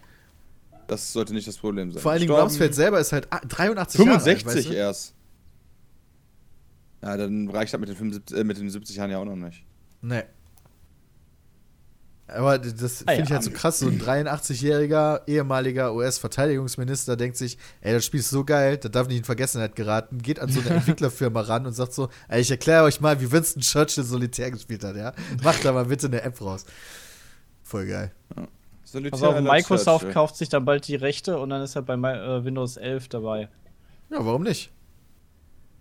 [0.89, 2.03] Das sollte nicht das Problem sein.
[2.03, 4.73] Vor allen Dingen Rumsfeld selber ist halt ah, 83 Jahre alt, 65 weißt du?
[4.75, 5.15] erst.
[7.03, 9.37] Ja, dann reicht das mit den, 75, äh, mit den 70 Jahren ja auch noch
[9.37, 9.65] nicht.
[10.03, 10.23] Nee.
[12.27, 13.37] Aber das Ah, finde ich ja.
[13.37, 13.79] halt so krass.
[13.79, 19.09] So ein 83-jähriger ehemaliger US-Verteidigungsminister denkt sich, ey, das Spiel ist so geil, das darf
[19.09, 20.19] nicht in Vergessenheit geraten.
[20.19, 23.31] Geht an so eine Entwicklerfirma ran und sagt so, ey, ich erkläre euch mal, wie
[23.31, 25.15] Winston Churchill Solitär gespielt hat, ja?
[25.43, 26.65] Macht da mal bitte eine App raus.
[27.63, 28.13] Voll geil.
[28.91, 30.13] Solitär Also Microsoft Churchill.
[30.15, 33.49] kauft sich dann bald die Rechte und dann ist er bei äh, Windows 11 dabei.
[34.11, 34.71] Ja, warum nicht?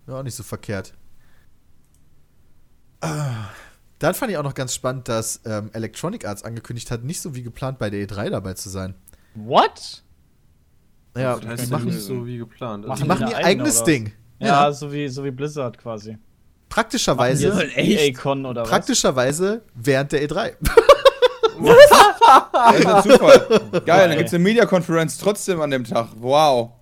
[0.06, 0.94] Ja, auch nicht so verkehrt.
[3.00, 3.48] Ah,
[3.98, 7.34] Dann fand ich auch noch ganz spannend, dass ähm, Electronic Arts angekündigt hat, nicht so
[7.34, 8.94] wie geplant bei der E3 dabei zu sein.
[9.34, 10.02] What?
[11.16, 12.84] Ja, Das heißt die machen, nicht so wie geplant.
[12.84, 13.86] die Machen ihr eigenes oder?
[13.86, 14.12] Ding.
[14.40, 16.18] Ja, Ja, so, wie, so wie Blizzard quasi.
[16.68, 18.68] praktischerweise, Machen die jetzt was?
[18.68, 20.52] praktischerweise während der E E3.
[21.60, 23.80] Das ist ein Zufall.
[23.84, 26.08] Geil, dann gibt es eine Media-Konferenz trotzdem an dem Tag.
[26.18, 26.72] Wow.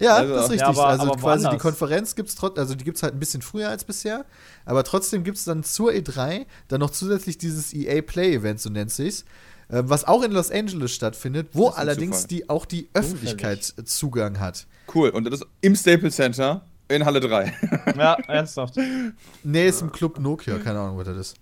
[0.00, 0.60] Ja, Also- das ist richtig.
[0.62, 1.62] Ja, aber- also aber quasi die woanders.
[1.62, 4.24] Konferenz gibt's trotzdem, also die gibt's halt ein bisschen früher als bisher,
[4.64, 8.90] aber trotzdem gibt's dann zur E3 dann noch zusätzlich dieses EA Play Event, so nennt
[8.90, 9.24] sich's,
[9.68, 12.28] äh, was auch in Los Angeles stattfindet, wo allerdings Zufall.
[12.28, 14.66] die auch die Öffentlichkeit äh, Zugang hat.
[14.94, 15.10] Cool.
[15.10, 17.52] Und das ist im Staples Center in Halle 3.
[17.96, 18.76] Ja, ernsthaft.
[19.44, 21.34] Nee, ist im Club Nokia, keine Ahnung, was das ist.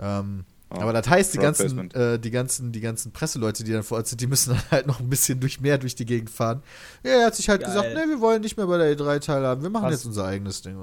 [0.00, 3.82] Ähm, Oh, aber das heißt, die ganzen, äh, die, ganzen, die ganzen Presseleute, die dann
[3.82, 6.28] vor Ort sind, die müssen dann halt noch ein bisschen durch mehr durch die Gegend
[6.28, 6.62] fahren.
[7.02, 7.70] Ja, er hat sich halt Geil.
[7.72, 9.92] gesagt, nee, wir wollen nicht mehr bei der E3 teilhaben, wir machen Was?
[9.92, 10.76] jetzt unser eigenes Ding.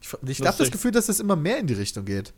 [0.00, 0.70] Ich, ich habe das.
[0.70, 2.34] Gefühl, dass das immer mehr in die Richtung geht.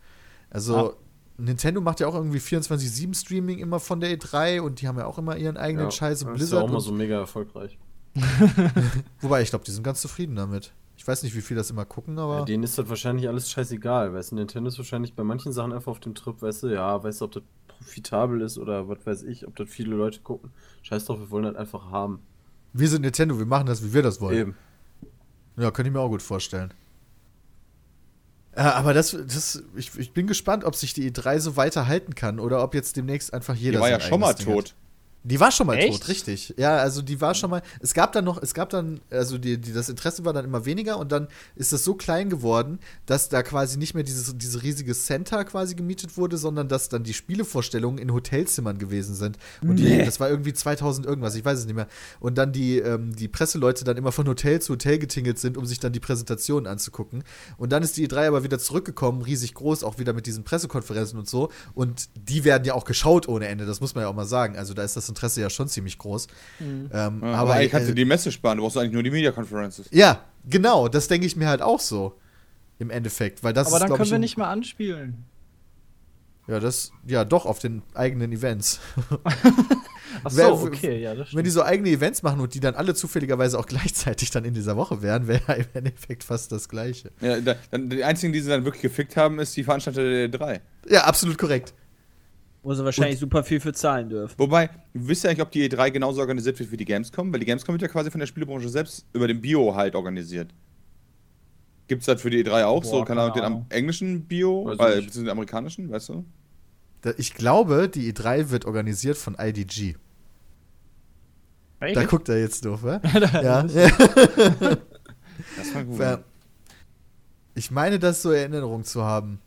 [0.49, 0.93] Also, Ah.
[1.37, 5.17] Nintendo macht ja auch irgendwie 24-7-Streaming immer von der E3 und die haben ja auch
[5.17, 6.69] immer ihren eigenen Scheiß und Das ist ja Blizzard.
[6.71, 7.77] auch und, so mega erfolgreich.
[9.21, 10.71] wobei, ich glaube, die sind ganz zufrieden damit.
[11.05, 12.39] Ich weiß nicht, wie viel das immer gucken, aber.
[12.39, 15.71] Ja, denen ist das wahrscheinlich alles scheißegal, weißt du, Nintendo ist wahrscheinlich bei manchen Sachen
[15.71, 19.05] einfach auf dem Trip, weißt du, ja, weißt du, ob das profitabel ist oder was
[19.05, 20.49] weiß ich, ob das viele Leute gucken.
[20.81, 22.21] Scheiß drauf, wir wollen das einfach haben.
[22.73, 24.35] wir sind Nintendo, wir machen das, wie wir das wollen.
[24.35, 24.57] Eben.
[25.57, 26.73] Ja, könnte ich mir auch gut vorstellen.
[28.53, 32.39] Äh, aber das, das ich, ich bin gespannt, ob sich die E3 so weiterhalten kann
[32.39, 34.73] oder ob jetzt demnächst einfach jeder Die war ja schon mal Ding hat.
[35.27, 36.01] Die war schon mal Echt?
[36.01, 36.53] tot, richtig.
[36.55, 37.63] Ja, also die war schon mal.
[37.79, 40.65] Es gab dann noch, es gab dann, also die, die, das Interesse war dann immer
[40.65, 42.77] weniger und dann ist das so klein geworden,
[43.07, 47.03] dass da quasi nicht mehr dieses, diese riesige Center quasi gemietet wurde, sondern dass dann
[47.03, 49.39] die Spielevorstellungen in Hotelzimmern gewesen sind.
[49.63, 51.87] Und die, das war irgendwie 2000 irgendwas, ich weiß es nicht mehr.
[52.19, 55.65] Und dann die, ähm, die Presseleute dann immer von Hotel zu Hotel getingelt sind, um
[55.65, 57.23] sich dann die Präsentationen anzugucken.
[57.57, 61.17] Und dann ist die E3 aber wieder zurückgekommen, riesig groß, auch wieder mit diesen Pressekonferenzen
[61.17, 61.49] und so.
[61.73, 64.55] Und die werden ja auch geschaut ohne Ende, das muss man ja auch mal sagen.
[64.55, 66.27] Also da ist das Interesse ja schon ziemlich groß.
[66.59, 69.11] Ähm, Ja, aber eigentlich kannst äh, du die Messe sparen, du brauchst eigentlich nur die
[69.11, 69.87] Media-Conferences.
[69.91, 72.19] ja, genau, das denke ich mir halt auch so.
[72.77, 75.23] Im Endeffekt, weil das Aber ist, dann können ich, wir nicht mehr anspielen.
[76.47, 78.81] Ja, das, ja, doch, auf den eigenen Events.
[80.23, 81.63] Ach so, okay, ja, das Wenn die stimmt.
[81.63, 85.01] so eigene Events machen und die dann alle zufälligerweise auch gleichzeitig dann in dieser Woche
[85.01, 87.11] wären, wäre im Endeffekt fast das Gleiche.
[87.21, 90.27] Ja, da, dann, die einzigen, die sie dann wirklich gefickt haben, ist die Veranstalter der
[90.29, 90.61] 3.
[90.89, 91.73] Ja, absolut korrekt.
[92.65, 94.33] Wo sie wahrscheinlich super viel für zahlen dürfen.
[94.39, 97.31] Wobei, wisst ihr eigentlich, ob die E3 genauso organisiert wird wie die Gamescom?
[97.31, 100.51] Weil die Gamescom wird ja quasi von der Spielebranche selbst über den Bio halt organisiert.
[101.87, 104.63] Gibt es das für die E3 auch so, Boah, keine Ahnung, den am englischen Bio,
[104.63, 104.79] äh, nicht.
[104.79, 106.25] beziehungsweise den amerikanischen, weißt du?
[107.01, 109.93] Da, ich glaube, die E3 wird organisiert von IDG.
[111.81, 111.95] Echt?
[111.95, 112.99] Da guckt er jetzt doof, wa?
[113.13, 113.61] ja.
[113.61, 113.75] Das
[115.75, 115.99] war gut.
[115.99, 116.23] Ja.
[117.53, 119.39] Ich meine, das so in Erinnerung zu haben.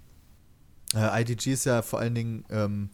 [0.95, 2.90] Äh, IDG ist ja vor allen Dingen ähm,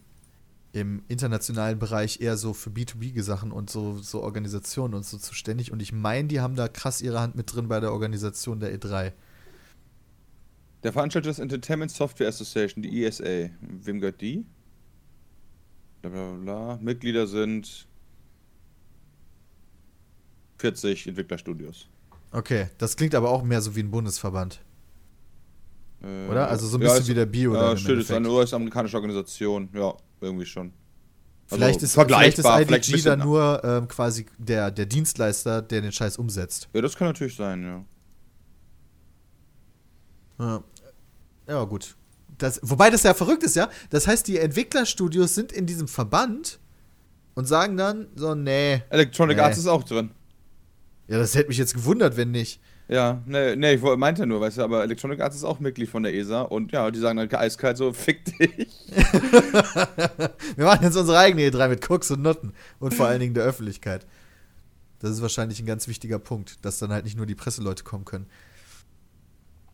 [0.75, 5.71] im internationalen Bereich eher so für B2B-Sachen und so, so Organisationen und so zuständig.
[5.71, 8.73] Und ich meine, die haben da krass ihre Hand mit drin bei der Organisation der
[8.73, 9.13] E E3.
[10.83, 13.51] Der Veranstalter ist Entertainment Software Association, die ESA.
[13.61, 14.45] Wem gehört die?
[16.01, 16.77] Bla bla bla.
[16.81, 17.87] Mitglieder sind
[20.57, 21.87] 40 Entwicklerstudios.
[22.33, 24.59] Okay, das klingt aber auch mehr so wie ein Bundesverband.
[26.05, 26.47] Äh, Oder?
[26.49, 28.29] Also so ein ja, bisschen ist- wie der Bio Ja, im stimmt, ist eine.
[28.29, 29.69] US-amerikanische Organisation.
[29.73, 30.71] Ja, irgendwie schon.
[31.49, 35.61] Also Vielleicht ist, vielleicht ist IDG vielleicht bisschen- dann nur ähm, quasi der, der Dienstleister,
[35.61, 36.69] der den Scheiß umsetzt.
[36.73, 37.83] Ja, das kann natürlich sein, ja.
[40.39, 40.63] Ja,
[41.47, 41.95] ja gut.
[42.37, 43.69] Das, wobei das ja verrückt ist, ja.
[43.89, 46.59] Das heißt, die Entwicklerstudios sind in diesem Verband
[47.33, 48.81] und sagen dann so, nee.
[48.89, 49.43] Electronic Nee.
[49.43, 50.11] Arts ist auch drin.
[51.07, 52.59] Ja, das hätte mich jetzt gewundert, wenn nicht.
[52.87, 56.03] Ja, nee, nee, ich meinte nur, weißt du, aber Electronic Arts ist auch Mitglied von
[56.03, 58.67] der ESA und ja, die sagen dann eiskalt so, fick dich.
[60.55, 63.43] Wir machen jetzt unsere eigene E3 mit Cooks und Nutten und vor allen Dingen der
[63.43, 64.05] Öffentlichkeit.
[64.99, 68.05] Das ist wahrscheinlich ein ganz wichtiger Punkt, dass dann halt nicht nur die Presseleute kommen
[68.05, 68.27] können.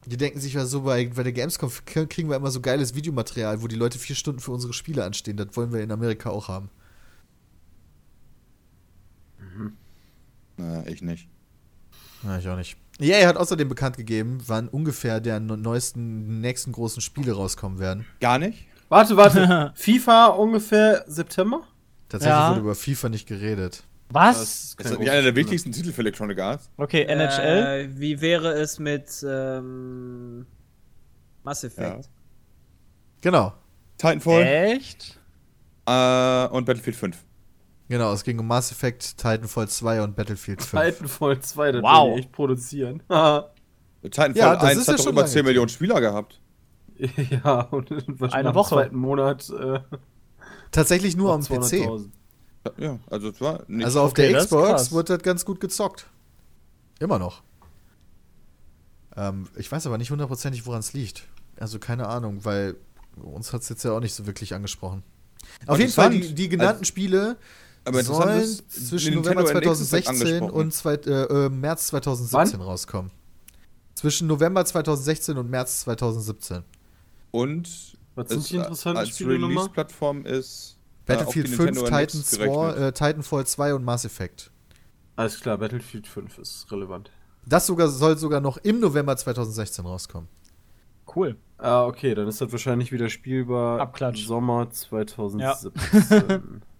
[0.05, 3.61] Die denken sich ja so, bei, bei der Gamescom kriegen wir immer so geiles Videomaterial,
[3.61, 5.38] wo die Leute vier Stunden für unsere Spiele anstehen.
[5.38, 6.69] Das wollen wir in Amerika auch haben.
[10.57, 11.27] Na, ich nicht.
[12.23, 12.77] Ja, ich auch nicht.
[13.02, 18.06] EA hat außerdem bekannt gegeben, wann ungefähr der no- neuesten, nächsten großen Spiele rauskommen werden.
[18.19, 18.68] Gar nicht?
[18.90, 19.72] Warte, warte.
[19.76, 21.61] FIFA ungefähr September?
[22.10, 22.49] Tatsächlich Ja.
[22.52, 23.84] wurde über FIFA nicht geredet.
[24.10, 24.76] Was?
[24.78, 26.69] Das ist nicht einer der wichtigsten Titel für Electronic Arts.
[26.76, 27.86] Okay, NHL.
[27.94, 30.45] Äh, wie wäre es mit ähm,
[31.44, 32.10] Mass Effect?
[33.22, 33.53] Genau.
[33.98, 35.18] Titanfall Echt?
[35.86, 37.18] äh, und Battlefield 5.
[37.91, 40.81] Genau, es ging um Mass Effect, Titanfall 2 und Battlefield 5.
[40.81, 42.07] Titanfall 2, das Wow.
[42.07, 42.99] will ich echt produzieren.
[44.01, 45.68] Titanfall Ja, das 1 ist ja hat doch schon über lange 10 Millionen.
[45.69, 46.39] Spieler gehabt.
[46.97, 48.76] ja, und wahrscheinlich Eine Woche.
[48.76, 49.80] zweiten Monat äh,
[50.72, 51.49] Tatsächlich nur am PC.
[51.49, 52.09] 200.000.
[52.77, 53.84] Ja, also es war nicht.
[53.84, 56.05] Also auf Okay, der das Xbox wird das ganz gut gezockt.
[56.99, 57.41] Immer noch.
[59.18, 61.27] Ähm, ich weiß aber nicht hundertprozentig, woran es liegt.
[61.59, 62.77] Also keine Ahnung, weil
[63.22, 65.03] uns hat es jetzt ja auch nicht so wirklich angesprochen.
[65.68, 67.35] Auf jeden Fall, die, die genannten Also- Spiele
[67.86, 70.52] aber sollen ist, zwischen Nintendo November NX ist halt 2016 angesprochen.
[70.52, 73.12] und zwei, äh, äh, März 2017 rauskommen.
[73.95, 76.64] Zwischen November 2016 und März 2017.
[77.32, 79.34] Und Was sind die interessanten als Spiele?
[79.34, 82.40] Release-Plattform ist äh, Battlefield auf die 5, Nintendo NX Titans.
[82.40, 84.52] War, äh, Titanfall 2 und Mass Effect.
[85.16, 87.12] Alles klar, Battlefield 5 ist relevant.
[87.45, 90.30] Das sogar, soll sogar noch im November 2016 rauskommen.
[91.14, 91.36] Cool.
[91.58, 94.26] Ah, okay, dann ist das wahrscheinlich wieder spielbar Abklatsch.
[94.26, 96.62] Sommer 2017.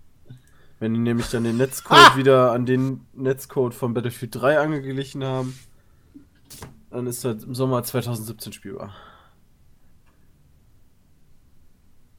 [0.82, 2.18] Wenn die nämlich dann den Netzcode Ah!
[2.18, 5.58] wieder an den Netzcode von Battlefield 3 angeglichen haben,
[6.90, 8.92] dann ist das im Sommer 2017 spielbar.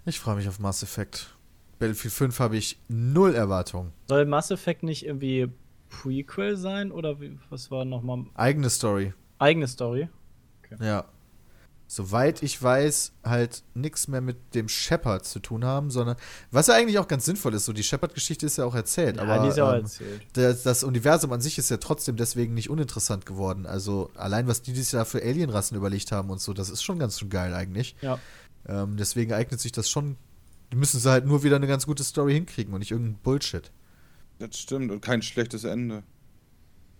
[0.07, 1.35] Ich freue mich auf Mass Effect.
[1.81, 3.93] Battlefield 5 habe ich null Erwartungen.
[4.09, 5.51] Soll Mass Effect nicht irgendwie
[5.91, 9.13] Prequel sein oder wie, was war nochmal Eigene Story.
[9.41, 10.09] eigene Story?
[10.81, 11.05] Ja.
[11.95, 16.17] Soweit ich weiß, halt nichts mehr mit dem Shepard zu tun haben, sondern
[16.51, 19.25] was ja eigentlich auch ganz sinnvoll ist, so die Shepard-Geschichte ist ja auch erzählt, Ja,
[19.25, 20.23] aber die ist ja auch ähm, erzählt.
[20.33, 23.67] das, das Universum an sich ist ja trotzdem deswegen nicht uninteressant geworden.
[23.67, 26.99] Also allein was die dieses Jahr für Alienrassen überlegt haben und so, das ist schon
[26.99, 27.95] ganz schön geil eigentlich.
[28.01, 28.19] Ja.
[28.67, 30.17] Ähm, deswegen eignet sich das schon.
[30.73, 33.71] Die müssen sie halt nur wieder eine ganz gute Story hinkriegen und nicht irgendein Bullshit.
[34.39, 36.05] Das stimmt und kein schlechtes Ende.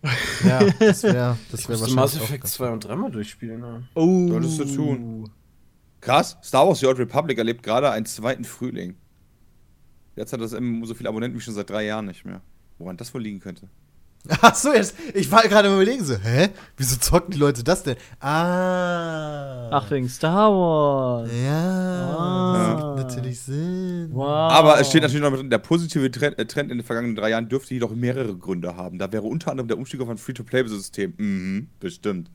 [0.45, 3.61] Ja, das wäre das wär wahrscheinlich Mass Effect ganz 2 und 3 mal durchspielen.
[3.61, 3.89] Ne?
[3.95, 4.29] Oh.
[4.29, 5.31] Solltest du tun.
[6.01, 8.97] Krass, Star Wars The Old Republic erlebt gerade einen zweiten Frühling.
[10.17, 12.43] Jetzt hat das MMO so viele Abonnenten wie schon seit drei Jahren nicht mehr.
[12.79, 13.69] Woran das wohl liegen könnte?
[14.41, 16.51] Ach so, jetzt, ich war gerade am überlegen so, hä?
[16.77, 17.97] Wieso zocken die Leute das denn?
[18.21, 19.69] Ah.
[19.73, 21.29] Ach, wegen Star Wars.
[21.45, 22.95] Ja, Ah.
[22.97, 24.11] das natürlich Sinn.
[24.13, 24.53] Wow.
[24.53, 27.17] Aber es steht natürlich noch mit drin, der positive Trend, äh, Trend in den vergangenen
[27.17, 28.99] drei Jahren dürfte jedoch mehrere Gründe haben.
[28.99, 31.15] Da wäre unter anderem der Umstieg auf ein Free-to-Play-System.
[31.17, 32.31] Mhm, bestimmt.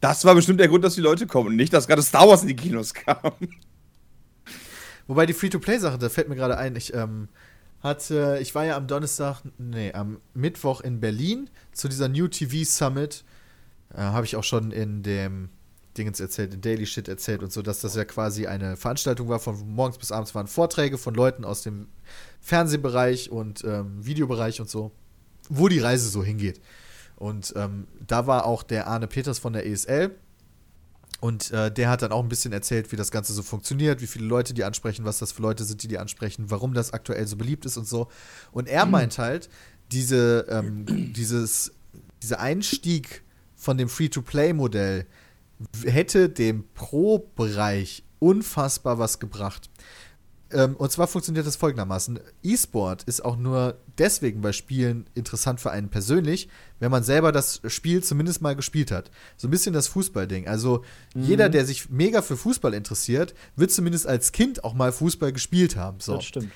[0.00, 2.42] Das war bestimmt der Grund, dass die Leute kommen und nicht, dass gerade Star Wars
[2.42, 3.32] in die Kinos kam.
[5.08, 7.28] Wobei die Free-to-Play-Sache, da fällt mir gerade ein, ich ähm,
[7.80, 12.64] hatte, ich war ja am Donnerstag, nee, am Mittwoch in Berlin zu dieser New TV
[12.64, 13.24] Summit.
[13.94, 15.48] Äh, Habe ich auch schon in dem
[15.96, 19.40] Dingens erzählt, in Daily Shit erzählt und so, dass das ja quasi eine Veranstaltung war,
[19.40, 21.88] von morgens bis abends waren Vorträge von Leuten aus dem
[22.40, 24.92] Fernsehbereich und ähm, Videobereich und so,
[25.48, 26.60] wo die Reise so hingeht.
[27.16, 30.14] Und ähm, da war auch der Arne Peters von der ESL.
[31.20, 34.06] Und äh, der hat dann auch ein bisschen erzählt, wie das Ganze so funktioniert, wie
[34.06, 37.26] viele Leute die ansprechen, was das für Leute sind, die die ansprechen, warum das aktuell
[37.26, 38.08] so beliebt ist und so.
[38.52, 39.50] Und er meint halt,
[39.92, 41.72] diese, ähm, dieses,
[42.22, 43.22] dieser Einstieg
[43.54, 45.06] von dem Free-to-Play-Modell
[45.84, 49.68] hätte dem Pro-Bereich unfassbar was gebracht.
[50.52, 52.18] Ähm, und zwar funktioniert das folgendermaßen.
[52.42, 56.48] E-Sport ist auch nur deswegen bei Spielen interessant für einen persönlich,
[56.78, 59.10] wenn man selber das Spiel zumindest mal gespielt hat.
[59.36, 60.48] So ein bisschen das Fußballding.
[60.48, 65.32] Also jeder, der sich mega für Fußball interessiert, wird zumindest als Kind auch mal Fußball
[65.32, 66.00] gespielt haben.
[66.00, 66.16] So.
[66.16, 66.50] Das stimmt.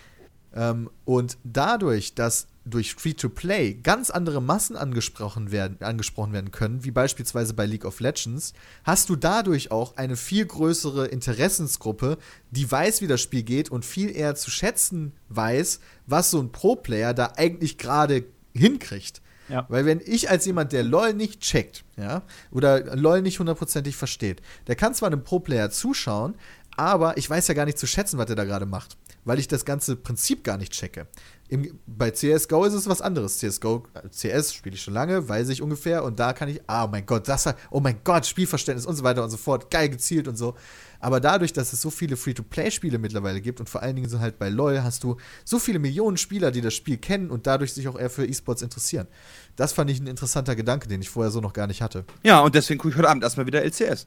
[0.55, 6.91] Ähm, und dadurch, dass durch Free-to-Play ganz andere Massen angesprochen werden, angesprochen werden können, wie
[6.91, 8.55] beispielsweise bei League of Legends,
[8.85, 12.19] hast du dadurch auch eine viel größere Interessensgruppe,
[12.51, 16.53] die weiß, wie das Spiel geht und viel eher zu schätzen weiß, was so ein
[16.53, 18.25] Pro-Player da eigentlich gerade
[18.55, 19.21] hinkriegt.
[19.49, 19.67] Ja.
[19.69, 24.41] Weil wenn ich als jemand, der LOL nicht checkt, ja, oder LOL nicht hundertprozentig versteht,
[24.67, 26.35] der kann zwar einem Pro-Player zuschauen,
[26.77, 29.49] aber ich weiß ja gar nicht zu schätzen, was er da gerade macht, weil ich
[29.49, 31.07] das ganze Prinzip gar nicht checke.
[31.49, 33.39] Im, bei CSGO ist es was anderes.
[33.39, 36.89] CSGO, CS spiele ich schon lange, weiß ich ungefähr, und da kann ich, ah, oh
[36.89, 39.91] mein Gott, das hat, oh mein Gott, Spielverständnis und so weiter und so fort, geil
[39.91, 40.55] gezielt und so.
[41.01, 44.39] Aber dadurch, dass es so viele Free-to-Play-Spiele mittlerweile gibt und vor allen Dingen so halt
[44.39, 47.87] bei LoL, hast du so viele Millionen Spieler, die das Spiel kennen und dadurch sich
[47.89, 49.07] auch eher für E-Sports interessieren.
[49.55, 52.05] Das fand ich ein interessanter Gedanke, den ich vorher so noch gar nicht hatte.
[52.23, 54.07] Ja, und deswegen gucke ich heute Abend erstmal wieder LCS.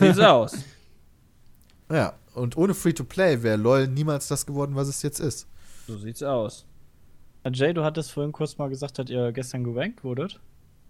[0.00, 0.52] Sieht's aus.
[1.90, 5.48] Ja, und ohne Free-to-Play wäre LoL niemals das geworden, was es jetzt ist.
[5.90, 6.66] So sieht's aus.
[7.52, 10.40] Jay, du hattest vorhin kurz mal gesagt, dass ihr gestern gerankt wurdet.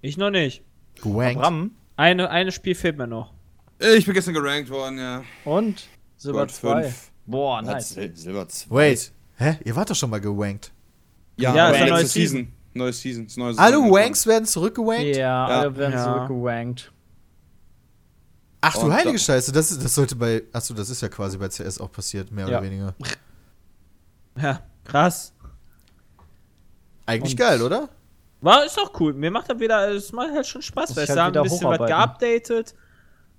[0.03, 0.63] Ich noch nicht.
[1.03, 1.41] Gewankt.
[1.41, 3.33] Bram Eine, eine Spiel fehlt mir noch.
[3.79, 5.23] Ich bin gestern gerankt worden, ja.
[5.45, 6.83] und Silber Gold 2.
[6.83, 7.11] fünf.
[7.27, 7.91] Boah, nice.
[7.97, 8.75] Sil Silber 2.
[8.75, 9.59] Wait, hä?
[9.65, 10.73] Ihr wart doch schon mal gewankt.
[11.37, 12.53] Ja, Ja, ist eine neue Season.
[12.75, 13.27] Neue Season.
[13.27, 13.93] ist neue Alle Saison.
[13.93, 15.17] Wanks werden zurückgewankt?
[15.17, 15.61] Ja, Ja.
[15.61, 16.05] alle werden Ja.
[16.05, 16.93] zurückgewankt.
[18.61, 20.43] Ach du Und heilige da- Scheiße, das, ist- das sollte bei.
[20.53, 22.59] Achso, das ist ja quasi bei CS auch passiert, mehr Ja.
[22.59, 22.95] oder weniger.
[24.41, 25.35] Ja, krass.
[27.07, 27.89] Eigentlich Und- geil, oder?
[28.43, 29.13] War, ist doch cool.
[29.13, 31.45] Mir macht das wieder, es macht halt schon Spaß, weil ich es halt da ein
[31.45, 32.75] bisschen was geupdatet.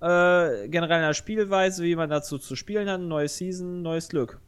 [0.00, 3.00] Äh, generell in der Spielweise, wie man dazu zu spielen hat.
[3.00, 4.40] Neue Season, neues Glück.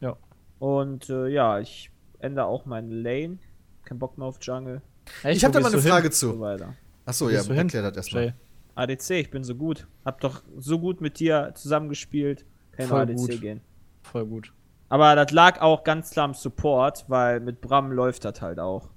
[0.00, 0.16] Ja.
[0.58, 3.38] Und äh, ja, ich ändere auch meine Lane.
[3.84, 4.82] Kein Bock mehr auf Jungle.
[5.22, 6.12] Echt, Ich habe wo da mal eine Frage hin?
[6.12, 6.40] So zu.
[6.40, 6.74] weiter.
[7.06, 8.24] Achso, ja, erklär das erstmal.
[8.24, 8.32] Jay?
[8.74, 9.86] ADC, ich bin so gut.
[10.04, 12.44] Hab doch so gut mit dir zusammengespielt.
[12.72, 13.40] Kann Voll nur ADC gut.
[13.40, 13.60] gehen.
[14.02, 14.52] Voll gut.
[14.88, 18.88] Aber das lag auch ganz klar am Support, weil mit Bram läuft das halt auch.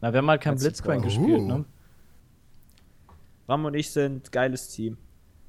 [0.00, 1.46] Na, wir haben halt kein Blitzcrank gespielt, Uh.
[1.48, 1.64] ne?
[3.46, 4.96] Bram und ich sind geiles Team.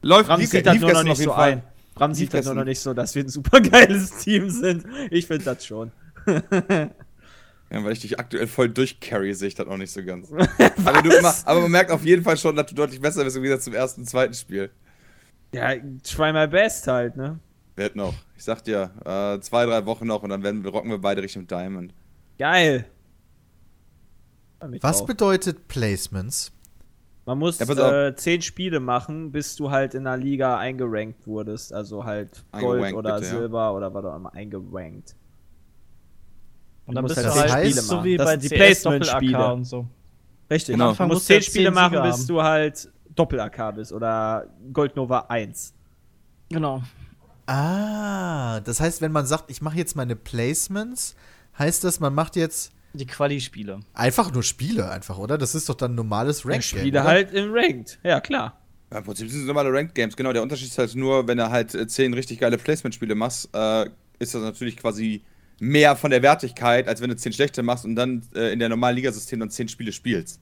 [0.02, 1.52] Läuft, Bram lief, sieht das nur noch nicht so Fall.
[1.54, 1.64] ein.
[1.96, 4.86] Bram Lief sieht das nur noch nicht so, dass wir ein super geiles Team sind.
[5.12, 5.92] Ich finde das schon.
[7.72, 10.32] Ja, weil ich dich aktuell voll durchcarry, sehe ich das auch nicht so ganz.
[10.86, 13.36] aber, du immer, aber man merkt auf jeden Fall schon, dass du deutlich besser bist
[13.36, 14.70] im Gegensatz zum ersten und zweiten Spiel.
[15.56, 15.72] Ja,
[16.04, 17.40] try my best halt, ne?
[17.76, 18.14] Wird noch.
[18.38, 21.22] Ich sag dir, äh, zwei, drei Wochen noch und dann werden wir, rocken wir beide
[21.24, 21.94] Richtung Diamond.
[22.38, 22.86] Geil.
[24.60, 25.08] Was drauf.
[25.08, 26.52] bedeutet Placements?
[27.26, 31.74] Man muss Ja, äh, zehn Spiele machen, bis du halt in der Liga eingerankt wurdest.
[31.74, 33.40] Also halt Gold Eingerankt, oder bitte, ja.
[33.40, 35.16] Silber oder was auch immer eingerankt.
[36.86, 38.06] Und dann musst bist halt du zehn halt Spiele so machen.
[38.06, 39.54] wie Das bei sind die Placement-Spiele.
[39.54, 39.88] Und so.
[40.50, 40.74] Richtig.
[40.74, 40.94] Genau.
[40.94, 45.74] Du musst zehn ja Spiele machen, bis du halt Doppel-AK bist oder Goldnova 1.
[46.50, 46.84] Genau.
[47.46, 51.16] Ah, das heißt, wenn man sagt, ich mache jetzt meine Placements,
[51.60, 53.80] heißt das, man macht jetzt Die Quali-Spiele.
[53.94, 55.38] einfach nur Spiele, einfach, oder?
[55.38, 56.64] Das ist doch dann ein normales Rank.
[56.64, 58.00] Spiele halt im Ranked.
[58.04, 58.60] Ja, klar.
[58.92, 60.32] Ja, Im Prinzip sind es normale Ranked Games, genau.
[60.34, 63.90] Der Unterschied ist halt nur, wenn du halt äh, zehn richtig geile Placement-Spiele machst, äh,
[64.20, 65.24] ist das natürlich quasi
[65.60, 68.70] mehr von der Wertigkeit, als wenn du zehn schlechte machst und dann äh, in der
[68.70, 70.40] normalen Ligasystem dann zehn Spiele spielst.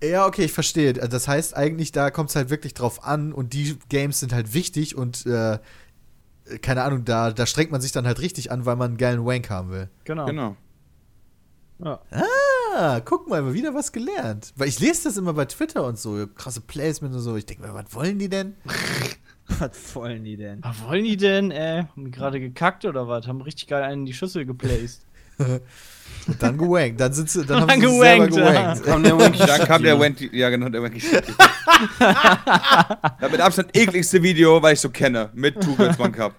[0.00, 0.92] Ja, okay, ich verstehe.
[0.92, 4.54] Das heißt eigentlich, da kommt es halt wirklich drauf an und die Games sind halt
[4.54, 5.58] wichtig und äh,
[6.62, 9.24] keine Ahnung, da, da strengt man sich dann halt richtig an, weil man einen geilen
[9.24, 9.88] Wank haben will.
[10.04, 10.26] Genau.
[10.26, 10.56] Genau.
[11.80, 14.52] Ah, guck mal, wieder was gelernt.
[14.56, 17.36] Weil ich lese das immer bei Twitter und so, krasse Placements und so.
[17.36, 18.54] Ich denke mir, was wollen die denn?
[19.60, 20.62] Was wollen die denn?
[20.62, 21.84] Was wollen die denn, ey?
[21.84, 23.26] Haben die gerade gekackt oder was?
[23.26, 25.06] Haben richtig geil einen in die Schüssel geplaced.
[25.38, 27.00] Und dann gewankt.
[27.00, 28.84] Dann sind sie, dann haben dann sie selber gewankt, ja.
[28.84, 31.32] Kam der Wanky Dann kam der Shitty, Wendy, ja genau, der Shitty.
[33.20, 36.34] Das mit Abstand ekligste Video, weil ich so kenne, mit Two Girls One Cup.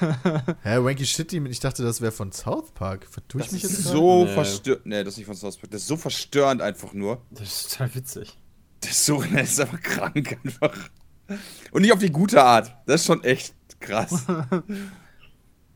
[0.62, 3.06] Hä, Wanky Shitty, ich dachte, das wäre von South Park.
[3.10, 3.84] Vertue ich Das mich ist jetzt?
[3.84, 4.34] so Nee.
[4.34, 4.86] verstörend.
[4.86, 5.70] Nee, das ist nicht von South Park.
[5.70, 7.22] Das ist so verstörend einfach nur.
[7.30, 8.38] Das ist total witzig.
[8.80, 10.76] Das ist so, das ist einfach krank einfach.
[11.70, 12.74] Und nicht auf die gute Art.
[12.86, 14.26] Das ist schon echt krass.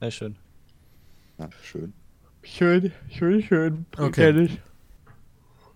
[0.01, 0.37] Sehr schön.
[1.39, 1.93] Ja, schön.
[2.47, 3.87] Schön, schön, schön.
[3.99, 4.31] Okay.
[4.45, 4.61] ich.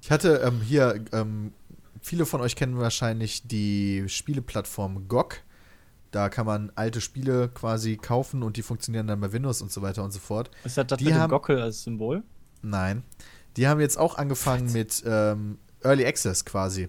[0.00, 1.52] Ich hatte ähm, hier, ähm,
[2.00, 5.36] viele von euch kennen wahrscheinlich die Spieleplattform GOG.
[6.10, 9.82] Da kann man alte Spiele quasi kaufen und die funktionieren dann bei Windows und so
[9.82, 10.50] weiter und so fort.
[10.64, 12.22] Ist das das Die mit dem haben- Gockel als Symbol?
[12.62, 13.02] Nein.
[13.56, 16.88] Die haben jetzt auch angefangen mit ähm, Early Access quasi.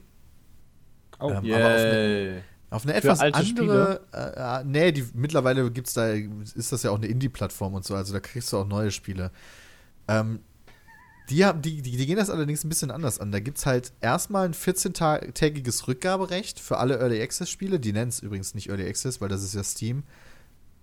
[1.19, 4.01] Oh, Ähm, aber auf eine, auf eine etwas alte andere.
[4.13, 7.95] Äh, äh, nee, die, mittlerweile gibt's da, ist das ja auch eine Indie-Plattform und so,
[7.95, 9.31] also da kriegst du auch neue Spiele.
[10.07, 10.39] Ähm,
[11.29, 13.31] die, haben, die, die, die gehen das allerdings ein bisschen anders an.
[13.31, 17.79] Da gibt es halt erstmal ein 14-tägiges Rückgaberecht für alle Early Access-Spiele.
[17.79, 20.03] Die nennen es übrigens nicht Early Access, weil das ist ja Steam.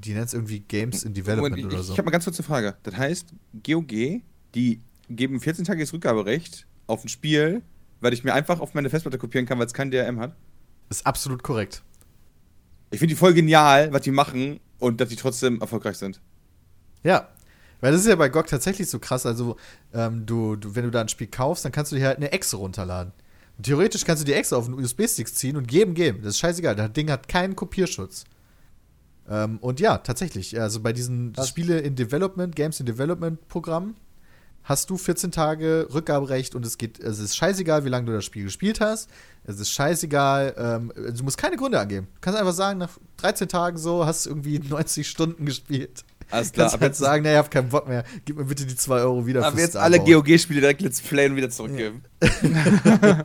[0.05, 1.93] Die nennen es irgendwie Games in Development Moment, oder ich so.
[1.93, 2.77] ich habe mal ganz kurz eine Frage.
[2.83, 3.35] Das heißt,
[3.65, 4.23] GOG,
[4.55, 4.81] die
[5.11, 7.63] geben 14-tagiges Rückgaberecht auf ein Spiel,
[8.01, 10.37] weil ich mir einfach auf meine Festplatte kopieren kann, weil es kein DRM hat.
[10.89, 11.83] Ist absolut korrekt.
[12.91, 16.21] Ich finde die voll genial, was die machen und dass die trotzdem erfolgreich sind.
[17.03, 17.29] Ja.
[17.81, 19.25] Weil das ist ja bei GOG tatsächlich so krass.
[19.27, 19.57] Also,
[19.95, 22.33] ähm, du, du, wenn du da ein Spiel kaufst, dann kannst du dir halt eine
[22.33, 23.13] Exe runterladen.
[23.57, 26.23] Und theoretisch kannst du die Exe auf einen USB-Stick ziehen und jedem geben.
[26.23, 26.77] Das ist scheißegal.
[26.77, 28.25] Das Ding hat keinen Kopierschutz.
[29.29, 30.61] Ähm, und ja, tatsächlich.
[30.61, 31.49] Also bei diesen Was?
[31.49, 33.97] Spiele in Development, Games in Development Programmen,
[34.65, 38.25] hast du 14 Tage Rückgaberecht und es geht, es ist scheißegal, wie lange du das
[38.25, 39.09] Spiel gespielt hast.
[39.45, 42.07] Es ist scheißegal, ähm, du musst keine Gründe angeben.
[42.15, 46.05] Du kannst einfach sagen, nach 13 Tagen so hast du irgendwie 90 Stunden gespielt.
[46.31, 48.05] Alles klar, kannst aber halt jetzt, sagen, naja, ich hab keinen Bock mehr.
[48.25, 49.99] Gib mir bitte die 2 Euro wieder aber jetzt Star alle.
[49.99, 52.03] GOG-Spiele direkt Let's Play und wieder zurückgeben.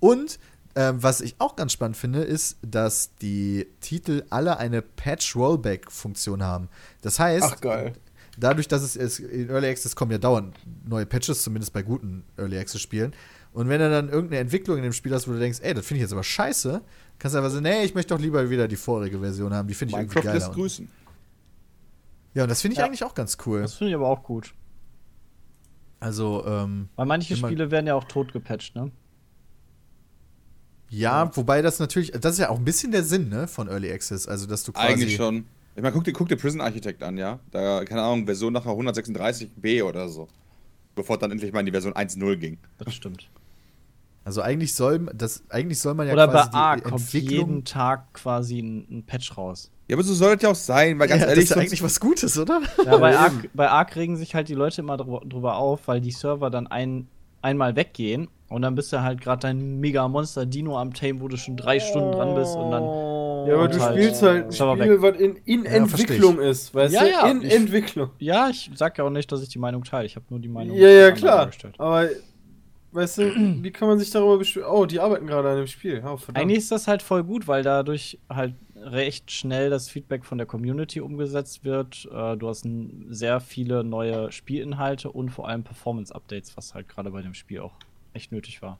[0.00, 0.38] Und
[0.74, 6.68] ähm, was ich auch ganz spannend finde, ist, dass die Titel alle eine Patch-Rollback-Funktion haben.
[7.00, 7.94] Das heißt, Ach, geil.
[8.36, 10.54] dadurch, dass es, es in Early Access kommen ja dauernd
[10.86, 13.14] neue Patches, zumindest bei guten Early Access Spielen.
[13.52, 15.86] Und wenn du dann irgendeine Entwicklung in dem Spiel hast, wo du denkst, ey, das
[15.86, 16.82] finde ich jetzt aber scheiße,
[17.18, 19.74] kannst du einfach sagen, nee, ich möchte doch lieber wieder die vorige Version haben, die
[19.74, 20.46] finde ich irgendwie Minecraft geiler.
[20.46, 20.88] lässt grüßen.
[22.34, 22.84] Ja, und das finde ich Ja.
[22.86, 23.62] eigentlich auch ganz cool.
[23.62, 24.54] Das finde ich aber auch gut.
[26.00, 28.90] Also, ähm, Weil manche Spiele werden ja auch tot gepatcht, ne?
[30.90, 33.90] ja, wobei das natürlich, das ist ja auch ein bisschen der Sinn, ne, von Early
[33.90, 34.28] Access.
[34.28, 34.92] Also, dass du quasi.
[34.92, 35.44] Eigentlich schon.
[35.76, 37.40] Ich meine, guck dir, guck dir Prison Architect an, ja?
[37.50, 40.28] Da, keine Ahnung, Version nachher 136b oder so.
[40.94, 42.58] Bevor es dann endlich mal in die Version 1.0 ging.
[42.78, 43.28] Das stimmt.
[44.24, 47.30] Also eigentlich soll das eigentlich soll man ja Oder bei quasi Ark die kommt Entwicklung.
[47.38, 49.70] jeden Tag quasi ein, ein Patch raus.
[49.88, 51.82] Ja, aber so soll es ja auch sein, weil ganz ja, ehrlich, das ist eigentlich
[51.82, 52.62] was Gutes, oder?
[52.86, 56.00] Ja, bei Ark, bei Ark regen sich halt die Leute immer drüber, drüber auf, weil
[56.00, 57.06] die Server dann ein,
[57.42, 61.58] einmal weggehen und dann bist du halt gerade dein Mega-Monster-Dino am Tame, wo du schon
[61.58, 62.84] drei Stunden dran bist und dann.
[63.46, 66.94] Ja, aber du halt spielst halt ein Spiel, was in, in Ja, Entwicklung ist, weißt
[66.94, 67.10] Ja, du?
[67.10, 68.08] ja, in ich- Entwicklung.
[68.20, 70.06] Ja, ich sag ja auch nicht, dass ich die Meinung teile.
[70.06, 70.78] Ich habe nur die Meinung.
[70.78, 71.50] Ja, ja, klar.
[71.76, 72.08] Aber,
[72.94, 74.70] weißt du, wie kann man sich darüber beschweren?
[74.70, 76.02] Oh, die arbeiten gerade an dem Spiel.
[76.06, 76.18] Oh.
[76.32, 80.46] Eigentlich ist das halt voll gut, weil dadurch halt recht schnell das Feedback von der
[80.46, 82.08] Community umgesetzt wird.
[82.12, 82.66] Äh, du hast
[83.08, 87.74] sehr viele neue Spielinhalte und vor allem Performance-Updates, was halt gerade bei dem Spiel auch
[88.12, 88.78] echt nötig war.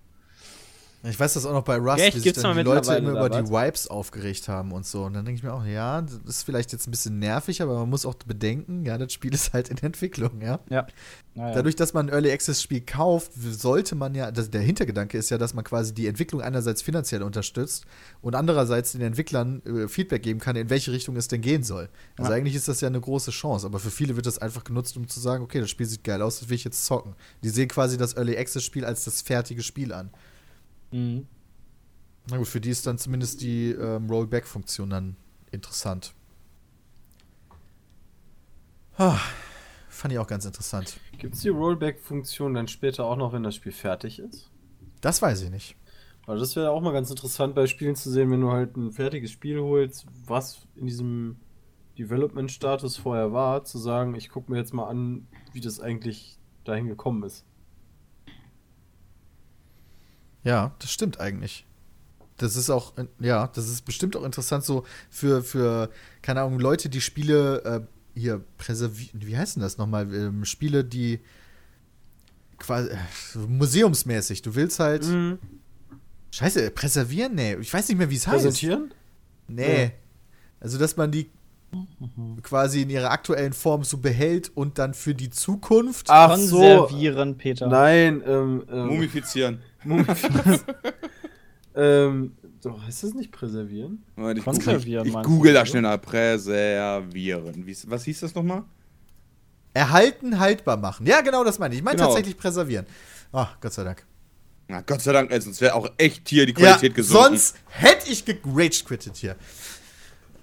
[1.07, 3.29] Ich weiß das auch noch bei Rust, Ja, wie sich dann die Leute immer über
[3.29, 5.05] die Wipes aufgeregt haben und so.
[5.05, 7.75] Und dann denke ich mir auch, ja, das ist vielleicht jetzt ein bisschen nervig, aber
[7.81, 10.61] man muss auch bedenken, ja, das Spiel ist halt in Entwicklung, ja.
[10.71, 10.87] Ja.
[11.35, 11.55] Naja.
[11.57, 15.31] Dadurch, dass man ein Early Access Spiel kauft, sollte man ja, das, der Hintergedanke ist
[15.31, 17.85] ja, dass man quasi die Entwicklung einerseits finanziell unterstützt
[18.23, 21.89] und andererseits den Entwicklern äh, Feedback geben kann, in welche Richtung es denn gehen soll.
[22.17, 22.39] Also Ja.
[22.39, 25.07] eigentlich ist das ja eine große Chance, aber für viele wird das einfach genutzt, um
[25.09, 27.15] zu sagen, okay, das Spiel sieht geil aus, das will ich jetzt zocken.
[27.43, 30.11] Die sehen quasi das Early Access Spiel als das fertige Spiel an.
[30.95, 31.27] Mhm.
[32.31, 35.17] Na gut, für die ist dann zumindest die ähm, Rollback-Funktion dann
[35.51, 36.15] interessant.
[38.97, 39.19] Ah,
[39.89, 41.01] fand ich auch ganz interessant.
[41.19, 44.53] Gibt es die Rollback-Funktion dann später auch noch, wenn das Spiel fertig ist?
[45.01, 45.77] Das weiß ich nicht.
[46.27, 48.93] Weil das wäre auch mal ganz interessant bei Spielen zu sehen, wenn du halt ein
[48.93, 51.41] fertiges Spiel holst, was in diesem
[51.99, 56.87] Development-Status vorher war, zu sagen, ich gucke mir jetzt mal an, wie das eigentlich dahin
[56.87, 57.45] gekommen ist.
[60.45, 61.67] Ja, das stimmt eigentlich.
[62.37, 65.91] Das ist auch, äh, ja, das ist bestimmt auch interessant so für, für
[66.23, 67.81] keine Ahnung, Leute, die Spiele äh,
[68.19, 70.13] hier präservieren, wie heißt denn das nochmal?
[70.15, 71.21] Ähm, Spiele, die
[72.59, 72.97] quasi äh,
[73.33, 75.39] so museumsmäßig, du willst halt, Mhm.
[76.31, 77.35] scheiße, präservieren?
[77.35, 78.45] Nee, ich weiß nicht mehr, wie es heißt.
[78.45, 78.93] Präsentieren?
[79.49, 79.93] Nee.
[80.61, 81.31] Also, dass man die
[82.43, 86.07] quasi in ihrer aktuellen Form so behält und dann für die Zukunft.
[86.09, 86.59] Ach so.
[86.59, 87.67] Konservieren, Peter.
[87.67, 89.59] Nein, ähm, ähm, Mumifizieren.
[91.75, 94.03] ähm, doch, heißt das nicht präservieren?
[94.17, 96.01] Moment, ich Konservieren, Ich, ich google da schnell nach.
[96.01, 97.67] Präservieren.
[97.67, 98.65] Wie, was hieß das nochmal?
[99.75, 101.07] Erhalten, haltbar machen.
[101.07, 101.81] Ja, genau, das meine ich.
[101.81, 102.09] Ich meine Genau.
[102.09, 102.87] tatsächlich präservieren.
[103.33, 104.07] Ach, Gott sei Dank.
[104.69, 107.25] Na, Gott sei Dank, sonst wäre auch echt hier die Qualität ja, gesunken.
[107.25, 109.37] Sonst hätte ich gerage quittet hier.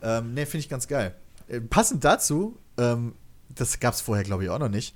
[0.04, 1.16] Ähm, ne, finde ich ganz geil.
[1.48, 3.16] Äh, passend dazu, ähm,
[3.50, 4.96] das gab es vorher, glaube ich, auch noch nicht.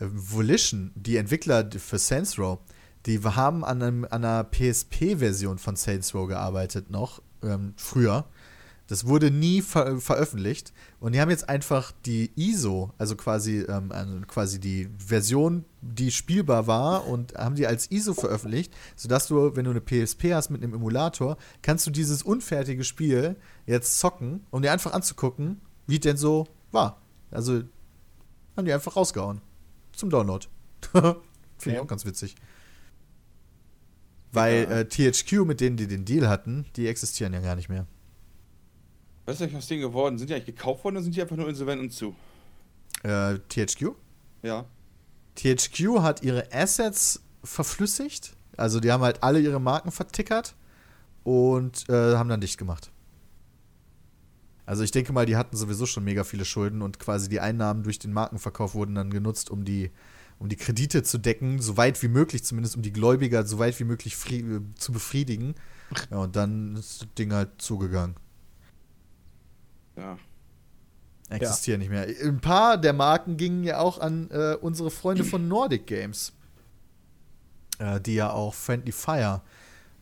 [0.00, 2.58] Äh, Volition, die Entwickler für Saints Row,
[3.06, 8.24] die haben an, einem, an einer PSP-Version von Saints Row gearbeitet noch, ähm, früher.
[8.88, 10.72] Das wurde nie ver veröffentlicht.
[11.00, 16.12] Und die haben jetzt einfach die ISO, also quasi, ähm, also quasi die Version, die
[16.12, 20.50] spielbar war, und haben die als ISO veröffentlicht, sodass du, wenn du eine PSP hast
[20.50, 23.34] mit einem Emulator, kannst du dieses unfertige Spiel
[23.66, 27.00] jetzt zocken, um dir einfach anzugucken, wie es denn so war.
[27.32, 27.62] Also
[28.56, 29.40] haben die einfach rausgehauen.
[29.92, 30.46] Zum Download.
[30.92, 31.16] Finde
[31.64, 31.80] ich Ja.
[31.82, 32.36] auch ganz witzig.
[34.36, 37.86] Weil äh, THQ, mit denen die den Deal hatten, die existieren ja gar nicht mehr.
[39.24, 40.18] Was ist eigentlich aus denen geworden?
[40.18, 42.14] Sind die eigentlich gekauft worden oder sind die einfach nur insolvent und zu?
[43.02, 43.92] Äh, THQ?
[44.42, 44.66] Ja.
[45.36, 48.36] THQ hat ihre Assets verflüssigt.
[48.56, 50.54] Also die haben halt alle ihre Marken vertickert
[51.24, 52.90] und äh, haben dann dicht gemacht.
[54.66, 57.84] Also ich denke mal, die hatten sowieso schon mega viele Schulden und quasi die Einnahmen
[57.84, 59.90] durch den Markenverkauf wurden dann genutzt, um die,
[60.38, 63.78] um die Kredite zu decken, so weit wie möglich, zumindest um die Gläubiger so weit
[63.80, 65.54] wie möglich äh, zu befriedigen.
[66.10, 68.16] Ja, und dann ist das Ding halt zugegangen.
[69.96, 70.18] Ja.
[71.28, 72.06] Existieren nicht mehr.
[72.22, 76.32] Ein paar der Marken gingen ja auch an äh, unsere Freunde von Nordic Games,
[77.78, 79.42] äh, die ja auch Friendly Fire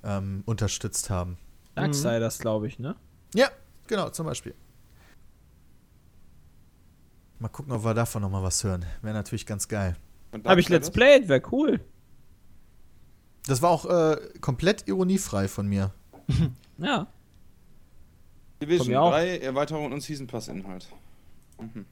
[0.02, 1.38] ähm, unterstützt haben.
[1.76, 2.94] Darksiders, glaube ich, ne?
[3.34, 3.48] Ja,
[3.86, 4.54] genau, zum Beispiel.
[7.38, 8.84] Mal gucken, ob wir davon noch mal was hören.
[9.00, 9.96] Wäre natürlich ganz geil.
[10.44, 10.68] Habe ich?
[10.68, 11.80] Let's Played, wäre cool.
[13.46, 15.92] Das war auch äh, komplett ironiefrei von mir.
[16.78, 17.06] Ja.
[18.60, 19.10] Division Von mir auch.
[19.10, 20.88] 3, Erweiterung und Season Pass Inhalt.
[21.60, 21.84] Mhm.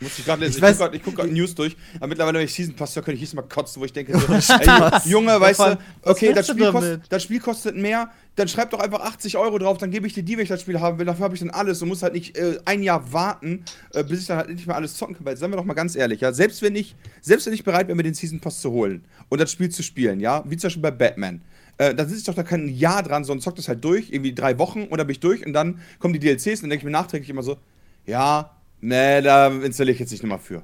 [0.00, 0.62] Muss ich gerade lesen.
[0.64, 1.76] Ich Ich, gucke gerade guck News durch.
[1.96, 4.18] Aber mittlerweile, wenn ich Season Pass höre, könnte ich jedes Mal kotzen, wo ich denke,
[4.18, 8.70] so, ey, Junge, weißt du, okay, das Spiel, kostet, das Spiel kostet mehr, dann schreib
[8.70, 10.98] doch einfach 80 Euro drauf, dann gebe ich dir die, wenn ich das Spiel haben
[10.98, 11.06] will.
[11.06, 14.20] Dafür habe ich dann alles und muss halt nicht äh, ein Jahr warten, äh, bis
[14.20, 15.26] ich dann halt nicht mehr alles zocken kann.
[15.26, 17.88] Weil, seien wir doch mal ganz ehrlich, ja, selbst wenn ich, selbst wenn ich bereit
[17.88, 20.68] wäre, mir den Season Pass zu holen und das Spiel zu spielen, ja, wie zum
[20.68, 21.40] Beispiel bei Batman,
[21.78, 24.34] äh, dann sitze ich doch da kein Jahr dran, sondern zock das halt durch, irgendwie
[24.34, 26.82] drei Wochen und dann bin ich durch und dann kommen die DLCs und dann denke
[26.82, 27.56] ich mir nachträglich immer so,
[28.04, 30.62] ja, nee, da installiere ich jetzt nicht nochmal für.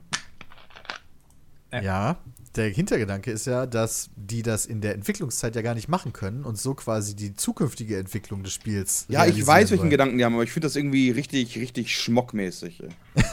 [1.72, 2.16] Ja.
[2.56, 6.44] Der Hintergedanke ist ja, dass die das in der Entwicklungszeit ja gar nicht machen können
[6.44, 9.06] und so quasi die zukünftige Entwicklung des Spiels.
[9.08, 9.90] Ja, ich weiß, welchen wollen.
[9.90, 12.84] Gedanken die haben, aber ich finde das irgendwie richtig, richtig schmockmäßig.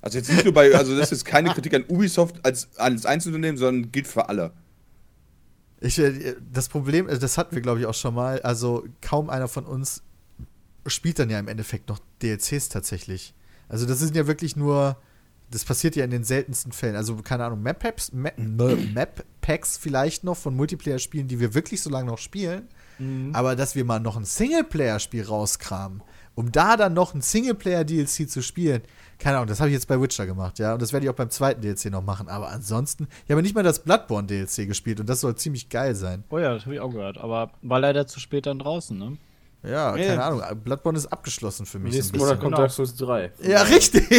[0.00, 3.04] also jetzt nicht nur bei, also das ist jetzt keine Kritik an Ubisoft als, als
[3.04, 4.52] Einzelunternehmen, sondern gilt für alle.
[5.80, 8.40] Ich, äh, das Problem, äh, das hatten wir, glaube ich, auch schon mal.
[8.40, 10.02] Also, kaum einer von uns
[10.86, 13.34] spielt dann ja im Endeffekt noch DLCs tatsächlich.
[13.68, 14.96] Also, das sind ja wirklich nur.
[15.50, 16.96] Das passiert ja in den seltensten Fällen.
[16.96, 21.90] Also, keine Ahnung, Map-Packs Map, Map -Packs vielleicht noch von Multiplayer-Spielen, die wir wirklich so
[21.90, 22.66] lange noch spielen.
[23.32, 26.02] Aber dass wir mal noch ein Singleplayer-Spiel rauskramen,
[26.34, 28.82] um da dann noch ein Singleplayer-DLC zu spielen,
[29.18, 30.74] keine Ahnung, das habe ich jetzt bei Witcher gemacht, ja.
[30.74, 32.28] Und das werde ich auch beim zweiten DLC noch machen.
[32.28, 36.24] Aber ansonsten, ich habe nicht mal das Bloodborne-DLC gespielt und das soll ziemlich geil sein.
[36.30, 37.18] Oh ja, das habe ich auch gehört.
[37.18, 39.16] Aber war leider zu spät dann draußen, ne?
[39.64, 40.06] Ja, Ja.
[40.06, 40.42] keine Ahnung.
[40.62, 41.92] Bloodborne ist abgeschlossen für mich.
[41.92, 42.56] So Nächsten Monat kommt Genau.
[42.58, 43.32] Dark Souls 3.
[43.42, 44.10] Ja, richtig.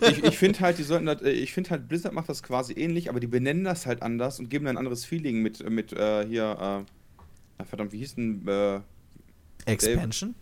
[0.00, 2.72] Ich, ich finde halt, die sollten das, äh, ich finde halt, Blizzard macht das quasi
[2.72, 5.92] ähnlich, aber die benennen das halt anders und geben dann ein anderes Feeling mit, mit
[5.92, 6.84] äh, hier,
[7.58, 8.80] äh, verdammt, wie hieß denn, äh,
[9.66, 10.34] Expansion?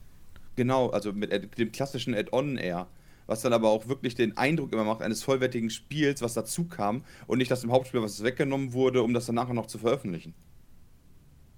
[0.56, 2.86] Genau, also mit dem klassischen Add-on eher.
[3.26, 7.05] Was dann aber auch wirklich den Eindruck immer macht eines vollwertigen Spiels, was dazu kam
[7.26, 10.34] und nicht das im Hauptspiel, was weggenommen wurde, um das dann nachher noch zu veröffentlichen.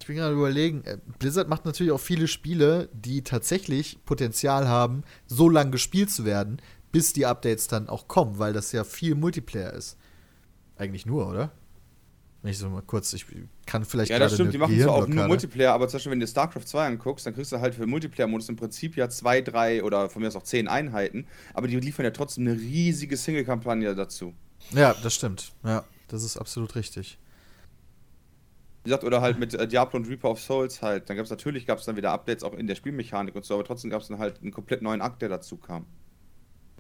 [0.05, 5.03] Ich bin gerade überlegen, äh, Blizzard macht natürlich auch viele Spiele, die tatsächlich Potenzial haben,
[5.27, 6.61] so lange gespielt zu werden,
[6.93, 9.97] bis die Updates dann auch kommen, weil das ja viel Multiplayer ist.
[10.77, 11.53] Eigentlich nur, oder?
[12.43, 13.25] Wenn ich so mal kurz, ich
[13.65, 15.27] kann vielleicht Ja, das stimmt, die machen zwar auch nur.
[15.27, 18.51] Multiplayer, aber zum Beispiel, wenn du StarCraft 2 anguckst, dann kriegst du halt für Multiplayer-Modus
[18.51, 22.05] im Prinzip ja zwei, drei oder von mir aus auch zehn Einheiten, aber die liefern
[22.05, 24.35] ja trotzdem eine riesige Single-Kampagne dazu.
[24.75, 25.55] Ja, das stimmt.
[25.65, 27.17] Ja, das ist absolut richtig.
[28.85, 31.09] Wie gesagt, oder halt mit äh, Diablo und Reaper of Souls halt.
[31.09, 33.65] Dann gab es natürlich gab's dann wieder Updates auch in der Spielmechanik und so, aber
[33.65, 35.87] trotzdem gab es dann halt einen komplett neuen Akt, der dazu kam.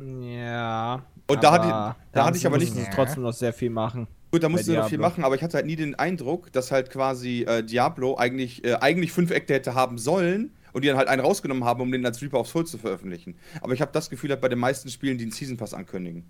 [0.00, 1.04] Ja.
[1.28, 4.06] Und da hatte ich- aber da hatte ich aber nicht- trotzdem noch sehr viel machen.
[4.32, 6.90] Gut, da sie noch viel machen, aber ich hatte halt nie den Eindruck, dass halt
[6.90, 11.06] quasi äh, Diablo eigentlich, äh, eigentlich fünf Akte hätte haben sollen und die dann halt
[11.06, 13.36] einen rausgenommen haben, um den als Reaper of Souls zu veröffentlichen.
[13.60, 16.24] Aber ich habe das Gefühl halt bei den meisten Spielen, die einen Season Pass ankündigen.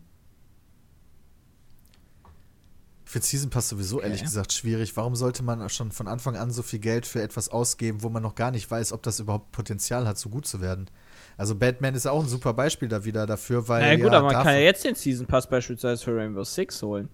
[3.05, 4.97] Ich finde Season Pass sowieso ehrlich gesagt schwierig.
[4.97, 8.23] Warum sollte man schon von Anfang an so viel Geld für etwas ausgeben, wo man
[8.23, 10.91] noch gar nicht weiß, ob das überhaupt Potenzial hat, so gut zu werden?
[11.37, 14.13] Also Batman ist ja auch ein super Beispiel da wieder dafür, weil Na ja, gut,
[14.13, 17.09] ja aber man kann ja jetzt den Season Pass beispielsweise für Rainbow Six holen.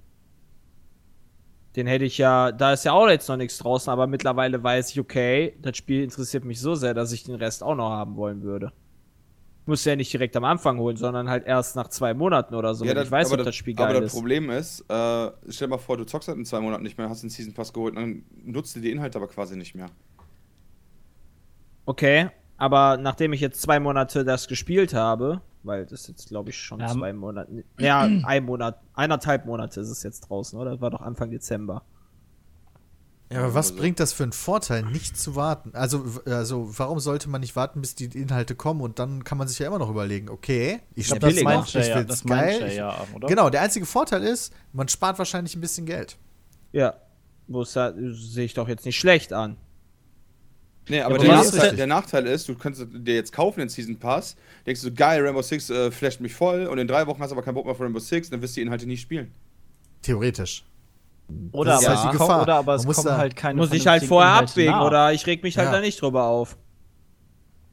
[1.76, 4.90] Den hätte ich ja, da ist ja auch jetzt noch nichts draußen, aber mittlerweile weiß
[4.90, 8.16] ich, okay, das Spiel interessiert mich so sehr, dass ich den Rest auch noch haben
[8.16, 8.72] wollen würde.
[9.70, 12.74] Ich muss ja nicht direkt am Anfang holen, sondern halt erst nach zwei Monaten oder
[12.74, 14.12] so, wenn ich weiß, aber ob das Spiel aber geil das ist.
[14.18, 17.08] Problem ist, äh, stell dir mal vor, du zockst halt in zwei Monaten nicht mehr,
[17.08, 19.86] hast den Season Pass geholt, dann nutzt du die Inhalte aber quasi nicht mehr.
[21.86, 26.58] Okay, aber nachdem ich jetzt zwei Monate das gespielt habe, weil das jetzt glaube ich
[26.58, 30.72] schon Ja, zwei Monate, ja, ein Monat, eineinhalb Monate ist es jetzt draußen, oder?
[30.72, 31.84] Das war doch Anfang Dezember.
[33.32, 35.70] Ja, aber was Also- bringt das für einen Vorteil, nicht zu warten?
[35.74, 39.46] Also, also, warum sollte man nicht warten, bis die Inhalte kommen und dann kann man
[39.46, 42.24] sich ja immer noch überlegen, okay, ich Ich spiel's das noch, meint ich ja, das
[42.24, 42.60] geil.
[42.62, 43.28] er ja, oder?
[43.28, 46.16] Genau, der einzige Vorteil ist, man spart wahrscheinlich ein bisschen Geld.
[46.72, 46.94] Ja,
[47.46, 49.56] wo es da sehe ich doch jetzt nicht schlecht an.
[50.88, 53.96] Nee, aber aber der, Nachteil, der Nachteil ist, du kannst dir jetzt kaufen den Season
[53.96, 54.34] Pass,
[54.66, 57.34] denkst du, geil, Rainbow Six äh, flasht mich voll und in drei Wochen hast du
[57.36, 59.30] aber keinen Bock mehr auf Rainbow Six, dann wirst du die Inhalte nie spielen.
[60.02, 60.64] Theoretisch.
[61.52, 62.42] Oder, aber, halt die Gefahr.
[62.42, 64.86] oder aber es muss kommen da- halt keine Muss ich halt vorher Inhalte abwägen nach.
[64.86, 65.72] oder ich reg mich halt Ja.
[65.74, 66.56] da nicht drüber auf.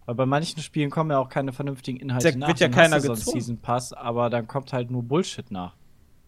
[0.06, 2.48] Weil bei manchen Spielen kommen ja auch keine vernünftigen Inhalte Da wird nach.
[2.50, 3.42] ja dann keiner hast du so einen gezwungen.
[3.42, 5.76] Season Pass, aber dann kommt halt nur Bullshit nach.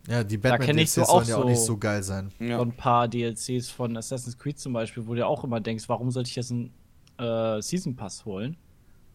[0.07, 2.03] Ja, die Da kenn ich Batman-DLCs so sollen auch ja auch nicht so- so geil
[2.03, 2.31] sein.
[2.39, 2.57] Ja.
[2.57, 6.11] So ein paar DLCs von Assassin's Creed zum Beispiel, wo du auch immer denkst, warum
[6.11, 6.71] sollte ich jetzt einen
[7.19, 8.57] äh, Season Pass holen?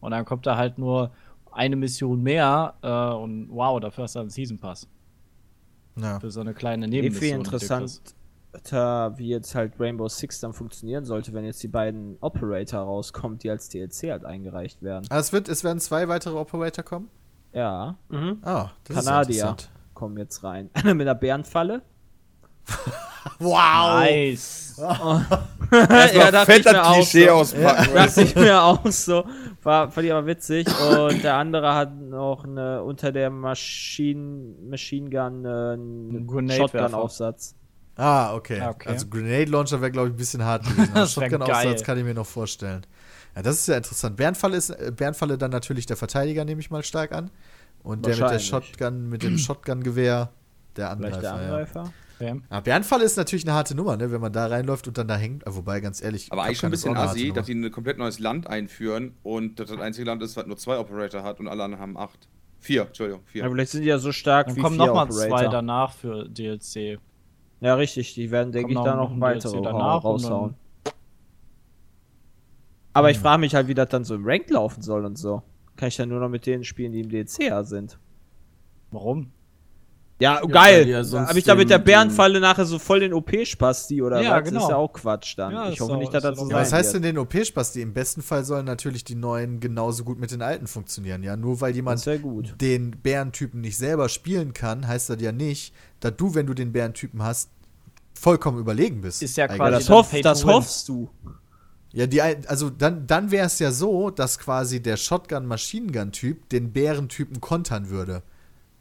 [0.00, 1.10] Und dann kommt da halt nur
[1.50, 4.86] eine Mission mehr äh, und wow, dafür hast du einen Season Pass.
[5.96, 6.20] Ja.
[6.20, 7.20] Für so eine kleine Eh Nebenmission.
[7.20, 11.68] viel die du interessanter, wie jetzt halt Rainbow Six dann funktionieren sollte, wenn jetzt die
[11.68, 15.06] beiden Operator rauskommen, die als DLC halt eingereicht werden.
[15.10, 17.08] Ah, es, wird, es werden zwei weitere Operator kommen?
[17.52, 18.38] Ja, Mhm.
[18.42, 19.56] Ah, das ist ja Kanadier
[19.94, 20.70] kommen jetzt rein.
[20.74, 21.82] Einer mit einer Bärenfalle.
[23.38, 24.00] Wow!
[24.00, 24.64] Nice.
[25.70, 27.32] Erstmal dachte fett ich mir das auch Klischee so.
[27.32, 27.94] auspacken.
[27.94, 29.24] Dachte ich mir auch so.
[29.62, 30.66] War, fand ich aber witzig.
[30.80, 36.50] Und der andere hat noch eine unter der Maschine, Machine Gun äh, einen.
[36.50, 37.54] Shotgun-Aufsatz.
[37.96, 38.60] Ah, okay.
[38.60, 38.88] Ah, okay.
[38.88, 40.94] Also Grenade Launcher wäre, glaube ich, ein bisschen hart gewesen.
[41.06, 42.84] Shotgun-Aufsatz kann ich mir noch vorstellen.
[43.36, 44.16] Ja, das ist ja interessant.
[44.16, 47.30] Bärenfalle ist äh, Bärenfalle dann natürlich der Verteidiger, nehme ich mal stark an.
[47.82, 48.38] Und der mit der.
[48.38, 50.30] Shotgun, mit dem Shotgun-Gewehr,
[50.76, 51.84] der Vielleicht der Angreifer.
[51.84, 51.92] Ja.
[52.32, 52.40] Okay.
[52.50, 54.10] Ja, Bärenfalle ist natürlich eine harte Nummer, ne?
[54.10, 55.44] wenn man da reinläuft und dann da hängt.
[55.46, 58.46] Wobei, ganz ehrlich, Aber eigentlich schon ein bisschen assi, dass sie ein komplett neues Land
[58.46, 61.82] einführen und das das einzige Land ist, was nur zwei Operator hat und alle anderen
[61.82, 62.28] haben acht.
[62.58, 63.42] Vier, Entschuldigung, vier.
[63.42, 66.28] Ja, vielleicht sind die ja so stark Dann wie kommen vier nochmal zwei danach für
[66.28, 66.98] DLC.
[67.60, 68.14] Ja, richtig.
[68.14, 70.54] Die werden, denke ich, da noch weitere DLC raushauen.
[72.94, 75.42] Aber ich frage mich halt, wie das dann so im Rank laufen soll und so.
[75.76, 77.98] Kann ich dann nur noch mit denen spielen, die im DCA sind?
[78.92, 79.32] Warum?
[80.24, 80.88] Ja, geil.
[80.88, 84.30] ja sonst Habe ich da mit der Bärenfalle nachher so voll den OP-Spasti oder Ja,
[84.30, 84.40] was?
[84.40, 84.62] Das genau.
[84.64, 85.52] ist ja auch Quatsch dann.
[85.52, 87.80] Ja, ich hoffe auch- nicht, dass das so Ja, was heißt denn den OP-Spasti?
[87.82, 91.22] Im besten Fall sollen natürlich die neuen genauso gut mit den alten funktionieren.
[91.22, 95.74] Ja, nur weil Das jemand den Bärentypen nicht selber spielen kann, heißt das ja nicht,
[96.00, 97.50] dass du, wenn du den Bärentypen hast,
[98.18, 99.22] vollkommen überlegen bist.
[99.22, 99.58] Ist ja Eigentlich.
[99.58, 101.10] Quasi das, hoff, das hoffst du.
[101.92, 107.40] Ja, die, also dann, dann wäre es ja so, dass quasi der Shotgun-Machine-Gun-Typ den Bärentypen
[107.40, 108.22] kontern würde.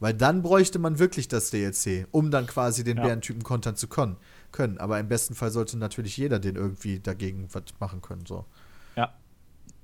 [0.04, 3.04] Weil dann bräuchte man wirklich das DLC, um dann quasi den Ja.
[3.04, 4.18] Bärentypen kontern zu kon
[4.52, 4.76] können.
[4.76, 8.26] Aber im besten Fall sollte natürlich jeder den irgendwie dagegen was machen können.
[8.26, 8.44] So.
[8.96, 9.14] Ja.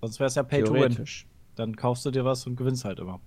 [0.02, 0.80] Sonst wäre es ja Pay to Win.
[0.80, 1.26] Theoretisch.
[1.54, 3.18] Dann kaufst du dir was und gewinnst halt immer.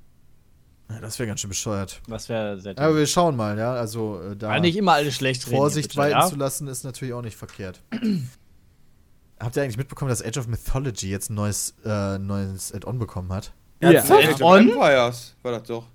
[0.87, 1.99] Ja, das wäre ganz schön bescheuert.
[2.07, 3.73] Das wäre sehr Aber wir schauen mal, ja.
[3.73, 6.27] Also äh, da War nicht immer alles schlecht reden, Vorsicht bitte, walten ja?
[6.27, 7.81] zu lassen, ist natürlich auch nicht verkehrt.
[9.39, 13.33] Habt ihr eigentlich mitbekommen, dass Age of Mythology jetzt ein neues, äh, neues Add-on bekommen
[13.33, 13.51] hat?
[13.81, 14.59] Ja, Age of?
[14.59, 15.87] Empires war das doch.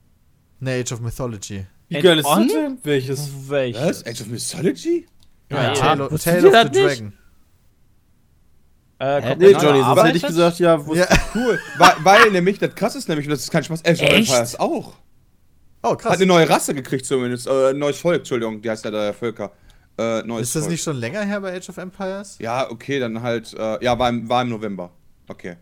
[0.61, 1.67] Ne, Age of Mythology.
[1.89, 2.79] Wie geil ist das denn?
[2.83, 3.31] Welches?
[3.49, 4.07] Welches?
[4.07, 5.07] Age of Mythology?
[5.51, 6.99] Ja, Ja, Tale, of- Tale of the nicht?
[7.01, 7.13] Dragon.
[9.01, 11.07] Äh, Nee, Johnny, sonst hätte ich gesagt, ja, wo Ja.
[11.35, 11.59] Cool.
[11.79, 14.09] weil, weil nämlich, das krass ist nämlich, und das ist kein Spaß, Age of?
[14.09, 14.95] Empires auch.
[15.85, 16.17] Oh, Hat krass.
[16.17, 17.47] eine neue Rasse gekriegt zumindest.
[17.47, 19.53] Äh, ein neues Volk, Entschuldigung, die heißt ja der Völker.
[19.97, 20.73] Äh, neues Ist das Volk.
[20.73, 22.37] nicht schon länger her bei Age of Empires?
[22.41, 24.91] Ja, okay, dann halt, äh, ja, war im, war im November.
[25.29, 25.57] Okay.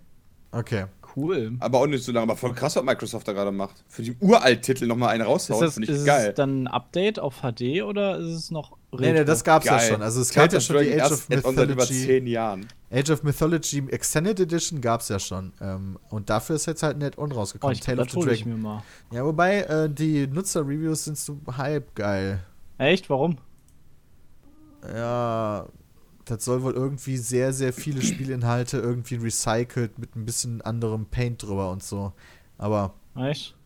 [0.52, 0.86] Okay.
[1.16, 1.56] Cool.
[1.60, 3.82] Aber auch nicht so lange, aber voll krass, was Microsoft da gerade macht.
[3.88, 6.28] Für die Uralt-Titel nochmal einen Ist raushauen, das finde ich ist geil.
[6.28, 9.76] es dann ein Update auf HD oder ist es noch Nee, nee, das gab's ja
[9.78, 9.92] Geil.
[9.92, 10.02] schon.
[10.02, 12.06] Also es gab ja of schon die Dragon Age of erst seit über Mythology.
[12.06, 12.66] zehn Jahren.
[12.90, 15.52] Age of Mythology Extended Edition gab's ja schon.
[15.60, 17.74] Ähm, und dafür ist jetzt halt ein Add-on Oh, rausgekommen.
[17.74, 18.52] ich Tale of the hole ich Dragon.
[18.60, 18.82] mir mal.
[19.10, 22.40] Ja, wobei äh, die Nutzer-Reviews sind so halb geil.
[22.78, 23.10] Echt?
[23.10, 23.36] Warum?
[24.94, 25.66] Ja,
[26.26, 31.42] das soll wohl irgendwie sehr, sehr viele Spielinhalte irgendwie recycelt mit ein bisschen anderem Paint
[31.42, 32.12] drüber und so.
[32.58, 33.56] Aber Echt?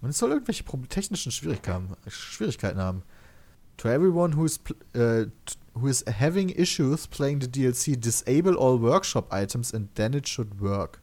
[0.00, 3.02] und es soll irgendwelche technischen Schwierigkeiten, Schwierigkeiten haben.
[3.76, 8.80] To everyone who is, pl- t- who is having issues playing the DLC, disable all
[8.80, 11.00] workshop items and then it should work.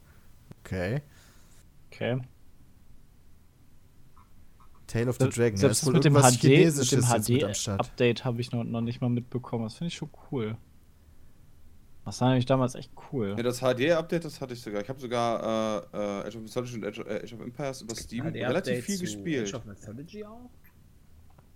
[0.65, 1.01] Okay.
[1.91, 2.19] Okay.
[4.87, 5.57] Tale of the Dragon.
[5.57, 7.01] Selbst ist wohl mit dem HD, mit dem.
[7.03, 9.65] HD-Update habe ich noch, noch nicht mal mitbekommen.
[9.65, 10.57] Das finde ich schon cool.
[12.09, 13.35] Das war nämlich damals echt cool.
[13.37, 14.81] Ja, das HD-Update, das hatte ich sogar.
[14.81, 17.95] Ich habe sogar äh, äh, Age of Mythology und Age, äh, Age of Empires über
[17.95, 19.65] Steam relativ viel gespielt.
[19.65, 20.49] Mythology auch?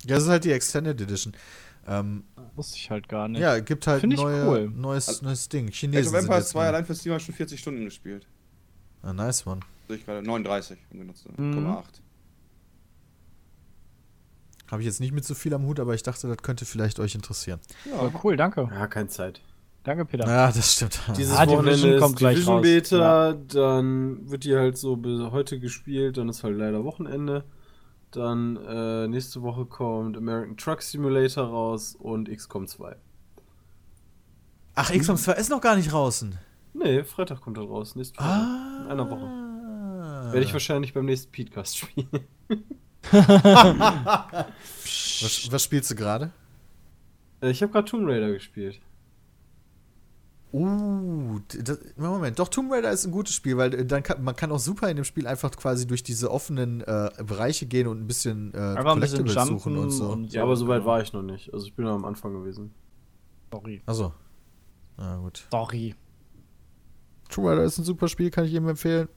[0.06, 1.34] Ja, das ist halt die Extended Edition.
[1.88, 2.24] Ähm,
[2.56, 3.42] Wusste ich halt gar nicht.
[3.42, 4.70] ja, gibt halt neue, cool.
[4.70, 5.68] neues, neues Ding.
[5.68, 7.60] Age Chinesen of sind Empires jetzt 2 mal- allein für Steam habe ich schon 40
[7.60, 8.28] Stunden gespielt.
[9.02, 9.60] Ah, nice one.
[9.88, 11.54] Sehe ich gerade 39, um genau zu Mhm.
[11.68, 11.84] 0,8.
[14.72, 17.00] Habe ich jetzt nicht mit so viel am Hut, aber ich dachte, das könnte vielleicht
[17.00, 17.60] euch interessieren.
[17.94, 18.68] Aber cool, danke.
[18.72, 19.42] Ja, keine Zeit.
[19.84, 20.26] Danke, Peter.
[20.26, 21.02] Ja, das stimmt.
[21.18, 22.62] Dieses Ah, Division Wochenende kommt ist gleich Division raus.
[22.64, 27.44] Beta, dann wird die halt so bis heute gespielt, dann ist halt leider Wochenende.
[28.12, 32.96] Dann äh, nächste Woche kommt American Truck Simulator raus und XCOM 2.
[34.76, 36.38] Ach, XCOM 2 ist noch gar nicht draußen.
[36.74, 37.96] Nee, Freitag kommt er raus.
[37.96, 38.84] Nächste Woche.
[38.86, 40.32] In einer Woche.
[40.32, 42.08] Werde ich wahrscheinlich beim nächsten Podcast spielen.
[43.12, 44.46] Was,
[45.52, 46.32] was spielst du gerade?
[47.42, 48.80] Äh, ich habe gerade Tomb Raider gespielt.
[50.54, 54.36] Uh, das, Moment, doch Tomb Raider ist ein gutes Spiel, weil äh, dann kann, man
[54.36, 58.00] kann auch super in dem Spiel einfach quasi durch diese offenen äh, Bereiche gehen und
[58.00, 60.10] ein bisschen äh, Einfach ein bisschen suchen und so.
[60.10, 60.32] und.
[60.32, 60.92] Ja, aber so weit genau.
[60.92, 61.52] war ich noch nicht.
[61.52, 62.72] Also ich bin noch am Anfang gewesen.
[63.52, 63.82] Sorry.
[63.88, 64.14] Achso.
[64.98, 65.48] Na gut.
[65.50, 65.96] Sorry.
[67.30, 69.10] Tomb Raider ist ein super Spiel, kann ich jedem empfehlen.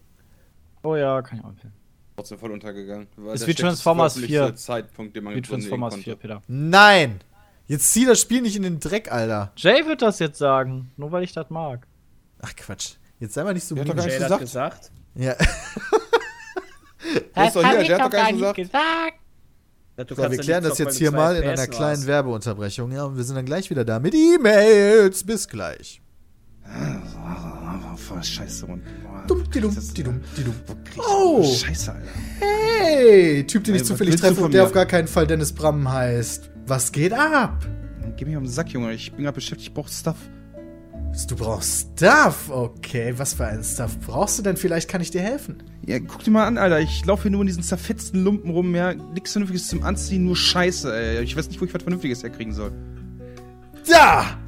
[0.83, 1.75] Oh ja, kann ich auch empfehlen.
[2.17, 3.09] Trotzdem voll untergegangen.
[3.35, 4.57] Ist wie Transformers veröffentlichte 4.
[4.57, 6.05] Zeitpunkt, den man Wie Transformers konnte.
[6.05, 6.43] 4, Peter.
[6.49, 7.21] Nein!
[7.67, 9.53] Jetzt zieh das Spiel nicht in den Dreck, Alter.
[9.57, 11.87] Jay wird das jetzt sagen, nur weil ich das mag.
[12.41, 12.95] Ach Quatsch.
[13.19, 14.41] Jetzt sei mal nicht so nicht Jay hat gesagt.
[14.41, 14.93] gesagt.
[15.15, 15.35] Ja.
[17.35, 19.15] Der ist doch hier, der hat doch gar nicht gesagt.
[19.97, 22.07] Ja, du So, wir ja klären das jetzt hier mal in einer kleinen warst.
[22.07, 22.93] Werbeunterbrechung.
[22.93, 25.25] Ja, und wir sind dann gleich wieder da mit E-Mails.
[25.25, 26.03] Bis gleich.
[27.97, 28.83] Voll scheiße, Mann.
[29.27, 30.55] Dumm, die dumm, das die dumm, die dumm.
[30.99, 31.43] Oh.
[31.43, 32.09] Scheiße, Alter.
[32.41, 34.67] Hey, Typ, den ich zufällig treffe und der mir?
[34.67, 36.51] auf gar keinen Fall Dennis Bram heißt.
[36.67, 37.65] Was geht ab?
[38.17, 38.93] Geh mich um den Sack, Junge.
[38.93, 40.17] Ich bin gerade beschäftigt, ich brauch Stuff.
[41.29, 42.51] Du brauchst Stuff.
[42.51, 44.57] Okay, was für einen Stuff brauchst du denn?
[44.57, 45.63] Vielleicht kann ich dir helfen.
[45.87, 46.81] Ja, guck dir mal an, Alter.
[46.81, 48.95] Ich laufe hier nur in diesen zerfetzten Lumpen rum, ja.
[48.95, 51.23] Nix Vernünftiges zum Anziehen, nur Scheiße, ey.
[51.23, 52.73] Ich weiß nicht, wo ich was Vernünftiges herkriegen soll.
[53.89, 54.37] Da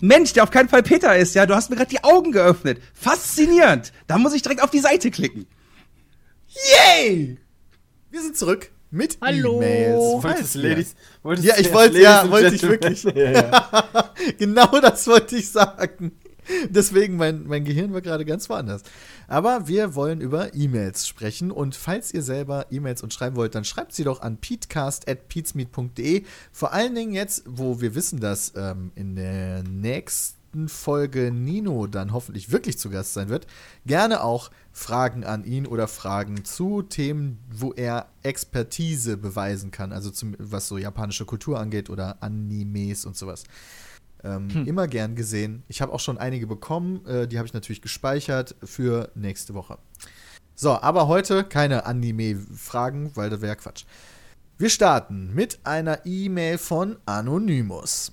[0.00, 1.46] Mensch, der auf keinen Fall Peter ist, ja.
[1.46, 2.80] Du hast mir gerade die Augen geöffnet.
[2.94, 3.92] Faszinierend.
[4.06, 5.46] Da muss ich direkt auf die Seite klicken.
[6.48, 7.38] Yay!
[8.10, 9.56] Wir sind zurück mit Hallo.
[9.58, 10.22] E-Mails.
[10.24, 13.02] Wolltest Ladies, wolltest Ja, ich wollte- ja, wollte ich wirklich.
[13.14, 13.70] ja, ja.
[14.38, 16.12] genau das wollte ich sagen.
[16.68, 18.82] Deswegen, mein, mein Gehirn war gerade ganz woanders.
[19.28, 21.50] Aber wir wollen über E-Mails sprechen.
[21.50, 26.24] Und falls ihr selber E-Mails uns schreiben wollt, dann schreibt sie doch an peatcast.peatsmeet.de.
[26.52, 32.12] Vor allen Dingen jetzt, wo wir wissen, dass ähm, in der nächsten Folge Nino dann
[32.12, 33.46] hoffentlich wirklich zu Gast sein wird,
[33.86, 39.92] gerne auch Fragen an ihn oder Fragen zu Themen, wo er Expertise beweisen kann.
[39.92, 43.44] Also zum, was so japanische Kultur angeht oder Animes und sowas.
[44.22, 45.62] Ähm, Immer gern gesehen.
[45.68, 47.04] Ich habe auch schon einige bekommen.
[47.06, 49.78] Äh, die habe ich natürlich gespeichert für nächste Woche.
[50.54, 53.84] So, aber heute keine Anime-Fragen, weil das wäre Quatsch.
[54.58, 58.12] Wir starten mit einer E-Mail von Anonymous.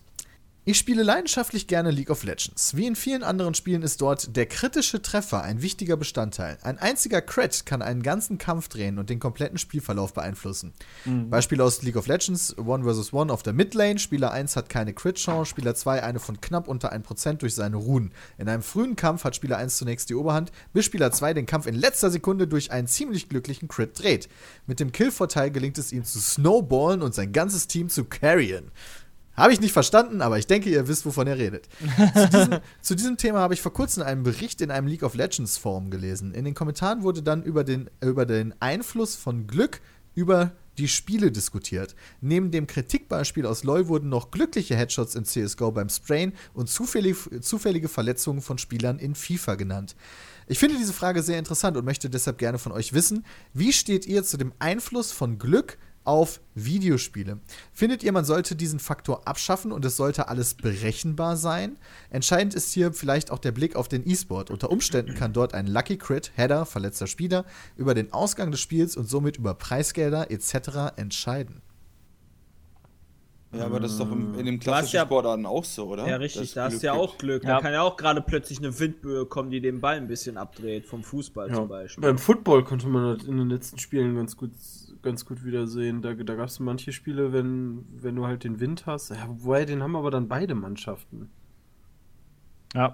[0.69, 2.76] Ich spiele leidenschaftlich gerne League of Legends.
[2.76, 6.57] Wie in vielen anderen Spielen ist dort der kritische Treffer ein wichtiger Bestandteil.
[6.61, 10.73] Ein einziger Crit kann einen ganzen Kampf drehen und den kompletten Spielverlauf beeinflussen.
[11.30, 13.14] Beispiel aus League of Legends, One vs.
[13.14, 13.98] One auf der Midlane.
[13.98, 18.11] Spieler 1 hat keine Crit-Chance, Spieler 2 eine von knapp unter 1% durch seine Runen.
[18.38, 21.65] In einem frühen Kampf hat Spieler 1 zunächst die Oberhand, bis Spieler 2 den Kampf
[21.68, 24.27] in letzter Sekunde durch einen ziemlich glücklichen Crit dreht.
[24.65, 28.69] Mit dem Kill-Vorteil gelingt es ihm zu snowballen und sein ganzes Team zu carryen.
[29.38, 31.69] Habe ich nicht verstanden, aber ich denke, ihr wisst, wovon er redet.
[32.15, 35.14] zu, diesem, zu diesem Thema habe ich vor kurzem einen Bericht in einem League of
[35.14, 36.34] Legends Forum gelesen.
[36.34, 39.80] In den Kommentaren wurde dann über den, über den Einfluss von Glück
[40.15, 41.95] über die Spiele diskutiert.
[42.22, 47.18] Neben dem Kritikbeispiel aus LoL wurden noch glückliche Headshots in CSGO beim Sprayen und zufällig,
[47.41, 49.95] zufällige Verletzungen von Spielern in FIFA genannt.
[50.47, 54.05] Ich finde diese Frage sehr interessant und möchte deshalb gerne von euch wissen, wie steht
[54.05, 55.77] ihr zu dem Einfluss von Glück
[56.07, 57.39] auf Videospiele.
[57.73, 61.77] Findet ihr, man sollte diesen Faktor abschaffen und es sollte alles berechenbar sein?
[62.09, 64.49] Entscheidend ist hier vielleicht auch der Blick auf den E-Sport.
[64.49, 68.95] Unter Umständen kann dort ein Lucky Crit, Header, verletzter Spieler, über den Ausgang des Spiels
[68.95, 70.93] und somit über Preisgelder etc.
[70.95, 71.61] entscheiden.
[73.53, 76.07] Ja, aber das ist doch im, in den hast klassischen ja- Sportarten auch so, oder?
[76.07, 77.03] Ja, richtig, da hast du ja gibt.
[77.03, 77.43] auch Glück.
[77.45, 77.55] Ja.
[77.55, 80.85] Da kann ja auch gerade plötzlich eine Windböe kommen, die den Ball ein bisschen abdreht,
[80.85, 82.01] vom Fußball Ja, zum Beispiel.
[82.01, 84.51] beim Football konnte man das in den letzten Spielen ganz gut,
[85.01, 86.01] ganz gut wiedersehen.
[86.01, 89.09] Da, da gab es manche Spiele, wenn, wenn du halt den Wind hast.
[89.09, 91.29] Ja, wobei, den haben aber dann beide Mannschaften.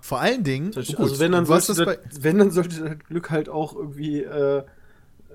[0.02, 3.32] Vor allen Dingen, Also gut, wenn, dann sollte das das, wenn, dann sollte das Glück
[3.32, 4.64] halt auch irgendwie, äh,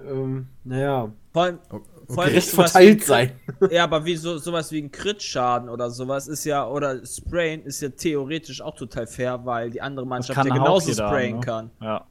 [0.07, 1.59] ähm, naja, Vor allem,
[2.07, 3.33] vor allem gerecht verteilt sein.
[3.71, 7.81] Ja, aber wie so, sowas wie ein Crit-Schaden oder sowas ist ja, oder Sprayen ist
[7.81, 11.41] ja theoretisch auch total fair, weil die andere Mannschaft ja genauso sprayen ne?
[11.41, 11.71] kann.
[11.83, 12.07] Ja.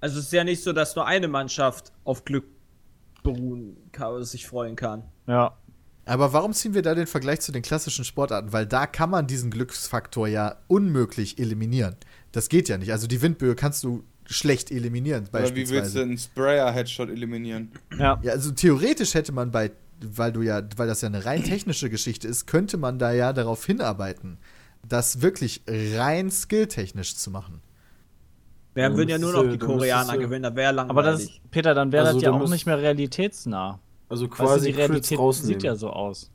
[0.00, 2.44] Also es ist ja nicht so, dass nur eine Mannschaft auf Glück
[3.22, 5.04] beruhen kann, sich freuen kann.
[5.26, 5.56] Ja.
[6.06, 8.52] aber warum ziehen wir da den Vergleich zu den klassischen Sportarten?
[8.52, 11.96] Weil da kann man diesen Glücksfaktor ja unmöglich eliminieren.
[12.32, 12.92] Das geht ja nicht.
[12.92, 17.72] Also die Windböe kannst du schlecht eliminieren, Aber wie willst du einen Sprayer-Headshot eliminieren?
[17.98, 18.20] Ja.
[18.22, 21.90] Ja, also theoretisch hätte man bei, weil du ja, weil das ja eine rein technische
[21.90, 24.38] Geschichte ist, könnte man da ja darauf hinarbeiten,
[24.88, 27.60] das wirklich rein skilltechnisch zu machen.
[28.74, 30.90] Wir Ja, würden ja nur noch die Koreaner gewinnen, das wäre langweilig.
[30.90, 33.80] Aber das, Peter, dann wäre Also das ja auch nicht mehr realitätsnah.
[34.08, 35.60] Also Weißt quasi die Crits Realität rausnehmen.
[35.60, 36.30] sieht ja so aus.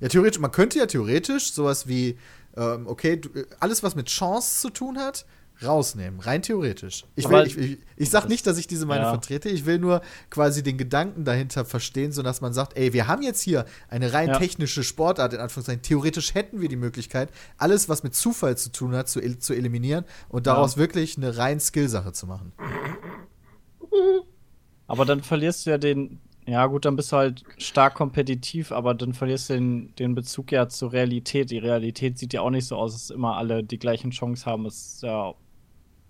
[0.00, 2.18] Ja, theoretisch, man könnte ja theoretisch sowas wie,
[2.56, 3.30] ähm, okay, du,
[3.60, 5.26] alles, was mit Chance zu tun hat,
[5.64, 6.20] rausnehmen.
[6.20, 7.04] Rein theoretisch.
[7.14, 9.10] Ich, will, ich, ich, ich sag nicht, dass ich diese Meinung Ja.
[9.10, 9.48] vertrete.
[9.48, 10.00] Ich will nur
[10.30, 14.28] quasi den Gedanken dahinter verstehen, sodass man sagt, ey, wir haben jetzt hier eine rein
[14.28, 14.38] Ja.
[14.38, 15.82] technische Sportart, in Anführungszeichen.
[15.82, 20.04] Theoretisch hätten wir die Möglichkeit, alles, was mit Zufall zu tun hat, zu, zu eliminieren
[20.28, 22.52] und daraus wirklich eine rein Skill-Sache zu machen.
[24.86, 26.18] Aber dann verlierst du ja den.
[26.46, 30.50] Ja, gut, dann bist du halt stark kompetitiv, aber dann verlierst du den, den Bezug
[30.50, 31.50] ja zur Realität.
[31.50, 34.66] Die Realität sieht ja auch nicht so aus, dass immer alle die gleichen Chancen haben.
[34.66, 35.34] Es ist ja,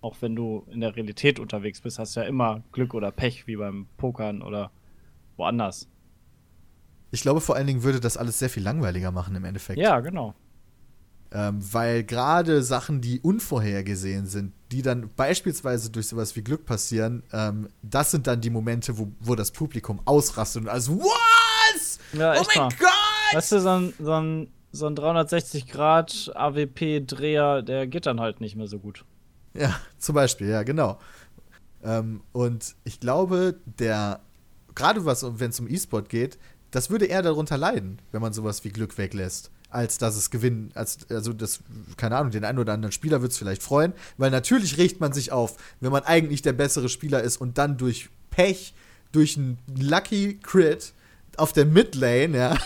[0.00, 3.46] auch wenn du in der Realität unterwegs bist, hast du ja immer Glück oder Pech,
[3.46, 4.70] wie beim Pokern oder
[5.36, 5.88] woanders.
[7.10, 9.78] Ich glaube, vor allen Dingen würde das alles sehr viel langweiliger machen im Endeffekt.
[9.78, 10.34] Ja, genau.
[11.34, 17.22] Ähm, weil gerade Sachen, die unvorhergesehen sind, die dann beispielsweise durch sowas wie Glück passieren,
[17.32, 21.98] ähm, das sind dann die Momente, wo, wo das Publikum ausrastet und alles, was?
[22.12, 22.68] Ja, oh mein.
[22.78, 22.90] Gott!
[23.32, 28.42] Weißt du, so ein, so ein, so ein 360 Grad AWP-Dreher, der geht dann halt
[28.42, 29.06] nicht mehr so gut.
[29.54, 30.98] Ja, zum Beispiel, ja, genau.
[31.82, 34.20] Ähm, und ich glaube, der,
[34.74, 36.38] gerade was, wenn es um E-Sport geht,
[36.70, 40.70] das würde eher darunter leiden, wenn man sowas wie Glück weglässt, als dass es gewinnen,
[40.74, 41.60] als, also das,
[41.96, 45.12] keine Ahnung, den einen oder anderen Spieler wird es vielleicht freuen, weil natürlich regt man
[45.12, 48.74] sich auf, wenn man eigentlich der bessere Spieler ist und dann durch Pech,
[49.12, 50.92] durch einen Lucky Crit
[51.36, 52.56] auf der Midlane, ja,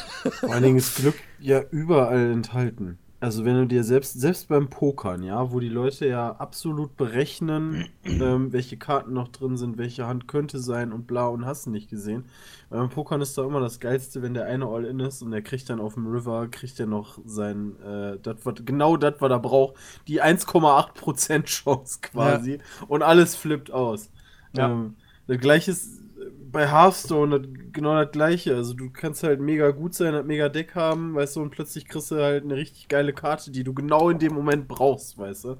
[0.40, 2.98] Vor allen Dingen ist Glück ja überall enthalten.
[3.18, 7.88] Also wenn du dir selbst, selbst beim Pokern, ja, wo die Leute ja absolut berechnen,
[8.04, 11.88] ähm, welche Karten noch drin sind, welche Hand könnte sein und bla und hast nicht
[11.88, 12.24] gesehen.
[12.68, 15.70] Beim Pokern ist da immer das Geilste, wenn der eine All-In ist und der kriegt
[15.70, 19.40] dann auf dem River, kriegt er noch sein, äh, dat, wat, genau das, was er
[19.40, 19.76] braucht,
[20.08, 24.10] die 1,8% Chance quasi und alles flippt aus.
[24.54, 24.70] Ja.
[24.70, 26.05] Ähm, das gleiche ist
[26.50, 28.54] bei Hearthstone das, genau das gleiche.
[28.54, 31.86] Also du kannst halt mega gut sein, ein mega Deck haben, weißt du, und plötzlich
[31.86, 35.44] kriegst du halt eine richtig geile Karte, die du genau in dem Moment brauchst, weißt
[35.44, 35.56] du.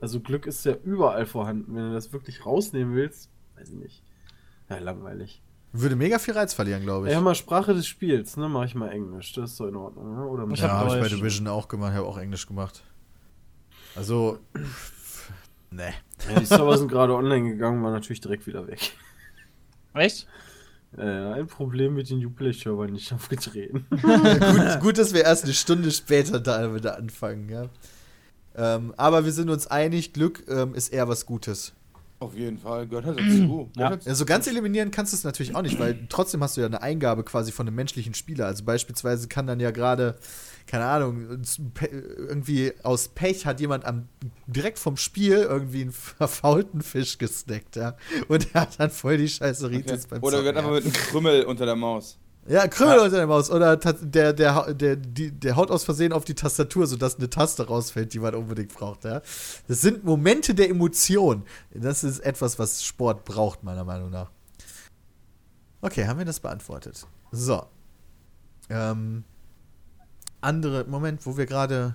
[0.00, 1.74] Also Glück ist ja überall vorhanden.
[1.74, 4.02] Wenn du das wirklich rausnehmen willst, weiß ich nicht.
[4.68, 5.42] Ja, langweilig.
[5.72, 7.12] würde mega viel Reiz verlieren, glaube ich.
[7.12, 8.48] Ja, mal Sprache des Spiels, ne?
[8.48, 9.32] Mach ich mal Englisch.
[9.32, 10.24] Das ist doch in Ordnung, ne?
[10.24, 11.08] Oder Ich ja, hab habe ich bei.
[11.08, 12.84] Division auch gemacht, habe auch Englisch gemacht.
[13.96, 14.38] Also,
[15.70, 15.92] ne.
[16.28, 18.92] ja, die Server sind gerade online gegangen, war natürlich direkt wieder weg.
[19.94, 20.26] Echt?
[20.96, 23.86] Äh, ein Problem mit den Uplay-Servern nicht aufgetreten.
[23.90, 27.66] gut, gut, dass wir erst eine Stunde später da wieder anfangen, ja.
[28.56, 31.72] Ähm, aber wir sind uns einig, Glück ähm, ist eher was Gutes.
[32.20, 33.70] Auf jeden Fall, gehört halt dazu.
[33.76, 33.90] Ja.
[33.90, 36.66] Gehört Also ganz eliminieren kannst du es natürlich auch nicht, weil trotzdem hast du ja
[36.66, 38.46] eine Eingabe quasi von einem menschlichen Spieler.
[38.46, 40.16] Also beispielsweise kann dann ja gerade,
[40.68, 44.08] keine Ahnung, irgendwie aus Pech hat jemand am,
[44.46, 47.96] direkt vom Spiel irgendwie einen verfaulten Fisch gesnackt, ja.
[48.28, 50.06] Und er hat dann voll die scheiße Ritis Okay.
[50.10, 50.76] beim Oder wird Zocken, einfach ja.
[50.76, 52.18] mit einem Krümmel unter der Maus.
[52.46, 53.50] Ja, Krümmel unter der Maus.
[53.50, 57.66] Oder der, der, der, die, der haut aus Versehen auf die Tastatur, sodass eine Taste
[57.66, 59.04] rausfällt, die man unbedingt braucht.
[59.04, 59.22] Ja?
[59.68, 61.44] Das sind Momente der Emotion.
[61.72, 64.30] Das ist etwas, was Sport braucht, meiner Meinung nach.
[65.80, 67.06] Okay, haben wir das beantwortet.
[67.32, 67.64] So.
[68.70, 69.24] Ähm,
[70.40, 71.94] andere, Moment, wo wir gerade.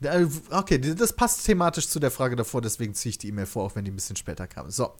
[0.00, 0.12] Ja,
[0.50, 3.76] Okay, das passt thematisch zu der Frage davor, deswegen ziehe ich die E-Mail vor, auch
[3.76, 4.70] wenn die ein bisschen später kam.
[4.70, 4.92] So.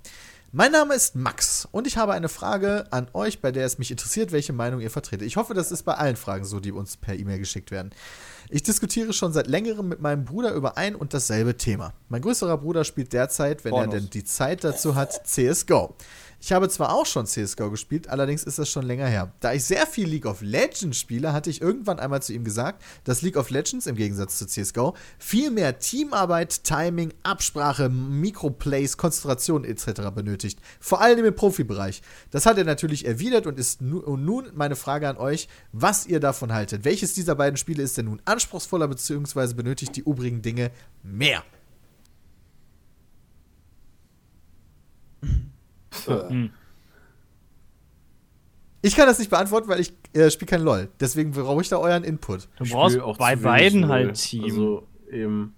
[0.56, 3.90] Mein Name ist Max und ich habe eine Frage an euch, bei der es mich
[3.90, 5.26] interessiert, welche Meinung ihr vertretet.
[5.26, 7.90] Ich hoffe, das ist bei allen Fragen so, die uns per E-Mail geschickt werden.
[8.50, 11.92] Ich diskutiere schon seit längerem mit meinem Bruder über ein und dasselbe Thema.
[12.08, 13.94] Mein größerer Bruder spielt derzeit, wenn er Pornos.
[13.94, 15.96] denn die Zeit dazu hat, CSGO.
[16.44, 19.32] Ich habe zwar auch schon CSGO gespielt, allerdings ist das schon länger her.
[19.40, 22.84] Da ich sehr viel League of Legends spiele, hatte ich irgendwann einmal zu ihm gesagt,
[23.04, 29.64] dass League of Legends im Gegensatz zu CSGO viel mehr Teamarbeit, Timing, Absprache, Mikroplays, Konzentration
[29.64, 30.10] etc.
[30.14, 30.60] benötigt.
[30.80, 32.02] Vor allem im Profibereich.
[32.30, 36.04] Das hat er natürlich erwidert und ist nu und nun meine Frage an euch, was
[36.04, 36.84] ihr davon haltet.
[36.84, 39.54] Welches dieser beiden Spiele ist denn nun anspruchsvoller bzw.
[39.54, 40.72] benötigt die übrigen Dinge
[41.02, 41.42] mehr?
[48.82, 50.90] Ich kann das nicht beantworten, weil ich äh, spiele kein LOL.
[51.00, 52.48] Deswegen brauche ich da euren Input.
[52.56, 53.90] Du brauchst auch bei beiden LOL.
[53.90, 54.44] halt Team.
[54.44, 55.54] Also eben.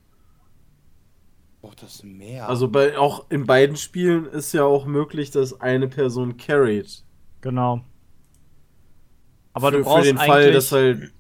[1.61, 2.49] Braucht das mehr?
[2.49, 7.03] Also bei auch in beiden Spielen ist ja auch möglich, dass eine Person carried.
[7.41, 7.85] genau.
[9.53, 11.13] Aber für, du brauchst für den Fall, dass halt,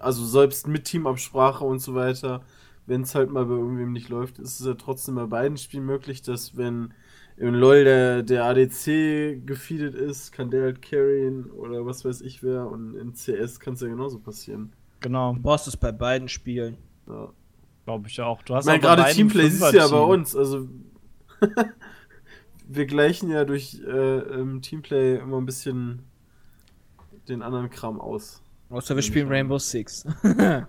[0.00, 2.42] also selbst mit Teamabsprache und so weiter,
[2.86, 5.86] wenn es halt mal bei irgendwem nicht läuft, ist es ja trotzdem bei beiden Spielen
[5.86, 6.92] möglich, dass wenn
[7.40, 12.42] im LoL der, der ADC gefeedet ist, kann der halt carryen oder was weiß ich
[12.42, 14.72] wer und in CS kann es ja genauso passieren.
[15.00, 16.76] Genau, Du brauchst es bei beiden Spielen.
[17.08, 17.32] Ja.
[17.86, 18.42] glaube ich auch.
[18.42, 20.36] Du hast Ich meine, auch bei gerade Teamplay siehst du ja bei uns.
[20.36, 20.68] Also,
[22.68, 26.02] wir gleichen ja durch äh, im Teamplay immer ein bisschen
[27.26, 28.42] den anderen Kram aus.
[28.68, 30.04] Außer wir spielen Rainbow Six.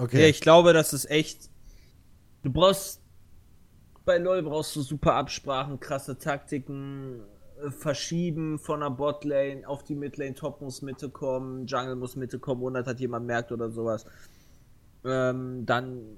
[0.00, 0.22] Okay.
[0.22, 1.49] Ja, ich glaube, das ist echt.
[2.42, 3.02] Du brauchst.
[4.04, 7.20] Bei LOL brauchst du super Absprachen, krasse Taktiken,
[7.62, 12.38] äh, verschieben von der Botlane auf die Midlane, Top muss Mitte kommen, Jungle muss Mitte
[12.38, 14.06] kommen, ohne dass hat jemand merkt oder sowas.
[15.04, 16.16] Ähm, dann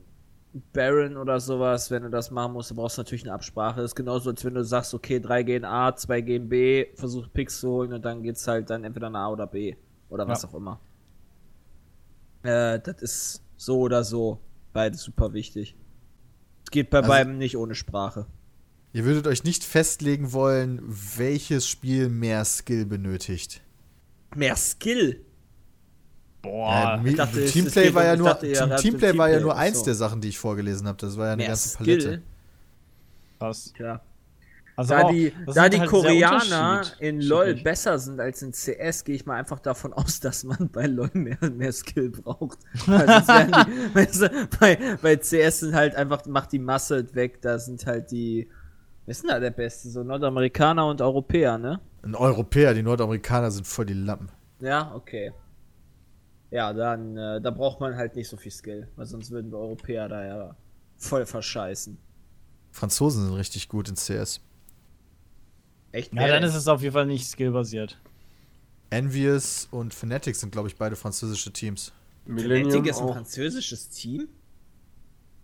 [0.73, 3.81] Baron oder sowas, wenn du das machen musst, du brauchst natürlich eine Absprache.
[3.81, 7.28] Das ist genauso, als wenn du sagst, okay, drei gehen A, zwei gehen B, versuch
[7.32, 9.77] Picks zu holen und dann geht's halt dann entweder nach A oder B.
[10.09, 10.49] Oder was Ja.
[10.49, 10.81] auch immer.
[12.43, 14.39] Äh, das ist so oder so
[14.73, 15.77] beides super wichtig.
[16.65, 18.27] Es geht bei Also- beiden nicht ohne Sprache.
[18.95, 20.83] Ihr würdet euch nicht festlegen wollen,
[21.17, 23.63] welches Spiel mehr Skill benötigt.
[24.37, 25.25] Mehr Skill.
[26.43, 29.41] Boah, Mi- dachte, es- es Teamplay war ja nur, dachte, Teamplay im war ja Teamplay,
[29.41, 29.85] nur eins so.
[29.85, 30.99] der Sachen, die ich vorgelesen habe.
[30.99, 31.99] Das war ja eine Mehr ganze Skill.
[31.99, 32.23] Palette.
[33.39, 33.73] krass.
[34.74, 39.05] Also Da auch- die, da die halt Koreaner in LoL besser sind als in CS,
[39.05, 42.59] gehe ich mal einfach davon aus, dass man bei LoL mehr, mehr Skill braucht.
[42.86, 42.89] Die,
[43.94, 48.11] weißt du, bei, bei CS sind halt einfach, macht die Masse weg, da sind halt
[48.11, 48.49] die,
[49.05, 49.90] wer ist denn da der Beste?
[49.90, 51.81] So Nordamerikaner und Europäer, ne?
[52.03, 54.31] Ein Europäer, die Nordamerikaner sind voll die Lappen.
[54.61, 55.32] Ja, okay.
[56.51, 59.59] Ja, dann, äh, da braucht man halt nicht so viel Skill, weil sonst würden wir
[59.59, 60.57] Europäer da ja
[60.97, 61.99] voll verscheißen.
[62.70, 64.40] Franzosen sind richtig gut in CS.
[65.93, 66.12] Echt?
[66.14, 67.98] Ja, dann ist es auf jeden Fall nicht skillbasiert.
[68.90, 71.93] Envious und Fnatic sind, glaube ich, beide französische Teams.
[72.27, 73.14] Millennium Fnatic ist ein auch.
[73.14, 74.28] französisches Team?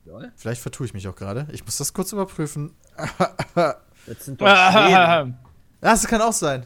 [0.04, 0.32] Lol.
[0.36, 1.46] Vielleicht vertue ich mich auch gerade.
[1.52, 2.72] Ich muss das kurz überprüfen.
[4.06, 4.90] Das sind doch Schweden.
[4.90, 5.34] Ja,
[5.82, 6.64] das kann auch sein.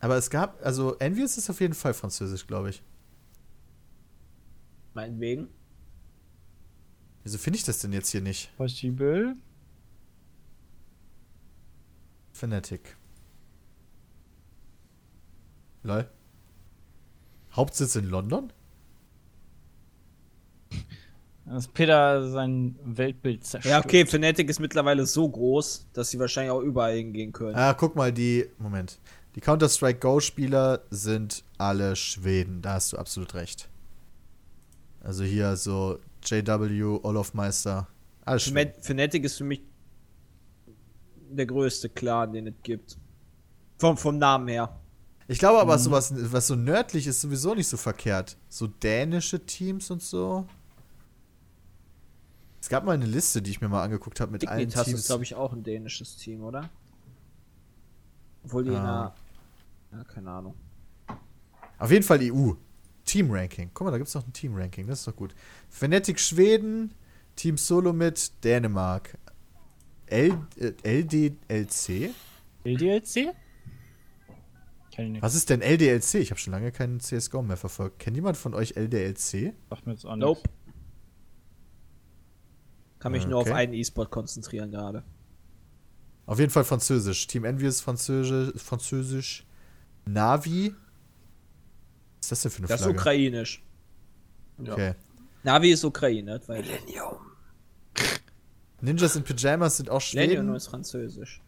[0.00, 2.82] Aber es gab, also Envious ist auf jeden Fall französisch, glaube ich.
[4.94, 5.48] Meinetwegen.
[7.22, 8.56] Wieso finde ich das denn jetzt hier nicht?
[8.56, 9.36] Possible.
[12.32, 12.96] Fnatic.
[15.82, 16.08] Lol.
[17.52, 18.52] Hauptsitz in London?
[21.46, 23.72] Dass Peter sein Weltbild zerstört.
[23.72, 27.56] Ja, okay, Fnatic ist mittlerweile so groß, dass sie wahrscheinlich auch überall hingehen können.
[27.56, 28.46] Ah, guck mal, die.
[28.58, 29.00] Moment.
[29.34, 32.62] Die Counter-Strike Go-Spieler sind alle Schweden.
[32.62, 33.68] Da hast du absolut recht.
[35.02, 37.88] Also hier so JW, Olof Meister.
[38.24, 38.72] Alles Schweden.
[38.80, 39.62] Fna- Fnatic ist für mich
[41.36, 42.98] der größte Clan, den es gibt.
[43.78, 44.76] Vom, vom Namen her.
[45.28, 48.36] Ich glaube aber, sowas, was so nördlich ist, sowieso nicht so verkehrt.
[48.48, 50.46] So dänische Teams und so.
[52.60, 55.00] Es gab mal eine Liste, die ich mir mal angeguckt habe mit allen Dignitas Teams.
[55.00, 56.68] ist, glaube ich, auch ein dänisches Team, oder?
[58.44, 59.14] Obwohl die in Ah.
[59.92, 59.98] einer.
[59.98, 60.54] Ja, keine Ahnung.
[61.78, 62.52] Auf jeden Fall EU.
[63.04, 63.70] Team Ranking.
[63.72, 64.86] Guck mal, da gibt es noch ein Team Ranking.
[64.86, 65.34] Das ist doch gut.
[65.68, 66.92] Fnatic Schweden,
[67.34, 69.16] Team Solo mit Dänemark.
[70.10, 72.10] L, äh, LDLC?
[72.64, 73.34] LDLC?
[75.20, 76.14] Was ist denn LDLC?
[76.16, 77.98] Ich habe schon lange keinen CSGO mehr verfolgt.
[78.00, 79.54] Kennt jemand von euch LDLC?
[79.70, 80.42] Sagt mir jetzt auch Nope.
[82.98, 83.54] Kann mich nur auf Okay.
[83.54, 85.02] einen E-Sport konzentrieren gerade.
[86.26, 87.26] Auf jeden Fall Französisch.
[87.26, 88.60] Team Envious Französisch.
[88.62, 89.46] Französisch.
[90.04, 90.74] Navi.
[92.18, 92.98] Was ist das denn für eine Das ist Flagge?
[93.00, 93.64] ukrainisch.
[94.60, 94.94] Okay.
[95.42, 96.66] Navi ist Ukraine, das ich.
[98.82, 100.54] Ninjas in Pyjamas sind auch Schweden.
[100.54, 101.40] ist französisch.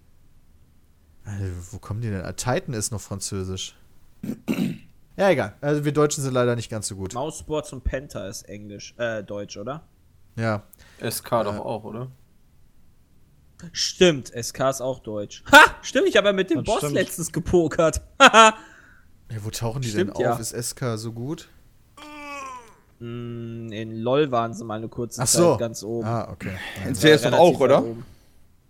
[1.25, 2.23] Alter, wo kommen die denn?
[2.23, 3.75] Ah, Titan ist noch Französisch.
[5.17, 5.55] ja, egal.
[5.61, 7.15] Also wir Deutschen sind leider nicht ganz so gut.
[7.15, 9.85] Mouse Sports und Penta ist Englisch, äh, Deutsch, oder?
[10.37, 10.65] Ja.
[11.01, 12.11] SK doch auch, oder?
[13.73, 15.45] Stimmt, SK ist auch Deutsch.
[15.53, 15.59] Ha!
[15.83, 16.95] Stimmt, ich habe ja mit dem Das Boss stimmt.
[16.95, 18.01] letztens gepokert.
[18.21, 18.55] Haha.
[19.31, 19.45] ja.
[19.45, 20.23] Wo tauchen die Stimmt, denn auf?
[20.23, 20.37] ja.
[20.37, 21.49] Ist SK so gut?
[23.03, 25.57] Mm, In LOL waren sie mal eine kurze Ach Zeit so.
[25.57, 26.07] ganz oben.
[26.07, 26.53] Ah, okay.
[26.87, 27.83] In CS doch auch, oder?
[27.85, 28.05] oben.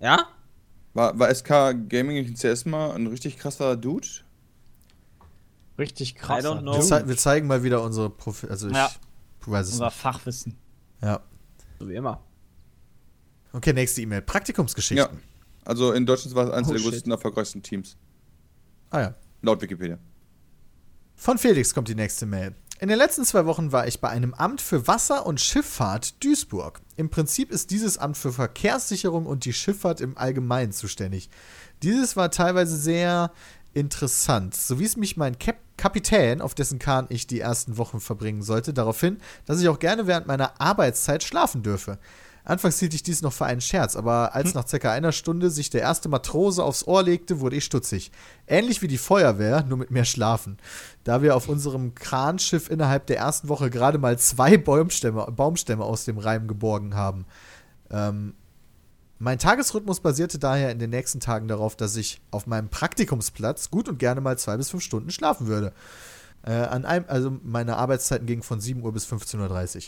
[0.01, 0.27] Ja?
[0.95, 1.49] War, war SK
[1.89, 4.07] Gaming in CS mal ein richtig krasser Dude?
[5.79, 6.43] Richtig krass.
[6.45, 6.75] I don't know.
[6.75, 8.91] Wir, zei wir zeigen mal wieder unsere Profi Also ich Ja.
[9.47, 9.97] weiß es Unser nicht.
[9.97, 10.57] Fachwissen.
[11.03, 11.21] Ja.
[11.79, 12.21] So wie immer.
[13.53, 14.23] Okay, nächste E-Mail.
[14.23, 15.15] Praktikumsgeschichten.
[15.15, 15.21] Ja.
[15.65, 17.97] Also in Deutschland war es eines Oh, der größten, erfolgreichsten Teams.
[18.91, 19.15] Ah ja.
[19.43, 19.99] Laut Wikipedia.
[21.17, 22.55] Von Felix kommt die nächste Mail.
[22.83, 26.81] In den letzten zwei Wochen war ich bei einem Amt für Wasser- und Schifffahrt Duisburg.
[26.97, 31.31] Im Prinzip ist dieses Amt für Verkehrssicherung und die Schifffahrt im Allgemeinen zuständig.
[31.85, 33.31] Dieses war teilweise sehr
[33.73, 34.57] interessant.
[34.57, 38.43] So wie es mich mein Cap Kapitän, auf dessen Kahn ich die ersten Wochen verbringen
[38.43, 42.01] sollte, darauf hin, dass ich auch gerne während meiner Arbeitszeit schlafen dürfe.
[42.45, 45.71] Anfangs hielt ich dies noch für einen Scherz, aber als nach circa einer Stunde sich
[45.71, 48.11] der erste Matrose aufs Ohr legte, wurde ich stutzig.
[48.49, 50.59] Ähnlich wie die Feuerwehr, nur mit mehr Schlafen.
[51.05, 56.05] Da wir auf unserem Kranschiff innerhalb der ersten Woche gerade mal zwei Baumstämme, Baumstämme aus
[56.05, 57.27] dem Reim geborgen haben.
[57.91, 58.35] Ähm,
[59.21, 63.89] mein Tagesrhythmus basierte daher in den nächsten Tagen darauf, dass ich auf meinem Praktikumsplatz gut
[63.89, 65.73] und gerne mal zwei bis fünf Stunden schlafen würde.
[66.45, 69.83] Äh, an einem, also meine Arbeitszeiten gingen von 7 Uhr bis 15.30 Uhr.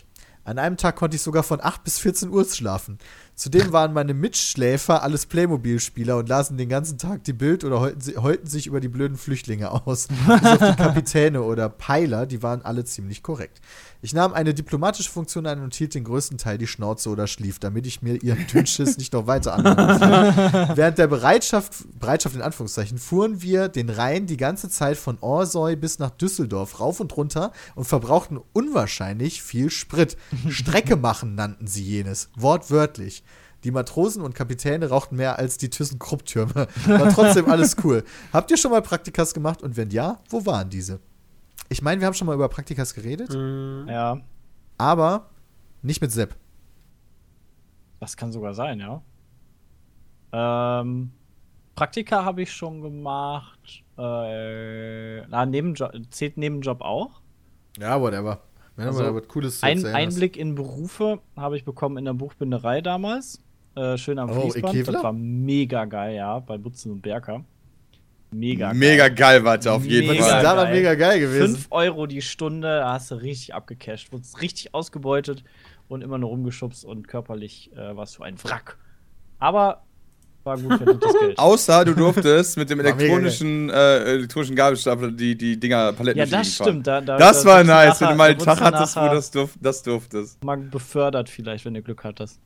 [0.45, 2.99] An einem Tag konnte ich sogar von 8 bis 14 Uhr schlafen.
[3.35, 8.23] Zudem waren meine Mitschläfer alles Playmobil-Spieler und lasen den ganzen Tag die Bild oder heulten,
[8.23, 10.09] heulten sich über die blöden Flüchtlinge aus.
[10.09, 13.63] Bis auf die Kapitäne oder Peiler, die waren alle ziemlich korrekt.
[14.05, 17.59] Ich nahm eine diplomatische Funktion ein und hielt den größten Teil die Schnauze oder schlief,
[17.59, 20.77] damit ich mir ihren Dünnschiss nicht noch weiter anhören.
[20.77, 25.75] Während der Bereitschaft, Bereitschaft in Anführungszeichen, fuhren wir den Rhein die ganze Zeit von Orsoy
[25.77, 30.19] bis nach Düsseldorf rauf und runter und verbrauchten unwahrscheinlich viel Sprit.
[30.51, 33.25] Strecke machen nannten sie jenes, wortwörtlich.
[33.65, 36.69] Die Matrosen und Kapitäne rauchten mehr als die ThyssenKrupp-Türme.
[36.85, 38.05] War trotzdem alles cool.
[38.35, 41.01] Habt ihr schon mal Praktikas gemacht und wenn ja, wo waren diese?
[41.69, 43.33] Ich meine, wir haben schon mal über Praktikas geredet,
[43.89, 44.21] Ja,
[44.79, 45.31] aber
[45.83, 46.35] nicht mit Sepp.
[48.01, 49.03] das kann sogar sein, ja.
[50.33, 51.11] Ähm,
[51.75, 53.83] Praktika habe ich schon gemacht.
[53.99, 57.21] Äh, na, Nebenjob, zählt Nebenjob auch.
[57.79, 58.41] Ja, whatever.
[58.77, 60.01] Wenn Also, mal was Cooles zu Ein erzählen hast.
[60.03, 63.41] Einblick in Berufe habe ich bekommen in der Buchbinderei damals.
[63.77, 64.75] Äh, schön am Oh, Fließband.
[64.75, 64.93] Ikevla?
[64.95, 67.45] Das war mega geil, ja, bei Butzen und Berker.
[68.31, 68.75] Mega geil.
[68.79, 70.43] Mega geil, warte, auf jeden Mega Fall.
[70.43, 70.75] daran geil.
[70.75, 71.55] mega geil gewesen?
[71.57, 74.13] 5 Euro die Stunde, da hast du richtig abgecasht.
[74.13, 75.45] Wurdest richtig ausgebeutet
[75.89, 78.77] und immer nur rumgeschubst und körperlich äh, warst du ein Wrack.
[79.39, 79.83] Aber
[80.43, 81.39] war gut verdientes Geld.
[81.39, 86.27] Außer du durftest mit dem War elektronischen, äh, elektronischen Gabelstapler die, die Dinger Paletten ja,
[86.27, 86.87] das stimmt.
[86.87, 89.01] Da, da, Das da war nice, wenn nachher- du mal einen da Tag hattest, wo
[89.01, 90.43] nachher das, durf, das durftest.
[90.45, 92.41] Mal befördert vielleicht, wenn du Glück hattest.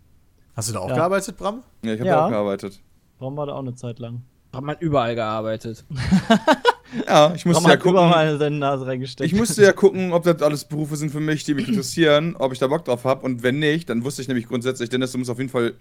[0.55, 0.95] Hast du da auch Ja.
[0.97, 1.63] gearbeitet, Bram?
[1.83, 2.17] Ja, ich habe Ja.
[2.17, 2.81] da auch gearbeitet.
[3.19, 4.23] Warum war da auch eine Zeit lang?
[4.53, 5.85] Hat man überall gearbeitet.
[7.07, 8.39] Ja, ich musste Warum ja hat überall gucken.
[8.39, 9.31] seine Nase reingesteckt?
[9.31, 12.51] Ich musste ja gucken, ob das alles Berufe sind für mich, die mich interessieren, ob
[12.55, 13.27] ich da Bock drauf habe.
[13.27, 15.75] Und wenn nicht, dann wusste ich nämlich grundsätzlich, Dennis, du musst auf jeden Fall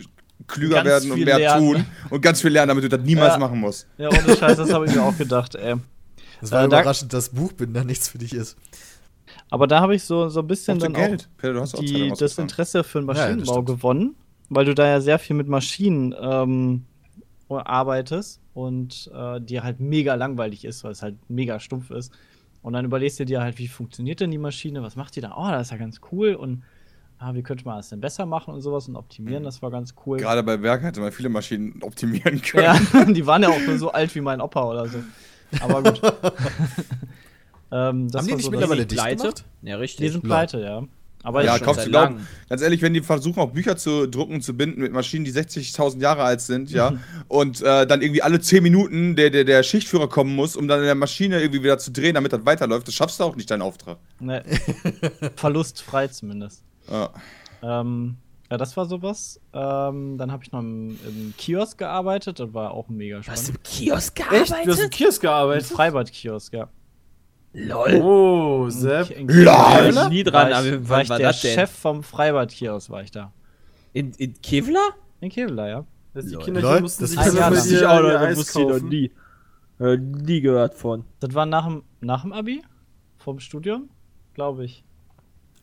[0.48, 1.66] klüger Ganz werden und mehr lernen.
[1.76, 3.40] tun und ganz viel lernen, damit du das niemals Ja.
[3.40, 3.88] machen musst.
[3.98, 5.76] Ja, ohne Scheiß, das habe ich mir auch gedacht, ey.
[6.42, 8.58] Das war Äh, da- überraschend, dass Buchbinder nichts für dich ist.
[9.50, 11.30] Aber da habe ich so, so ein bisschen dann Geld?
[11.38, 12.38] Peter, du hast auch Zeit, die, das.
[12.38, 13.68] Interesse für den Ja, ja, Maschinenbau stimmt.
[13.68, 14.16] gewonnen,
[14.50, 16.84] weil du da ja sehr viel mit Maschinen ähm,
[17.50, 22.12] arbeitest und äh, dir halt mega langweilig ist, weil es halt mega stumpf ist.
[22.64, 25.36] Und dann überlegst du dir halt, wie funktioniert denn die Maschine, was macht die da?
[25.38, 26.64] Oh, das ist ja ganz cool und
[27.20, 29.94] ah, wie könnte man das denn besser machen und sowas und optimieren, das war ganz
[30.04, 30.18] cool.
[30.18, 32.64] Gerade bei Berg hätte man viele Maschinen optimieren können.
[32.64, 35.04] Ja, die waren ja auch nur so alt wie mein Opa oder so.
[35.62, 36.02] Aber gut.
[37.72, 39.22] ähm, das Haben die nicht so mittlerweile dicht Pleite?
[39.22, 39.46] gemacht?
[39.62, 40.04] Ja, richtig.
[40.04, 40.84] Die sind pleite, ja.
[41.28, 42.28] Aber ja, ich- kaufst seit du glaub, langem.
[42.48, 46.00] ganz ehrlich, wenn die versuchen auch Bücher zu drucken, zu binden mit Maschinen, die 60.000
[46.02, 46.94] Jahre alt sind, ja,
[47.28, 50.80] und äh, dann irgendwie alle 10 Minuten der, der, der Schichtführer kommen muss, um dann
[50.80, 53.52] in der Maschine irgendwie wieder zu drehen, damit das weiterläuft, das schaffst du auch nicht,
[53.52, 53.98] deinen Auftrag.
[54.22, 54.42] Ne,
[55.36, 56.64] verlustfrei zumindest.
[56.90, 57.10] Ja.
[57.62, 58.16] Ähm,
[58.50, 59.42] ja, das war sowas.
[59.54, 63.54] Ähm, dann habe ich noch im, im Kiosk gearbeitet, das war auch mega Hast du
[63.54, 63.58] spannend.
[63.58, 64.52] im Kiosk Echt?
[64.66, 65.68] Du hast im Kiosk Im gearbeitet?
[65.68, 66.70] Freibad-Kiosk, ja.
[67.60, 68.02] Lol.
[68.04, 69.10] Oh, Sepp.
[69.18, 69.46] Lol.
[69.46, 71.54] war ich- Nie dran, war ich, aber war ich war der das denn?
[71.56, 73.34] Chef vom Freibad-Kiosk, war ich da.
[73.94, 74.90] In, in Kevlar?
[75.22, 75.86] In Kevlar, ja.
[76.14, 76.44] Das die Lol.
[76.44, 78.90] Kinder mussten das sich immer ich auch noch, das Eis wusste ich noch kaufen.
[78.90, 79.12] nie.
[79.80, 81.06] Äh, nie gehört von.
[81.20, 82.64] Das war nach dem, nach dem Abi?
[83.18, 83.90] Vom Studium?
[84.34, 84.84] Glaube ich.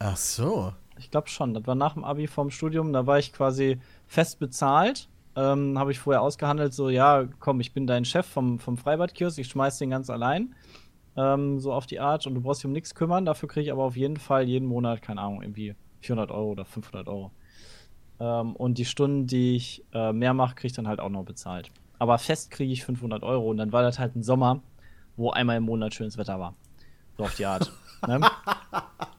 [0.01, 0.73] Ach so.
[0.99, 1.55] Ich glaube schon.
[1.55, 2.93] Das war nach dem Abi vom Studium.
[2.93, 5.09] Da war ich quasi fest bezahlt.
[5.37, 9.39] Ähm, Habe ich vorher ausgehandelt, so, ja, komm, ich bin dein Chef vom, vom Freibadkiosk,
[9.41, 10.55] ich schmeiß den ganz allein.
[11.17, 13.25] Ähm, so auf die Art und du brauchst dich um nichts kümmern.
[13.25, 16.65] Dafür kriege ich aber auf jeden Fall jeden Monat, keine Ahnung, irgendwie 400 Euro oder
[16.65, 17.31] 500 Euro.
[18.21, 21.25] Ähm, und die Stunden, die ich äh, mehr mache, kriege ich dann halt auch noch
[21.25, 21.71] bezahlt.
[21.99, 24.61] Aber fest kriege ich 500 Euro und dann war das halt ein Sommer,
[25.17, 26.55] wo einmal im Monat schönes Wetter war.
[27.17, 27.73] So auf die Art.
[28.07, 28.21] ne?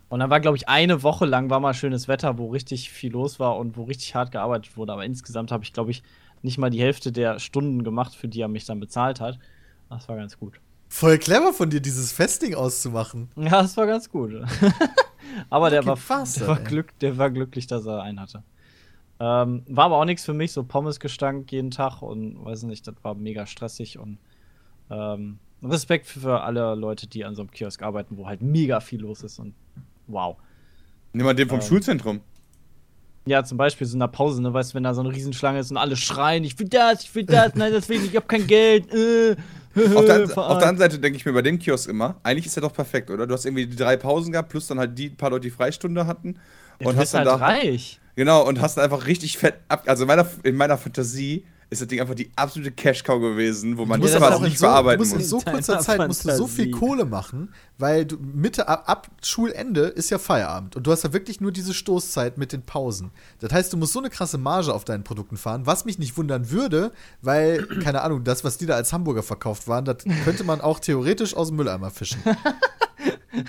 [0.07, 3.11] Und dann war, glaube ich, eine Woche lang war mal schönes Wetter, wo richtig viel
[3.11, 4.93] los war und wo richtig hart gearbeitet wurde.
[4.93, 6.03] Aber insgesamt habe ich, glaube ich,
[6.41, 9.39] nicht mal die Hälfte der Stunden gemacht, für die er mich dann bezahlt hat.
[9.89, 10.61] Das war ganz gut.
[10.88, 13.30] Voll clever von dir, dieses Festing auszumachen.
[13.36, 14.34] Ja, das war ganz gut.
[15.49, 18.44] aber der, war, bastard, der, war glück, der war glücklich, dass er einen hatte.
[19.20, 22.95] Ähm, war aber auch nichts für mich, so Pommesgestank jeden Tag und weiß nicht, das
[23.02, 24.18] war mega stressig und
[24.90, 29.02] ähm, Respekt für alle Leute, die an so einem Kiosk arbeiten, wo halt mega viel
[29.02, 29.53] los ist und
[30.07, 30.36] wow.
[31.14, 31.66] Nimm mal den vom Ähm.
[31.66, 32.22] Schulzentrum.
[33.28, 35.60] Ja, zum Beispiel so in der Pause, ne, weißt du, wenn da so eine Riesenschlange
[35.60, 38.12] ist und alle schreien, ich will das, ich will das, nein, das will ich nicht,
[38.12, 39.36] ich hab kein Geld, äh.
[39.76, 42.57] Auf der, auf der anderen Seite denke ich mir bei dem Kiosk immer, eigentlich ist
[42.57, 43.27] er doch perfekt, oder?
[43.27, 46.07] Du hast irgendwie die drei Pausen gehabt, plus dann halt die paar Leute, die Freistunde
[46.07, 46.38] hatten.
[46.80, 47.45] Du Und hast dann halt da.
[47.45, 47.99] reich.
[48.15, 49.84] Genau, und hast einfach richtig fett ab.
[49.88, 53.86] Also in meiner, in meiner Fantasie ist das Ding einfach die absolute Cash-Cow gewesen, wo
[53.86, 55.30] man Du das musst aber auch in nicht so, du verarbeiten musst in muss.
[55.30, 56.72] so kurzer Zeit musst du so viel Fantasie.
[56.72, 61.12] Kohle machen, weil du Mitte ab, ab Schulende ist ja Feierabend und du hast ja
[61.14, 63.12] wirklich nur diese Stoßzeit mit den Pausen.
[63.40, 66.18] Das heißt, du musst so eine krasse Marge auf deinen Produkten fahren, was mich nicht
[66.18, 70.44] wundern würde, weil keine Ahnung, das was die da als Hamburger verkauft waren, das könnte
[70.44, 72.20] man auch theoretisch aus dem Mülleimer fischen.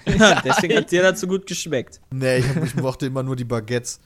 [0.05, 2.01] Ja, deswegen hat dir das so gut geschmeckt.
[2.11, 4.01] Nee, ich, hab- ich mochte immer nur die Baguettes.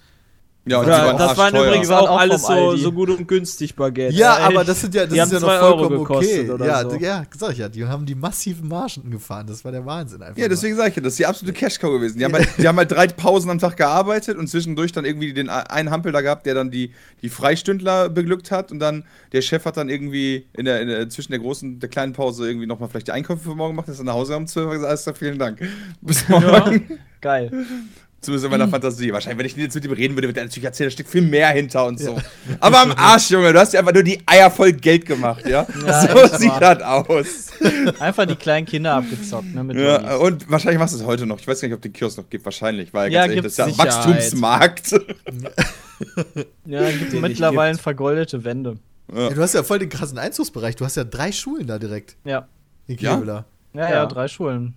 [0.66, 1.66] Ja, und die Ja, waren das waren arschteuer.
[1.68, 4.14] übrigens waren auch auch alles so, so gut und günstig Baguette.
[4.14, 4.46] Ja, echt?
[4.46, 6.50] aber das sind ja, das ist ja noch zwei Euro vollkommen gekostet okay.
[6.50, 6.96] oder ja, so.
[6.96, 9.46] ja, sag ich ja, die haben die massiven Margen gefahren.
[9.46, 10.36] Das war der Wahnsinn einfach.
[10.36, 10.50] Ja, nur.
[10.50, 12.18] deswegen sage ich ja, das ist die absolute Cash-Cow gewesen.
[12.18, 15.32] Die haben, halt, die haben halt drei Pausen am Tag gearbeitet und zwischendurch dann irgendwie
[15.32, 16.92] den einen Hampel da gehabt, der dann die,
[17.22, 21.08] die Freistündler beglückt hat und dann der Chef hat dann irgendwie in der, in der
[21.08, 23.88] zwischen der großen und der kleinen Pause irgendwie nochmal vielleicht die Einkäufe für morgen gemacht,
[23.88, 25.62] ist dann nach Hause um 12 Uhr gesagt, alles klar, vielen Dank.
[26.02, 26.98] Bis morgen.
[27.22, 27.50] Geil.
[28.22, 29.12] Zumindest in meiner Fantasie.
[29.14, 31.22] Wahrscheinlich, wenn ich jetzt mit ihm reden würde, würde er natürlich erzählen, da steckt viel
[31.22, 32.18] mehr hinter und so.
[32.60, 35.66] Aber am Arsch, Junge, du hast dir einfach nur die Eier voll Geld gemacht, ja?
[35.86, 36.60] Ja, so sieht wahr.
[36.74, 37.50] das aus.
[37.98, 39.64] Einfach die kleinen Kinder abgezockt, ne?
[39.64, 41.38] Mit Ja, und wahrscheinlich machst du es heute noch.
[41.40, 42.44] Ich weiß gar nicht, ob den Kiosk noch gibt.
[42.44, 44.92] Wahrscheinlich, weil Ja, ganz ehrlich, das ist ja ein Wachstumsmarkt.
[46.66, 48.76] ja, gibt Den mittlerweile nicht vergoldete Wände.
[49.14, 50.76] Ja, du hast ja voll den krassen Einzugsbereich.
[50.76, 52.46] Du hast ja drei Schulen da direkt Ja.
[52.86, 53.16] in Ja?
[53.16, 53.44] Kevela.
[53.74, 54.06] Ja, ja, Ja.
[54.06, 54.74] drei Schulen.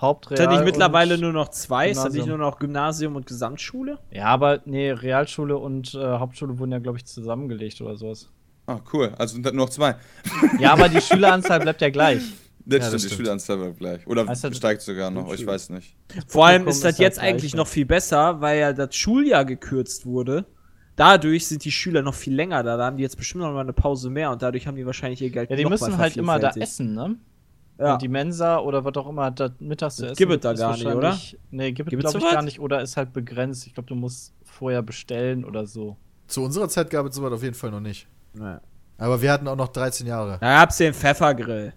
[0.00, 0.38] Hauptreal.
[0.40, 1.90] Ist das nicht mittlerweile nur noch zwei?
[1.90, 2.38] Ist das nicht Gymnasium.
[2.38, 3.98] nur noch Gymnasium und Gesamtschule?
[4.10, 8.28] Ja, aber nee, Realschule und äh, Hauptschule wurden ja, glaube ich, zusammengelegt oder sowas.
[8.66, 9.12] Ah, cool.
[9.18, 9.96] Also sind das nur noch zwei.
[10.58, 12.22] Ja, aber die Schüleranzahl bleibt ja gleich.
[12.66, 13.18] Das das stimmt, die stimmt.
[13.18, 14.06] Schüleranzahl bleibt gleich.
[14.06, 15.94] Oder das- steigt sogar noch, ich weiß nicht.
[16.26, 19.44] Vor allem ist das ist halt jetzt eigentlich noch viel besser, weil ja das Schuljahr
[19.44, 20.46] gekürzt wurde.
[20.96, 22.76] Dadurch sind die Schüler noch viel länger da.
[22.76, 25.20] Da haben die jetzt bestimmt noch mal eine Pause mehr und dadurch haben die wahrscheinlich
[25.22, 27.16] ihr Geld Ja, die noch müssen mal halt immer da essen, ne?
[27.78, 27.96] Ja.
[27.96, 30.14] Die Mensa oder was auch immer das mittags zu essen.
[30.16, 32.60] gibt es da gar nicht, wahrscheinlich- Nee, gibt es Gibt es glaube ich gar nicht
[32.60, 33.66] oder ist halt begrenzt.
[33.66, 35.96] Ich glaube, du musst vorher bestellen oder so.
[36.28, 38.06] Zu unserer Zeit gab es sowas auf jeden Fall noch nicht.
[38.38, 38.60] Ja.
[38.98, 40.38] Aber wir hatten auch noch 13 Jahre.
[40.40, 41.72] Da gab's den Pfeffergrill,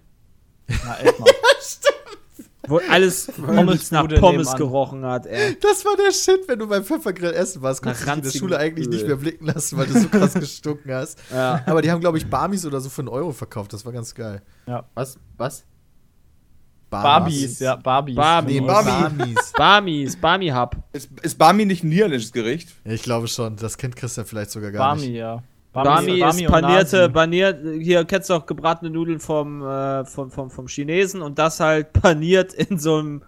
[0.68, 1.28] Na, echt mal.
[2.68, 5.56] wo alles übelst nach Pommes gerochen hat, ey.
[5.60, 8.30] Das war der Shit, wenn du beim Pfeffergrill essen warst, konntest du dich in der
[8.38, 8.92] Schule eigentlich Öl.
[8.92, 11.18] nicht mehr blicken lassen, weil du so krass gestunken hast.
[11.32, 11.62] Ja.
[11.66, 13.72] Aber die haben, glaube ich, Barmis oder so für einen Euro verkauft.
[13.72, 14.42] Das war ganz geil.
[14.94, 15.18] Was?
[15.38, 15.64] Was?
[16.90, 18.16] Barbies, ja, Barbies.
[18.16, 18.60] Barbies.
[18.60, 18.90] Nee, Barmi.
[18.90, 19.52] Barmis.
[19.56, 20.76] Barmis, Barmi Hub.
[20.92, 22.70] Ist, ist Barmi nicht ein niederländisches Gericht?
[22.84, 23.56] Ja, ich glaube schon.
[23.56, 25.16] Das kennt Christian vielleicht sogar gar Barmi, nicht.
[25.16, 25.42] ja.
[25.72, 30.50] Barmi, Barmi ist panierte, paniert, hier kennst du auch gebratene Nudeln vom, äh, vom, vom,
[30.50, 33.22] vom Chinesen und das halt paniert in so einem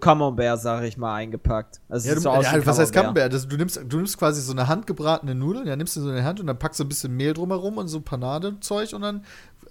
[0.00, 1.80] Camembert, sag ich mal, eingepackt.
[1.88, 3.30] Also Ja, sieht du, so aus ja, was heißt Camembert.
[3.30, 3.34] Camembert?
[3.34, 6.16] Das, du, nimmst, du nimmst quasi so eine handgebratene Nudel, ja, nimmst du so in
[6.16, 9.24] die Hand und dann packst du ein bisschen Mehl drumherum und so Panadezeug und dann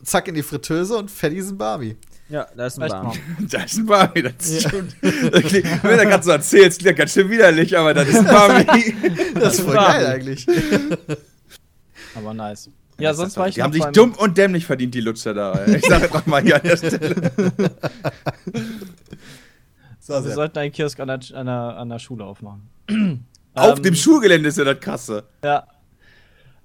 [0.04, 1.98] zack in die Fritteuse und fertig ist ein Barbie.
[2.30, 3.14] Ja, da ist ein mal.
[3.50, 4.96] Das ist ein Barmi, das ist stimmt.
[5.02, 8.26] Das klingt- Wenn du gerade so erzählst, klingt ganz schön widerlich, aber das ist ein
[8.26, 8.66] Barmi.
[9.34, 9.94] Das ist voll Barbie.
[9.94, 10.48] geil eigentlich.
[12.16, 12.70] Aber nice.
[13.00, 15.66] Ja, sonst war ich Die haben sich dumm und dämlich verdient, die Lutscher da.
[15.66, 17.32] Ich sage doch mal hier an der Stelle.
[20.00, 20.34] So, Wir Sepp.
[20.34, 22.68] sollten einen Kiosk an der, an der, an der Schule aufmachen.
[23.54, 25.24] Auf Ähm, dem Schulgelände ist ja das krasse.
[25.44, 25.68] Ja.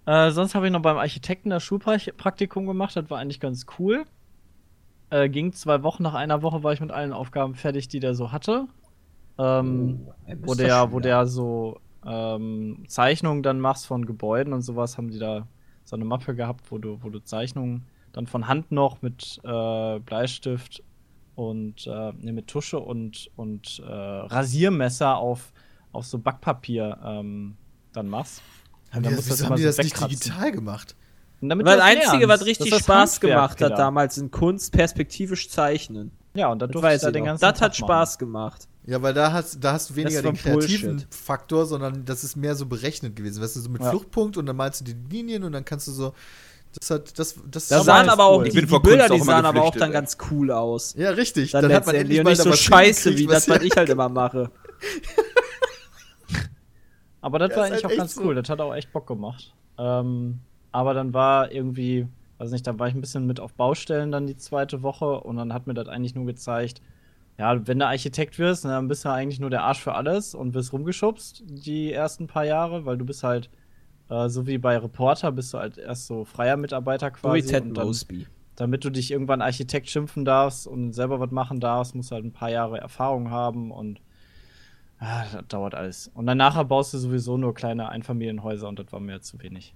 [0.07, 2.97] Äh, sonst habe ich noch beim Architekten das Schulpraktikum gemacht.
[2.97, 4.05] Das war eigentlich ganz cool.
[5.11, 6.03] Äh, ging zwei Wochen.
[6.03, 8.67] Nach einer Woche war ich mit allen Aufgaben fertig, die der so hatte.
[9.39, 10.09] Ähm,
[10.43, 15.19] wo, der, wo der so ähm, Zeichnungen dann machst von Gebäuden und sowas, haben die
[15.19, 15.49] da
[15.85, 19.99] so eine Mappe gehabt, wo du, wo du Zeichnungen dann von Hand noch mit äh,
[19.99, 20.83] Bleistift
[21.35, 25.53] und äh, nee, mit Tusche und, und äh, Rasiermesser auf,
[25.93, 27.57] auf so Backpapier ähm,
[27.93, 28.41] dann machst.
[28.93, 30.95] Haben die das, immer haben die das nicht digital gemacht?
[31.45, 33.77] Und damit Weil das Einzige, was richtig Das Spaß Handwerk gemacht hat wieder.
[33.77, 36.11] damals in Kunst, perspektivisch zeichnen.
[36.35, 37.87] Ja, und da Das durfte ich da den ganzen Das Tag hat machen.
[37.87, 38.69] Spaß gemacht.
[38.87, 41.15] Ja, weil da hast, da hast du weniger den kreativen Bullshit.
[41.15, 43.43] Faktor, sondern das ist mehr so berechnet gewesen.
[43.43, 43.91] Weißt du, so mit Ja.
[43.91, 46.15] Fluchtpunkt und dann malst du die Linien und dann kannst du so.
[46.81, 48.45] Das hat, das, das Da Aber sahen aber auch, cool.
[48.45, 49.93] die, Ich bin die vor Bilder, auch die sahen aber auch dann ey.
[49.93, 50.95] ganz cool aus.
[50.97, 51.53] Ja, richtig.
[51.53, 54.51] Dann, hat man endlich nicht so scheiße, wie das, was ich halt immer mache.
[57.21, 58.23] Aber das Ja, war eigentlich halt auch ganz so.
[58.23, 58.35] cool.
[58.35, 59.53] Das hat auch echt Bock gemacht.
[59.79, 60.41] Ähm,
[60.75, 64.27] aber dann war irgendwie, weiß nicht, da war ich ein bisschen mit auf Baustellen dann
[64.27, 66.83] die zweite Woche und dann hat mir das eigentlich nur gezeigt,
[67.39, 70.35] ja, wenn du Architekt wirst, ne, dann bist du eigentlich nur der Arsch für alles
[70.35, 73.51] und wirst rumgeschubst die ersten paar Jahre, weil du bist halt,
[74.11, 77.47] äh, so wie bei Reporter, bist du halt erst so freier Mitarbeiter So wie quasi.
[77.47, 78.27] Ted dann, Mosby.
[78.57, 82.25] damit du dich irgendwann Architekt schimpfen darfst und selber was machen darfst, musst du halt
[82.25, 84.01] ein paar Jahre Erfahrung haben und
[84.99, 86.09] ah, das dauert alles.
[86.15, 89.73] Und dann nachher baust du sowieso nur kleine Einfamilienhäuser und das war mir zu wenig.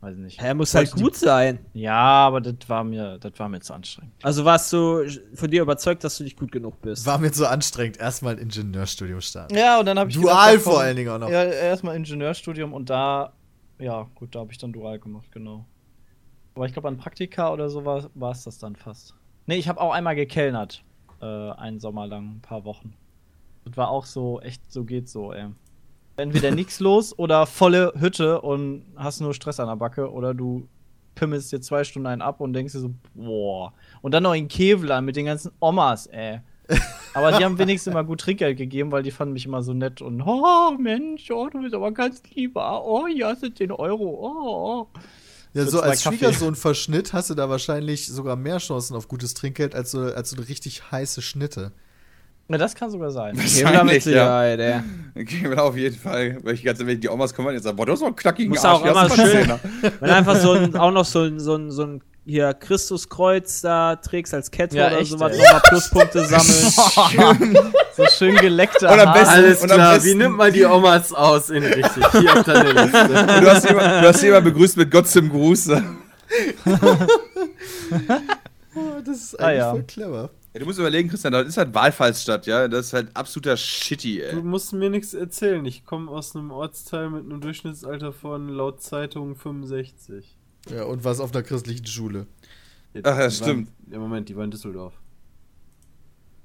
[0.00, 0.40] Weiß nicht.
[0.40, 1.58] Er muss halt gut sein.
[1.72, 4.12] Ja, aber das war mir, das war mir zu anstrengend.
[4.22, 5.04] Also warst du
[5.34, 7.06] von dir überzeugt, dass du nicht gut genug bist.
[7.06, 7.98] War mir so anstrengend.
[7.98, 9.54] Erstmal ein Ingenieurstudium starten.
[9.54, 11.30] Ja, und dann habe ich Dual gedacht, vor allen Dingen auch noch.
[11.30, 13.32] Ja, erstmal Ingenieurstudium und da,
[13.78, 15.66] ja, gut, da habe ich dann dual gemacht, genau.
[16.54, 19.14] Aber ich glaube, an Praktika oder so war es das dann fast.
[19.46, 20.82] Nee, ich habe auch einmal gekellnert.
[21.20, 22.94] Äh, einen Sommer lang, ein paar Wochen.
[23.64, 25.46] Das war auch so, echt, so geht so, ey.
[26.16, 30.68] Entweder nix los oder volle Hütte und hast nur Stress an der Backe oder du
[31.14, 33.72] pimmelst dir zwei Stunden einen ab und denkst dir so, boah.
[34.02, 36.40] Und dann noch in Kevlar mit den ganzen Omas, ey.
[37.14, 40.02] Aber die haben wenigstens immer gut Trinkgeld gegeben, weil die fanden mich immer so nett
[40.02, 42.84] und, oh Mensch, oh, du bist aber ganz lieber.
[42.84, 44.04] Oh, hier hast du 10 Euro.
[44.04, 45.00] Oh, oh.
[45.54, 46.02] Ja, so als.
[46.02, 50.42] Schwiegersohn-Verschnitt hast du da wahrscheinlich sogar mehr Chancen auf gutes Trinkgeld als so, als so
[50.42, 51.72] richtig heiße Schnitte.
[52.48, 53.34] Ja, das kann sogar sein.
[53.34, 54.10] Mit Wahrscheinlich, ja.
[54.50, 54.80] Sicherheit, ey.
[55.20, 56.38] Okay, aber auf jeden Fall.
[56.42, 58.14] Weil ich ganz ehrlich, die Omas kommen und jetzt sagen, boah, du hast doch einen
[58.16, 59.58] knackigen Muss Arsch, auch immer schön- Zehner.
[59.82, 63.60] Wenn du einfach so ein, auch noch so ein, so ein, so ein hier Christuskreuz
[63.62, 67.56] da trägst als Kette Ja, oder echt, sowas, nochmal Pluspunkte sammeln.
[67.96, 70.64] So schön geleckte Und am besten- Alles und am klar, besten- wie nimmt man die
[70.64, 72.04] Omas aus in richtig?
[72.12, 73.08] Hier auf deine Liste.
[73.40, 75.66] Du hast jemand, du hast begrüßt mit Gott zum Gruß.
[75.66, 75.82] Ja,
[78.78, 79.70] Oh, das ist Ah, eigentlich ja.
[79.70, 80.30] voll clever.
[80.58, 82.68] Du musst überlegen, Christian, das ist halt Wahlfallsstadt, ja.
[82.68, 84.42] Das ist halt absoluter Shitty, Du ey.
[84.42, 85.64] musst mir nichts erzählen.
[85.64, 90.36] Ich komme aus einem Ortsteil mit einem Durchschnittsalter von laut Zeitung 65.
[90.70, 92.26] Ja, und was auf einer christlichen Schule.
[92.92, 93.68] Jetzt, Ach, ja, stimmt.
[93.68, 94.94] Waren, ja, Moment, die war in Düsseldorf.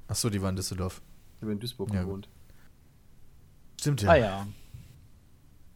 [0.08, 1.02] Achso, die war in Düsseldorf.
[1.38, 2.28] Ich habe in Duisburg Ja, gewohnt.
[3.80, 4.10] Stimmt ja.
[4.12, 4.48] Ah ja.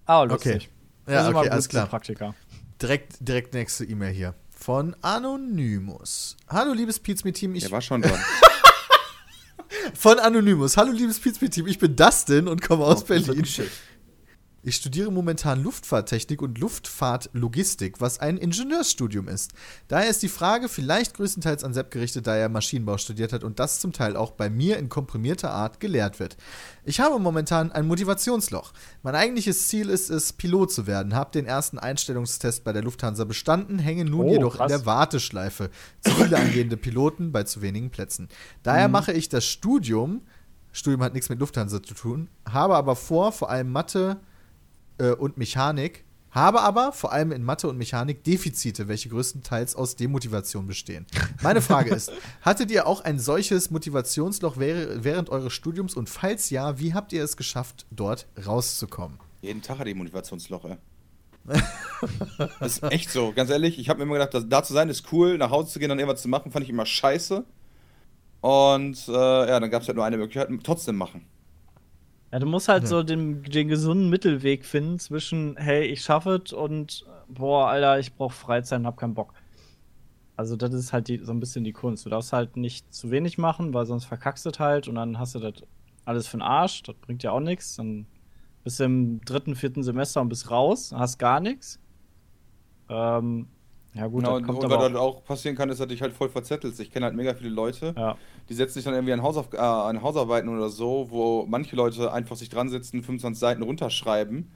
[0.05, 0.69] Ah, lustig.
[1.07, 1.87] Ja, Das ist immer okay, alles klar.
[1.87, 2.35] Praktika.
[2.81, 4.35] Direkt, direkt nächste E-Mail hier.
[4.55, 6.37] Von Anonymous.
[6.47, 7.55] Hallo, liebes Pizme-Team.
[7.55, 8.19] Ich Der war schon dran.
[9.93, 10.77] Von Anonymous.
[10.77, 11.67] Hallo, liebes Pizme-Team.
[11.67, 13.45] Ich bin Dustin und komme aus Oh, Berlin.
[14.67, 19.51] Ich studiere momentan Luftfahrttechnik und Luftfahrtlogistik, was ein Ingenieursstudium ist.
[19.87, 23.59] Daher ist die Frage vielleicht größtenteils an Sepp gerichtet, da er Maschinenbau studiert hat und
[23.59, 26.35] das zum Teil auch bei mir in komprimierter Art gelehrt wird.
[26.83, 28.73] Ich habe momentan ein Motivationsloch.
[29.03, 33.23] Mein eigentliches Ziel ist es, Pilot zu werden, habe den ersten Einstellungstest bei der Lufthansa
[33.23, 34.71] bestanden, hänge nun Oh, jedoch krass.
[34.71, 35.69] in der Warteschleife.
[36.01, 38.29] Zu viele angehende Piloten bei zu wenigen Plätzen.
[38.63, 40.23] Daher mache ich das Studium,
[40.71, 44.17] Studium hat nichts mit Lufthansa zu tun, habe aber vor, vor allem Mathe,
[44.97, 46.05] äh, und Mechanik,
[46.35, 51.05] habe aber vor allem in Mathe und Mechanik Defizite, welche größtenteils aus Demotivation bestehen.
[51.41, 52.11] Meine Frage ist,
[52.41, 57.23] hattet ihr auch ein solches Motivationsloch während eures Studiums und falls ja, wie habt ihr
[57.23, 59.17] es geschafft, dort rauszukommen?
[59.41, 60.77] Jeden Tag hat die Motivationsloch, ey.
[62.59, 63.79] das ist echt so, ganz ehrlich.
[63.79, 65.89] Ich habe mir immer gedacht, dass, da zu sein ist cool, nach Hause zu gehen,
[65.89, 67.45] dann irgendwas zu machen, fand ich immer scheiße.
[68.41, 71.25] Und äh, ja, dann gab es halt nur eine Möglichkeit, trotzdem machen.
[72.35, 76.51] Ja, du musst halt so den, den gesunden Mittelweg finden zwischen, hey, ich schaffe es
[76.51, 79.33] und, boah, Alter, ich brauche Freizeit und hab keinen Bock.
[80.35, 82.05] Also, das ist halt die, so ein bisschen die Kunst.
[82.05, 85.17] Du darfst halt nicht zu wenig machen, weil sonst verkackst du es halt und dann
[85.17, 85.53] hast du das
[86.03, 86.83] alles für den Arsch.
[86.83, 87.77] Das bringt ja auch nichts.
[87.77, 88.05] Dann
[88.65, 91.79] bist du im dritten, vierten Semester und bist raus, hast gar nichts.
[92.89, 93.47] Ähm,
[93.93, 96.01] ja, gut, Genau, und, kommt und was halt auch passieren kann, ist, dass du dich
[96.01, 96.81] halt voll verzettelst.
[96.81, 98.17] Ich kenne halt mega viele Leute, Ja.
[98.49, 102.11] Die setzen sich dann irgendwie an, Hausauf äh, an Hausarbeiten oder so, wo manche Leute
[102.11, 104.51] einfach sich dran sitzen, 25 Seiten runterschreiben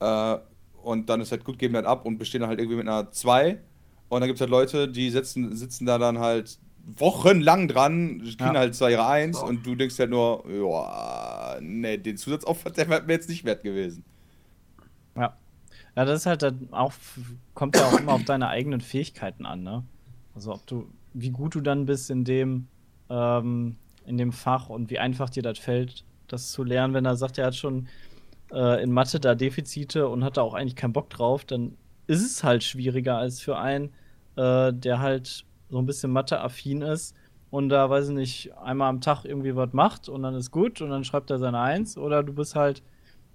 [0.00, 0.38] äh,
[0.82, 3.10] und dann ist halt gut, geben dann ab und bestehen dann halt irgendwie mit einer
[3.12, 3.60] 2.
[4.08, 6.58] Und dann gibt es halt Leute, die sitzen, sitzen da dann halt
[6.96, 8.58] wochenlang dran, kriegen Ja.
[8.58, 13.02] halt zwar ihre 1 und du denkst halt nur, ja, nee, den Zusatzaufwand, der wäre
[13.02, 14.04] mir jetzt nicht wert gewesen.
[15.16, 15.38] Ja.
[15.96, 16.94] Ja, das ist halt dann auch,
[17.54, 19.88] kommt ja auch immer auf deine eigenen Fähigkeiten an, ne?
[20.34, 22.68] Also ob du, wie gut du dann bist in dem,
[23.10, 27.16] ähm, in dem Fach und wie einfach dir das fällt, das zu lernen, wenn er
[27.16, 27.88] sagt, er hat schon
[28.52, 32.24] äh, in Mathe da Defizite und hat da auch eigentlich keinen Bock drauf, dann ist
[32.24, 33.90] es halt schwieriger als für einen,
[34.36, 37.14] äh, der halt so ein bisschen Mathe-affin ist
[37.50, 40.80] und da, weiß ich nicht, einmal am Tag irgendwie was macht und dann ist gut
[40.80, 42.82] und dann schreibt er seine Eins oder du bist halt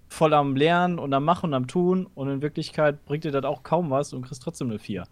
[0.07, 3.45] voll am Lernen und am Machen und am Tun und in Wirklichkeit bringt dir das
[3.45, 5.05] auch kaum was und kriegst trotzdem eine 4.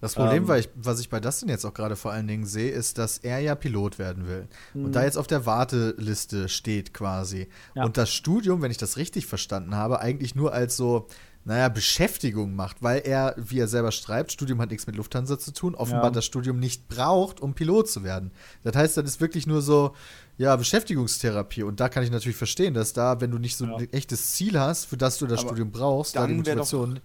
[0.00, 0.48] Das Problem, Ähm.
[0.48, 3.18] weil ich, was ich bei Dustin jetzt auch gerade vor allen Dingen sehe, ist, dass
[3.18, 4.48] er ja Pilot werden will.
[4.72, 4.86] Mhm.
[4.86, 7.48] Und da jetzt auf der Warteliste steht quasi.
[7.74, 7.84] Ja.
[7.84, 11.06] Und das Studium, wenn ich das richtig verstanden habe, eigentlich nur als so,
[11.44, 15.52] naja, Beschäftigung macht, weil er, wie er selber schreibt, Studium hat nichts mit Lufthansa zu
[15.52, 16.10] tun, offenbar Ja.
[16.10, 18.30] das Studium nicht braucht, um Pilot zu werden.
[18.62, 19.94] Das heißt, das ist wirklich nur so,
[20.38, 21.62] ja, Beschäftigungstherapie.
[21.62, 23.76] Und da kann ich natürlich verstehen, dass da, wenn du nicht so Ja.
[23.76, 26.56] ein echtes Ziel hast, für das du das Aber Studium brauchst, da die dann wär
[26.56, 27.02] doch Motivation ist.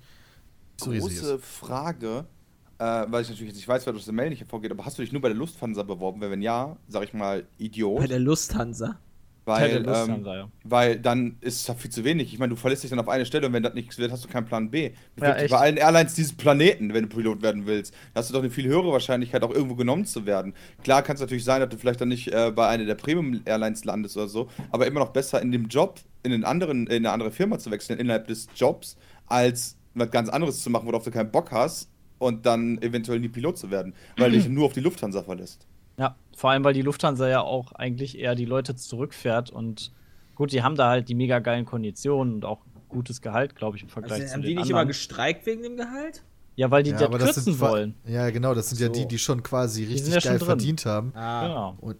[1.21, 2.25] Große Frage,
[2.77, 4.97] äh, weil ich natürlich jetzt nicht weiß, wer aus der Mail nicht hervorgeht, aber hast
[4.97, 6.19] du dich nur bei der Lufthansa beworben?
[6.21, 7.99] Weil wenn ja, sag ich mal, Idiot.
[7.99, 8.99] Bei der Lufthansa.
[9.45, 10.49] Weil, der ähm, Lufthansa, ja.
[10.63, 12.33] weil dann ist es halt viel zu wenig.
[12.33, 14.25] Ich meine, du verlässt dich dann auf eine Stelle und wenn das nichts wird, hast
[14.25, 14.91] du keinen Plan B.
[15.21, 18.41] Ja, bei allen Airlines dieses Planeten, wenn du Pilot werden willst, da hast du doch
[18.41, 20.55] eine viel höhere Wahrscheinlichkeit, auch irgendwo genommen zu werden.
[20.83, 23.85] Klar kann es natürlich sein, dass du vielleicht dann nicht äh, bei einer der Premium-Airlines
[23.85, 27.11] landest oder so, aber immer noch besser in dem Job, in, den anderen, in eine
[27.11, 28.97] andere Firma zu wechseln, innerhalb des Jobs,
[29.27, 33.29] als was ganz anderes zu machen, worauf du keinen Bock hast und dann eventuell nie
[33.29, 35.65] Pilot zu werden, weil du dich nur auf die Lufthansa verlässt.
[35.97, 39.91] Ja, vor allem, weil die Lufthansa ja auch eigentlich eher die Leute zurückfährt und
[40.35, 43.83] gut, die haben da halt die mega geilen Konditionen und auch gutes Gehalt, glaube ich,
[43.83, 44.81] im Vergleich Also, zu haben den die nicht anderen.
[44.81, 46.23] immer gestreikt wegen dem Gehalt?
[46.57, 47.95] ja, weil die Ja, das sind kürzen wa- wollen.
[48.05, 48.93] Ja, genau, das sind ja So.
[48.93, 51.11] die, die schon quasi sind richtig ja geil verdient haben.
[51.15, 51.47] Ah.
[51.47, 51.77] Genau.
[51.81, 51.97] Und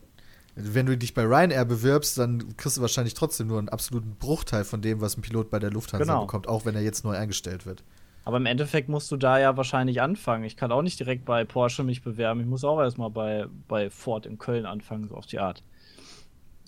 [0.56, 4.64] wenn du dich bei Ryanair bewirbst, dann kriegst du wahrscheinlich trotzdem nur einen absoluten Bruchteil
[4.64, 6.22] von dem, was ein Pilot bei der Lufthansa Genau.
[6.22, 7.84] bekommt, auch wenn er jetzt neu eingestellt wird.
[8.26, 10.44] Aber im Endeffekt musst du da ja wahrscheinlich anfangen.
[10.44, 12.42] Ich kann auch nicht direkt bei Porsche mich bewerben.
[12.42, 15.64] Ich muss auch erstmal bei, bei Ford in Köln anfangen, so auf die Art.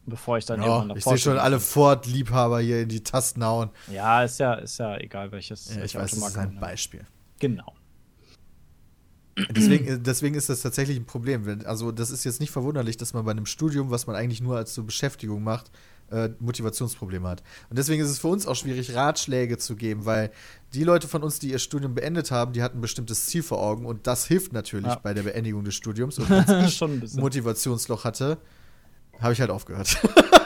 [0.05, 3.43] Bevor ich dann Ja, irgendwann nach ich sehe schon alle Ford-Liebhaber hier in die Tasten
[3.43, 3.71] hauen.
[3.91, 5.75] Ja, ist ja, ist ja egal, welches.
[5.75, 7.05] Ja, ich weiß, das ist ein Beispiel.
[7.39, 7.73] Genau.
[9.49, 11.61] Deswegen, äh, deswegen ist das tatsächlich ein Problem.
[11.65, 14.57] Also, das ist jetzt nicht verwunderlich, dass man bei einem Studium, was man eigentlich nur
[14.57, 15.71] als so Beschäftigung macht,
[16.11, 17.43] äh, Motivationsprobleme hat.
[17.69, 20.31] Und deswegen ist es für uns auch schwierig, Ratschläge zu geben, weil
[20.73, 23.61] die Leute von uns, die ihr Studium beendet haben, die hatten ein bestimmtes Ziel vor
[23.61, 24.95] Augen und das hilft natürlich Ja.
[24.95, 26.17] bei der Beendigung des Studiums.
[26.19, 27.09] Und als ich Schon ein.
[27.15, 28.37] Motivationsloch hatte,
[29.19, 29.97] habe ich halt aufgehört.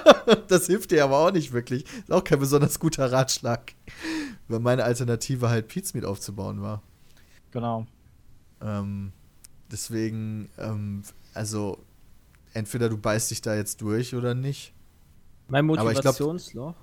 [0.48, 1.84] das hilft dir aber auch nicht wirklich.
[2.00, 3.74] Ist auch kein besonders guter Ratschlag,
[4.48, 6.82] weil meine Alternative halt Pizmeet aufzubauen war.
[7.52, 7.86] Genau.
[8.62, 9.12] Ähm,
[9.72, 11.02] deswegen, ähm,
[11.34, 11.84] also
[12.54, 14.74] entweder du beißt dich da jetzt durch oder nicht.
[15.52, 16.76] Mein glaub- Motivationsloch?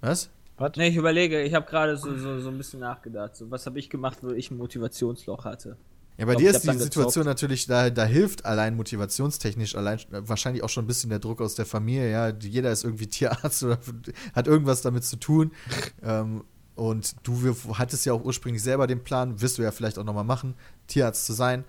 [0.00, 0.30] Was?
[0.56, 0.76] Was?
[0.76, 3.34] Ne, ich überlege, ich habe gerade so, so, so ein bisschen nachgedacht.
[3.34, 5.76] So, was habe ich gemacht, wo ich ein Motivationsloch hatte?
[6.18, 10.28] Ja, bei glaub, dir ist die Situation natürlich, da, da hilft allein motivationstechnisch, allein äh,
[10.28, 12.28] wahrscheinlich auch schon ein bisschen der Druck aus der Familie, ja.
[12.28, 13.78] Jeder ist irgendwie Tierarzt oder
[14.34, 15.50] hat irgendwas damit zu tun.
[16.02, 16.44] ähm,
[16.76, 20.04] und du wir- hattest ja auch ursprünglich selber den Plan, wirst du ja vielleicht auch
[20.04, 20.54] nochmal machen,
[20.86, 21.64] Tierarzt zu sein.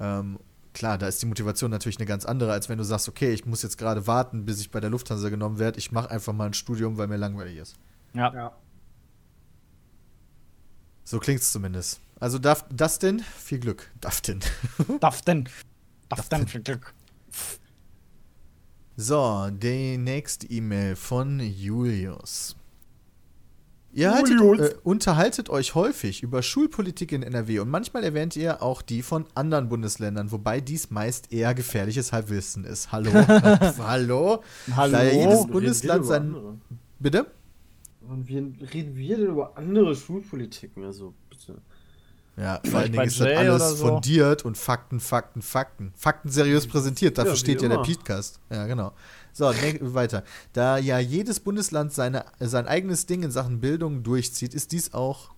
[0.00, 0.38] Ähm,
[0.74, 3.46] klar, da ist die Motivation natürlich eine ganz andere, als wenn du sagst, okay, ich
[3.46, 5.78] muss jetzt gerade warten, bis ich bei der Lufthansa genommen werde.
[5.78, 7.76] Ich mache einfach mal ein Studium, weil mir langweilig ist.
[8.14, 8.32] Ja.
[8.34, 8.52] Ja.
[11.04, 12.00] So klingt es zumindest.
[12.20, 13.90] Also darf Dustin, viel Glück.
[14.00, 14.40] Dustin.
[15.00, 15.48] Darf denn?
[16.08, 16.92] Darf denn für Glück?
[18.96, 22.54] So, die nächste E-Mail von Julius.
[23.92, 28.82] Ihr haltet, äh, unterhaltet euch häufig über Schulpolitik in NRW und manchmal erwähnt ihr auch
[28.82, 32.92] die von anderen Bundesländern, wobei dies meist eher gefährliches Halbwissen ist.
[32.92, 33.10] Hallo?
[33.78, 34.42] Hallo?
[34.76, 34.92] Hallo?
[34.92, 36.60] Da ja jedes Bundesland sein.
[37.00, 37.26] Bitte?
[38.08, 38.38] Und wie
[38.72, 40.84] reden wir denn über andere Schulpolitiken?
[40.84, 41.60] Also, bitte.
[42.36, 43.88] Ja, vor allen Dingen ist das alles so?
[43.88, 45.92] fundiert und Fakten, Fakten, Fakten.
[45.96, 47.78] Fakten seriös präsentiert, dafür Ja, steht ja der.
[47.78, 48.40] Podcast.
[48.50, 48.92] Ja, genau.
[49.40, 50.22] So, ne, weiter.
[50.52, 55.30] Da ja jedes Bundesland seine, sein eigenes Ding in Sachen Bildung durchzieht, ist dies auch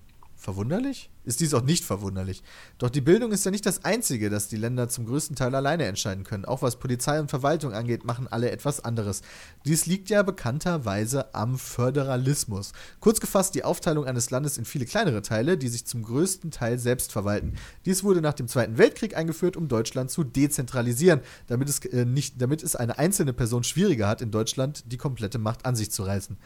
[0.43, 1.09] verwunderlich?
[1.25, 2.43] Ist dies auch nicht verwunderlich.
[2.79, 5.85] Doch die Bildung ist ja nicht das Einzige, das die Länder zum größten Teil alleine
[5.85, 6.45] entscheiden können.
[6.45, 9.23] Auch was Polizei und Verwaltung angeht, machen alle etwas anderes.
[9.65, 12.73] Dies liegt ja bekannterweise am Föderalismus.
[12.99, 16.81] Kurz gefasst die Aufteilung eines Landes in viele kleinere Teile, die sich zum größten Teil
[16.81, 17.55] selbst verwalten.
[17.87, 22.43] Dies wurde nach dem Zweiten Weltkrieg eingeführt, um Deutschland zu dezentralisieren, damit es, äh, nicht,
[22.43, 26.03] damit es eine einzelne Person schwieriger hat, in Deutschland die komplette Macht an sich zu
[26.03, 26.37] reißen.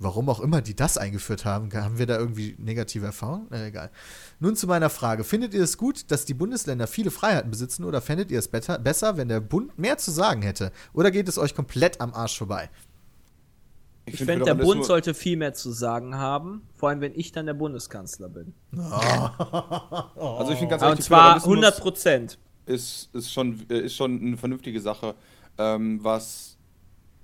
[0.00, 3.46] Warum auch immer die das eingeführt haben, haben wir da irgendwie negative Erfahrungen?
[3.50, 3.90] Na, egal.
[4.40, 5.22] Nun zu meiner Frage.
[5.22, 8.78] Findet ihr es gut, dass die Bundesländer viele Freiheiten besitzen oder fändet ihr es better,
[8.78, 10.72] besser, wenn der Bund mehr zu sagen hätte?
[10.92, 12.70] Oder geht es euch komplett am Arsch vorbei?
[14.06, 17.32] Ich find finde, der Bund sollte viel mehr zu sagen haben, vor allem wenn ich
[17.32, 18.52] dann der Bundeskanzler bin.
[20.16, 22.38] Also ich finde ganz Und ehrlich, zwar Föderalismus 100 Prozent.
[22.66, 25.14] ist, ist, schon, äh, ist schon eine vernünftige Sache,
[25.56, 26.53] ähm, was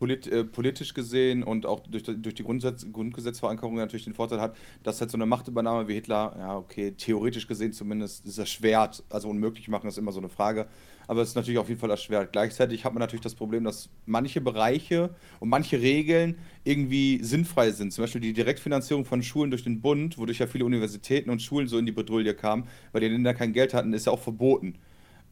[0.00, 4.56] polit, äh, politisch gesehen und auch durch, durch die Grundsatz, Grundgesetzverankerung natürlich den Vorteil hat,
[4.82, 9.28] dass halt so eine Machtübernahme wie Hitler, ja okay, theoretisch gesehen zumindest, ist erschwert, also
[9.28, 10.66] unmöglich machen ist immer so eine Frage,
[11.06, 12.32] aber es ist natürlich auf jeden Fall erschwert.
[12.32, 17.92] Gleichzeitig hat man natürlich das Problem, dass manche Bereiche und manche Regeln irgendwie sinnfrei sind.
[17.92, 21.68] Zum Beispiel die Direktfinanzierung von Schulen durch den Bund, wodurch ja viele Universitäten und Schulen
[21.68, 24.76] so in die Bredouille kamen, weil die Länder kein Geld hatten, ist ja auch verboten.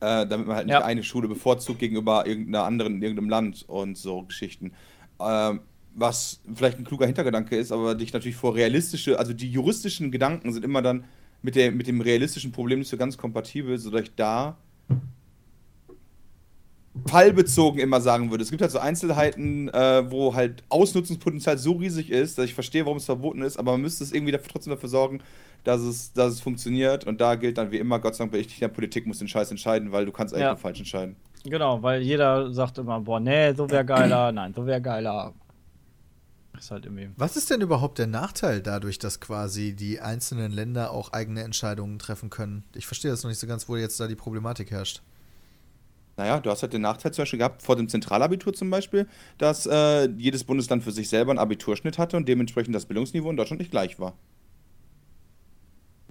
[0.00, 0.84] Äh, damit man halt nicht Ja.
[0.84, 4.72] eine Schule bevorzugt gegenüber irgendeiner anderen in irgendeinem Land und so Geschichten.
[5.20, 5.60] Ähm,
[5.94, 10.52] was vielleicht ein kluger Hintergedanke ist, aber dich natürlich vor realistische, also die juristischen Gedanken
[10.52, 11.04] sind immer dann
[11.42, 14.56] mit, der, mit dem realistischen Problem nicht so ganz kompatibel, sodass ich da
[17.06, 18.42] fallbezogen immer sagen würde.
[18.44, 22.84] Es gibt halt so Einzelheiten, äh, wo halt Ausnutzungspotenzial so riesig ist, dass ich verstehe,
[22.84, 25.20] warum es verboten ist, aber man müsste es irgendwie dafür, trotzdem dafür sorgen,
[25.64, 27.04] dass es, dass es funktioniert.
[27.06, 29.06] Und da gilt dann wie immer, Gott sei Dank bin ich nicht in der Politik,
[29.06, 30.50] muss den Scheiß entscheiden, weil du kannst eigentlich Ja.
[30.50, 31.16] nur falsch entscheiden.
[31.44, 35.34] Genau, weil jeder sagt immer, boah, nee, so wäre geiler, nein, so wäre geiler.
[36.58, 37.10] Ist halt irgendwie.
[37.16, 42.00] Was ist denn überhaupt der Nachteil dadurch, dass quasi die einzelnen Länder auch eigene Entscheidungen
[42.00, 42.64] treffen können?
[42.74, 45.02] Ich verstehe das noch nicht so ganz, wo jetzt da die Problematik herrscht.
[46.18, 49.06] Naja, du hast halt den Nachteil zum Beispiel gehabt, vor dem Zentralabitur zum Beispiel,
[49.38, 53.36] dass äh, jedes Bundesland für sich selber einen Abiturschnitt hatte und dementsprechend das Bildungsniveau in
[53.36, 54.14] Deutschland nicht gleich war.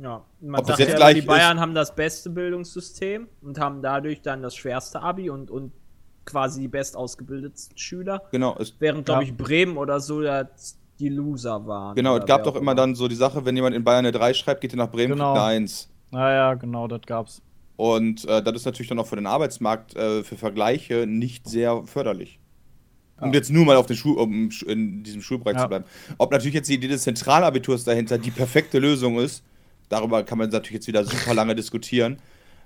[0.01, 3.59] Ja, man Ob sagt jetzt ja, gleich die ist- Bayern haben das beste Bildungssystem und
[3.59, 5.73] haben dadurch dann das schwerste Abi und, und
[6.23, 8.21] quasi die bestausgebildetsten Schüler.
[8.31, 10.21] Genau, es, Während, glaube ich, Bremen oder so
[10.99, 11.95] die Loser waren.
[11.95, 14.33] genau, es gab doch immer dann so die Sache, wenn jemand in Bayern eine 3
[14.33, 15.33] schreibt, geht er nach Bremen, Genau.
[15.33, 15.89] kriegt eine 1.
[16.11, 17.41] Naja, genau, das gab's.
[17.77, 21.83] Und äh, das ist natürlich dann auch für den Arbeitsmarkt äh, für Vergleiche nicht sehr
[21.85, 22.39] förderlich.
[23.19, 25.63] Um jetzt nur mal auf den Schul um in diesem Schulbereich Ja.
[25.63, 25.85] zu bleiben.
[26.19, 29.43] Ob natürlich jetzt die Idee des Zentralabiturs dahinter die perfekte Lösung ist,
[29.89, 32.17] darüber kann man natürlich jetzt wieder super lange diskutieren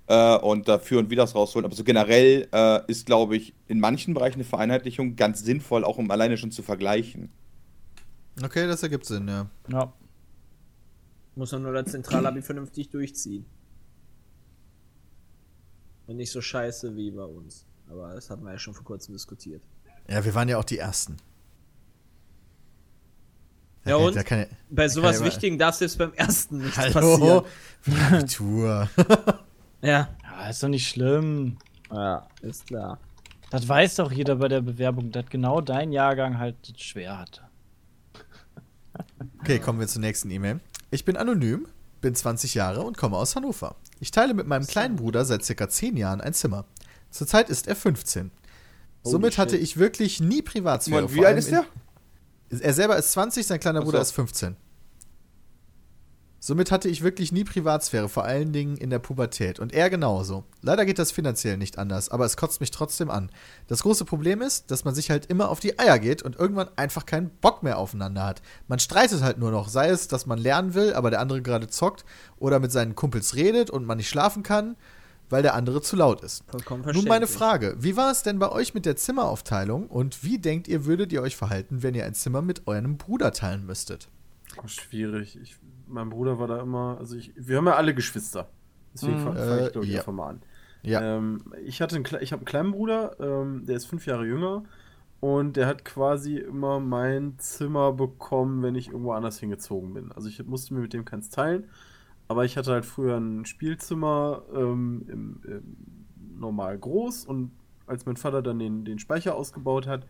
[0.07, 1.65] äh, und dafür und wieder das rausholen.
[1.65, 5.97] Aber so generell äh, ist, glaube ich, in manchen Bereichen eine Vereinheitlichung ganz sinnvoll, auch
[5.97, 7.29] um alleine schon zu vergleichen.
[8.43, 9.49] Okay, das ergibt Sinn, ja.
[9.69, 9.93] Ja.
[11.35, 13.45] Muss man nur das Zentralabi vernünftig durchziehen.
[16.11, 17.65] Und nicht so scheiße wie bei uns.
[17.89, 19.61] Aber das hatten wir ja schon vor kurzem diskutiert.
[20.09, 21.17] Ja, wir waren ja auch die Ersten.
[23.83, 24.25] Da Ja, kann- und?
[24.25, 27.41] Kann Bei sowas immer- Wichtigen darf selbst beim ersten nichts Hallo?
[27.85, 28.13] passieren.
[28.13, 28.89] Abitur.
[29.83, 30.09] Ja.
[30.21, 31.57] Ja, ist doch nicht schlimm.
[31.91, 32.99] Ja, ist klar.
[33.49, 37.41] Das weiß doch jeder bei der Bewerbung, dass genau dein Jahrgang halt schwer hatte.
[39.39, 40.59] Okay, kommen wir zur nächsten E-Mail.
[40.91, 41.65] Ich bin anonym,
[41.99, 43.75] bin 20 Jahre und komme aus Hannover.
[44.01, 46.65] Ich teile mit meinem kleinen Bruder seit circa 10 Jahren ein Zimmer.
[47.11, 48.31] Zurzeit ist er 15.
[49.03, 51.05] Somit hatte ich wirklich nie Privatsphäre.
[51.05, 51.65] Und wie alt ist der?
[52.49, 54.01] in- Er selber ist 20, sein kleiner Bruder so.
[54.03, 54.55] ist 15.
[56.43, 59.59] Somit hatte ich wirklich nie Privatsphäre, vor allen Dingen in der Pubertät.
[59.59, 60.43] Und er genauso.
[60.63, 63.29] Leider geht das finanziell nicht anders, aber es kotzt mich trotzdem an.
[63.67, 66.69] Das große Problem ist, dass man sich halt immer auf die Eier geht und irgendwann
[66.77, 68.41] einfach keinen Bock mehr aufeinander hat.
[68.67, 71.67] Man streitet halt nur noch, sei es, dass man lernen will, aber der andere gerade
[71.67, 72.05] zockt
[72.39, 74.77] oder mit seinen Kumpels redet und man nicht schlafen kann,
[75.29, 76.43] weil der andere zu laut ist.
[76.49, 77.27] Vollkommen Nun meine.
[77.27, 81.13] Frage, wie war es denn bei euch mit der Zimmeraufteilung und wie denkt ihr, würdet
[81.13, 84.09] ihr euch verhalten, wenn ihr ein Zimmer mit eurem Bruder teilen müsstet?
[84.57, 85.37] Oh, schwierig.
[85.39, 85.55] Ich,
[85.91, 88.49] mein Bruder war da immer, also ich, wir haben ja alle Geschwister.
[88.93, 89.23] Deswegen Mhm.
[89.23, 89.99] fange fang Äh, ich, glaube ich, ja.
[89.99, 90.41] einfach mal an.
[90.83, 91.01] Ja.
[91.17, 94.63] Ähm, ich hatte einen, ich habe einen kleinen Bruder, ähm, der ist fünf Jahre jünger
[95.19, 100.11] und der hat quasi immer mein Zimmer bekommen, wenn ich irgendwo anders hingezogen bin.
[100.11, 101.65] Also ich musste mir mit dem keins teilen,
[102.27, 105.77] aber ich hatte halt früher ein Spielzimmer ähm, im, im
[106.39, 107.51] normal groß und
[107.85, 110.07] als mein Vater dann den, den Speicher ausgebaut hat,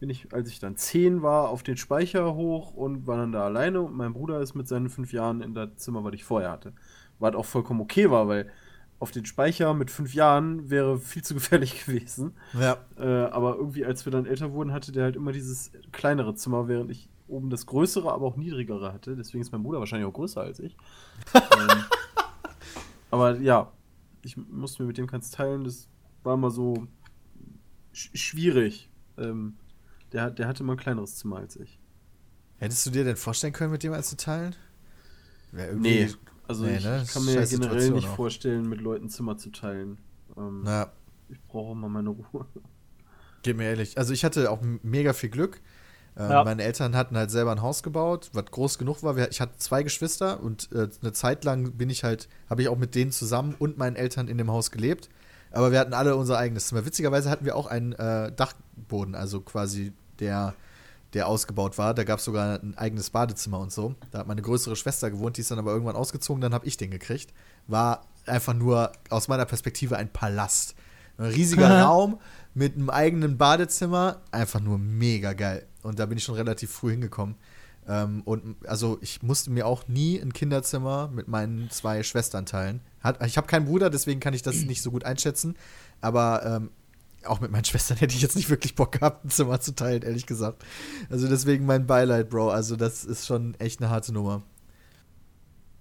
[0.00, 3.44] bin ich, als ich dann zehn war, auf den Speicher hoch und war dann da
[3.44, 6.50] alleine und mein Bruder ist mit seinen fünf Jahren in das Zimmer, was ich vorher
[6.50, 6.72] hatte.
[7.18, 8.50] Was auch vollkommen okay war, weil
[8.98, 12.34] auf den Speicher mit fünf Jahren wäre viel zu gefährlich gewesen.
[12.58, 12.78] Ja.
[12.98, 16.68] Äh, aber irgendwie, als wir dann älter wurden, hatte der halt immer dieses kleinere Zimmer,
[16.68, 19.16] während ich oben das größere, aber auch niedrigere hatte.
[19.16, 20.76] Deswegen ist mein Bruder wahrscheinlich auch größer als ich.
[21.34, 21.84] ähm,
[23.10, 23.72] aber ja,
[24.22, 25.64] ich musste mir mit dem keins teilen.
[25.64, 25.88] Das
[26.22, 26.86] war immer so
[27.92, 28.90] sch schwierig.
[29.16, 29.54] Ähm,
[30.14, 31.78] der, der hatte immer ein kleineres Zimmer als ich.
[32.58, 34.54] Hättest du dir denn vorstellen können, mit dem eins zu teilen?
[35.52, 36.14] Wär irgendwie- Nee,
[36.48, 37.02] also Nee, ich, ne?
[37.04, 38.16] ich kann mir Scheiß generell Situation nicht auch.
[38.16, 39.98] vorstellen, mit Leuten Zimmer zu teilen.
[40.36, 40.92] Ähm, Na,
[41.28, 42.46] Ich brauche immer meine Ruhe.
[43.42, 43.98] geht mir ehrlich.
[43.98, 45.60] Also ich hatte auch mega viel Glück.
[46.16, 46.44] Ähm, Ja.
[46.44, 49.16] Meine Eltern hatten halt selber ein Haus gebaut, was groß genug war.
[49.16, 52.68] Wir, ich hatte zwei Geschwister und äh, eine Zeit lang bin ich halt, habe ich
[52.68, 55.08] auch mit denen zusammen und meinen Eltern in dem Haus gelebt.
[55.50, 56.84] Aber wir hatten alle unser eigenes Zimmer.
[56.86, 60.54] Witzigerweise hatten wir auch einen äh, Dachboden, also quasi der,
[61.12, 61.94] der ausgebaut war.
[61.94, 63.94] Da gab es sogar ein eigenes Badezimmer und so.
[64.10, 66.76] Da hat meine größere Schwester gewohnt, die ist dann aber irgendwann ausgezogen, dann habe ich
[66.76, 67.32] den gekriegt.
[67.66, 70.74] War einfach nur aus meiner Perspektive ein Palast.
[71.18, 72.18] Ein riesiger Raum
[72.54, 75.66] mit einem eigenen Badezimmer, einfach nur mega geil.
[75.82, 77.36] Und da bin ich schon relativ früh hingekommen.
[77.86, 82.80] Ähm, und also ich musste mir auch nie ein Kinderzimmer mit meinen zwei Schwestern teilen.
[83.00, 85.56] Hat, ich habe keinen Bruder, deswegen kann ich das nicht so gut einschätzen.
[86.00, 86.70] Aber ähm,
[87.26, 90.02] auch mit meinen Schwestern hätte ich jetzt nicht wirklich Bock gehabt, ein Zimmer zu teilen,
[90.02, 90.64] ehrlich gesagt.
[91.10, 92.50] Also deswegen mein Beileid, Bro.
[92.50, 94.42] Also das ist schon echt eine harte Nummer.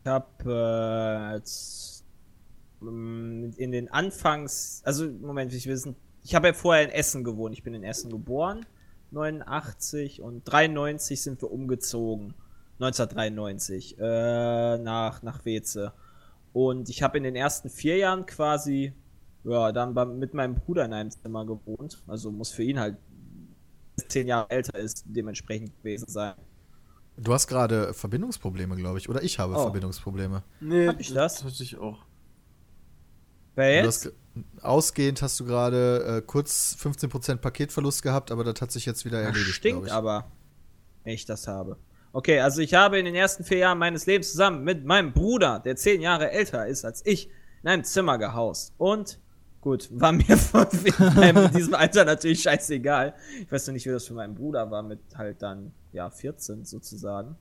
[0.03, 6.83] Ich habe äh, ähm, in den Anfangs, also Moment, ich wissen, ich habe ja vorher
[6.83, 7.53] in Essen gewohnt.
[7.53, 8.65] Ich bin in Essen geboren,
[9.11, 12.33] 89 und 93 sind wir umgezogen,
[12.79, 15.93] 1993 äh, nach nach Weze.
[16.53, 18.93] Und ich habe in den ersten vier Jahren quasi,
[19.43, 22.01] ja, dann beim, mit meinem Bruder in einem Zimmer gewohnt.
[22.07, 22.97] Also muss für ihn halt
[24.07, 26.33] zehn Jahre älter ist, dementsprechend gewesen sein.
[27.17, 29.07] Du hast gerade Verbindungsprobleme, glaube ich.
[29.09, 29.61] Oder ich habe Oh.
[29.63, 30.43] Verbindungsprobleme.
[30.61, 31.43] Nee, Hab ich das?
[31.43, 31.99] hatte ich auch.
[33.55, 33.85] Wer jetzt?
[33.87, 34.13] hast, ge-
[34.61, 39.19] ausgehend hast du gerade äh, kurz 15% Paketverlust gehabt, aber das hat sich jetzt wieder
[39.19, 39.55] Das erledigt.
[39.55, 39.93] stinkt ich.
[39.93, 40.31] aber,
[41.03, 41.77] wenn ich das habe.
[42.13, 45.59] Okay, also ich habe in den ersten vier Jahren meines Lebens zusammen mit meinem Bruder,
[45.59, 47.29] der zehn Jahre älter ist als ich,
[47.61, 48.73] in einem Zimmer gehaust.
[48.79, 49.19] Und
[49.63, 50.67] gut, war mir von
[51.23, 53.13] in diesem Alter natürlich scheißegal.
[53.41, 56.65] Ich weiß noch nicht, wie das für meinen Bruder war, mit halt dann, ja, 14
[56.65, 57.35] sozusagen.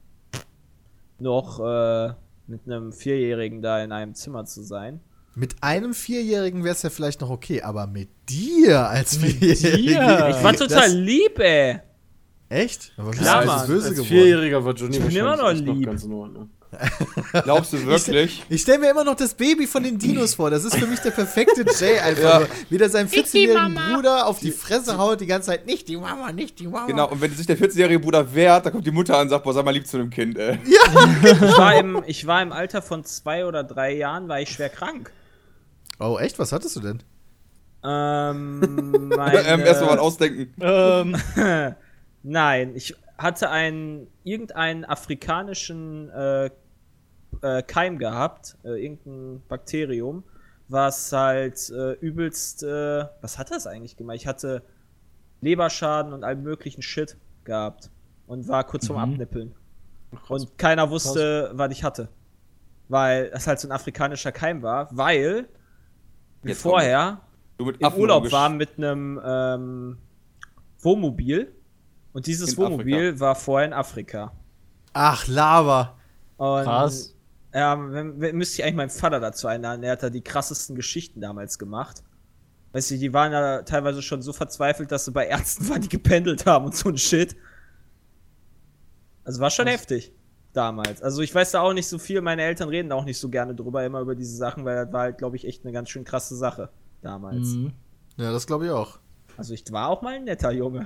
[1.18, 2.15] Noch äh,
[2.47, 5.01] mit einem Vierjährigen da in einem Zimmer zu sein.
[5.34, 9.33] Mit einem Vierjährigen wäre es ja vielleicht noch okay, aber mit dir als dir?
[9.52, 11.81] Ich war Das- total lieb, ey.
[12.49, 12.92] Echt?
[12.99, 13.59] Aber bist Klar, du Mann.
[13.59, 14.09] jetzt böse Als geworden?
[14.09, 15.86] Vierjähriger war Johnny Ich bin immer noch lieb.
[15.86, 16.51] ganz in Ordnung.
[17.44, 18.44] Glaubst du wirklich?
[18.49, 20.51] Ich stelle mir immer noch das Baby von den Dinos vor.
[20.51, 22.41] Das ist für mich der perfekte Jay einfach.
[22.42, 22.47] Ja.
[22.70, 25.67] Wie der seinen 14-jährigen Bruder auf die Fresse haut die ganze Zeit.
[25.67, 26.86] Nicht die Mama, nicht die Mama.
[26.86, 29.44] Genau, und wenn sich der 14-jährige Bruder wehrt, dann kommt die Mutter an und sagt,
[29.44, 30.59] boah, sei mal lieb zu dem Kind, ey.
[30.65, 34.68] Ich war, im, ich war im Alter von zwei oder drei Jahren, war ich schwer
[34.68, 35.12] krank.
[35.99, 36.39] Oh, echt?
[36.39, 37.02] Was hattest du denn?
[37.84, 40.55] Ähm, meine, ähm, erstmal was ausdenken.
[40.60, 41.17] Ähm,
[42.23, 46.51] Nein, ich hatte einen irgendeinen afrikanischen äh,
[47.40, 50.24] äh, Keim gehabt, äh, irgendein Bakterium,
[50.68, 54.16] was halt äh, übelst, äh, was hat das eigentlich gemacht?
[54.16, 54.62] Ich hatte
[55.40, 57.90] Leberschaden und allen möglichen Shit gehabt
[58.26, 59.54] und war kurz vorm Abnippeln.
[60.28, 62.08] Und keiner wusste, was ich hatte.
[62.88, 65.48] Weil das halt so ein afrikanischer Keim war, weil
[66.42, 67.20] wir vorher
[67.56, 69.98] Du mit im Urlaub rumgesch- war mit einem ähm,
[70.80, 71.54] Wohnmobil.
[72.12, 74.32] Und dieses In Wohnmobil war vorher in Afrika.
[74.92, 75.96] Ach, Lava.
[76.36, 77.11] Und, Krass.
[77.55, 79.82] Ja, müsste ich eigentlich meinen Vater dazu einladen.
[79.82, 82.02] Er hat da die krassesten Geschichten damals gemacht.
[82.72, 85.89] Weißt du, die waren ja teilweise schon so verzweifelt, dass sie bei Ärzten waren, die
[85.89, 87.36] gependelt haben und so ein Shit.
[89.24, 90.12] Also war schon heftig
[90.52, 91.02] damals.
[91.02, 92.20] Also ich weiß da auch nicht so viel.
[92.22, 94.92] Meine Eltern reden da auch nicht so gerne drüber, immer über diese Sachen, weil das
[94.92, 96.70] war halt, glaube ich, echt eine ganz schön krasse Sache
[97.02, 97.48] damals.
[97.48, 97.72] mhm.
[98.16, 98.98] Ja, das glaube ich auch.
[99.36, 100.84] Also ich war auch mal ein netter Junge.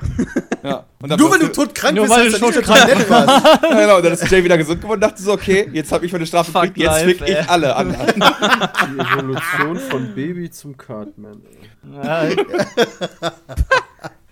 [0.63, 0.85] Ja.
[1.01, 3.47] Nur wenn du warst todkrank bist, weil du du nett warst.
[3.63, 6.07] Ja, genau, und dann ist Jay wieder gesund geworden und dachte so, okay, jetzt habe
[6.07, 8.07] ich meine Strafe Fuck gekriegt, jetzt fick ich alle anderen.
[8.17, 11.43] Die Evolution von Baby zum Cartman.
[11.93, 12.29] Ja.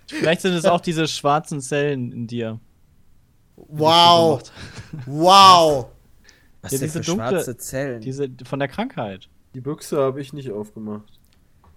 [0.07, 2.59] Vielleicht sind es auch diese schwarzen Zellen in dir.
[3.55, 4.41] Wow.
[5.05, 5.87] Wow.
[6.61, 8.01] Was Ja, diese für dunkle- schwarze Zellen?
[8.01, 9.29] Diese von der Krankheit.
[9.53, 11.19] Die Büchse habe ich nicht aufgemacht.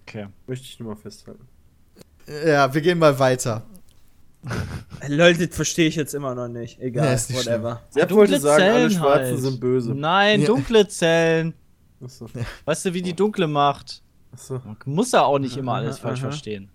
[0.07, 0.27] Okay.
[0.47, 1.47] Möchte ich nur mal festhalten.
[2.47, 3.63] Ja, wir gehen mal weiter.
[5.09, 6.79] Leute, das verstehe ich jetzt immer noch nicht.
[6.81, 7.83] Egal, Nee, ist nicht whatever.
[7.91, 9.41] Sepp Dunkle wollte sagen, alle Zellen Schwarzen halt.
[9.41, 9.95] sind böse.
[9.95, 10.47] Nein, Ja.
[10.47, 11.55] dunkle Zellen.
[12.05, 12.27] Achso.
[12.65, 14.03] Weißt du, wie die dunkle macht?
[14.33, 14.61] Achso.
[14.65, 16.29] Man muss ja auch nicht immer alles Aha, falsch aha.
[16.31, 16.71] verstehen.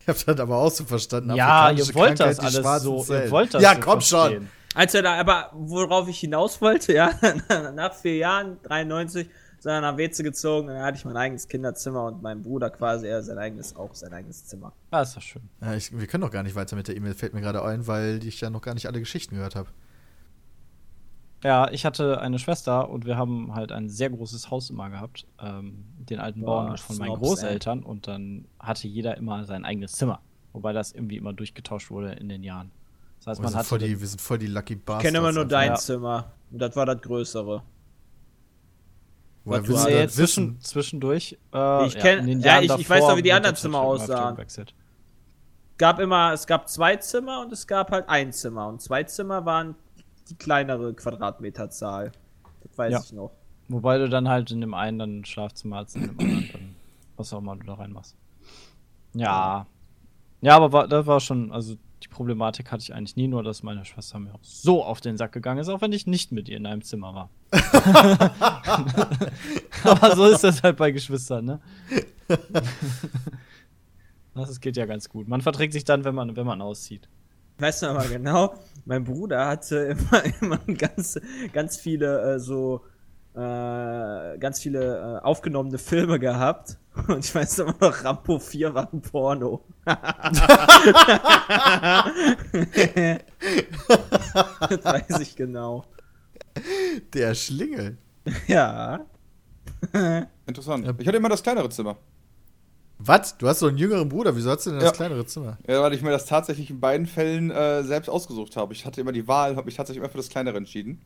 [0.00, 1.34] Ich habe das aber auch so verstanden.
[1.34, 3.04] Ja, ihr wollt Krankheit, das alles so.
[3.12, 4.18] Ihr wollt das Ja, so komm schon.
[4.20, 4.48] verstehen.
[4.74, 7.10] Also, da, aber worauf ich hinaus wollte, ja,
[7.74, 9.28] nach vier Jahren, 93,
[9.64, 13.06] wir nach Weze gezogen und dann hatte ich mein eigenes Kinderzimmer und mein Bruder quasi,
[13.06, 14.72] er sein eigenes, auch sein eigenes Zimmer.
[14.90, 15.42] Ah, ist doch schön.
[15.60, 17.86] Ja, ich, wir können doch gar nicht weiter mit der E-Mail, fällt mir gerade ein,
[17.86, 19.68] weil ich ja noch gar nicht alle Geschichten gehört habe.
[21.42, 25.26] Ja, ich hatte eine Schwester und wir haben halt ein sehr großes Haus immer gehabt.
[25.40, 29.92] Ähm, den alten Boah, Bauern von meinen Großeltern und dann hatte jeder immer sein eigenes
[29.92, 30.20] Zimmer.
[30.52, 32.70] Wobei das irgendwie immer durchgetauscht wurde in den Jahren.
[33.20, 33.68] Das heißt, wir, man sind hatte.
[33.68, 35.04] voll die, wir sind voll die Lucky Ich Bastards.
[35.04, 35.74] kenne immer nur dein Ja.
[35.76, 36.32] Zimmer.
[36.50, 37.62] Und das war das größere.
[39.44, 40.60] Woher was willst du das wissen?
[40.60, 41.38] zwischendurch.
[41.54, 43.78] Äh, Ich kenn- in den ja, Jahren ich- ich weiß doch, wie die anderen Zimmer
[43.78, 44.36] immer aussahen.
[45.78, 48.68] Gab immer, es gab zwei Zimmer und es gab halt ein Zimmer.
[48.68, 49.74] Und zwei Zimmer waren
[50.28, 52.12] die kleinere Quadratmeterzahl.
[52.62, 53.00] Das weiß Ja.
[53.02, 53.30] ich noch.
[53.68, 56.74] Wobei du dann halt in dem einen dann ein Schlafzimmer hast, in dem anderen dann,
[57.16, 58.14] was auch immer du da reinmachst.
[59.14, 59.66] Ja.
[60.42, 63.62] Ja, aber war, das war schon, also die Problematik hatte ich eigentlich nie, nur dass
[63.62, 66.48] meine Schwester mir auch so auf den Sack gegangen ist, auch wenn ich nicht mit
[66.48, 67.30] ihr in einem Zimmer war.
[69.84, 71.60] aber so ist das halt bei Geschwistern, ne?
[74.34, 75.28] Das geht ja ganz gut.
[75.28, 77.08] Man verträgt sich dann, wenn man, wenn man auszieht.
[77.56, 78.54] Ich weiß noch mal genau,
[78.84, 81.20] mein Bruder hatte immer, immer ganz,
[81.52, 82.82] ganz viele äh, so
[83.34, 86.78] äh, ganz viele äh, aufgenommene Filme gehabt.
[87.08, 89.64] Und ich weiß immer noch, Rambo 4 war ein Porno.
[89.84, 90.00] das
[94.84, 95.84] weiß ich genau.
[97.14, 97.98] Der Schlingel.
[98.46, 99.00] Ja.
[100.46, 100.86] Interessant.
[100.98, 101.96] Ich hatte immer das kleinere Zimmer.
[102.98, 103.38] Was?
[103.38, 104.92] Du hast so einen jüngeren Bruder, wieso hast du denn das Ja.
[104.92, 105.56] kleinere Zimmer?
[105.66, 108.74] Ja, weil ich mir das tatsächlich in beiden Fällen äh, selbst ausgesucht habe.
[108.74, 111.00] Ich hatte immer die Wahl, habe mich tatsächlich immer für das kleinere entschieden.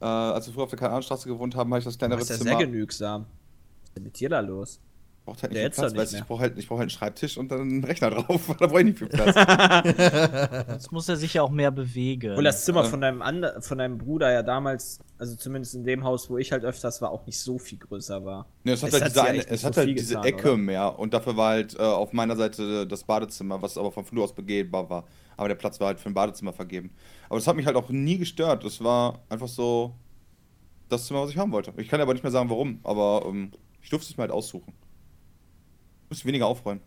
[0.00, 2.36] Äh, als wir früher auf der Kanalstraße gewohnt haben, habe ich das kleinere bist ja
[2.36, 2.50] Zimmer.
[2.58, 3.22] sehr genügsam.
[3.22, 4.80] Was ist denn mit dir da los?
[5.30, 6.90] braucht halt nicht Der viel Platz, nicht weißt ich brauche halt, ich brauch halt einen
[6.90, 8.54] Schreibtisch und dann einen Rechner drauf.
[8.58, 9.34] da brauche ich nicht viel Platz.
[10.68, 12.32] Jetzt muss er sich ja auch mehr bewegen.
[12.32, 16.04] Obwohl das Zimmer von deinem, Ander von deinem Bruder ja damals, also zumindest in dem
[16.04, 18.46] Haus, wo ich halt öfters war, auch nicht so viel größer war.
[18.64, 20.24] Ne, es hat Es halt hat diese, eine, es hat so halt viel diese getan,
[20.26, 20.56] Ecke oder?
[20.56, 24.24] mehr und dafür war halt äh, auf meiner Seite das Badezimmer, was aber vom Flur
[24.24, 25.04] aus begehbar war.
[25.40, 26.90] Aber der Platz war halt für ein Badezimmer vergeben.
[27.30, 28.62] Aber das hat mich halt auch nie gestört.
[28.62, 29.94] Das war einfach so
[30.90, 31.72] das Zimmer, was ich haben wollte.
[31.78, 34.74] Ich kann aber nicht mehr sagen, warum, aber ähm, ich durfte es mir halt aussuchen.
[36.04, 36.82] Ich muss weniger aufräumen.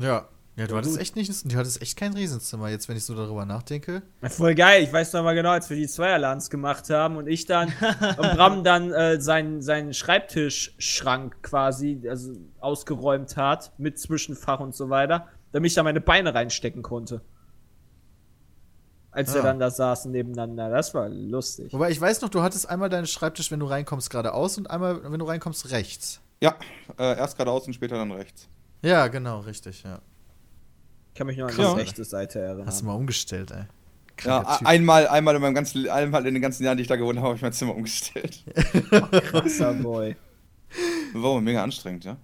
[0.00, 0.28] Ja.
[0.56, 3.44] Ja, du hattest echt nicht, du hattest echt kein Riesenzimmer, jetzt, wenn ich so darüber
[3.44, 4.02] nachdenke.
[4.20, 7.28] Ja, Voll geil, ich weiß noch mal genau, als wir die Zweierlands gemacht haben und
[7.28, 7.72] ich dann
[8.16, 14.90] und Bram dann äh, seinen, seinen Schreibtischschrank quasi also ausgeräumt hat, mit Zwischenfach und so
[14.90, 17.20] weiter, damit ich da meine Beine reinstecken konnte.
[19.14, 19.44] Als wir Ah.
[19.44, 20.68] dann da saßen nebeneinander.
[20.70, 21.72] Das war lustig.
[21.72, 25.00] Wobei ich weiß noch, du hattest einmal deinen Schreibtisch, wenn du reinkommst, geradeaus und einmal,
[25.10, 26.20] wenn du reinkommst, rechts.
[26.40, 26.56] Ja,
[26.98, 28.48] äh, erst geradeaus und später dann rechts.
[28.82, 30.00] Ja, genau, richtig, ja.
[31.08, 31.74] Ich kann mich nur an Ja.
[31.74, 32.66] die rechte Seite erinnern.
[32.66, 33.58] Hast du mal umgestellt, ey.
[33.58, 33.66] Ja,
[34.42, 34.66] Kranker Typ.
[34.68, 37.28] einmal, einmal in meinem ganzen, einmal in den ganzen Jahren, die ich da gewohnt habe,
[37.28, 38.44] habe ich mein Zimmer umgestellt.
[39.30, 40.16] Krasser Boy.
[41.14, 42.16] War aber mega anstrengend, ja.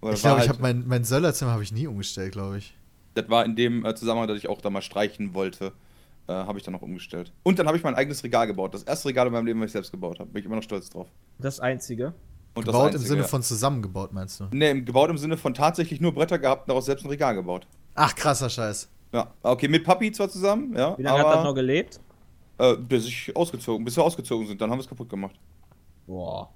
[0.00, 2.74] Aber Ich glaube, ich halt- habe mein, mein Söllerzimmer habe ich nie umgestellt, glaube ich.
[3.14, 5.72] Das war in dem äh, Zusammenhang, dass ich auch da mal streichen wollte,
[6.28, 7.32] äh, habe ich dann noch umgestellt.
[7.42, 8.74] Und dann habe ich mein eigenes Regal gebaut.
[8.74, 10.30] Das erste Regal in meinem Leben, was ich selbst gebaut habe.
[10.30, 11.08] Bin ich immer noch stolz drauf.
[11.38, 12.14] Das einzige.
[12.54, 13.26] Und Gebaut das im einzige, Sinne ja.
[13.28, 14.48] von zusammengebaut, meinst du?
[14.50, 17.66] Nee, gebaut im Sinne von tatsächlich nur Bretter gehabt und daraus selbst ein Regal gebaut.
[17.94, 18.88] Ach, krasser Scheiß.
[19.12, 20.96] Ja, okay, mit Papi zwar zusammen, ja.
[20.98, 22.00] Wie lange aber, hat das noch gelebt?
[22.58, 25.36] Äh, bis ich ausgezogen, bis wir ausgezogen sind, dann haben wir es kaputt gemacht.
[26.06, 26.50] Boah.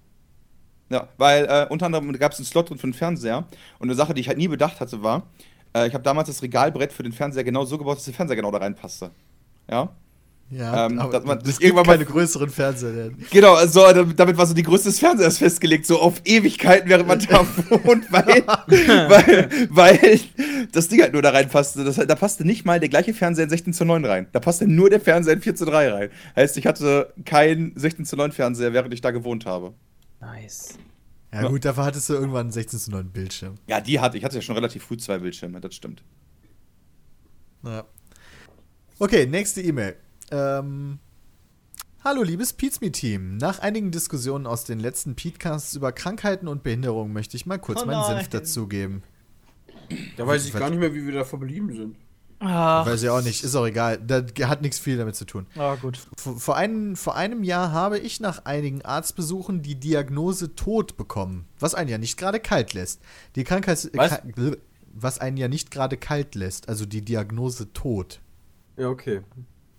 [0.91, 3.47] Ja, weil äh, unter anderem gab es einen Slot drin für den Fernseher.
[3.79, 5.29] Und eine Sache, die ich halt nie bedacht hatte, war,
[5.75, 8.37] äh, ich habe damals das Regalbrett für den Fernseher genau so gebaut, dass der Fernseher
[8.37, 9.11] genau da reinpasste.
[9.71, 9.95] Ja.
[10.51, 12.93] Ja, Ähm, aber dass man- das gibt irgendwann mal- keine größeren Fernseher.
[12.93, 13.17] denn.
[13.31, 17.21] Genau, also damit war so die Größe des Fernsehers festgelegt, so auf Ewigkeiten, während man
[17.21, 18.45] da wohnt, weil,
[19.09, 20.21] weil, weil
[20.73, 21.85] das Ding halt nur da reinpasste.
[21.85, 24.27] Das, da passte nicht mal der gleiche Fernseher in 16 zu 9 rein.
[24.33, 26.11] Da passte nur der Fernseher in 4 zu 3 rein.
[26.37, 29.73] Heißt, ich hatte keinen 16 zu 9 Fernseher, während ich da gewohnt habe.
[30.21, 30.75] Nice.
[31.33, 33.55] Ja, gut, dafür hattest du irgendwann einen 16 zu 9 Bildschirm.
[33.69, 34.25] Ja, die hatte ich.
[34.25, 36.03] hatte ja schon relativ früh zwei Bildschirme, das stimmt.
[37.65, 37.85] Ja.
[39.03, 39.97] Okay, nächste E-Mail.
[40.31, 41.01] Ähm,
[42.05, 43.37] Hallo liebes Pizme-Team.
[43.37, 47.83] Nach einigen Diskussionen aus den letzten Podcasts über Krankheiten und Behinderungen möchte ich mal kurz
[47.83, 48.05] Oh meinen.
[48.05, 49.03] Senf dazugeben.
[50.17, 51.97] Da weiß ich gar nicht mehr, wie wir da verblieben sind.
[52.39, 53.99] Ah, Weiß ich auch nicht, ist auch egal.
[53.99, 55.49] Das hat nichts viel damit zu tun.
[55.57, 55.99] ah, gut.
[56.17, 61.47] Vor, vor, einem, vor einem Jahr habe ich nach einigen Arztbesuchen die Diagnose Tod bekommen,
[61.59, 63.03] was einen ja nicht gerade kalt lässt.
[63.35, 64.21] Die Krankheit, Was?
[64.95, 68.21] Was einen ja nicht gerade kalt lässt, also die Diagnose Tod.
[68.77, 69.23] Ja, okay.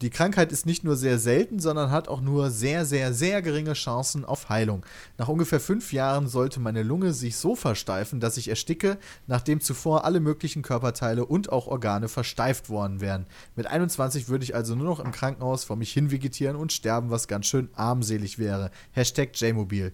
[0.03, 3.72] Die Krankheit ist nicht nur sehr selten, sondern hat auch nur sehr, sehr, sehr geringe
[3.72, 4.85] Chancen auf Heilung.
[5.17, 8.97] Nach ungefähr fünf Jahren sollte meine Lunge sich so versteifen, dass ich ersticke,
[9.27, 13.27] nachdem zuvor alle möglichen Körperteile und auch Organe versteift worden wären.
[13.55, 17.09] Mit 21 würde ich also nur noch im Krankenhaus vor mich hin vegetieren und sterben,
[17.09, 18.72] was ganz schön armselig wäre.
[18.91, 19.93] Hashtag J-Mobil.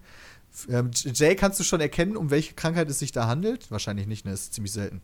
[0.68, 3.70] Ähm, Jay, kannst du schon erkennen, um welche Krankheit es sich da handelt?
[3.70, 4.32] Wahrscheinlich nicht, ne?
[4.32, 5.00] Ist ziemlich selten.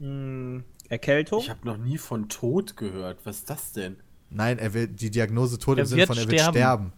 [0.00, 1.40] Hm, Erkältung?
[1.40, 3.18] Ich habe noch nie von Tod gehört.
[3.24, 3.96] Was ist das denn?
[4.30, 6.54] Nein, er will die Diagnose Tod Er im Sinne von, er wird sterben.
[6.56, 6.92] sterben.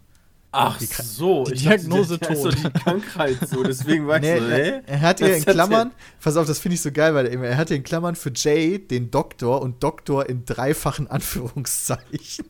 [0.50, 2.52] Ach Die so, die ich dachte, Diagnose der ist tot.
[2.54, 4.82] So die Krankheit so, deswegen war ich Nee, so, er, hä?
[4.86, 5.90] er hat hier in Klammern,
[6.22, 8.32] pass auf, das finde ich so geil, weil er, er hat hier in Klammern für
[8.34, 12.46] Jay den Doktor und Doktor in dreifachen Anführungszeichen.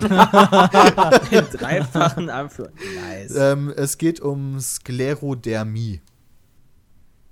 [1.30, 2.72] In dreifachen Anführung.
[2.96, 3.34] Nice.
[3.36, 6.00] ähm, es geht um Sklerodermie.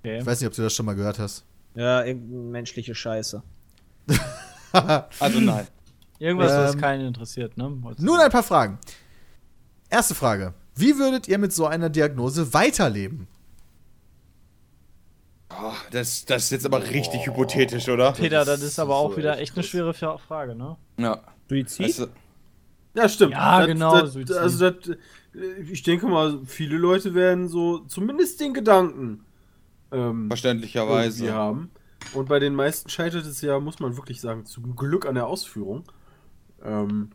[0.02, 0.18] Okay.
[0.20, 1.44] Ich weiß nicht, ob du das schon mal gehört hast.
[1.74, 3.42] Ja, irgendeine menschliche Scheiße.
[5.18, 5.66] Also nein.
[6.20, 7.76] Irgendwas, was Ähm, keinen interessiert, ne?
[7.98, 8.78] Nun ein paar Fragen.
[9.88, 10.54] Erste Frage.
[10.76, 13.26] Wie würdet ihr mit so einer Diagnose weiterleben?
[15.50, 18.12] Oh, das, das ist jetzt aber richtig hypothetisch, oder?
[18.12, 20.76] Peter, das ist aber auch so wieder echt eine schwere Fra- Frage, ne?
[20.98, 21.20] Ja.
[21.48, 21.86] Suizid?
[21.86, 22.06] Weißt du,
[22.94, 23.32] Ja, stimmt.
[23.32, 24.36] Ja, genau, Das, Suizid.
[24.36, 24.88] also, das,
[25.34, 29.24] äh, ich denke mal, viele Leute werden so zumindest den Gedanken
[29.92, 31.24] ähm, verständlicherweise.
[31.24, 31.70] irgendwie haben.
[32.14, 35.26] Und bei den meisten scheitert es ja, muss man wirklich sagen, zum Glück an der
[35.26, 35.84] Ausführung.
[36.64, 37.10] Ähm,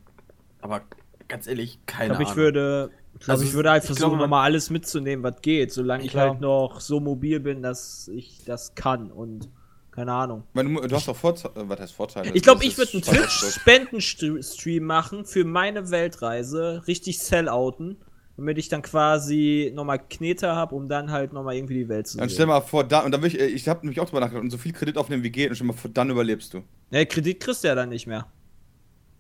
[0.62, 0.82] aber
[1.28, 2.36] ganz ehrlich, Ich keine ich Ahnung.
[2.36, 6.04] würde, ich, glaub, Also, ich würde halt ich versuchen, nochmal alles mitzunehmen, was geht, solange
[6.04, 6.32] ich Klar.
[6.32, 9.50] halt noch so mobil bin, dass ich das kann und
[9.92, 10.44] keine Ahnung.
[10.54, 11.70] Du, du hast doch Vorteile.
[11.70, 12.32] Was heißt Vorteile?
[12.34, 13.02] Ich glaube, ich würde einen.
[13.02, 17.98] Twitch-Spendenstream machen für meine Weltreise, richtig sellouten,
[18.38, 22.18] damit ich dann quasi nochmal Knete habe, um dann halt nochmal irgendwie die Welt zu
[22.18, 22.36] Dann sehen.
[22.36, 24.44] stell mal vor, dann, und dann will ich, äh, ich habe nämlich auch drüber nachgedacht,
[24.44, 26.64] und so viel Kredit aufnehmen wie geht, und stell mal vor, dann überlebst du.
[26.92, 28.28] Ja, Kredit kriegst du ja dann nicht mehr.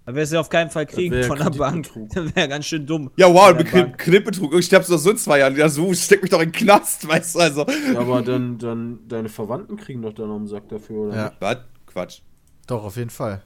[0.06, 1.90] Da wirst du auf keinen Fall kriegen von der Bank.
[2.14, 3.10] Das wäre ganz schön dumm.
[3.16, 3.56] Ja, wow.
[3.98, 4.53] Kreditbetrug.
[4.53, 5.56] Ich sterbe doch so in zwei Jahren.
[5.56, 7.66] Ja, so, steck mich doch in den Knast, weißt du, also.
[7.92, 11.16] Ja, aber dann, dann, deine Verwandten kriegen doch dann noch einen Sack dafür, oder?
[11.16, 11.32] Ja.
[11.40, 11.58] Was?
[11.88, 12.19] Quatsch.
[12.68, 13.42] Doch, auf jeden Fall.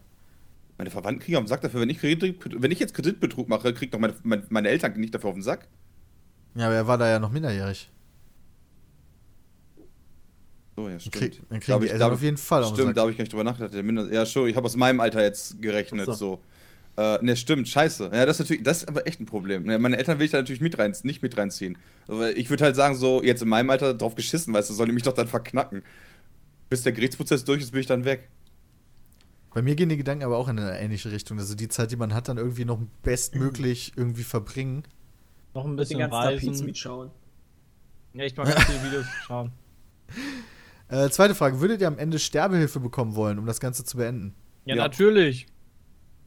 [0.80, 3.74] Meine Verwandten kriegen auf den Sack dafür, wenn ich, Kredit, wenn ich jetzt Kreditbetrug mache,
[3.74, 5.68] kriegt doch meine, meine, meine Eltern nicht dafür auf den Sack.
[6.56, 7.90] Ja, aber er war da ja noch minderjährig.
[10.78, 11.16] So, ja, stimmt.
[11.16, 12.96] Krieg, dann Da kriegen hab die ich- Eltern auf jeden Fall auf den Stimmt, Sack.
[12.96, 13.74] da habe ich gar nicht drüber nachgedacht.
[13.74, 16.42] Der Minder- Ja, schon, ich habe aus meinem Alter jetzt gerechnet, Ach so.
[16.96, 18.10] Äh, ne, stimmt, scheiße.
[18.14, 19.64] Ja, das ist natürlich, das ist aber echt ein Problem.
[19.66, 21.78] Ne, meine Eltern will ich da natürlich mit rein, nicht mit reinziehen.
[22.08, 24.88] Aber ich würde halt sagen, so, jetzt in meinem Alter drauf geschissen, weißt du, sollen
[24.90, 25.84] die mich doch dann verknacken.
[26.70, 28.30] Bis der Gerichtsprozess durch ist, bin ich dann weg.
[29.54, 31.40] Bei mir gehen die Gedanken aber auch in eine ähnliche Richtung.
[31.40, 34.84] Also die Zeit, die man hat, dann irgendwie noch bestmöglich irgendwie verbringen.
[35.54, 36.54] Noch ein Den bisschen Tag reisen.
[36.66, 37.12] Pizza schauen.
[38.14, 39.52] Ja, ich mag ganz viele Videos schauen.
[40.88, 44.36] Äh, zweite Frage, würdet ihr am Ende Sterbehilfe bekommen wollen, um das Ganze zu beenden?
[44.66, 44.84] Ja, Ja.
[44.84, 45.48] natürlich.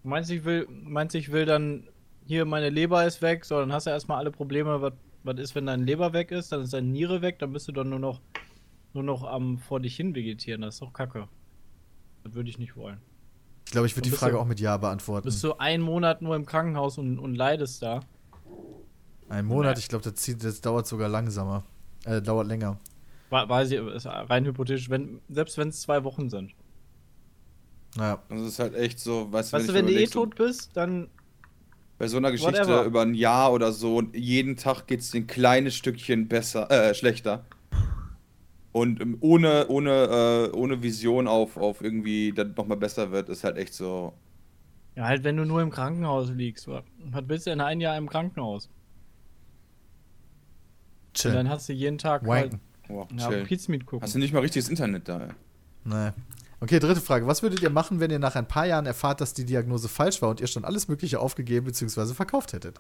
[0.03, 1.89] Du meinst, ich will, meinst, ich will dann,
[2.27, 4.93] hier, meine Leber ist weg, so, dann hast du erstmal alle Probleme, was,
[5.23, 7.73] was ist, wenn deine Leber weg ist, dann ist deine Niere weg, dann bist du
[7.73, 8.21] dann nur noch,
[8.95, 11.29] nur noch am vor dich hin vegetieren, das ist doch kacke.
[12.25, 13.01] Das würde ich nicht wollen.
[13.65, 15.25] Ich glaube, ich würde die Frage du- auch mit Ja beantworten.
[15.25, 18.01] Bist du einen Monat nur im Krankenhaus und, und leidest da?
[19.29, 21.65] Ein Monat, ich glaube, das, zieht- das dauert sogar langsamer.
[22.05, 22.79] Äh, dauert länger.
[23.31, 26.53] Weiß ich, ist rein hypothetisch, wenn, selbst wenn es zwei Wochen sind.
[27.97, 28.23] Naja.
[28.29, 31.09] Das ist halt echt so, weißt, Weißt du, ich wenn du eh tot bist, dann
[31.99, 32.85] Bei so einer Geschichte Whatever.
[32.85, 36.95] über ein Jahr oder so, und jeden Tag geht es ein kleines Stückchen besser, äh,
[36.95, 37.45] schlechter.
[38.73, 43.45] Und ähm, ohne, ohne, äh, ohne Vision auf, auf irgendwie, dass nochmal besser wird, ist
[43.45, 44.15] halt echt so.
[44.97, 46.69] Ja, halt, wenn du nur im Krankenhaus liegst.
[46.69, 48.67] wa- Was willst du denn ein Jahr im Krankenhaus?
[51.09, 51.33] Und Chill.
[51.33, 52.61] dann hast du jeden Tag halt, Wanken.
[52.89, 53.45] Oh, ja, chill.
[53.45, 54.03] Pizmeet gucken.
[54.03, 55.29] Hast du nicht mal richtiges Internet da, ey.
[55.85, 56.15] Naja.
[56.61, 57.27] Okay, dritte Frage.
[57.27, 60.23] Was würdet ihr machen, wenn ihr nach ein paar Jahren erfahrt, dass die Diagnose falsch
[60.23, 62.15] war und ihr schon alles Mögliche aufgegeben bzw.
[62.15, 62.79] verkauft hättet?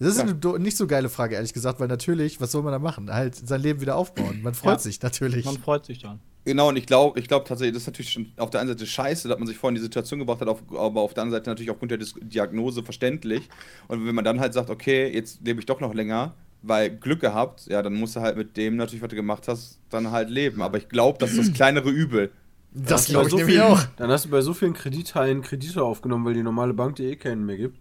[0.00, 0.24] Das ist Ja.
[0.24, 3.12] eine nicht so geile Frage, ehrlich gesagt, weil natürlich, was soll man da machen?
[3.12, 4.40] Halt sein Leben wieder aufbauen.
[4.42, 4.78] Man freut Ja.
[4.78, 5.44] sich natürlich.
[5.44, 6.20] Man freut sich dann.
[6.46, 8.86] Genau, und ich glaube ich glaub tatsächlich, das ist natürlich schon auf der einen Seite
[8.86, 11.38] scheiße, dass man sich vorhin in die Situation gebracht hat, auf, aber auf der anderen
[11.38, 13.46] Seite natürlich aufgrund der Dis Diagnose verständlich.
[13.88, 17.20] Und wenn man dann halt sagt, okay, jetzt lebe ich doch noch länger, weil Glück
[17.20, 20.30] gehabt, ja, dann musst du halt mit dem natürlich, was du gemacht hast, dann halt
[20.30, 20.62] leben.
[20.62, 22.30] Aber ich glaube, das ist das kleinere Übel.
[22.72, 23.82] Das glaube ich so nämlich auch.
[23.96, 27.16] Dann hast du bei so vielen Kreditteilen Kredite aufgenommen, weil die normale Bank dir eh
[27.16, 27.76] keinen mehr gibt.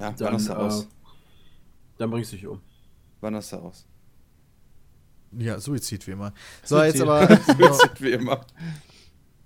[0.00, 0.82] Ja, Dann, hast du aus?
[0.84, 0.86] äh,
[1.98, 2.60] dann bringst du dich um.
[3.20, 3.86] Wann hast du aus?
[5.32, 6.32] Ja, Suizid wie immer.
[6.62, 7.08] So, jetzt Suizid.
[7.08, 7.36] aber.
[7.58, 8.46] Suizid wie immer.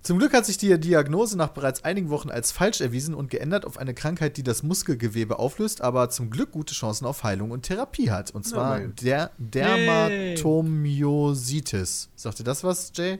[0.03, 3.65] Zum Glück hat sich die Diagnose nach bereits einigen Wochen als falsch erwiesen und geändert
[3.65, 7.61] auf eine Krankheit, die das Muskelgewebe auflöst, aber zum Glück gute Chancen auf Heilung und
[7.63, 8.31] Therapie hat.
[8.31, 12.09] Und zwar der Dermatomyositis.
[12.15, 13.19] Sagt ihr das was, Jay?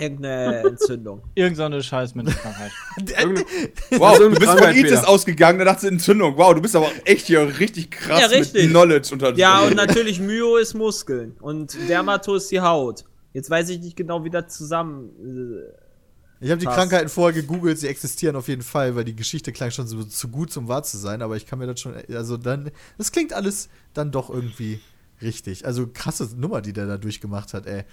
[0.00, 1.22] Irgendeine Entzündung.
[1.34, 2.70] Irgend so eine scheiß Menschenkrankheit.
[3.98, 6.36] Wow, du bist von Itis ausgegangen, da dachte du Entzündung.
[6.36, 8.62] Wow, du bist aber auch echt hier richtig krass Ja, richtig.
[8.64, 13.04] mit Knowledge unter Ja, und natürlich Myo ist Muskeln und Dermato ist die Haut.
[13.32, 15.10] Jetzt weiß ich nicht genau, wie das zusammen.
[16.40, 16.66] äh, Ich habe die.
[16.66, 20.28] Krankheiten vorher gegoogelt, sie existieren auf jeden Fall, weil die Geschichte klang schon so zu
[20.28, 23.32] gut, um wahr zu sein, aber ich kann mir das schon, also dann, das klingt
[23.32, 24.80] alles dann doch irgendwie
[25.20, 25.66] richtig.
[25.66, 27.84] Also krasse Nummer, die der da durchgemacht hat, ey.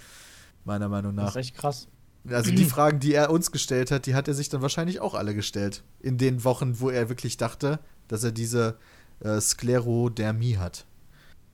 [0.64, 1.30] Meiner Meinung Das nach.
[1.36, 1.86] ist echt krass.
[2.30, 5.14] Also die Fragen, die er uns gestellt hat, die hat er sich dann wahrscheinlich auch
[5.14, 5.82] alle gestellt.
[6.00, 8.78] In den Wochen, wo er wirklich dachte, dass er diese
[9.20, 10.86] äh, Sklerodermie hat.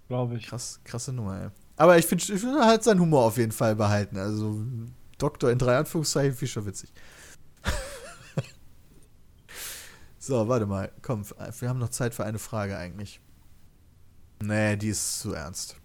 [0.08, 0.46] Glaube ich.
[0.46, 1.48] Krass, krasse Nummer, ey.
[1.76, 4.16] Aber ich finde, ich find, er hat seinen Humor auf jeden Fall behalten.
[4.18, 4.62] Also
[5.18, 6.92] Doktor in drei Anführungszeichen, viel schon witzig.
[10.18, 10.92] so, warte mal.
[11.00, 11.24] Komm,
[11.58, 13.20] wir haben noch Zeit für eine Frage eigentlich.
[14.42, 15.76] Nee, die ist zu ernst.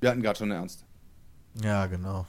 [0.00, 0.84] Wir hatten gerade schon ernst.
[1.62, 2.26] Ja, genau.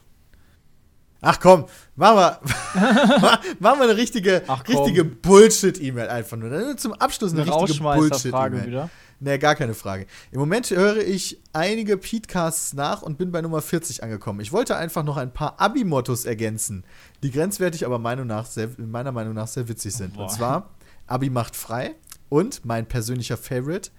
[1.28, 2.40] Ach komm, machen wir,
[3.60, 6.52] machen wir eine richtige, richtige Bullshit-E-Mail einfach nur.
[6.52, 8.68] Dann Zum Abschluss eine, Eine richtige Bullshit-E-Mail.
[8.68, 8.90] wieder.
[9.20, 10.06] Nee, gar keine Frage.
[10.32, 14.40] Im Moment höre ich einige Podcasts nach und bin bei Nummer 40 angekommen.
[14.42, 16.84] Ich wollte einfach noch ein paar Abi-Mottos ergänzen,
[17.24, 20.14] die grenzwertig, aber Meinung nach sehr, meiner Meinung nach sehr witzig sind.
[20.14, 20.24] Boah.
[20.24, 20.70] Und zwar,
[21.08, 21.96] Abi macht frei
[22.30, 23.90] und mein persönlicher Favorite,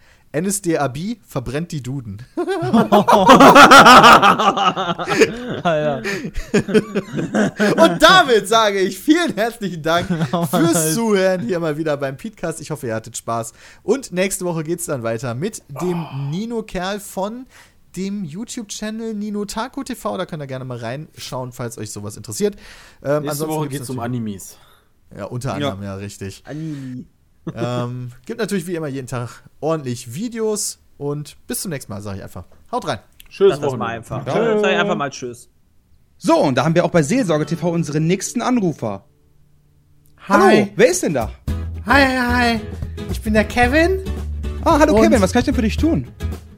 [0.40, 2.22] NSDAB verbrennt die Duden.
[5.62, 6.02] Alter.
[7.76, 10.08] Und damit sage ich vielen herzlichen Dank
[10.50, 12.60] fürs Zuhören hier mal wieder beim Podcast.
[12.60, 13.52] Ich hoffe, ihr hattet Spaß.
[13.82, 17.46] Und nächste Woche geht es dann weiter mit dem Nino-Kerl von
[17.96, 20.18] dem YouTube-Channel Nino Taco TV.
[20.18, 22.56] Da könnt ihr gerne mal reinschauen, falls euch sowas interessiert.
[23.02, 24.58] Ähm, Nächste ansonsten Woche gibt's geht es um Animes.
[25.16, 26.42] Ja, unter anderem, ja, richtig.
[26.44, 27.06] Anime.
[27.54, 32.18] Ähm, gibt natürlich wie immer jeden Tag ordentlich Videos und bis zum nächsten Mal, sage
[32.18, 32.44] ich einfach.
[32.72, 32.98] Haut rein.
[33.28, 34.24] Tschüss, Das war's mal einfach.
[34.24, 34.58] Ciao.
[34.60, 35.48] Sag einfach mal Tschüss.
[36.18, 39.04] So, und da haben wir auch bei Seelsorge TV unseren nächsten Anrufer.
[40.28, 41.30] Hallo, wer ist denn da?
[41.86, 42.16] Hi, hi,
[42.56, 42.60] hi.
[43.10, 44.00] Ich bin der Kevin.
[44.64, 46.08] Ah, hallo Und- Kevin, was kann ich denn für dich tun?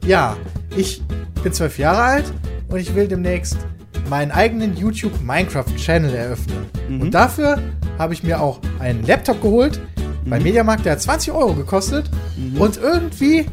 [0.05, 0.35] Ja,
[0.75, 1.03] ich
[1.43, 2.33] bin zwölf Jahre alt
[2.69, 3.57] und ich will demnächst
[4.09, 6.65] meinen eigenen YouTube Minecraft Channel eröffnen.
[6.87, 7.61] Und dafür
[7.99, 9.79] habe ich mir auch einen Laptop geholt
[10.25, 12.09] beim Mediamarkt, der hat 20 Euro gekostet.
[12.57, 13.45] Und irgendwie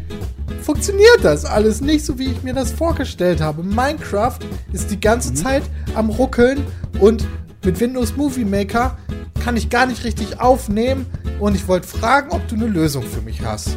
[0.62, 3.62] funktioniert das alles nicht so, wie ich mir das vorgestellt habe.
[3.62, 4.38] Minecraft
[4.72, 5.62] ist die ganze Zeit
[5.94, 6.64] am Ruckeln
[7.00, 7.26] und
[7.64, 8.98] mit Windows Movie Maker
[9.44, 11.06] kann ich gar nicht richtig aufnehmen.
[11.38, 13.76] Und ich wollte fragen, ob du eine Lösung für mich hast.